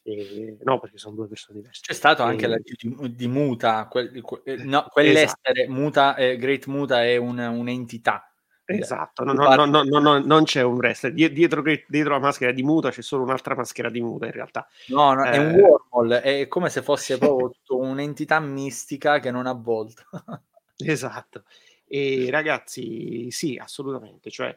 e, 0.06 0.58
no, 0.62 0.78
perché 0.80 0.98
sono 0.98 1.14
due 1.14 1.26
persone 1.26 1.60
diverse. 1.60 1.80
C'è 1.82 1.94
stato 1.94 2.22
e... 2.22 2.26
anche 2.26 2.46
la 2.46 2.58
di, 2.58 3.14
di 3.14 3.26
Muta, 3.26 3.88
quel, 3.88 4.20
quel, 4.20 4.42
eh, 4.44 4.56
no, 4.62 4.86
quell'essere, 4.90 5.62
esatto. 5.62 5.72
Muta, 5.72 6.14
eh, 6.16 6.36
Great 6.36 6.66
Muta 6.66 7.02
è 7.02 7.16
un, 7.16 7.38
un'entità. 7.38 8.28
Esatto, 8.66 9.24
no, 9.24 9.32
no, 9.32 9.82
no, 9.82 10.18
non 10.18 10.44
c'è 10.44 10.62
un 10.62 10.76
wrestler. 10.76 11.12
Dietro, 11.12 11.62
dietro, 11.62 12.12
la 12.12 12.18
maschera 12.18 12.50
di 12.50 12.62
muta 12.62 12.90
c'è 12.90 13.02
solo 13.02 13.22
un'altra 13.22 13.54
maschera 13.54 13.90
di 13.90 14.00
muta 14.00 14.26
in 14.26 14.32
realtà. 14.32 14.66
No, 14.88 15.22
eh... 15.22 15.30
è 15.30 15.38
un 15.38 15.54
wormhole, 15.54 16.22
è 16.22 16.48
come 16.48 16.70
se 16.70 16.80
fosse 16.82 17.18
proprio 17.18 17.52
un'entità 17.68 18.40
mistica 18.40 19.20
che 19.20 19.30
non 19.30 19.46
ha 19.46 19.52
volto. 19.52 20.04
esatto. 20.76 21.44
E 21.86 22.28
ragazzi, 22.30 23.30
sì, 23.30 23.58
assolutamente. 23.60 24.30
Cioè, 24.30 24.48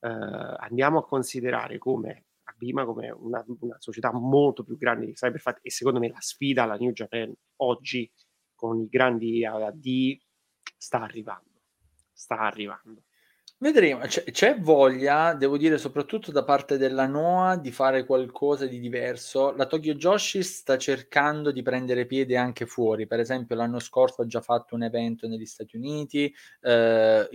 eh, 0.00 0.08
andiamo 0.08 0.98
a 0.98 1.06
considerare 1.06 1.78
come 1.78 2.24
Abima 2.64 2.86
come 2.86 3.10
una, 3.10 3.44
una, 3.60 3.76
società 3.78 4.10
molto 4.12 4.64
più 4.64 4.78
grande 4.78 5.04
di 5.04 5.12
Cyberfight 5.12 5.58
e 5.60 5.70
secondo 5.70 5.98
me 5.98 6.08
la 6.08 6.20
sfida 6.20 6.62
alla 6.62 6.76
New 6.76 6.92
Japan 6.92 7.32
oggi 7.56 8.10
con 8.54 8.80
i 8.80 8.88
grandi 8.88 9.44
AD 9.44 10.18
sta 10.78 11.02
arrivando. 11.02 11.60
Sta 12.10 12.38
arrivando. 12.38 13.04
Vedremo, 13.56 14.00
c'è, 14.06 14.24
c'è 14.24 14.58
voglia, 14.58 15.32
devo 15.32 15.56
dire, 15.56 15.78
soprattutto 15.78 16.30
da 16.30 16.44
parte 16.44 16.76
della 16.76 17.06
NOA 17.06 17.56
di 17.56 17.70
fare 17.70 18.04
qualcosa 18.04 18.66
di 18.66 18.78
diverso. 18.78 19.52
La 19.52 19.64
Tokyo 19.66 19.94
Joshi 19.94 20.42
sta 20.42 20.76
cercando 20.76 21.50
di 21.50 21.62
prendere 21.62 22.04
piede 22.04 22.36
anche 22.36 22.66
fuori. 22.66 23.06
Per 23.06 23.20
esempio, 23.20 23.56
l'anno 23.56 23.78
scorso 23.78 24.20
ha 24.22 24.26
già 24.26 24.42
fatto 24.42 24.74
un 24.74 24.82
evento 24.82 25.26
negli 25.28 25.46
Stati 25.46 25.76
Uniti, 25.76 26.30
eh, 26.60 27.28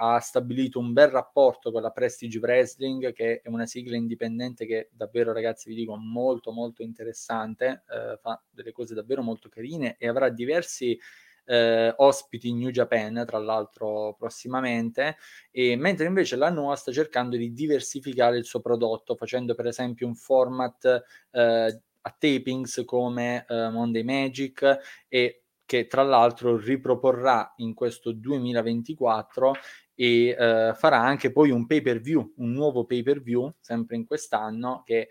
ha 0.00 0.18
stabilito 0.18 0.80
un 0.80 0.92
bel 0.92 1.08
rapporto 1.08 1.70
con 1.70 1.82
la 1.82 1.90
Prestige 1.90 2.38
Wrestling, 2.38 3.12
che 3.12 3.40
è 3.42 3.48
una 3.48 3.66
sigla 3.66 3.94
indipendente 3.96 4.66
che 4.66 4.88
davvero, 4.90 5.32
ragazzi, 5.32 5.68
vi 5.68 5.76
dico, 5.76 5.94
molto 5.96 6.50
molto 6.50 6.82
interessante, 6.82 7.84
eh, 7.88 8.18
fa 8.20 8.42
delle 8.50 8.72
cose 8.72 8.94
davvero 8.94 9.22
molto 9.22 9.48
carine 9.48 9.94
e 9.98 10.08
avrà 10.08 10.30
diversi 10.30 10.98
eh, 11.46 11.94
ospiti 11.96 12.48
in 12.48 12.58
New 12.58 12.70
Japan, 12.70 13.24
tra 13.26 13.38
l'altro 13.38 14.14
prossimamente, 14.18 15.16
e 15.50 15.76
mentre 15.76 16.06
invece 16.06 16.36
la 16.36 16.50
NOA 16.50 16.76
sta 16.76 16.92
cercando 16.92 17.36
di 17.36 17.52
diversificare 17.52 18.36
il 18.36 18.44
suo 18.44 18.60
prodotto, 18.60 19.14
facendo 19.14 19.54
per 19.54 19.66
esempio 19.66 20.06
un 20.06 20.14
format 20.14 21.02
eh, 21.30 21.80
a 22.00 22.16
tapings 22.18 22.82
come 22.84 23.44
eh, 23.48 23.68
Monday 23.70 24.02
Magic 24.02 24.78
e 25.08 25.42
che 25.64 25.86
tra 25.88 26.02
l'altro 26.02 26.56
riproporrà 26.56 27.54
in 27.56 27.74
questo 27.74 28.12
2024 28.12 29.54
e 29.96 30.28
eh, 30.28 30.72
farà 30.74 31.00
anche 31.00 31.32
poi 31.32 31.50
un 31.50 31.66
pay 31.66 31.80
per 31.80 32.00
view, 32.00 32.34
un 32.36 32.52
nuovo 32.52 32.84
pay 32.84 33.02
per 33.02 33.20
view, 33.20 33.52
sempre 33.60 33.96
in 33.96 34.06
quest'anno, 34.06 34.82
che 34.84 35.08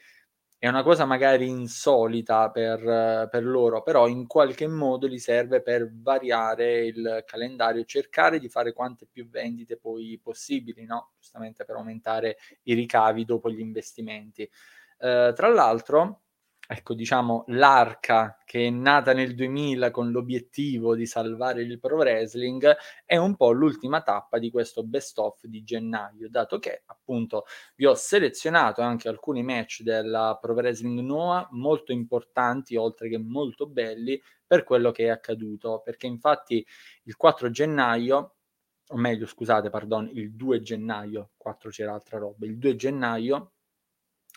è 0.65 0.67
una 0.67 0.81
cosa 0.81 1.05
magari 1.05 1.47
insolita 1.47 2.49
per, 2.49 3.27
per, 3.29 3.43
loro, 3.43 3.83
però 3.83 4.07
in 4.07 4.25
qualche 4.25 4.65
modo 4.67 5.05
li 5.05 5.19
serve 5.19 5.61
per 5.61 5.91
variare 5.93 6.87
il 6.87 7.23
calendario, 7.27 7.85
cercare 7.85 8.39
di 8.39 8.49
fare 8.49 8.73
quante 8.73 9.05
più 9.05 9.29
vendite 9.29 9.77
poi 9.77 10.19
possibili, 10.19 10.85
no? 10.85 11.11
giustamente 11.19 11.65
per 11.65 11.75
aumentare 11.75 12.37
i 12.63 12.73
ricavi 12.73 13.25
dopo 13.25 13.51
gli 13.51 13.59
investimenti. 13.59 14.41
Eh, 14.41 15.33
tra 15.35 15.49
l'altro, 15.49 16.21
ecco, 16.67 16.93
diciamo, 16.93 17.43
l'arca 17.47 18.37
che 18.45 18.67
è 18.67 18.69
nata 18.69 19.13
nel 19.13 19.35
2000 19.35 19.91
con 19.91 20.11
l'obiettivo 20.11 20.95
di 20.95 21.05
salvare 21.05 21.61
il 21.61 21.79
pro 21.79 21.97
wrestling 21.97 22.75
è 23.05 23.17
un 23.17 23.35
po' 23.35 23.51
l'ultima 23.51 24.01
tappa 24.01 24.39
di 24.39 24.49
questo 24.51 24.83
best 24.83 25.17
of 25.19 25.43
di 25.45 25.63
gennaio, 25.63 26.29
dato 26.29 26.59
che 26.59 26.83
appunto 26.85 27.45
vi 27.75 27.85
ho 27.85 27.95
selezionato 27.95 28.81
anche 28.81 29.07
alcuni 29.09 29.43
match 29.43 29.81
della 29.81 30.37
pro 30.41 30.53
wrestling 30.53 30.99
Noah 30.99 31.47
molto 31.51 31.91
importanti, 31.91 32.75
oltre 32.75 33.09
che 33.09 33.17
molto 33.17 33.67
belli, 33.67 34.21
per 34.45 34.63
quello 34.63 34.91
che 34.91 35.05
è 35.05 35.09
accaduto, 35.09 35.81
perché 35.83 36.05
infatti 36.07 36.65
il 37.03 37.15
4 37.15 37.49
gennaio 37.49 38.35
o 38.89 38.97
meglio, 38.97 39.25
scusate, 39.25 39.69
pardon, 39.71 40.07
il 40.13 40.33
2 40.35 40.61
gennaio, 40.61 41.31
4 41.37 41.71
c'era 41.71 41.93
altra 41.93 42.19
roba, 42.19 42.45
il 42.45 42.57
2 42.59 42.75
gennaio 42.75 43.53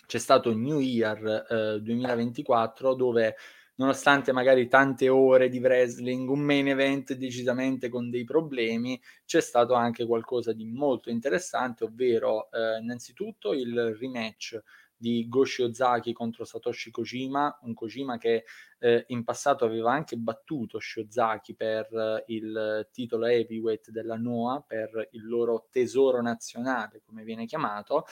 c'è 0.08 0.18
stato 0.18 0.54
New 0.54 0.80
Year 0.80 1.46
eh, 1.76 1.80
2024 1.82 2.94
dove 2.94 3.36
nonostante 3.74 4.32
magari 4.32 4.66
tante 4.66 5.08
ore 5.10 5.50
di 5.50 5.58
wrestling, 5.58 6.28
un 6.30 6.40
main 6.40 6.66
event 6.66 7.12
decisamente 7.12 7.90
con 7.90 8.08
dei 8.08 8.24
problemi, 8.24 8.98
c'è 9.26 9.42
stato 9.42 9.74
anche 9.74 10.06
qualcosa 10.06 10.52
di 10.54 10.64
molto 10.64 11.10
interessante, 11.10 11.84
ovvero 11.84 12.50
eh, 12.50 12.78
innanzitutto 12.80 13.52
il 13.52 13.94
rematch 13.96 14.60
di 14.98 15.28
Goshi 15.28 15.62
Ozaki 15.62 16.12
contro 16.12 16.44
Satoshi 16.44 16.90
Kojima, 16.90 17.60
un 17.62 17.72
Kojima 17.72 18.18
che 18.18 18.44
eh, 18.80 19.04
in 19.08 19.24
passato 19.24 19.64
aveva 19.64 19.92
anche 19.92 20.16
battuto 20.16 20.78
Shiozaki 20.80 21.54
per 21.54 21.92
eh, 21.92 22.24
il 22.28 22.88
titolo 22.92 23.26
heavyweight 23.26 23.90
della 23.90 24.16
Noah, 24.16 24.62
per 24.66 25.08
il 25.12 25.26
loro 25.26 25.68
tesoro 25.70 26.20
nazionale, 26.20 27.00
come 27.04 27.22
viene 27.22 27.46
chiamato, 27.46 28.04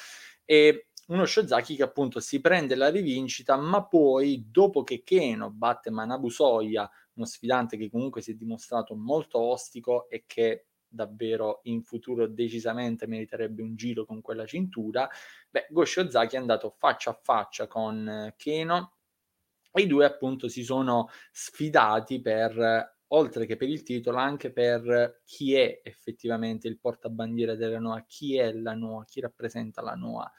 e 0.45 0.89
uno 1.09 1.25
Shozaki 1.25 1.77
che 1.77 1.83
appunto 1.83 2.21
si 2.21 2.41
prende 2.41 2.75
la 2.75 2.89
rivincita, 2.89 3.57
ma 3.57 3.85
poi 3.85 4.47
dopo 4.51 4.83
che 4.83 5.03
Keno 5.05 5.51
batte 5.51 5.91
Manabu 5.91 6.29
Soya, 6.29 6.89
uno 7.15 7.27
sfidante 7.27 7.77
che 7.77 7.91
comunque 7.91 8.23
si 8.23 8.33
è 8.33 8.35
dimostrato 8.35 8.95
molto 8.95 9.39
ostico 9.39 10.09
e 10.09 10.25
che 10.27 10.67
davvero 10.89 11.61
in 11.65 11.83
futuro 11.83 12.27
decisamente 12.27 13.07
meriterebbe 13.07 13.63
un 13.63 13.77
giro 13.77 14.05
con 14.05 14.21
quella 14.21 14.47
cintura, 14.47 15.09
beh, 15.51 15.67
Goshi 15.71 16.01
Ozaki 16.01 16.37
è 16.37 16.39
andato 16.39 16.71
faccia 16.71 17.11
a 17.11 17.21
faccia 17.21 17.67
con 17.67 18.33
Keno 18.37 18.95
e 19.73 19.83
i 19.83 19.87
due 19.87 20.05
appunto 20.05 20.49
si 20.49 20.65
sono 20.65 21.09
sfidati 21.31 22.21
per 22.21 22.95
oltre 23.09 23.47
che 23.47 23.57
per 23.57 23.69
il 23.69 23.83
titolo, 23.83 24.19
anche 24.19 24.51
per 24.51 25.23
chi 25.25 25.55
è 25.55 25.81
effettivamente 25.85 26.67
il 26.67 26.79
portabandiera 26.79 27.55
della 27.55 27.79
Noa, 27.79 28.05
chi 28.07 28.37
è 28.37 28.53
la 28.53 28.75
Noa, 28.75 29.05
chi 29.05 29.21
rappresenta 29.21 29.83
la 29.83 29.95
Noa. 29.95 30.31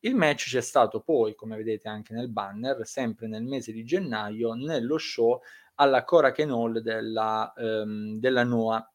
Il 0.00 0.14
match 0.14 0.48
c'è 0.48 0.60
stato 0.62 1.00
poi, 1.00 1.34
come 1.34 1.56
vedete 1.56 1.88
anche 1.88 2.14
nel 2.14 2.30
banner, 2.30 2.86
sempre 2.86 3.26
nel 3.26 3.44
mese 3.44 3.70
di 3.72 3.84
gennaio, 3.84 4.54
nello 4.54 4.96
show 4.96 5.40
alla 5.74 6.04
Korakuen 6.04 6.50
Hall 6.50 6.78
della, 6.78 7.52
um, 7.56 8.18
della 8.18 8.44
NOAA. 8.44 8.92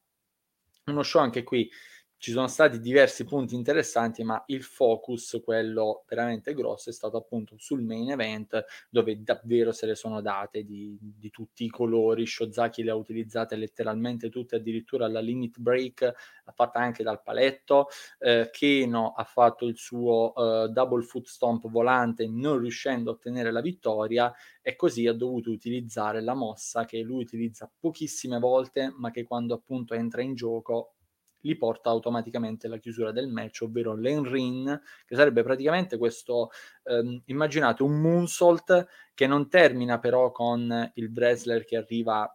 Uno 0.88 1.04
show 1.04 1.22
anche 1.22 1.44
qui 1.44 1.70
ci 2.18 2.32
sono 2.32 2.48
stati 2.48 2.80
diversi 2.80 3.24
punti 3.24 3.56
interessanti, 3.56 4.24
ma 4.24 4.42
il 4.48 4.64
focus, 4.64 5.42
quello 5.44 6.04
veramente 6.08 6.54
grosso, 6.54 6.90
è 6.90 6.94
stato 6.94 7.18
appunto 7.18 7.56
sul 7.58 7.84
main 7.84 8.12
event, 8.12 8.66
dove 8.90 9.22
davvero 9.22 9.72
se 9.72 9.86
le 9.86 9.96
sono 9.96 10.22
date 10.22 10.64
di, 10.64 10.98
di 11.00 11.30
tutti 11.30 11.66
i 11.66 11.70
colori. 11.70 12.26
Shozaki 12.26 12.84
le 12.84 12.92
ha 12.92 12.96
utilizzate 12.96 13.56
letteralmente 13.56 14.30
tutte, 14.30 14.56
addirittura 14.56 15.08
la 15.08 15.20
limit 15.20 15.60
break 15.60 16.02
l'ha 16.02 16.52
fatta 16.52 16.80
anche 16.80 17.04
dal 17.04 17.22
paletto. 17.22 17.88
Eh, 18.20 18.50
Keno 18.52 19.14
ha 19.14 19.24
fatto 19.24 19.66
il 19.66 19.78
suo 19.78 20.34
uh, 20.36 20.68
double 20.68 21.04
foot 21.04 21.28
stomp 21.28 21.70
volante, 21.70 22.28
non 22.28 22.60
riuscendo 22.60 23.12
a 23.12 23.14
ottenere 23.14 23.52
la 23.52 23.62
vittoria, 23.62 24.34
e 24.62 24.76
così 24.76 25.06
ha 25.06 25.14
dovuto 25.14 25.52
utilizzare 25.52 26.22
la 26.22 26.34
mossa 26.34 26.86
che 26.86 27.02
lui 27.02 27.22
utilizza 27.24 27.72
pochissime 27.80 28.40
volte, 28.40 28.94
ma 28.98 29.12
che 29.12 29.24
quando 29.24 29.54
appunto 29.54 29.94
entra 29.94 30.22
in 30.22 30.34
gioco 30.34 30.95
li 31.46 31.56
porta 31.58 31.90
automaticamente 31.90 32.68
alla 32.68 32.78
chiusura 32.78 33.12
del 33.12 33.28
match, 33.30 33.62
ovvero 33.62 33.96
l'Enrin, 33.96 34.82
che 35.06 35.16
sarebbe 35.16 35.44
praticamente 35.44 35.98
questo, 35.98 36.50
ehm, 36.84 37.22
immaginate 37.26 37.84
un 37.84 38.00
moonsault 38.02 38.88
che 39.14 39.28
non 39.28 39.48
termina 39.50 40.00
però 40.00 40.32
con 40.32 40.92
il 40.96 41.12
wrestler 41.14 41.64
che 41.66 41.78
arriva 41.78 42.30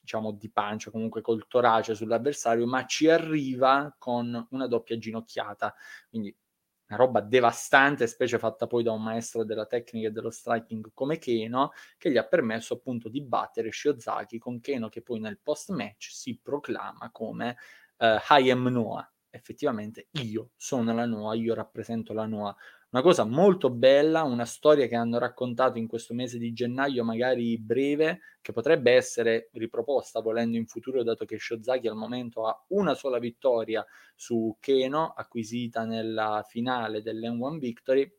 diciamo 0.00 0.32
di 0.32 0.50
pancia, 0.50 0.90
comunque 0.90 1.20
col 1.20 1.46
torace 1.48 1.94
sull'avversario, 1.94 2.66
ma 2.66 2.86
ci 2.86 3.08
arriva 3.10 3.94
con 3.98 4.46
una 4.50 4.66
doppia 4.66 4.96
ginocchiata. 4.96 5.74
Quindi 6.08 6.34
una 6.88 6.98
roba 6.98 7.20
devastante, 7.20 8.06
specie 8.06 8.38
fatta 8.38 8.66
poi 8.66 8.82
da 8.82 8.92
un 8.92 9.02
maestro 9.02 9.44
della 9.44 9.66
tecnica 9.66 10.08
e 10.08 10.10
dello 10.10 10.30
striking 10.30 10.90
come 10.94 11.18
Keno, 11.18 11.72
che 11.98 12.10
gli 12.10 12.16
ha 12.16 12.24
permesso 12.26 12.74
appunto 12.74 13.10
di 13.10 13.20
battere 13.22 13.70
Shiozaki 13.70 14.38
con 14.38 14.60
Keno 14.60 14.88
che 14.88 15.02
poi 15.02 15.20
nel 15.20 15.38
post-match 15.38 16.08
si 16.10 16.38
proclama 16.42 17.10
come 17.12 17.56
uh, 17.98 18.16
I 18.30 18.50
am 18.50 18.68
Noah. 18.68 19.10
Effettivamente 19.30 20.08
io 20.22 20.50
sono 20.56 20.94
la 20.94 21.06
Noah, 21.06 21.34
io 21.34 21.54
rappresento 21.54 22.12
la 22.12 22.26
Noah 22.26 22.56
una 22.90 23.02
cosa 23.02 23.24
molto 23.24 23.68
bella, 23.68 24.22
una 24.22 24.46
storia 24.46 24.86
che 24.86 24.94
hanno 24.94 25.18
raccontato 25.18 25.76
in 25.76 25.86
questo 25.86 26.14
mese 26.14 26.38
di 26.38 26.54
gennaio, 26.54 27.04
magari 27.04 27.58
breve, 27.58 28.20
che 28.40 28.52
potrebbe 28.52 28.92
essere 28.92 29.50
riproposta 29.52 30.20
volendo 30.20 30.56
in 30.56 30.66
futuro, 30.66 31.02
dato 31.02 31.26
che 31.26 31.38
Shozaki 31.38 31.86
al 31.86 31.96
momento 31.96 32.46
ha 32.46 32.64
una 32.68 32.94
sola 32.94 33.18
vittoria 33.18 33.84
su 34.16 34.56
Keno, 34.58 35.12
acquisita 35.14 35.84
nella 35.84 36.42
finale 36.48 37.02
dell'N1 37.02 37.58
Victory, 37.58 38.10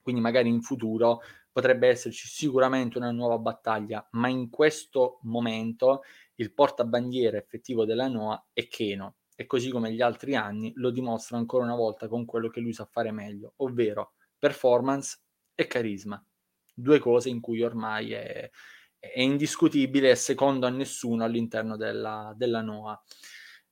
quindi 0.00 0.22
magari 0.22 0.48
in 0.48 0.62
futuro 0.62 1.20
potrebbe 1.52 1.88
esserci 1.88 2.26
sicuramente 2.26 2.96
una 2.96 3.10
nuova 3.10 3.38
battaglia, 3.38 4.06
ma 4.12 4.28
in 4.28 4.48
questo 4.48 5.18
momento 5.24 6.04
il 6.36 6.52
portabandiera 6.52 7.36
effettivo 7.36 7.84
della 7.84 8.08
NOA 8.08 8.48
è 8.52 8.66
Keno 8.66 9.16
e 9.36 9.46
così 9.46 9.70
come 9.70 9.92
gli 9.92 10.00
altri 10.00 10.36
anni 10.36 10.72
lo 10.76 10.90
dimostra 10.90 11.36
ancora 11.36 11.64
una 11.64 11.74
volta 11.74 12.08
con 12.08 12.24
quello 12.24 12.48
che 12.48 12.60
lui 12.60 12.72
sa 12.72 12.84
fare 12.84 13.10
meglio, 13.10 13.54
ovvero 13.56 14.14
performance 14.38 15.18
e 15.54 15.66
carisma. 15.66 16.24
Due 16.72 16.98
cose 16.98 17.28
in 17.28 17.40
cui 17.40 17.62
ormai 17.62 18.12
è, 18.12 18.50
è 18.98 19.20
indiscutibile 19.20 20.10
e 20.10 20.16
secondo 20.16 20.66
a 20.66 20.70
nessuno 20.70 21.24
all'interno 21.24 21.76
della, 21.76 22.32
della 22.36 22.62
NOA. 22.62 23.02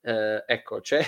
Eh, 0.05 0.45
ecco, 0.47 0.81
c'è, 0.81 1.01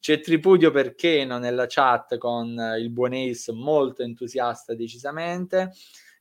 c'è, 0.00 0.20
tripudio 0.20 0.70
per 0.70 0.94
Keno 0.94 1.38
nella 1.38 1.66
chat 1.68 2.16
con 2.16 2.48
il 2.78 2.90
buon 2.90 3.12
Ace 3.12 3.52
molto 3.52 4.02
entusiasta 4.02 4.74
decisamente. 4.74 5.72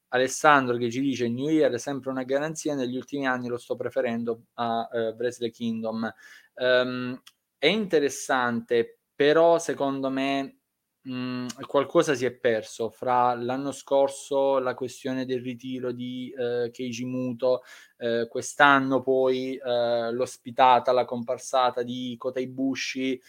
Alessandro 0.10 0.78
che 0.78 0.90
ci 0.90 1.02
dice 1.02 1.28
New 1.28 1.50
Year 1.50 1.72
è 1.72 1.78
sempre 1.78 2.10
una 2.10 2.24
garanzia, 2.24 2.76
negli 2.76 2.96
ultimi 2.96 3.28
anni 3.28 3.48
lo 3.48 3.58
sto 3.58 3.76
preferendo 3.76 4.44
a 4.56 4.88
uh, 4.92 4.98
Wrestle 5.18 5.50
Kingdom. 5.52 6.12
Um, 6.56 7.22
è 7.58 7.68
interessante, 7.68 9.00
però 9.16 9.58
secondo 9.60 10.10
me 10.10 10.60
mh, 11.02 11.12
mhmm, 11.12 11.48
qualcosa 11.66 12.14
si 12.16 12.26
è 12.26 12.32
perso 12.32 12.90
fra 12.90 13.34
l'anno 13.36 13.72
scorso 13.72 14.60
la 14.60 14.74
questione 14.76 15.26
del 15.26 15.42
ritiro 15.42 15.92
di 15.92 16.34
eh, 16.38 16.70
Keiji 16.72 17.06
Muto, 17.06 17.64
eh, 17.98 18.28
quest'anno 18.30 19.02
poi 19.02 19.56
eh, 19.56 20.12
l'ospitata, 20.12 20.92
la 20.92 21.06
comparsata 21.06 21.84
di 21.84 22.16
Kota 22.18 22.40
Ibushi. 22.40 23.22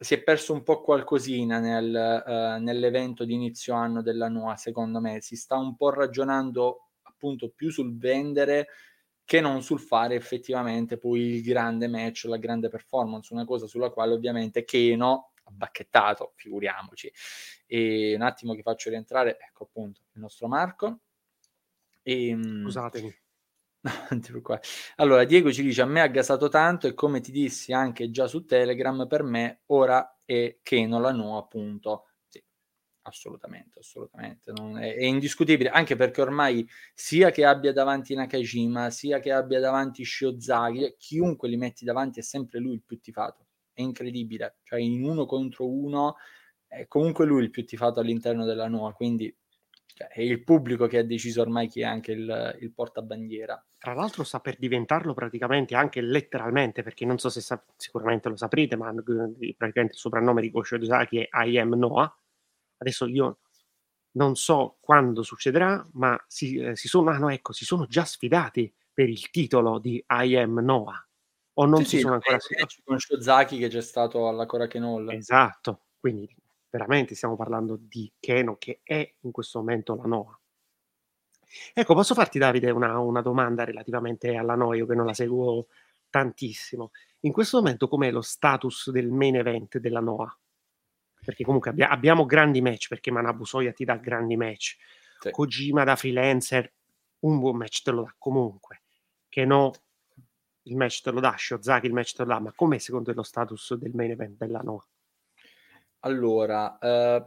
Si 0.00 0.14
è 0.14 0.22
perso 0.22 0.52
un 0.52 0.62
po' 0.62 0.80
qualcosina 0.80 1.58
nel, 1.58 1.92
eh, 1.94 2.58
nell'evento 2.60 3.24
di 3.24 3.34
inizio 3.34 3.74
anno 3.74 4.00
della 4.00 4.28
NOA, 4.28 4.54
secondo 4.56 5.00
me. 5.00 5.20
Si 5.20 5.34
sta 5.34 5.56
un 5.56 5.74
po' 5.74 5.90
ragionando 5.90 6.90
appunto 7.02 7.48
più 7.50 7.70
sul 7.70 7.96
vendere 7.98 8.68
che 9.24 9.40
non 9.40 9.60
sul 9.62 9.80
fare 9.80 10.14
effettivamente 10.14 10.98
poi 10.98 11.20
il 11.20 11.42
grande 11.42 11.88
match, 11.88 12.24
la 12.26 12.36
grande 12.36 12.68
performance, 12.68 13.32
una 13.32 13.44
cosa 13.44 13.66
sulla 13.66 13.90
quale 13.90 14.14
ovviamente 14.14 14.64
Keno 14.64 15.32
ha 15.42 15.50
bacchettato, 15.50 16.32
figuriamoci. 16.36 17.12
E 17.66 18.14
un 18.14 18.22
attimo 18.22 18.54
che 18.54 18.62
faccio 18.62 18.90
rientrare, 18.90 19.36
ecco 19.40 19.64
appunto 19.64 20.02
il 20.12 20.20
nostro 20.20 20.46
Marco. 20.46 21.00
E, 22.02 22.28
ehm, 22.28 22.62
Scusatemi. 22.62 23.14
allora, 24.96 25.24
Diego 25.24 25.52
ci 25.52 25.62
dice: 25.62 25.82
A 25.82 25.86
me 25.86 26.00
ha 26.00 26.08
gasato 26.08 26.48
tanto 26.48 26.86
e 26.86 26.94
come 26.94 27.20
ti 27.20 27.30
dissi 27.30 27.72
anche 27.72 28.10
già 28.10 28.26
su 28.26 28.44
Telegram, 28.44 29.06
per 29.06 29.22
me 29.22 29.62
ora 29.66 30.18
è 30.24 30.58
Keno 30.62 30.98
la 31.00 31.12
no, 31.12 31.38
appunto 31.38 32.08
assolutamente, 33.08 33.80
assolutamente. 33.80 34.52
È, 34.52 34.94
è, 34.94 35.04
indiscutibile, 35.04 35.70
anche 35.70 35.96
perché 35.96 36.20
ormai 36.20 36.68
sia 36.94 37.30
che 37.30 37.44
abbia 37.44 37.72
davanti 37.72 38.14
Nakajima, 38.14 38.90
sia 38.90 39.18
che 39.18 39.32
abbia 39.32 39.60
davanti 39.60 40.04
Shiozaki, 40.04 40.94
chiunque 40.96 41.48
li 41.48 41.56
metti 41.56 41.84
davanti 41.84 42.20
è 42.20 42.22
sempre 42.22 42.60
lui 42.60 42.74
il 42.74 42.82
più 42.84 43.00
tifato. 43.00 43.46
È 43.72 43.80
incredibile, 43.82 44.58
cioè 44.64 44.80
in 44.80 45.04
uno 45.04 45.26
contro 45.26 45.68
uno 45.68 46.16
è 46.66 46.86
comunque 46.86 47.24
lui 47.24 47.42
il 47.44 47.50
più 47.50 47.64
tifato 47.64 48.00
all'interno 48.00 48.44
della 48.44 48.68
Noa, 48.68 48.92
quindi 48.92 49.34
cioè, 49.98 50.06
è 50.06 50.20
il 50.20 50.44
pubblico 50.44 50.86
che 50.86 50.98
ha 50.98 51.02
deciso 51.02 51.40
ormai 51.40 51.66
chi 51.66 51.80
è 51.80 51.84
anche 51.84 52.12
il, 52.12 52.56
il 52.60 52.70
portabandiera. 52.70 53.60
Tra 53.76 53.94
l'altro 53.94 54.22
sta 54.22 54.38
per 54.38 54.56
diventarlo 54.56 55.12
praticamente 55.12 55.74
anche 55.74 56.00
letteralmente, 56.00 56.84
perché 56.84 57.04
non 57.04 57.18
so 57.18 57.28
se 57.28 57.40
sa- 57.40 57.60
sicuramente 57.76 58.28
lo 58.28 58.36
saprete, 58.36 58.76
ma 58.76 58.94
praticamente 58.94 59.94
il 59.94 59.98
soprannome 59.98 60.40
di 60.40 60.50
Gosho 60.50 60.76
Yosaki 60.76 61.18
è 61.18 61.28
I 61.32 61.58
am 61.58 61.74
Noah, 61.74 62.16
Adesso 62.76 63.06
io 63.06 63.40
non 64.12 64.36
so 64.36 64.76
quando 64.78 65.24
succederà, 65.24 65.84
ma 65.94 66.16
si, 66.28 66.58
eh, 66.58 66.76
si, 66.76 66.86
sono, 66.86 67.10
ah 67.10 67.18
no, 67.18 67.28
ecco, 67.28 67.52
si 67.52 67.64
sono 67.64 67.86
già 67.86 68.04
sfidati 68.04 68.72
per 68.92 69.08
il 69.08 69.30
titolo 69.30 69.80
di 69.80 70.04
I 70.08 70.36
Am 70.36 70.60
Noah. 70.60 71.04
O 71.54 71.64
non 71.64 71.82
sì, 71.82 71.96
si 71.96 72.02
sono 72.02 72.14
ancora 72.14 72.38
sfidati? 72.38 72.82
Con 72.84 73.00
Shozaki 73.00 73.58
che 73.58 73.66
c'è 73.66 73.80
stato 73.80 74.28
alla 74.28 74.46
Korakuen 74.46 74.84
Hall. 74.84 75.10
Esatto, 75.10 75.86
quindi 75.98 76.32
veramente 76.70 77.14
stiamo 77.14 77.36
parlando 77.36 77.76
di 77.80 78.10
Keno 78.18 78.56
che 78.56 78.80
è 78.82 79.14
in 79.20 79.30
questo 79.30 79.58
momento 79.58 79.94
la 79.94 80.04
Noah. 80.04 80.38
Ecco, 81.72 81.94
posso 81.94 82.14
farti 82.14 82.38
Davide 82.38 82.70
una, 82.70 82.98
una 82.98 83.22
domanda 83.22 83.64
relativamente 83.64 84.34
alla 84.34 84.54
Noah, 84.54 84.76
io 84.76 84.86
che 84.86 84.94
non 84.94 85.06
la 85.06 85.14
seguo 85.14 85.68
tantissimo. 86.10 86.90
In 87.20 87.32
questo 87.32 87.58
momento 87.58 87.88
com'è 87.88 88.10
lo 88.10 88.20
status 88.20 88.90
del 88.90 89.10
main 89.10 89.36
event 89.36 89.78
della 89.78 90.00
Noah? 90.00 90.38
perché 91.28 91.44
comunque 91.44 91.70
abbia, 91.70 91.90
abbiamo 91.90 92.24
grandi 92.24 92.62
match, 92.62 92.88
perché 92.88 93.10
Manabu 93.10 93.44
Soya 93.44 93.72
ti 93.72 93.84
dà 93.84 93.96
grandi 93.96 94.34
match. 94.34 94.76
Sì. 95.20 95.30
Kojima 95.30 95.84
da 95.84 95.94
freelancer, 95.94 96.72
un 97.20 97.38
buon 97.38 97.56
match 97.56 97.82
te 97.82 97.90
lo 97.90 98.02
dà 98.02 98.14
comunque. 98.16 98.82
Che 99.28 99.44
no, 99.44 99.72
il 100.62 100.76
match 100.76 101.02
te 101.02 101.10
lo 101.10 101.20
dà, 101.20 101.34
Shiozaki 101.36 101.86
il 101.86 101.92
match 101.92 102.14
te 102.14 102.22
lo 102.22 102.28
dà, 102.28 102.40
ma 102.40 102.52
com'è 102.54 102.78
secondo 102.78 103.10
te 103.10 103.16
lo 103.16 103.22
status 103.22 103.74
del 103.74 103.92
main 103.94 104.12
event 104.12 104.38
della 104.38 104.60
Noah? 104.60 104.86
Allora, 106.02 106.78
eh, 106.78 107.24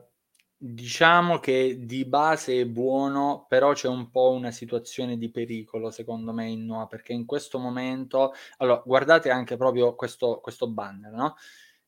diciamo 0.55 1.39
che 1.39 1.77
di 1.85 2.05
base 2.05 2.61
è 2.61 2.65
buono, 2.65 3.45
però 3.49 3.73
c'è 3.73 3.87
un 3.89 4.09
po' 4.11 4.31
una 4.31 4.51
situazione 4.51 5.17
di 5.17 5.29
pericolo 5.29 5.91
secondo 5.91 6.31
me 6.31 6.47
in 6.49 6.65
Noah, 6.65 6.87
perché 6.87 7.11
in 7.11 7.25
questo 7.25 7.59
momento, 7.59 8.31
allora 8.57 8.81
guardate 8.85 9.29
anche 9.29 9.57
proprio 9.57 9.93
questo, 9.95 10.39
questo 10.39 10.69
banner, 10.69 11.11
no? 11.11 11.35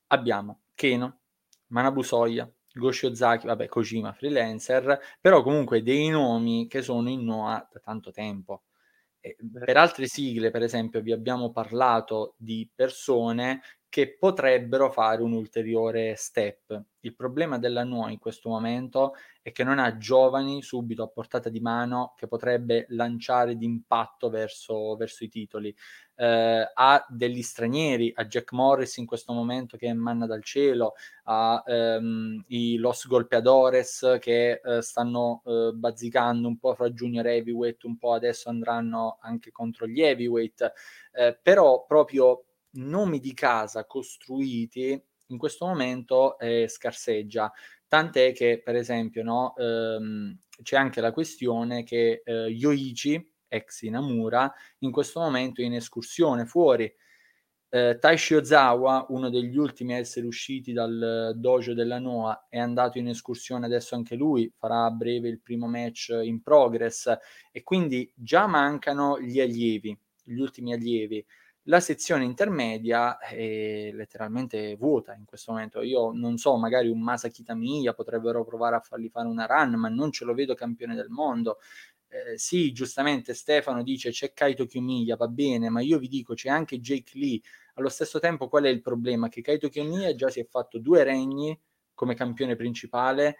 Abbiamo 0.07 0.63
Keno, 0.75 1.19
Manabu 1.67 2.01
Soya, 2.01 2.51
Goshi 2.73 3.05
Ozaki, 3.05 3.47
vabbè, 3.47 3.67
Kojima, 3.67 4.11
freelancer, 4.13 4.99
però 5.21 5.41
comunque 5.41 5.81
dei 5.83 6.09
nomi 6.09 6.67
che 6.67 6.81
sono 6.81 7.09
in 7.09 7.23
Noah 7.23 7.65
da 7.71 7.79
tanto 7.79 8.11
tempo. 8.11 8.63
Per 9.21 9.77
altre 9.77 10.07
sigle, 10.07 10.51
per 10.51 10.63
esempio, 10.63 11.01
vi 11.01 11.13
abbiamo 11.13 11.51
parlato 11.51 12.35
di 12.37 12.69
persone 12.73 13.61
che 13.93 14.17
potrebbero 14.17 14.89
fare 14.89 15.21
un 15.21 15.33
ulteriore 15.33 16.15
step. 16.15 16.81
Il 17.01 17.13
problema 17.13 17.59
della 17.59 17.83
NUA 17.83 18.09
in 18.09 18.17
questo 18.17 18.49
momento 18.49 19.13
è 19.39 19.51
che 19.51 19.63
non 19.63 19.77
ha 19.77 19.97
giovani 19.97 20.63
subito 20.63 21.03
a 21.03 21.09
portata 21.09 21.47
di 21.47 21.59
mano 21.59 22.15
che 22.17 22.25
potrebbe 22.25 22.87
lanciare 22.89 23.55
d'impatto 23.55 24.31
verso, 24.31 24.95
verso 24.95 25.23
i 25.23 25.29
titoli. 25.29 25.75
Eh, 26.15 26.71
ha 26.73 27.05
degli 27.07 27.43
stranieri, 27.43 28.11
a 28.15 28.25
Jack 28.25 28.53
Morris 28.53 28.97
in 28.97 29.05
questo 29.05 29.31
momento 29.31 29.77
che 29.77 29.89
è 29.89 29.93
manna 29.93 30.25
dal 30.25 30.43
cielo, 30.43 30.93
ha 31.25 31.61
ehm, 31.63 32.45
i 32.47 32.77
Los 32.77 33.05
Golpeadores 33.05 34.17
che 34.19 34.59
eh, 34.63 34.81
stanno 34.81 35.43
eh, 35.45 35.71
bazzicando 35.71 36.47
un 36.47 36.57
po' 36.57 36.73
fra 36.73 36.89
junior 36.89 37.27
heavyweight, 37.27 37.83
un 37.83 37.99
po' 37.99 38.13
adesso 38.13 38.49
andranno 38.49 39.19
anche 39.21 39.51
contro 39.51 39.85
gli 39.85 40.01
heavyweight, 40.01 40.73
eh, 41.11 41.37
però 41.39 41.85
proprio 41.85 42.45
nomi 42.73 43.19
di 43.19 43.33
casa 43.33 43.85
costruiti 43.85 45.01
in 45.27 45.37
questo 45.37 45.65
momento 45.65 46.37
eh, 46.37 46.67
scarseggia. 46.67 47.51
Tant'è 47.87 48.33
che, 48.33 48.61
per 48.63 48.75
esempio, 48.75 49.23
no, 49.23 49.55
ehm, 49.55 50.37
c'è 50.61 50.77
anche 50.77 51.01
la 51.01 51.11
questione 51.11 51.83
che 51.83 52.21
eh, 52.23 52.47
Yoichi, 52.47 53.31
ex 53.47 53.81
Inamura, 53.81 54.51
in 54.79 54.91
questo 54.91 55.19
momento 55.19 55.61
è 55.61 55.65
in 55.65 55.75
escursione 55.75 56.45
fuori. 56.45 56.91
Eh, 57.69 57.97
Taishi 57.99 58.35
Ozawa, 58.35 59.05
uno 59.09 59.29
degli 59.29 59.57
ultimi 59.57 59.93
a 59.93 59.97
essere 59.97 60.27
usciti 60.27 60.73
dal 60.73 61.33
dojo 61.35 61.73
della 61.73 61.97
Noa, 61.99 62.45
è 62.47 62.59
andato 62.59 62.99
in 62.99 63.07
escursione 63.07 63.65
adesso 63.65 63.95
anche 63.95 64.15
lui, 64.15 64.51
farà 64.55 64.85
a 64.85 64.91
breve 64.91 65.29
il 65.29 65.39
primo 65.41 65.67
match 65.67 66.09
in 66.23 66.41
progress 66.43 67.11
e 67.51 67.63
quindi 67.63 68.11
già 68.15 68.45
mancano 68.45 69.19
gli 69.19 69.39
allievi, 69.39 69.97
gli 70.23 70.39
ultimi 70.39 70.73
allievi 70.73 71.25
la 71.67 71.79
sezione 71.79 72.25
intermedia 72.25 73.17
è 73.17 73.89
letteralmente 73.93 74.75
vuota 74.75 75.13
in 75.13 75.25
questo 75.25 75.51
momento. 75.53 75.81
Io 75.81 76.11
non 76.11 76.37
so, 76.37 76.57
magari 76.57 76.89
un 76.89 77.01
Masaki 77.01 77.43
Tamiya 77.43 77.93
potrebbero 77.93 78.43
provare 78.43 78.75
a 78.75 78.79
fargli 78.81 79.09
fare 79.09 79.27
una 79.27 79.45
run, 79.45 79.75
ma 79.75 79.87
non 79.87 80.11
ce 80.11 80.25
lo 80.25 80.33
vedo 80.33 80.55
campione 80.55 80.95
del 80.95 81.09
mondo. 81.09 81.59
Eh, 82.09 82.37
sì, 82.37 82.71
giustamente 82.73 83.33
Stefano 83.33 83.81
dice 83.81 84.11
c'è 84.11 84.33
Kaito 84.33 84.65
Kiyomiya, 84.65 85.15
va 85.15 85.27
bene, 85.27 85.69
ma 85.69 85.81
io 85.81 85.97
vi 85.99 86.07
dico 86.07 86.33
c'è 86.33 86.49
anche 86.49 86.79
Jake 86.79 87.17
Lee. 87.17 87.41
Allo 87.75 87.89
stesso 87.89 88.19
tempo 88.19 88.49
qual 88.49 88.65
è 88.65 88.69
il 88.69 88.81
problema? 88.81 89.29
Che 89.29 89.41
Kaito 89.41 89.69
Kiyomiya 89.69 90.13
già 90.15 90.29
si 90.29 90.39
è 90.39 90.45
fatto 90.45 90.79
due 90.79 91.03
regni 91.03 91.57
come 91.93 92.13
campione 92.13 92.55
principale 92.55 93.37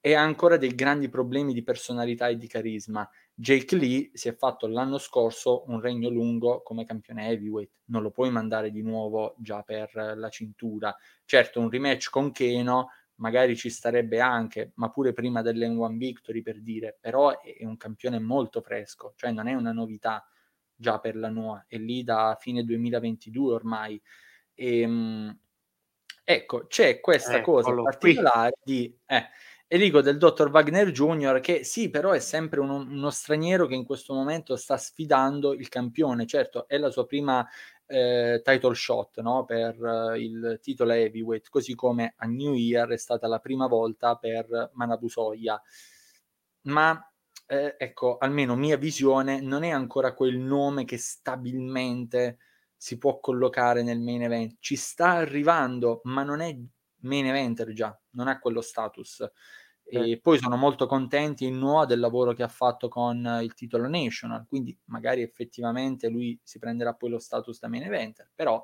e 0.00 0.14
ha 0.14 0.22
ancora 0.22 0.56
dei 0.56 0.74
grandi 0.74 1.08
problemi 1.08 1.52
di 1.52 1.62
personalità 1.62 2.28
e 2.28 2.36
di 2.36 2.46
carisma. 2.46 3.08
Jake 3.34 3.76
Lee 3.76 4.10
si 4.14 4.28
è 4.28 4.34
fatto 4.36 4.66
l'anno 4.66 4.98
scorso 4.98 5.64
un 5.68 5.80
regno 5.80 6.08
lungo 6.08 6.62
come 6.62 6.84
campione 6.84 7.28
heavyweight, 7.28 7.70
non 7.86 8.02
lo 8.02 8.10
puoi 8.10 8.30
mandare 8.30 8.70
di 8.70 8.82
nuovo 8.82 9.34
già 9.38 9.62
per 9.62 9.90
la 10.16 10.28
cintura. 10.28 10.94
Certo, 11.24 11.60
un 11.60 11.70
rematch 11.70 12.10
con 12.10 12.32
Keno, 12.32 12.88
magari 13.16 13.56
ci 13.56 13.70
starebbe 13.70 14.20
anche, 14.20 14.72
ma 14.76 14.90
pure 14.90 15.12
prima 15.12 15.42
dell'N1 15.42 15.96
Victory 15.96 16.42
per 16.42 16.60
dire, 16.60 16.96
però 16.98 17.40
è 17.40 17.64
un 17.64 17.76
campione 17.76 18.18
molto 18.18 18.60
fresco, 18.62 19.12
cioè 19.16 19.30
non 19.30 19.46
è 19.46 19.54
una 19.54 19.72
novità 19.72 20.26
già 20.74 20.98
per 20.98 21.14
la 21.16 21.28
Noa, 21.28 21.66
è 21.68 21.76
lì 21.76 22.02
da 22.02 22.36
fine 22.40 22.64
2022 22.64 23.52
ormai. 23.52 24.00
E, 24.54 24.80
ehm, 24.80 25.38
ecco, 26.24 26.66
c'è 26.66 27.00
questa 27.00 27.38
Eccolo 27.38 27.62
cosa 27.62 27.82
particolare 27.82 28.52
qui. 28.62 28.74
di... 28.74 28.98
Eh, 29.06 29.28
e 29.72 29.78
dico 29.78 30.00
del 30.00 30.18
dottor 30.18 30.50
Wagner 30.50 30.90
Jr. 30.90 31.38
che 31.38 31.62
sì, 31.62 31.90
però 31.90 32.10
è 32.10 32.18
sempre 32.18 32.58
uno, 32.58 32.78
uno, 32.78 33.08
straniero 33.08 33.68
che 33.68 33.76
in 33.76 33.84
questo 33.84 34.12
momento 34.14 34.56
sta 34.56 34.76
sfidando 34.76 35.54
il 35.54 35.68
campione. 35.68 36.26
Certo, 36.26 36.66
è 36.66 36.76
la 36.76 36.90
sua 36.90 37.06
prima 37.06 37.46
eh, 37.86 38.40
title 38.42 38.74
shot 38.74 39.20
no? 39.20 39.44
per 39.44 39.80
uh, 39.80 40.14
il 40.16 40.58
titolo 40.60 40.90
heavyweight, 40.90 41.48
così 41.50 41.76
come 41.76 42.14
a 42.16 42.26
New 42.26 42.54
Year 42.54 42.88
è 42.88 42.96
stata 42.96 43.28
la 43.28 43.38
prima 43.38 43.68
volta 43.68 44.16
per 44.16 44.70
Manabu 44.72 45.06
Soya. 45.06 45.62
Ma 46.62 47.08
eh, 47.46 47.76
ecco, 47.78 48.18
almeno 48.18 48.56
mia 48.56 48.76
visione, 48.76 49.40
non 49.40 49.62
è 49.62 49.70
ancora 49.70 50.14
quel 50.14 50.36
nome 50.36 50.84
che 50.84 50.98
stabilmente 50.98 52.38
si 52.76 52.98
può 52.98 53.20
collocare 53.20 53.84
nel 53.84 54.00
main 54.00 54.22
event. 54.22 54.56
Ci 54.58 54.74
sta 54.74 55.10
arrivando, 55.10 56.00
ma 56.06 56.24
non 56.24 56.40
è 56.40 56.58
main 57.02 57.26
eventer 57.26 57.72
già, 57.72 57.96
non 58.10 58.26
ha 58.26 58.40
quello 58.40 58.60
status. 58.60 59.30
E 59.90 60.20
poi 60.20 60.38
sono 60.38 60.56
molto 60.56 60.86
contenti 60.86 61.46
in 61.46 61.58
Noah 61.58 61.84
del 61.84 61.98
lavoro 61.98 62.32
che 62.32 62.42
ha 62.42 62.48
fatto 62.48 62.88
con 62.88 63.40
il 63.42 63.54
titolo 63.54 63.88
National, 63.88 64.46
quindi 64.46 64.76
magari 64.86 65.22
effettivamente 65.22 66.08
lui 66.08 66.38
si 66.42 66.58
prenderà 66.58 66.94
poi 66.94 67.10
lo 67.10 67.18
status 67.18 67.58
da 67.58 67.68
main 67.68 67.82
eventer, 67.82 68.30
però 68.34 68.62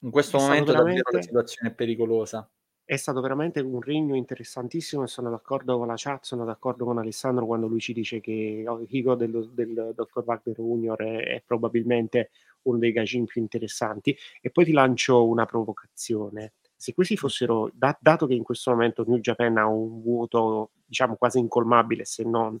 in 0.00 0.10
questo 0.10 0.38
momento 0.38 0.72
davvero 0.72 1.10
la 1.10 1.22
situazione 1.22 1.70
è 1.70 1.74
pericolosa. 1.74 2.48
È 2.84 2.96
stato 2.96 3.20
veramente 3.20 3.60
un 3.60 3.82
regno 3.82 4.14
interessantissimo 4.16 5.02
e 5.02 5.08
sono 5.08 5.28
d'accordo 5.28 5.76
con 5.76 5.88
la 5.88 5.94
chat, 5.96 6.24
sono 6.24 6.44
d'accordo 6.44 6.86
con 6.86 6.96
Alessandro 6.96 7.44
quando 7.44 7.66
lui 7.66 7.80
ci 7.80 7.92
dice 7.92 8.20
che 8.20 8.64
Higo 8.88 9.14
del, 9.14 9.50
del 9.52 9.92
Dr. 9.94 10.22
Wagner 10.24 10.56
Junior 10.56 10.98
è, 11.02 11.34
è 11.34 11.42
probabilmente 11.44 12.30
uno 12.62 12.78
dei 12.78 12.92
gagin 12.92 13.26
più 13.26 13.42
interessanti. 13.42 14.16
E 14.40 14.50
poi 14.50 14.64
ti 14.64 14.72
lancio 14.72 15.26
una 15.26 15.44
provocazione 15.44 16.54
se 16.78 16.94
questi 16.94 17.16
fossero, 17.16 17.70
da, 17.74 17.96
dato 18.00 18.26
che 18.28 18.34
in 18.34 18.44
questo 18.44 18.70
momento 18.70 19.02
New 19.04 19.18
Japan 19.18 19.56
ha 19.56 19.66
un 19.66 20.00
vuoto 20.00 20.70
diciamo 20.84 21.16
quasi 21.16 21.40
incolmabile 21.40 22.04
se 22.04 22.22
non 22.22 22.56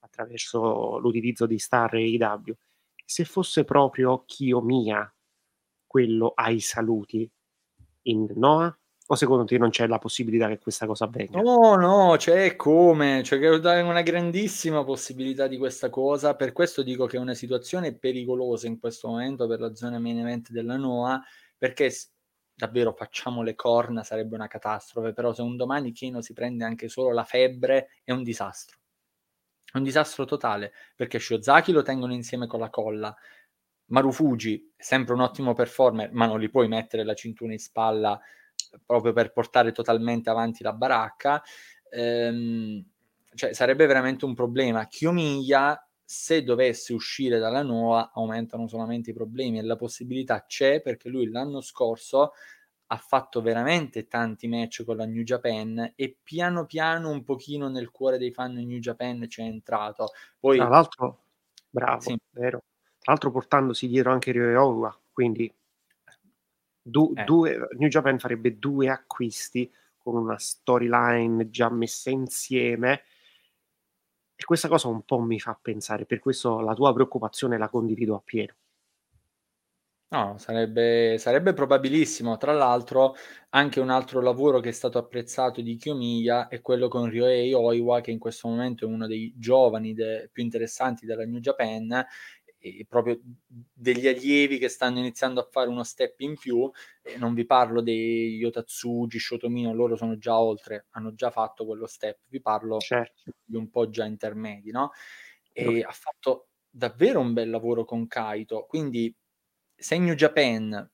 attraverso 0.00 0.98
l'utilizzo 0.98 1.44
di 1.44 1.58
Star 1.58 1.94
e 1.94 2.08
IW, 2.08 2.54
se 3.04 3.24
fosse 3.26 3.64
proprio 3.64 4.24
Kiyomiya 4.24 5.14
quello 5.86 6.32
ai 6.34 6.60
saluti 6.60 7.30
in 8.04 8.32
Noah 8.34 8.76
o 9.06 9.14
secondo 9.14 9.44
te 9.44 9.58
non 9.58 9.68
c'è 9.68 9.86
la 9.86 9.98
possibilità 9.98 10.48
che 10.48 10.58
questa 10.58 10.86
cosa 10.86 11.04
avvenga? 11.04 11.38
No, 11.42 11.74
no, 11.74 12.14
c'è 12.16 12.56
come, 12.56 13.20
c'è 13.22 13.36
una 13.82 14.00
grandissima 14.00 14.84
possibilità 14.84 15.46
di 15.46 15.58
questa 15.58 15.90
cosa, 15.90 16.34
per 16.34 16.52
questo 16.52 16.82
dico 16.82 17.04
che 17.04 17.18
è 17.18 17.20
una 17.20 17.34
situazione 17.34 17.94
pericolosa 17.94 18.66
in 18.66 18.80
questo 18.80 19.08
momento 19.08 19.46
per 19.46 19.60
la 19.60 19.74
zona 19.74 19.98
main 19.98 20.20
event 20.20 20.50
della 20.50 20.78
Noah, 20.78 21.22
perché 21.58 21.90
davvero 22.54 22.92
facciamo 22.92 23.42
le 23.42 23.54
corna 23.54 24.02
sarebbe 24.04 24.34
una 24.34 24.46
catastrofe, 24.48 25.12
però 25.12 25.32
se 25.32 25.42
un 25.42 25.56
domani 25.56 25.92
Kino 25.92 26.20
si 26.22 26.32
prende 26.32 26.64
anche 26.64 26.88
solo 26.88 27.12
la 27.12 27.24
febbre 27.24 28.00
è 28.04 28.12
un 28.12 28.22
disastro. 28.22 28.78
È 29.72 29.76
un 29.78 29.82
disastro 29.82 30.24
totale, 30.24 30.72
perché 30.94 31.18
Shiozaki 31.18 31.72
lo 31.72 31.82
tengono 31.82 32.12
insieme 32.14 32.46
con 32.46 32.60
la 32.60 32.70
colla, 32.70 33.14
Marufuji 33.86 34.72
sempre 34.76 35.14
un 35.14 35.20
ottimo 35.20 35.52
performer, 35.52 36.12
ma 36.12 36.26
non 36.26 36.40
gli 36.40 36.50
puoi 36.50 36.68
mettere 36.68 37.04
la 37.04 37.14
cintura 37.14 37.52
in 37.52 37.58
spalla 37.58 38.18
proprio 38.84 39.12
per 39.12 39.32
portare 39.32 39.72
totalmente 39.72 40.30
avanti 40.30 40.62
la 40.62 40.72
baracca. 40.72 41.42
Ehm, 41.90 42.84
cioè, 43.34 43.52
sarebbe 43.52 43.86
veramente 43.86 44.24
un 44.24 44.34
problema. 44.34 44.86
Chiomiglia, 44.86 45.83
se 46.04 46.42
dovesse 46.42 46.92
uscire 46.92 47.38
dalla 47.38 47.62
nuova, 47.62 48.10
aumentano 48.12 48.68
solamente 48.68 49.10
i 49.10 49.14
problemi 49.14 49.58
e 49.58 49.62
la 49.62 49.76
possibilità 49.76 50.44
c'è 50.46 50.80
perché 50.80 51.08
lui 51.08 51.28
l'anno 51.28 51.60
scorso 51.60 52.32
ha 52.88 52.96
fatto 52.96 53.40
veramente 53.40 54.06
tanti 54.06 54.46
match 54.46 54.84
con 54.84 54.96
la 54.96 55.06
New 55.06 55.22
Japan 55.22 55.94
e 55.96 56.18
piano 56.22 56.66
piano 56.66 57.10
un 57.10 57.24
pochino 57.24 57.68
nel 57.68 57.90
cuore 57.90 58.18
dei 58.18 58.30
fan 58.30 58.52
New 58.52 58.78
Japan 58.78 59.26
c'è 59.26 59.42
entrato. 59.42 60.08
Poi, 60.38 60.58
Tra 60.58 60.68
l'altro, 60.68 61.24
bravo, 61.70 62.00
sì. 62.00 62.16
vero. 62.30 62.58
Tra 62.98 63.12
l'altro 63.12 63.30
portandosi 63.30 63.88
dietro 63.88 64.12
anche 64.12 64.32
Ryoyowa, 64.32 64.98
quindi 65.12 65.52
du- 66.82 67.12
eh. 67.16 67.24
due, 67.24 67.68
New 67.78 67.88
Japan 67.88 68.18
farebbe 68.18 68.58
due 68.58 68.88
acquisti 68.88 69.72
con 69.96 70.16
una 70.16 70.38
storyline 70.38 71.48
già 71.48 71.70
messa 71.70 72.10
insieme 72.10 73.02
e 74.36 74.44
questa 74.44 74.68
cosa 74.68 74.88
un 74.88 75.02
po' 75.02 75.20
mi 75.20 75.40
fa 75.40 75.58
pensare, 75.60 76.06
per 76.06 76.18
questo 76.20 76.60
la 76.60 76.74
tua 76.74 76.92
preoccupazione 76.92 77.58
la 77.58 77.68
condivido 77.68 78.14
appieno. 78.14 78.54
No, 80.12 80.36
sarebbe, 80.38 81.16
sarebbe 81.18 81.54
probabilissimo. 81.54 82.36
Tra 82.36 82.52
l'altro, 82.52 83.16
anche 83.50 83.80
un 83.80 83.90
altro 83.90 84.20
lavoro 84.20 84.60
che 84.60 84.68
è 84.68 84.72
stato 84.72 84.96
apprezzato 84.98 85.60
di 85.60 85.74
Kiyomiya 85.76 86.46
è 86.46 86.60
quello 86.60 86.86
con 86.86 87.10
Ryohei 87.10 87.52
Oiwa, 87.52 88.00
che 88.00 88.12
in 88.12 88.20
questo 88.20 88.46
momento 88.46 88.84
è 88.84 88.88
uno 88.88 89.08
dei 89.08 89.32
giovani 89.36 89.92
de- 89.92 90.28
più 90.32 90.44
interessanti 90.44 91.04
della 91.04 91.24
New 91.24 91.40
Japan 91.40 92.04
e 92.64 92.86
proprio 92.88 93.20
degli 93.46 94.08
allievi 94.08 94.56
che 94.58 94.68
stanno 94.68 94.98
iniziando 94.98 95.40
a 95.40 95.48
fare 95.50 95.68
uno 95.68 95.84
step 95.84 96.18
in 96.20 96.36
più, 96.38 96.70
e 97.02 97.18
non 97.18 97.34
vi 97.34 97.44
parlo 97.44 97.82
dei 97.82 98.36
Yotatsuji, 98.36 99.18
Shotomino, 99.18 99.74
loro 99.74 99.96
sono 99.96 100.16
già 100.16 100.38
oltre, 100.38 100.86
hanno 100.90 101.14
già 101.14 101.30
fatto 101.30 101.66
quello 101.66 101.86
step, 101.86 102.20
vi 102.28 102.40
parlo 102.40 102.78
certo. 102.78 103.32
di 103.44 103.56
un 103.56 103.68
po' 103.68 103.90
già 103.90 104.06
intermedi, 104.06 104.70
no? 104.70 104.92
E 105.52 105.66
okay. 105.66 105.82
ha 105.82 105.92
fatto 105.92 106.48
davvero 106.70 107.20
un 107.20 107.34
bel 107.34 107.50
lavoro 107.50 107.84
con 107.84 108.06
Kaito, 108.06 108.64
quindi 108.66 109.14
se 109.76 109.98
New 109.98 110.14
Japan 110.14 110.90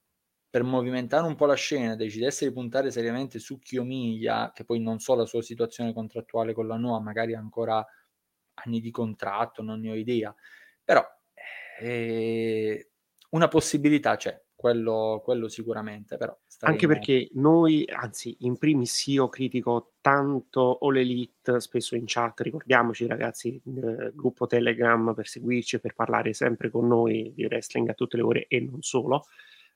per 0.50 0.64
movimentare 0.64 1.24
un 1.24 1.36
po' 1.36 1.46
la 1.46 1.54
scena 1.54 1.94
decidesse 1.94 2.48
di 2.48 2.52
puntare 2.52 2.90
seriamente 2.90 3.38
su 3.38 3.60
Kiyomiya, 3.60 4.50
che 4.52 4.64
poi 4.64 4.80
non 4.80 4.98
so 4.98 5.14
la 5.14 5.24
sua 5.24 5.42
situazione 5.42 5.92
contrattuale 5.92 6.52
con 6.52 6.66
la 6.66 6.76
Noa, 6.76 6.98
magari 7.00 7.34
ancora 7.34 7.86
anni 8.54 8.80
di 8.80 8.90
contratto, 8.90 9.62
non 9.62 9.78
ne 9.78 9.90
ho 9.90 9.94
idea, 9.94 10.34
però 10.82 11.06
Ehm, 11.80 12.78
una 13.30 13.48
possibilità 13.48 14.16
c'è, 14.16 14.40
quello, 14.54 15.20
quello 15.24 15.48
sicuramente, 15.48 16.16
però 16.16 16.36
Anche 16.62 16.86
perché 16.86 17.30
noi, 17.34 17.88
anzi, 17.90 18.36
in 18.40 18.58
primis 18.58 19.06
io 19.06 19.30
critico 19.30 19.94
tanto 20.02 20.76
All 20.82 20.98
Elite, 20.98 21.60
spesso 21.60 21.96
in 21.96 22.04
chat, 22.06 22.40
ricordiamoci 22.40 23.06
ragazzi, 23.06 23.58
il 23.64 24.12
gruppo 24.14 24.46
Telegram 24.46 25.14
per 25.14 25.26
seguirci 25.26 25.76
e 25.76 25.80
per 25.80 25.94
parlare 25.94 26.34
sempre 26.34 26.68
con 26.68 26.86
noi 26.86 27.32
di 27.34 27.46
wrestling 27.46 27.88
a 27.88 27.94
tutte 27.94 28.18
le 28.18 28.22
ore 28.22 28.46
e 28.48 28.60
non 28.60 28.82
solo. 28.82 29.24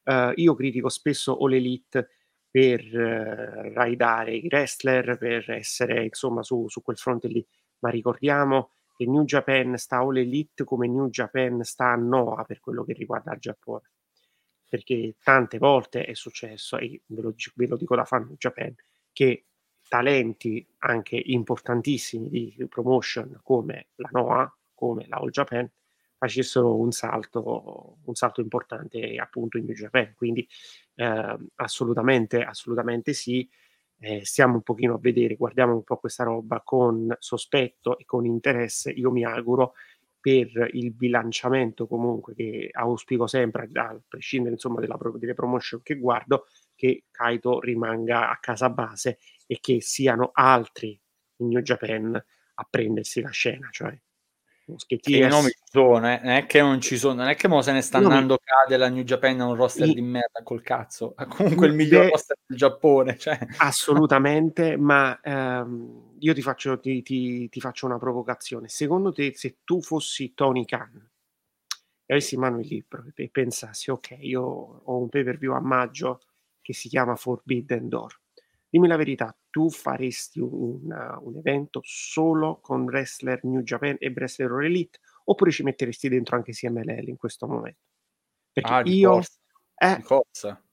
Uh, 0.03 0.33
io 0.35 0.55
critico 0.55 0.91
spesso 0.91 1.39
All 1.39 1.55
Elite 1.55 2.09
per 2.51 2.85
uh, 2.85 3.73
raidare 3.73 4.35
i 4.35 4.47
wrestler, 4.51 5.17
per 5.17 5.51
essere 5.51 6.05
insomma 6.05 6.43
su, 6.43 6.69
su 6.69 6.83
quel 6.83 6.99
fronte 6.99 7.29
lì, 7.29 7.47
ma 7.79 7.89
ricordiamo 7.89 8.73
che 8.97 9.07
New 9.07 9.25
Japan 9.25 9.77
sta 9.77 9.99
All 9.99 10.17
Elite 10.17 10.65
come 10.65 10.87
New 10.87 11.09
Japan 11.09 11.63
sta 11.65 11.93
a 11.93 11.97
Noah 11.97 12.45
per 12.45 12.61
quello 12.61 12.85
che 12.85 12.93
riguarda 12.93 13.33
il 13.33 13.41
Giappone. 13.41 13.91
Perché 14.69 15.17
tante 15.23 15.59
volte 15.59 16.05
è 16.05 16.15
successo, 16.15 16.79
e 16.79 17.03
ve 17.07 17.23
lo, 17.23 17.35
ve 17.55 17.67
lo 17.67 17.77
dico 17.77 17.97
da 17.97 18.05
fan 18.05 18.25
New 18.27 18.37
Japan, 18.37 18.75
che 19.13 19.47
talenti 19.89 20.67
anche 20.79 21.21
importantissimi 21.23 22.29
di 22.29 22.67
promotion 22.69 23.41
come 23.43 23.89
la 23.97 24.09
Noah, 24.13 24.57
come 24.73 25.07
la 25.07 25.17
All 25.17 25.31
Japan, 25.31 25.71
facessero 26.17 26.77
un 26.77 26.91
salto, 26.91 27.99
un 28.05 28.15
salto 28.15 28.41
importante 28.41 29.17
appunto 29.17 29.59
in 29.59 29.67
New 29.67 29.75
Japan. 29.75 30.15
Quindi 30.17 30.49
eh, 30.95 31.37
assolutamente, 31.57 32.43
assolutamente 32.43 33.13
sì 33.13 33.49
eh, 34.05 34.21
stiamo 34.23 34.57
un 34.57 34.63
pochino 34.63 34.95
a 34.95 34.99
vedere, 34.99 35.35
guardiamo 35.35 35.73
un 35.73 35.83
po' 35.83 35.97
questa 35.97 36.25
roba 36.25 36.61
con 36.63 37.15
sospetto 37.19 37.99
e 37.99 38.05
con 38.05 38.27
interesse, 38.27 38.91
io 38.91 39.11
mi 39.11 39.25
auguro 39.25 39.73
per 40.21 40.69
il 40.73 40.93
bilanciamento 40.93 41.87
comunque 41.87 42.35
che 42.35 42.69
auspico 42.71 43.27
sempre, 43.27 43.69
a 43.73 43.99
prescindere 44.07 44.55
insomma 44.55 44.81
della, 44.81 44.99
delle 45.17 45.33
promotion 45.33 45.81
che 45.83 45.97
guardo, 45.97 46.47
che 46.75 47.05
Kaito 47.11 47.61
rimanga 47.61 48.31
a 48.31 48.39
casa 48.41 48.69
base 48.69 49.19
e 49.47 49.59
che 49.61 49.81
siano 49.81 50.31
altri 50.35 50.99
in 51.39 51.49
New 51.49 51.61
Japan 51.61 52.15
a 52.15 52.67
prendersi 52.69 53.23
la 53.23 53.31
scena, 53.31 53.69
cioè 53.71 53.99
Moschetti 54.67 55.19
i 55.19 55.27
nomi 55.27 55.49
ci 55.49 55.63
sono, 55.65 56.11
eh? 56.11 56.21
non 56.23 56.33
è 56.33 56.47
che 56.47 56.61
non 56.63 56.81
ci 56.81 56.97
sono, 56.97 57.15
non 57.15 57.29
è 57.29 57.35
che 57.35 57.49
mo 57.49 57.61
se 57.61 57.73
ne 57.73 57.83
sta 57.83 57.99
andando 57.99 58.39
cade 58.43 58.79
la 58.79 58.89
New 58.89 59.03
Japan 59.03 59.39
a 59.41 59.47
un 59.47 59.57
roster 59.57 59.87
I... 59.89 59.93
di 59.93 60.01
merda 60.01 60.43
col 60.43 60.63
cazzo, 60.63 61.13
ha 61.17 61.27
comunque 61.29 61.67
il 61.67 61.75
miglior 61.75 62.09
roster 62.11 62.39
del 62.47 62.57
Giappone. 62.57 63.19
Cioè. 63.19 63.39
Assolutamente, 63.59 64.79
ma 64.79 65.21
ehm, 65.21 66.15
io 66.19 66.33
ti 66.33 66.41
faccio, 66.41 66.81
ti, 66.81 67.03
ti, 67.03 67.49
ti 67.51 67.61
faccio, 67.61 67.85
una 67.85 67.99
provocazione. 67.99 68.69
Secondo 68.69 69.13
te, 69.13 69.33
se 69.35 69.59
tu 69.65 69.83
fossi 69.83 70.33
Tony 70.33 70.65
Khan 70.65 71.11
e 72.07 72.13
avessi 72.13 72.35
in 72.35 72.41
mano 72.41 72.61
il 72.61 72.67
libro 72.67 73.05
e 73.15 73.29
pensassi, 73.31 73.91
ok, 73.91 74.17
io 74.21 74.43
ho 74.43 74.99
un 74.99 75.09
pay 75.11 75.25
per 75.25 75.37
view 75.37 75.53
a 75.53 75.61
maggio 75.61 76.23
che 76.63 76.73
si 76.73 76.89
chiama 76.89 77.17
Forbidden 77.17 77.89
Door, 77.89 78.21
Dimmi 78.75 78.89
la 78.89 78.97
verità, 78.97 79.33
tu 79.51 79.71
faresti 79.71 80.41
una, 80.41 81.17
un 81.23 81.37
evento 81.37 81.79
solo 81.85 82.59
con 82.61 82.83
wrestler 82.87 83.39
New 83.45 83.61
Japan 83.61 83.95
e 84.01 84.09
wrestler 84.13 84.51
Elite 84.65 84.99
oppure 85.27 85.53
ci 85.53 85.63
metteresti 85.63 86.09
dentro 86.09 86.35
anche 86.35 86.51
CMLL 86.51 87.07
in 87.07 87.17
questo 87.17 87.47
momento? 87.47 87.79
Perché 88.51 88.73
ah, 88.73 88.83
io... 88.85 89.11
Corsa. 89.13 89.39
Eh, 89.77 90.03
corsa. 90.03 90.65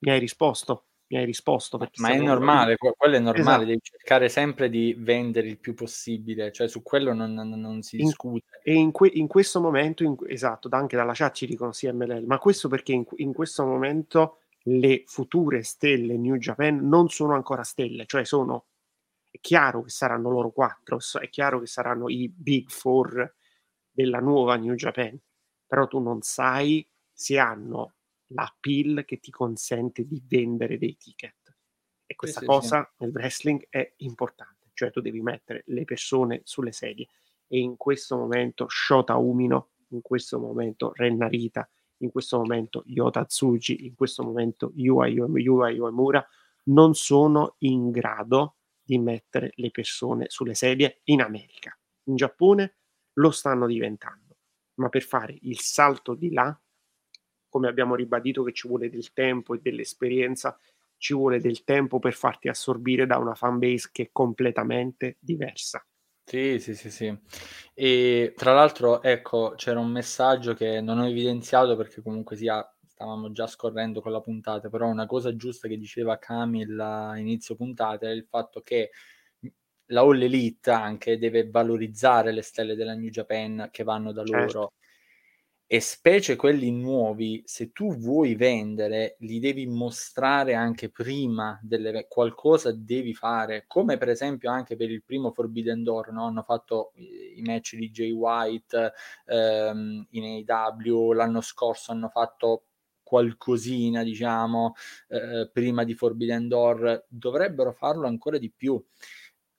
Mi 0.00 0.10
hai 0.10 0.18
risposto? 0.18 0.88
Mi 1.06 1.16
hai 1.16 1.24
risposto. 1.24 1.78
Ma 1.78 2.10
è 2.10 2.18
normale, 2.18 2.76
quello 2.76 3.16
è 3.16 3.20
normale, 3.20 3.40
esatto. 3.40 3.64
devi 3.64 3.80
cercare 3.80 4.28
sempre 4.28 4.68
di 4.68 4.94
vendere 4.98 5.48
il 5.48 5.58
più 5.58 5.72
possibile, 5.72 6.52
cioè 6.52 6.68
su 6.68 6.82
quello 6.82 7.14
non, 7.14 7.32
non, 7.32 7.48
non 7.48 7.80
si 7.80 7.96
in, 7.96 8.04
discute. 8.04 8.60
E 8.64 8.74
in, 8.74 8.92
que, 8.92 9.08
in 9.14 9.28
questo 9.28 9.62
momento, 9.62 10.04
in, 10.04 10.14
esatto, 10.26 10.68
anche 10.72 10.94
dalla 10.96 11.14
chat 11.14 11.32
ci 11.32 11.46
dicono 11.46 11.70
CMLL, 11.70 12.26
ma 12.26 12.36
questo 12.36 12.68
perché 12.68 12.92
in 12.92 13.32
questo 13.32 13.64
momento 13.64 14.40
le 14.68 15.04
future 15.06 15.62
stelle 15.62 16.16
New 16.16 16.36
Japan 16.36 16.88
non 16.88 17.08
sono 17.08 17.34
ancora 17.34 17.62
stelle, 17.62 18.06
cioè 18.06 18.24
sono, 18.24 18.66
è 19.30 19.38
chiaro 19.40 19.82
che 19.82 19.90
saranno 19.90 20.30
loro 20.30 20.50
quattro, 20.50 20.98
è 21.20 21.28
chiaro 21.28 21.60
che 21.60 21.66
saranno 21.66 22.08
i 22.08 22.28
big 22.28 22.68
four 22.68 23.34
della 23.90 24.18
nuova 24.18 24.56
New 24.56 24.74
Japan, 24.74 25.18
però 25.66 25.86
tu 25.86 26.00
non 26.00 26.22
sai 26.22 26.86
se 27.12 27.38
hanno 27.38 27.94
la 28.30 28.52
pill 28.58 29.04
che 29.04 29.18
ti 29.18 29.30
consente 29.30 30.04
di 30.04 30.22
vendere 30.26 30.78
dei 30.78 30.96
ticket. 30.96 31.56
E 32.04 32.14
questa 32.14 32.40
sì, 32.40 32.46
cosa 32.46 32.82
sì. 32.82 33.04
nel 33.04 33.12
wrestling 33.12 33.66
è 33.68 33.94
importante, 33.98 34.70
cioè 34.72 34.90
tu 34.90 35.00
devi 35.00 35.20
mettere 35.20 35.62
le 35.66 35.84
persone 35.84 36.40
sulle 36.44 36.72
sedie 36.72 37.08
e 37.48 37.58
in 37.58 37.76
questo 37.76 38.16
momento 38.16 38.66
Shota 38.68 39.16
Umino, 39.16 39.70
in 39.88 40.02
questo 40.02 40.38
momento 40.38 40.92
Rennarita, 40.94 41.68
in 41.98 42.10
questo 42.10 42.38
momento 42.38 42.82
Yota 42.86 43.24
Tsuji, 43.24 43.86
in 43.86 43.94
questo 43.94 44.22
momento 44.22 44.72
Yua 44.74 45.06
Uemura, 45.08 46.26
non 46.64 46.94
sono 46.94 47.56
in 47.58 47.90
grado 47.90 48.56
di 48.82 48.98
mettere 48.98 49.52
le 49.56 49.70
persone 49.70 50.26
sulle 50.28 50.54
sedie 50.54 51.00
in 51.04 51.20
America. 51.20 51.76
In 52.04 52.16
Giappone 52.16 52.76
lo 53.14 53.30
stanno 53.30 53.66
diventando, 53.66 54.36
ma 54.74 54.88
per 54.88 55.02
fare 55.02 55.36
il 55.42 55.58
salto 55.58 56.14
di 56.14 56.32
là, 56.32 56.58
come 57.48 57.68
abbiamo 57.68 57.94
ribadito 57.94 58.42
che 58.42 58.52
ci 58.52 58.68
vuole 58.68 58.90
del 58.90 59.12
tempo 59.12 59.54
e 59.54 59.60
dell'esperienza, 59.60 60.58
ci 60.98 61.14
vuole 61.14 61.40
del 61.40 61.64
tempo 61.64 61.98
per 61.98 62.14
farti 62.14 62.48
assorbire 62.48 63.06
da 63.06 63.18
una 63.18 63.34
fanbase 63.34 63.90
che 63.92 64.02
è 64.04 64.08
completamente 64.12 65.16
diversa. 65.20 65.84
Sì, 66.28 66.58
sì, 66.58 66.74
sì, 66.74 66.90
sì. 66.90 67.16
E 67.72 68.32
tra 68.36 68.52
l'altro, 68.52 69.00
ecco, 69.00 69.52
c'era 69.54 69.78
un 69.78 69.90
messaggio 69.92 70.54
che 70.54 70.80
non 70.80 70.98
ho 70.98 71.06
evidenziato 71.06 71.76
perché 71.76 72.02
comunque 72.02 72.34
sia 72.34 72.68
stavamo 72.88 73.30
già 73.30 73.46
scorrendo 73.46 74.00
con 74.00 74.10
la 74.10 74.20
puntata, 74.20 74.68
però 74.68 74.88
una 74.88 75.06
cosa 75.06 75.36
giusta 75.36 75.68
che 75.68 75.76
diceva 75.78 76.18
Camille 76.18 76.82
a 76.82 77.16
inizio 77.18 77.54
puntata 77.54 78.06
è 78.08 78.10
il 78.10 78.24
fatto 78.24 78.60
che 78.62 78.90
la 79.90 80.00
All 80.00 80.20
Elite 80.20 80.70
anche 80.72 81.16
deve 81.18 81.48
valorizzare 81.48 82.32
le 82.32 82.42
stelle 82.42 82.74
della 82.74 82.94
New 82.94 83.10
Japan 83.10 83.68
che 83.70 83.84
vanno 83.84 84.10
da 84.12 84.22
certo. 84.24 84.58
loro 84.62 84.72
e 85.68 85.80
specie 85.80 86.36
quelli 86.36 86.70
nuovi, 86.70 87.42
se 87.44 87.72
tu 87.72 87.96
vuoi 87.96 88.36
vendere, 88.36 89.16
li 89.20 89.40
devi 89.40 89.66
mostrare 89.66 90.54
anche 90.54 90.90
prima 90.90 91.58
delle 91.60 92.06
qualcosa 92.08 92.72
devi 92.72 93.14
fare, 93.14 93.64
come 93.66 93.96
per 93.98 94.08
esempio 94.08 94.50
anche 94.50 94.76
per 94.76 94.90
il 94.90 95.02
primo 95.02 95.32
Forbidden 95.32 95.82
Door, 95.82 96.12
no? 96.12 96.26
hanno 96.26 96.42
fatto 96.42 96.92
i 96.94 97.42
match 97.42 97.74
di 97.74 97.90
Jay 97.90 98.12
White 98.12 98.92
ehm, 99.26 100.06
in 100.10 100.44
AW, 100.46 101.12
l'anno 101.12 101.40
scorso 101.40 101.90
hanno 101.90 102.08
fatto 102.10 102.66
qualcosina, 103.02 104.02
diciamo, 104.02 104.74
eh, 105.08 105.48
prima 105.52 105.84
di 105.84 105.94
Forbidden 105.94 106.48
Door, 106.48 107.06
dovrebbero 107.08 107.72
farlo 107.72 108.06
ancora 108.06 108.36
di 108.38 108.50
più. 108.50 108.82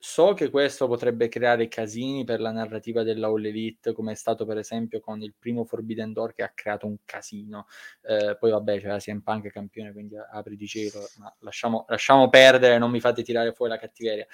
So 0.00 0.32
che 0.32 0.48
questo 0.48 0.86
potrebbe 0.86 1.26
creare 1.26 1.66
casini 1.66 2.22
per 2.22 2.40
la 2.40 2.52
narrativa 2.52 3.02
della 3.02 3.26
All 3.26 3.44
Elite, 3.44 3.92
come 3.92 4.12
è 4.12 4.14
stato 4.14 4.46
per 4.46 4.56
esempio 4.56 5.00
con 5.00 5.20
il 5.22 5.34
primo 5.36 5.64
Forbidden 5.64 6.12
Door 6.12 6.34
che 6.34 6.44
ha 6.44 6.52
creato 6.54 6.86
un 6.86 6.98
casino. 7.04 7.66
Eh, 8.02 8.36
poi 8.38 8.52
vabbè, 8.52 8.80
c'era 8.80 8.98
CM 8.98 9.20
Punk 9.20 9.50
campione, 9.50 9.92
quindi 9.92 10.14
apri 10.16 10.54
di 10.54 10.68
cielo, 10.68 11.00
ma 11.18 11.34
lasciamo, 11.40 11.84
lasciamo 11.88 12.28
perdere, 12.28 12.78
non 12.78 12.92
mi 12.92 13.00
fate 13.00 13.24
tirare 13.24 13.52
fuori 13.52 13.72
la 13.72 13.78
cattiveria. 13.78 14.26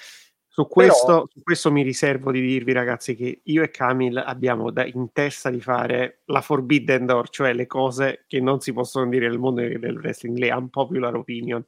Su 0.46 0.68
questo, 0.68 1.06
Però... 1.06 1.26
su 1.32 1.42
questo, 1.42 1.72
mi 1.72 1.82
riservo 1.82 2.30
di 2.30 2.42
dirvi, 2.42 2.72
ragazzi, 2.72 3.16
che 3.16 3.40
io 3.42 3.62
e 3.62 3.70
Camille 3.70 4.20
abbiamo 4.20 4.70
da, 4.70 4.84
in 4.84 5.12
testa 5.12 5.48
di 5.48 5.60
fare 5.60 6.20
la 6.26 6.42
Forbidden 6.42 7.06
Door, 7.06 7.30
cioè 7.30 7.54
le 7.54 7.66
cose 7.66 8.24
che 8.28 8.38
non 8.38 8.60
si 8.60 8.72
possono 8.74 9.08
dire 9.08 9.28
nel 9.28 9.38
mondo 9.38 9.62
del 9.62 9.96
wrestling, 9.96 10.36
le 10.36 10.52
unpopular 10.52 11.16
opinion. 11.16 11.64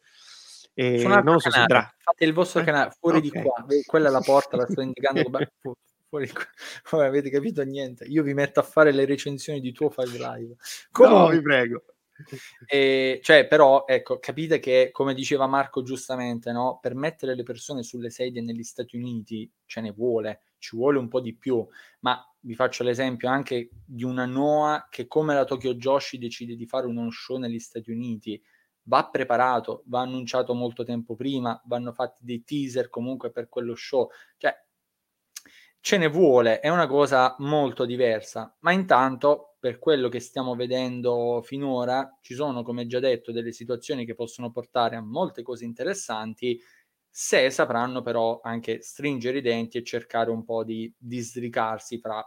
E 0.78 1.02
non 1.22 1.40
so 1.40 1.48
canale. 1.48 1.88
se 1.88 2.02
Fate 2.02 2.24
il 2.26 2.34
vostro 2.34 2.62
canale 2.62 2.90
fuori 3.00 3.16
okay. 3.16 3.30
di 3.30 3.40
qua, 3.40 3.64
quella 3.86 4.08
è 4.08 4.10
la 4.10 4.20
porta, 4.20 4.58
la 4.58 4.66
sto 4.68 4.82
indicando. 4.82 5.22
fuori 6.06 6.30
Vabbè, 6.90 7.06
avete 7.06 7.30
capito 7.30 7.62
niente. 7.62 8.04
Io 8.04 8.22
vi 8.22 8.34
metto 8.34 8.60
a 8.60 8.62
fare 8.62 8.92
le 8.92 9.06
recensioni 9.06 9.60
di 9.60 9.72
tuo 9.72 9.88
file 9.88 10.18
live. 10.18 10.56
Come 10.90 11.08
no, 11.08 11.28
vi 11.28 11.40
prego. 11.40 11.82
E, 12.66 13.20
cioè, 13.22 13.46
però, 13.46 13.84
ecco, 13.86 14.18
capite 14.18 14.58
che, 14.58 14.90
come 14.92 15.14
diceva 15.14 15.46
Marco 15.46 15.82
giustamente, 15.82 16.52
no? 16.52 16.78
per 16.80 16.94
mettere 16.94 17.34
le 17.34 17.42
persone 17.42 17.82
sulle 17.82 18.10
sedie 18.10 18.42
negli 18.42 18.62
Stati 18.62 18.96
Uniti 18.96 19.50
ce 19.64 19.80
ne 19.80 19.92
vuole, 19.92 20.42
ci 20.58 20.76
vuole 20.76 20.98
un 20.98 21.08
po' 21.08 21.20
di 21.20 21.34
più, 21.34 21.66
ma 22.00 22.22
vi 22.40 22.54
faccio 22.54 22.84
l'esempio 22.84 23.28
anche 23.30 23.70
di 23.84 24.04
una 24.04 24.26
Noah 24.26 24.88
che 24.90 25.06
come 25.06 25.34
la 25.34 25.44
Tokyo 25.44 25.74
Joshi 25.74 26.18
decide 26.18 26.54
di 26.54 26.66
fare 26.66 26.86
uno 26.86 27.10
show 27.10 27.38
negli 27.38 27.58
Stati 27.58 27.90
Uniti, 27.90 28.40
va 28.86 29.08
preparato, 29.08 29.82
va 29.86 30.00
annunciato 30.00 30.54
molto 30.54 30.84
tempo 30.84 31.14
prima, 31.14 31.60
vanno 31.66 31.92
fatti 31.92 32.24
dei 32.24 32.44
teaser 32.44 32.88
comunque 32.88 33.30
per 33.30 33.48
quello 33.48 33.74
show, 33.74 34.08
cioè 34.36 34.54
ce 35.80 35.98
ne 35.98 36.08
vuole, 36.08 36.58
è 36.60 36.68
una 36.68 36.86
cosa 36.88 37.36
molto 37.38 37.84
diversa, 37.84 38.56
ma 38.60 38.72
intanto 38.72 39.56
per 39.60 39.78
quello 39.78 40.08
che 40.08 40.20
stiamo 40.20 40.54
vedendo 40.56 41.40
finora 41.42 42.18
ci 42.20 42.34
sono, 42.34 42.62
come 42.62 42.86
già 42.86 42.98
detto, 42.98 43.32
delle 43.32 43.52
situazioni 43.52 44.04
che 44.04 44.14
possono 44.14 44.50
portare 44.50 44.96
a 44.96 45.00
molte 45.00 45.42
cose 45.42 45.64
interessanti 45.64 46.60
se 47.08 47.50
sapranno 47.50 48.02
però 48.02 48.40
anche 48.42 48.82
stringere 48.82 49.38
i 49.38 49.42
denti 49.42 49.78
e 49.78 49.84
cercare 49.84 50.30
un 50.30 50.44
po' 50.44 50.64
di 50.64 50.92
disricarsi 50.98 51.98
fra 51.98 52.22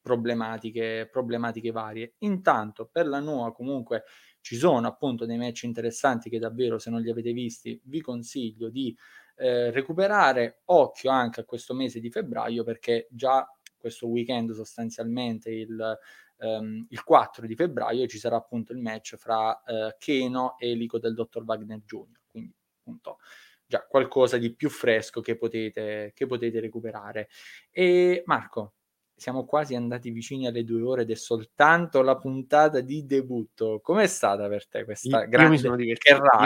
problematiche, 0.00 1.08
problematiche 1.10 1.70
varie. 1.70 2.14
Intanto 2.18 2.88
per 2.90 3.06
la 3.06 3.20
nuova 3.20 3.52
comunque 3.52 4.04
ci 4.40 4.56
sono 4.56 4.86
appunto 4.86 5.26
dei 5.26 5.36
match 5.36 5.64
interessanti 5.64 6.30
che 6.30 6.38
davvero 6.38 6.78
se 6.78 6.90
non 6.90 7.00
li 7.00 7.10
avete 7.10 7.32
visti 7.32 7.80
vi 7.84 8.00
consiglio 8.00 8.68
di 8.68 8.96
eh, 9.36 9.70
recuperare. 9.70 10.60
Occhio 10.66 11.10
anche 11.10 11.40
a 11.40 11.44
questo 11.44 11.74
mese 11.74 12.00
di 12.00 12.10
febbraio 12.10 12.64
perché 12.64 13.08
già 13.10 13.46
questo 13.76 14.06
weekend 14.08 14.52
sostanzialmente 14.52 15.50
il, 15.50 15.98
um, 16.38 16.86
il 16.88 17.02
4 17.02 17.46
di 17.46 17.54
febbraio 17.54 18.06
ci 18.06 18.18
sarà 18.18 18.36
appunto 18.36 18.72
il 18.72 18.78
match 18.78 19.16
fra 19.16 19.62
uh, 19.66 19.94
Keno 19.98 20.58
e 20.58 20.74
Lico 20.74 20.98
del 20.98 21.14
dottor 21.14 21.44
Wagner 21.44 21.80
Jr. 21.84 22.20
Quindi 22.26 22.54
appunto 22.78 23.18
già 23.66 23.86
qualcosa 23.86 24.36
di 24.36 24.52
più 24.52 24.68
fresco 24.68 25.20
che 25.20 25.36
potete, 25.36 26.12
che 26.14 26.26
potete 26.26 26.60
recuperare. 26.60 27.28
E 27.70 28.22
Marco, 28.26 28.74
siamo 29.20 29.44
quasi 29.44 29.74
andati 29.74 30.10
vicini 30.10 30.46
alle 30.46 30.64
due 30.64 30.80
ore 30.80 31.02
ed 31.02 31.10
è 31.10 31.14
soltanto 31.14 32.00
la 32.00 32.16
puntata 32.16 32.80
di 32.80 33.04
debutto. 33.04 33.78
Com'è 33.82 34.06
stata 34.06 34.48
per 34.48 34.66
te 34.66 34.84
questa 34.84 35.20
io, 35.24 35.28
grande 35.28 35.56
io 35.56 35.74
mi 35.74 35.84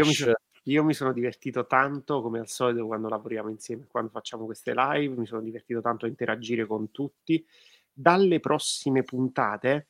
io 0.00 0.04
mi 0.04 0.12
sono, 0.12 0.34
io 0.64 0.82
mi 0.82 0.92
sono 0.92 1.12
divertito 1.12 1.66
tanto, 1.68 2.20
come 2.20 2.40
al 2.40 2.48
solito, 2.48 2.84
quando 2.84 3.08
lavoriamo 3.08 3.48
insieme, 3.48 3.86
quando 3.88 4.10
facciamo 4.10 4.44
queste 4.44 4.72
live, 4.74 5.14
mi 5.14 5.24
sono 5.24 5.40
divertito 5.40 5.80
tanto 5.80 6.06
a 6.06 6.08
interagire 6.08 6.66
con 6.66 6.90
tutti. 6.90 7.46
Dalle 7.92 8.40
prossime 8.40 9.04
puntate 9.04 9.86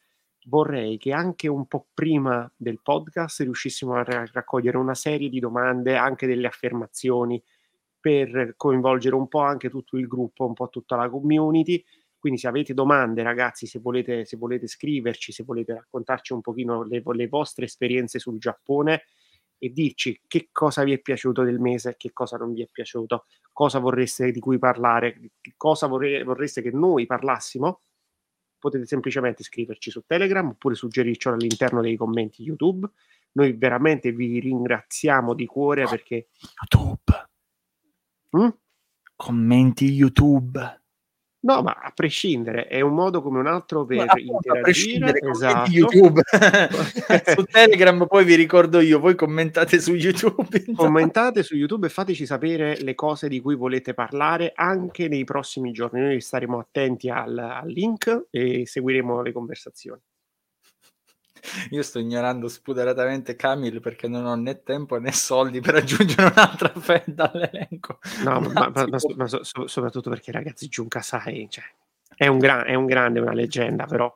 vorrei 0.49 0.99
che 0.99 1.15
anche 1.15 1.49
un 1.49 1.67
po' 1.67 1.87
prima 1.95 2.53
del 2.55 2.81
podcast 2.83 3.41
riuscissimo 3.41 3.95
a 3.95 4.05
raccogliere 4.31 4.77
una 4.77 4.95
serie 4.95 5.31
di 5.31 5.41
domande, 5.41 5.97
anche 5.97 6.27
delle 6.27 6.49
affermazioni, 6.49 7.43
per 7.99 8.53
coinvolgere 8.59 9.15
un 9.15 9.27
po' 9.27 9.41
anche 9.41 9.71
tutto 9.71 9.97
il 9.97 10.07
gruppo, 10.07 10.45
un 10.45 10.53
po' 10.53 10.69
tutta 10.69 10.97
la 10.97 11.09
community 11.09 11.83
quindi 12.25 12.41
se 12.41 12.49
avete 12.49 12.73
domande, 12.73 13.23
ragazzi, 13.23 13.67
se 13.67 13.81
volete, 13.81 14.25
se 14.25 14.39
volete 14.39 14.67
scriverci, 14.67 15.31
se 15.31 15.43
volete 15.43 15.75
raccontarci 15.75 16.33
un 16.33 16.41
pochino 16.41 16.83
le, 16.83 17.03
le 17.05 17.29
vostre 17.29 17.67
esperienze 17.67 18.19
sul 18.19 18.39
Giappone 18.39 19.03
e 19.59 19.71
dirci 19.71 20.23
che 20.27 20.49
cosa 20.51 20.85
vi 20.85 20.95
è 20.95 21.01
piaciuto 21.01 21.43
del 21.43 21.61
mese, 21.61 21.97
che 21.99 22.15
cosa 22.15 22.39
non 22.39 22.55
vi 22.55 22.63
è 22.63 22.69
piaciuto, 22.73 23.27
cosa 23.53 23.79
vorreste 23.79 24.31
di 24.31 24.41
cui 24.41 24.57
parlare, 24.57 25.33
cosa 25.59 25.87
vorre, 25.87 26.25
vorreste 26.25 26.63
che 26.63 26.71
noi 26.71 27.05
parlassimo, 27.05 27.83
potete 28.59 28.87
semplicemente 28.87 29.43
scriverci 29.43 29.91
su 29.91 30.05
Telegram 30.07 30.49
oppure 30.49 30.77
suggerircelo 30.77 31.35
all'interno 31.35 31.83
dei 31.83 31.99
commenti 31.99 32.43
YouTube. 32.43 32.89
Noi 33.33 33.53
veramente 33.53 34.13
vi 34.13 34.41
ringraziamo 34.41 35.35
di 35.35 35.45
cuore 35.45 35.85
perché... 35.85 36.29
YouTube. 36.73 37.29
Mm? 38.35 38.49
Commenti 39.15 39.93
YouTube. 39.93 40.84
No, 41.45 41.61
ma 41.61 41.73
a 41.73 41.93
prescindere, 41.95 42.69
è 42.69 42.81
un 42.81 42.95
modo 42.95 43.21
come 43.21 43.39
un 43.39 43.47
altro 43.47 43.85
per 43.85 44.07
ma 44.07 44.13
interagire. 44.17 45.13
Esatto. 45.21 45.71
YouTube. 45.71 46.23
su 47.37 47.45
Telegram 47.45 48.07
poi 48.07 48.25
vi 48.25 48.35
ricordo 48.35 48.81
io, 48.81 48.99
voi 48.99 49.15
commentate 49.15 49.79
su 49.79 49.95
YouTube. 49.95 50.65
Commentate 50.75 51.43
su 51.43 51.55
YouTube 51.55 51.87
e 51.87 51.91
fateci 51.91 52.25
sapere 52.25 52.81
le 52.81 52.95
cose 52.95 53.29
di 53.29 53.41
cui 53.41 53.57
volete 53.57 53.93
parlare 53.93 54.53
anche 54.55 55.07
nei 55.07 55.25
prossimi 55.25 55.71
giorni. 55.71 56.01
Noi 56.01 56.21
staremo 56.23 56.59
attenti 56.59 57.11
al, 57.11 57.37
al 57.37 57.69
link 57.69 58.29
e 58.31 58.65
seguiremo 58.65 59.21
le 59.21 59.33
conversazioni. 59.33 60.01
Io 61.71 61.83
sto 61.83 61.99
ignorando 61.99 62.49
spudoratamente 62.49 63.37
Camille 63.37 63.81
perché 63.81 64.09
non 64.09 64.25
ho 64.25 64.35
né 64.35 64.63
tempo 64.63 64.99
né 64.99 65.13
soldi 65.13 65.61
per 65.61 65.77
aggiungere 65.77 66.33
un'altra 66.35 66.73
fed 66.79 67.19
all'elenco. 67.19 67.99
No, 68.25 68.41
ma, 68.41 68.53
ma, 68.53 68.73
ma, 68.73 68.99
ma 69.17 69.27
so, 69.27 69.43
so, 69.43 69.67
soprattutto 69.67 70.11
perché 70.11 70.33
ragazzi 70.33 70.69
Giunca 70.69 71.01
sai, 71.01 71.47
cioè, 71.51 71.65
è, 72.17 72.27
un 72.27 72.39
gran, 72.39 72.67
è 72.67 72.75
un 72.75 72.87
grande, 72.87 73.21
una 73.21 73.33
leggenda, 73.35 73.87
però 73.87 74.15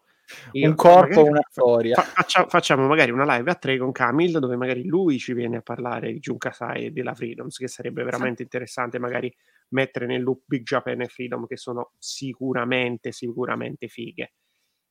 io, 0.52 0.68
un 0.68 0.74
corpo, 0.74 1.24
una 1.24 1.44
storia. 1.48 1.94
Fa, 1.94 2.02
faccia, 2.02 2.46
facciamo 2.46 2.86
magari 2.86 3.10
una 3.10 3.36
live 3.36 3.50
a 3.50 3.54
tre 3.54 3.78
con 3.78 3.92
Camille 3.92 4.38
dove 4.38 4.56
magari 4.56 4.84
lui 4.84 5.18
ci 5.18 5.32
viene 5.32 5.58
a 5.58 5.62
parlare 5.62 6.12
di 6.12 6.18
Junka 6.18 6.52
Sai 6.52 6.86
e 6.86 6.90
della 6.90 7.14
Freedoms, 7.14 7.56
che 7.56 7.68
sarebbe 7.68 8.02
veramente 8.02 8.42
interessante 8.42 8.98
magari 8.98 9.34
mettere 9.70 10.06
nel 10.06 10.22
loop 10.22 10.42
Big 10.44 10.62
Japan 10.62 11.00
e 11.00 11.08
Freedom 11.08 11.46
che 11.46 11.56
sono 11.56 11.92
sicuramente, 11.98 13.12
sicuramente 13.12 13.88
fighe. 13.88 14.32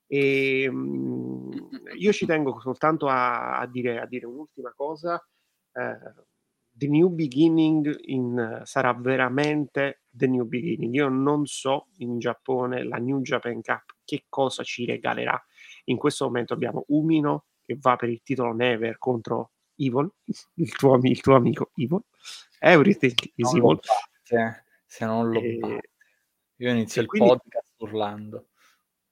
E, 0.08 0.64
ehm, 0.64 1.70
io 1.98 2.12
ci 2.12 2.26
tengo 2.26 2.60
soltanto 2.60 3.08
a, 3.08 3.60
a, 3.60 3.68
dire, 3.68 4.00
a 4.00 4.06
dire, 4.06 4.26
un'ultima 4.26 4.74
cosa. 4.76 5.22
Uh, 5.74 6.26
the 6.78 6.88
New 6.88 7.10
Beginning 7.10 7.96
in, 8.06 8.62
sarà 8.64 8.94
veramente 8.94 10.04
The 10.10 10.28
New 10.28 10.46
Beginning. 10.46 10.94
Io 10.94 11.10
non 11.10 11.46
so 11.46 11.88
in 11.98 12.20
Giappone 12.20 12.84
la 12.84 12.98
New 12.98 13.22
Japan 13.22 13.62
Cup 13.62 13.96
che 14.06 14.26
cosa 14.30 14.64
ci 14.64 14.86
regalerà. 14.86 15.42
In 15.86 15.98
questo 15.98 16.26
momento 16.26 16.54
abbiamo 16.54 16.86
Umino 16.88 17.46
che 17.66 17.78
va 17.80 17.96
per 17.96 18.10
il 18.10 18.22
titolo 18.24 18.54
Never 18.54 18.98
contro 18.98 19.52
Evil, 19.76 20.10
il 20.56 20.72
tuo, 20.76 21.00
il 21.02 21.22
tuo 21.22 21.36
amico 21.36 21.72
Evil. 21.76 22.02
Everything 22.60 23.16
is 23.36 23.52
non 23.52 23.58
Evil. 23.58 23.80
Batte, 23.82 24.64
se 24.86 25.06
non 25.06 25.30
lo 25.32 25.40
e... 25.40 25.80
Io 26.60 26.72
inizio 26.72 27.02
il 27.02 27.08
quindi... 27.08 27.30
podcast 27.30 27.74
urlando. 27.78 28.48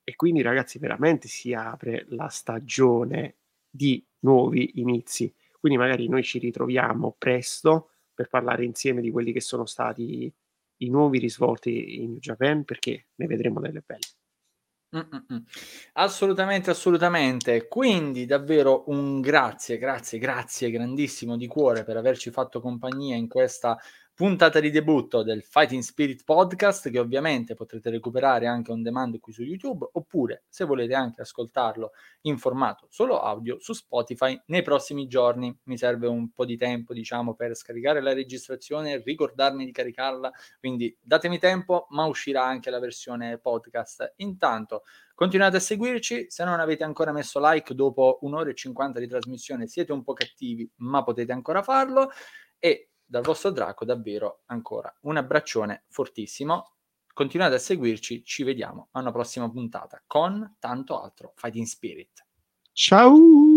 E 0.08 0.16
quindi, 0.16 0.44
ragazzi, 0.44 0.78
veramente 0.78 1.28
si 1.28 1.54
apre 1.54 2.06
la 2.10 2.28
stagione 2.28 3.38
di 3.68 4.06
nuovi 4.20 4.80
inizi. 4.80 5.34
Quindi, 5.60 5.80
magari 5.80 6.08
noi 6.08 6.24
ci 6.24 6.38
ritroviamo 6.38 7.16
presto 7.18 7.90
per 8.14 8.30
parlare 8.30 8.64
insieme 8.64 9.02
di 9.02 9.10
quelli 9.10 9.34
che 9.34 9.42
sono 9.42 9.66
stati 9.66 10.32
i 10.78 10.90
nuovi 10.90 11.18
risvolti 11.18 12.04
in 12.04 12.12
New 12.12 12.20
Japan, 12.20 12.64
perché 12.66 13.08
ne 13.16 13.26
vedremo 13.28 13.60
delle 13.60 13.84
belle. 13.84 14.06
Mm-mm. 14.96 15.44
Assolutamente, 15.94 16.70
assolutamente. 16.70 17.68
Quindi 17.68 18.26
davvero 18.26 18.84
un 18.88 19.20
grazie, 19.20 19.78
grazie, 19.78 20.20
grazie 20.20 20.72
grandissimo 20.72 21.36
di 21.36 21.48
cuore 21.48 21.84
per 21.84 21.98
averci 21.98 22.32
fatto 22.32 22.62
compagnia 22.62 23.16
in 23.16 23.28
questa 23.28 23.78
puntata 24.16 24.62
di 24.62 24.72
debutto 24.72 25.24
del 25.24 25.44
Fighting 25.44 25.82
Spirit 25.82 26.24
Podcast 26.24 26.90
che 26.90 27.00
ovviamente 27.00 27.54
potrete 27.54 27.90
recuperare 27.90 28.48
anche 28.48 28.72
on 28.72 28.82
demand 28.82 29.20
qui 29.20 29.34
su 29.34 29.44
YouTube 29.44 29.90
oppure 29.92 30.46
se 30.48 30.64
volete 30.64 30.94
anche 30.94 31.20
ascoltarlo 31.20 31.92
in 32.22 32.38
formato 32.38 32.88
solo 32.90 33.20
audio 33.20 33.60
su 33.60 33.74
Spotify 33.74 34.42
nei 34.46 34.62
prossimi 34.62 35.08
giorni. 35.08 35.54
Mi 35.64 35.78
serve 35.78 36.08
un 36.08 36.32
po' 36.32 36.46
di 36.46 36.56
tempo 36.56 36.94
diciamo 36.94 37.36
per 37.36 37.58
scaricare 37.58 38.00
la 38.00 38.14
registrazione 38.14 38.94
e 38.94 39.02
ricordarmi 39.04 39.66
di 39.66 39.74
caricarla, 39.74 40.32
quindi 40.62 40.98
datemi 41.02 41.38
tempo 41.38 41.88
ma 41.90 42.06
uscirà 42.06 42.46
anche 42.46 42.70
la 42.70 42.80
versione 42.80 43.38
podcast. 43.38 44.14
Intanto 44.18 44.84
continuate 45.14 45.58
a 45.58 45.60
seguirci, 45.60 46.28
se 46.30 46.46
non 46.46 46.62
avete 46.62 46.86
ancora 46.86 47.12
messo 47.12 47.42
like 47.46 47.76
dopo 47.76 48.20
un'ora 48.22 48.50
e 48.50 48.56
cinquanta 48.56 49.02
di 49.02 49.08
trasmissione 49.10 49.68
siete 49.68 49.92
un 49.92 50.04
po' 50.04 50.14
cattivi 50.14 50.72
ma 50.78 51.04
potete 51.04 51.34
ancora 51.34 51.62
farlo 51.62 52.10
e 52.58 52.92
dal 53.06 53.24
vostro 53.24 53.52
Draco 53.52 53.86
davvero 53.86 54.42
ancora 54.48 54.94
un 55.02 55.18
abbraccione 55.18 55.84
fortissimo. 55.90 56.74
Continuate 57.14 57.56
a 57.56 57.60
seguirci, 57.60 58.24
ci 58.26 58.44
vediamo 58.44 58.90
a 58.92 59.00
una 59.00 59.12
prossima 59.12 59.50
puntata 59.50 60.04
con 60.06 60.58
tanto 60.60 61.02
altro 61.02 61.32
Fighting 61.36 61.66
Spirit. 61.66 62.26
Ciao! 62.74 63.55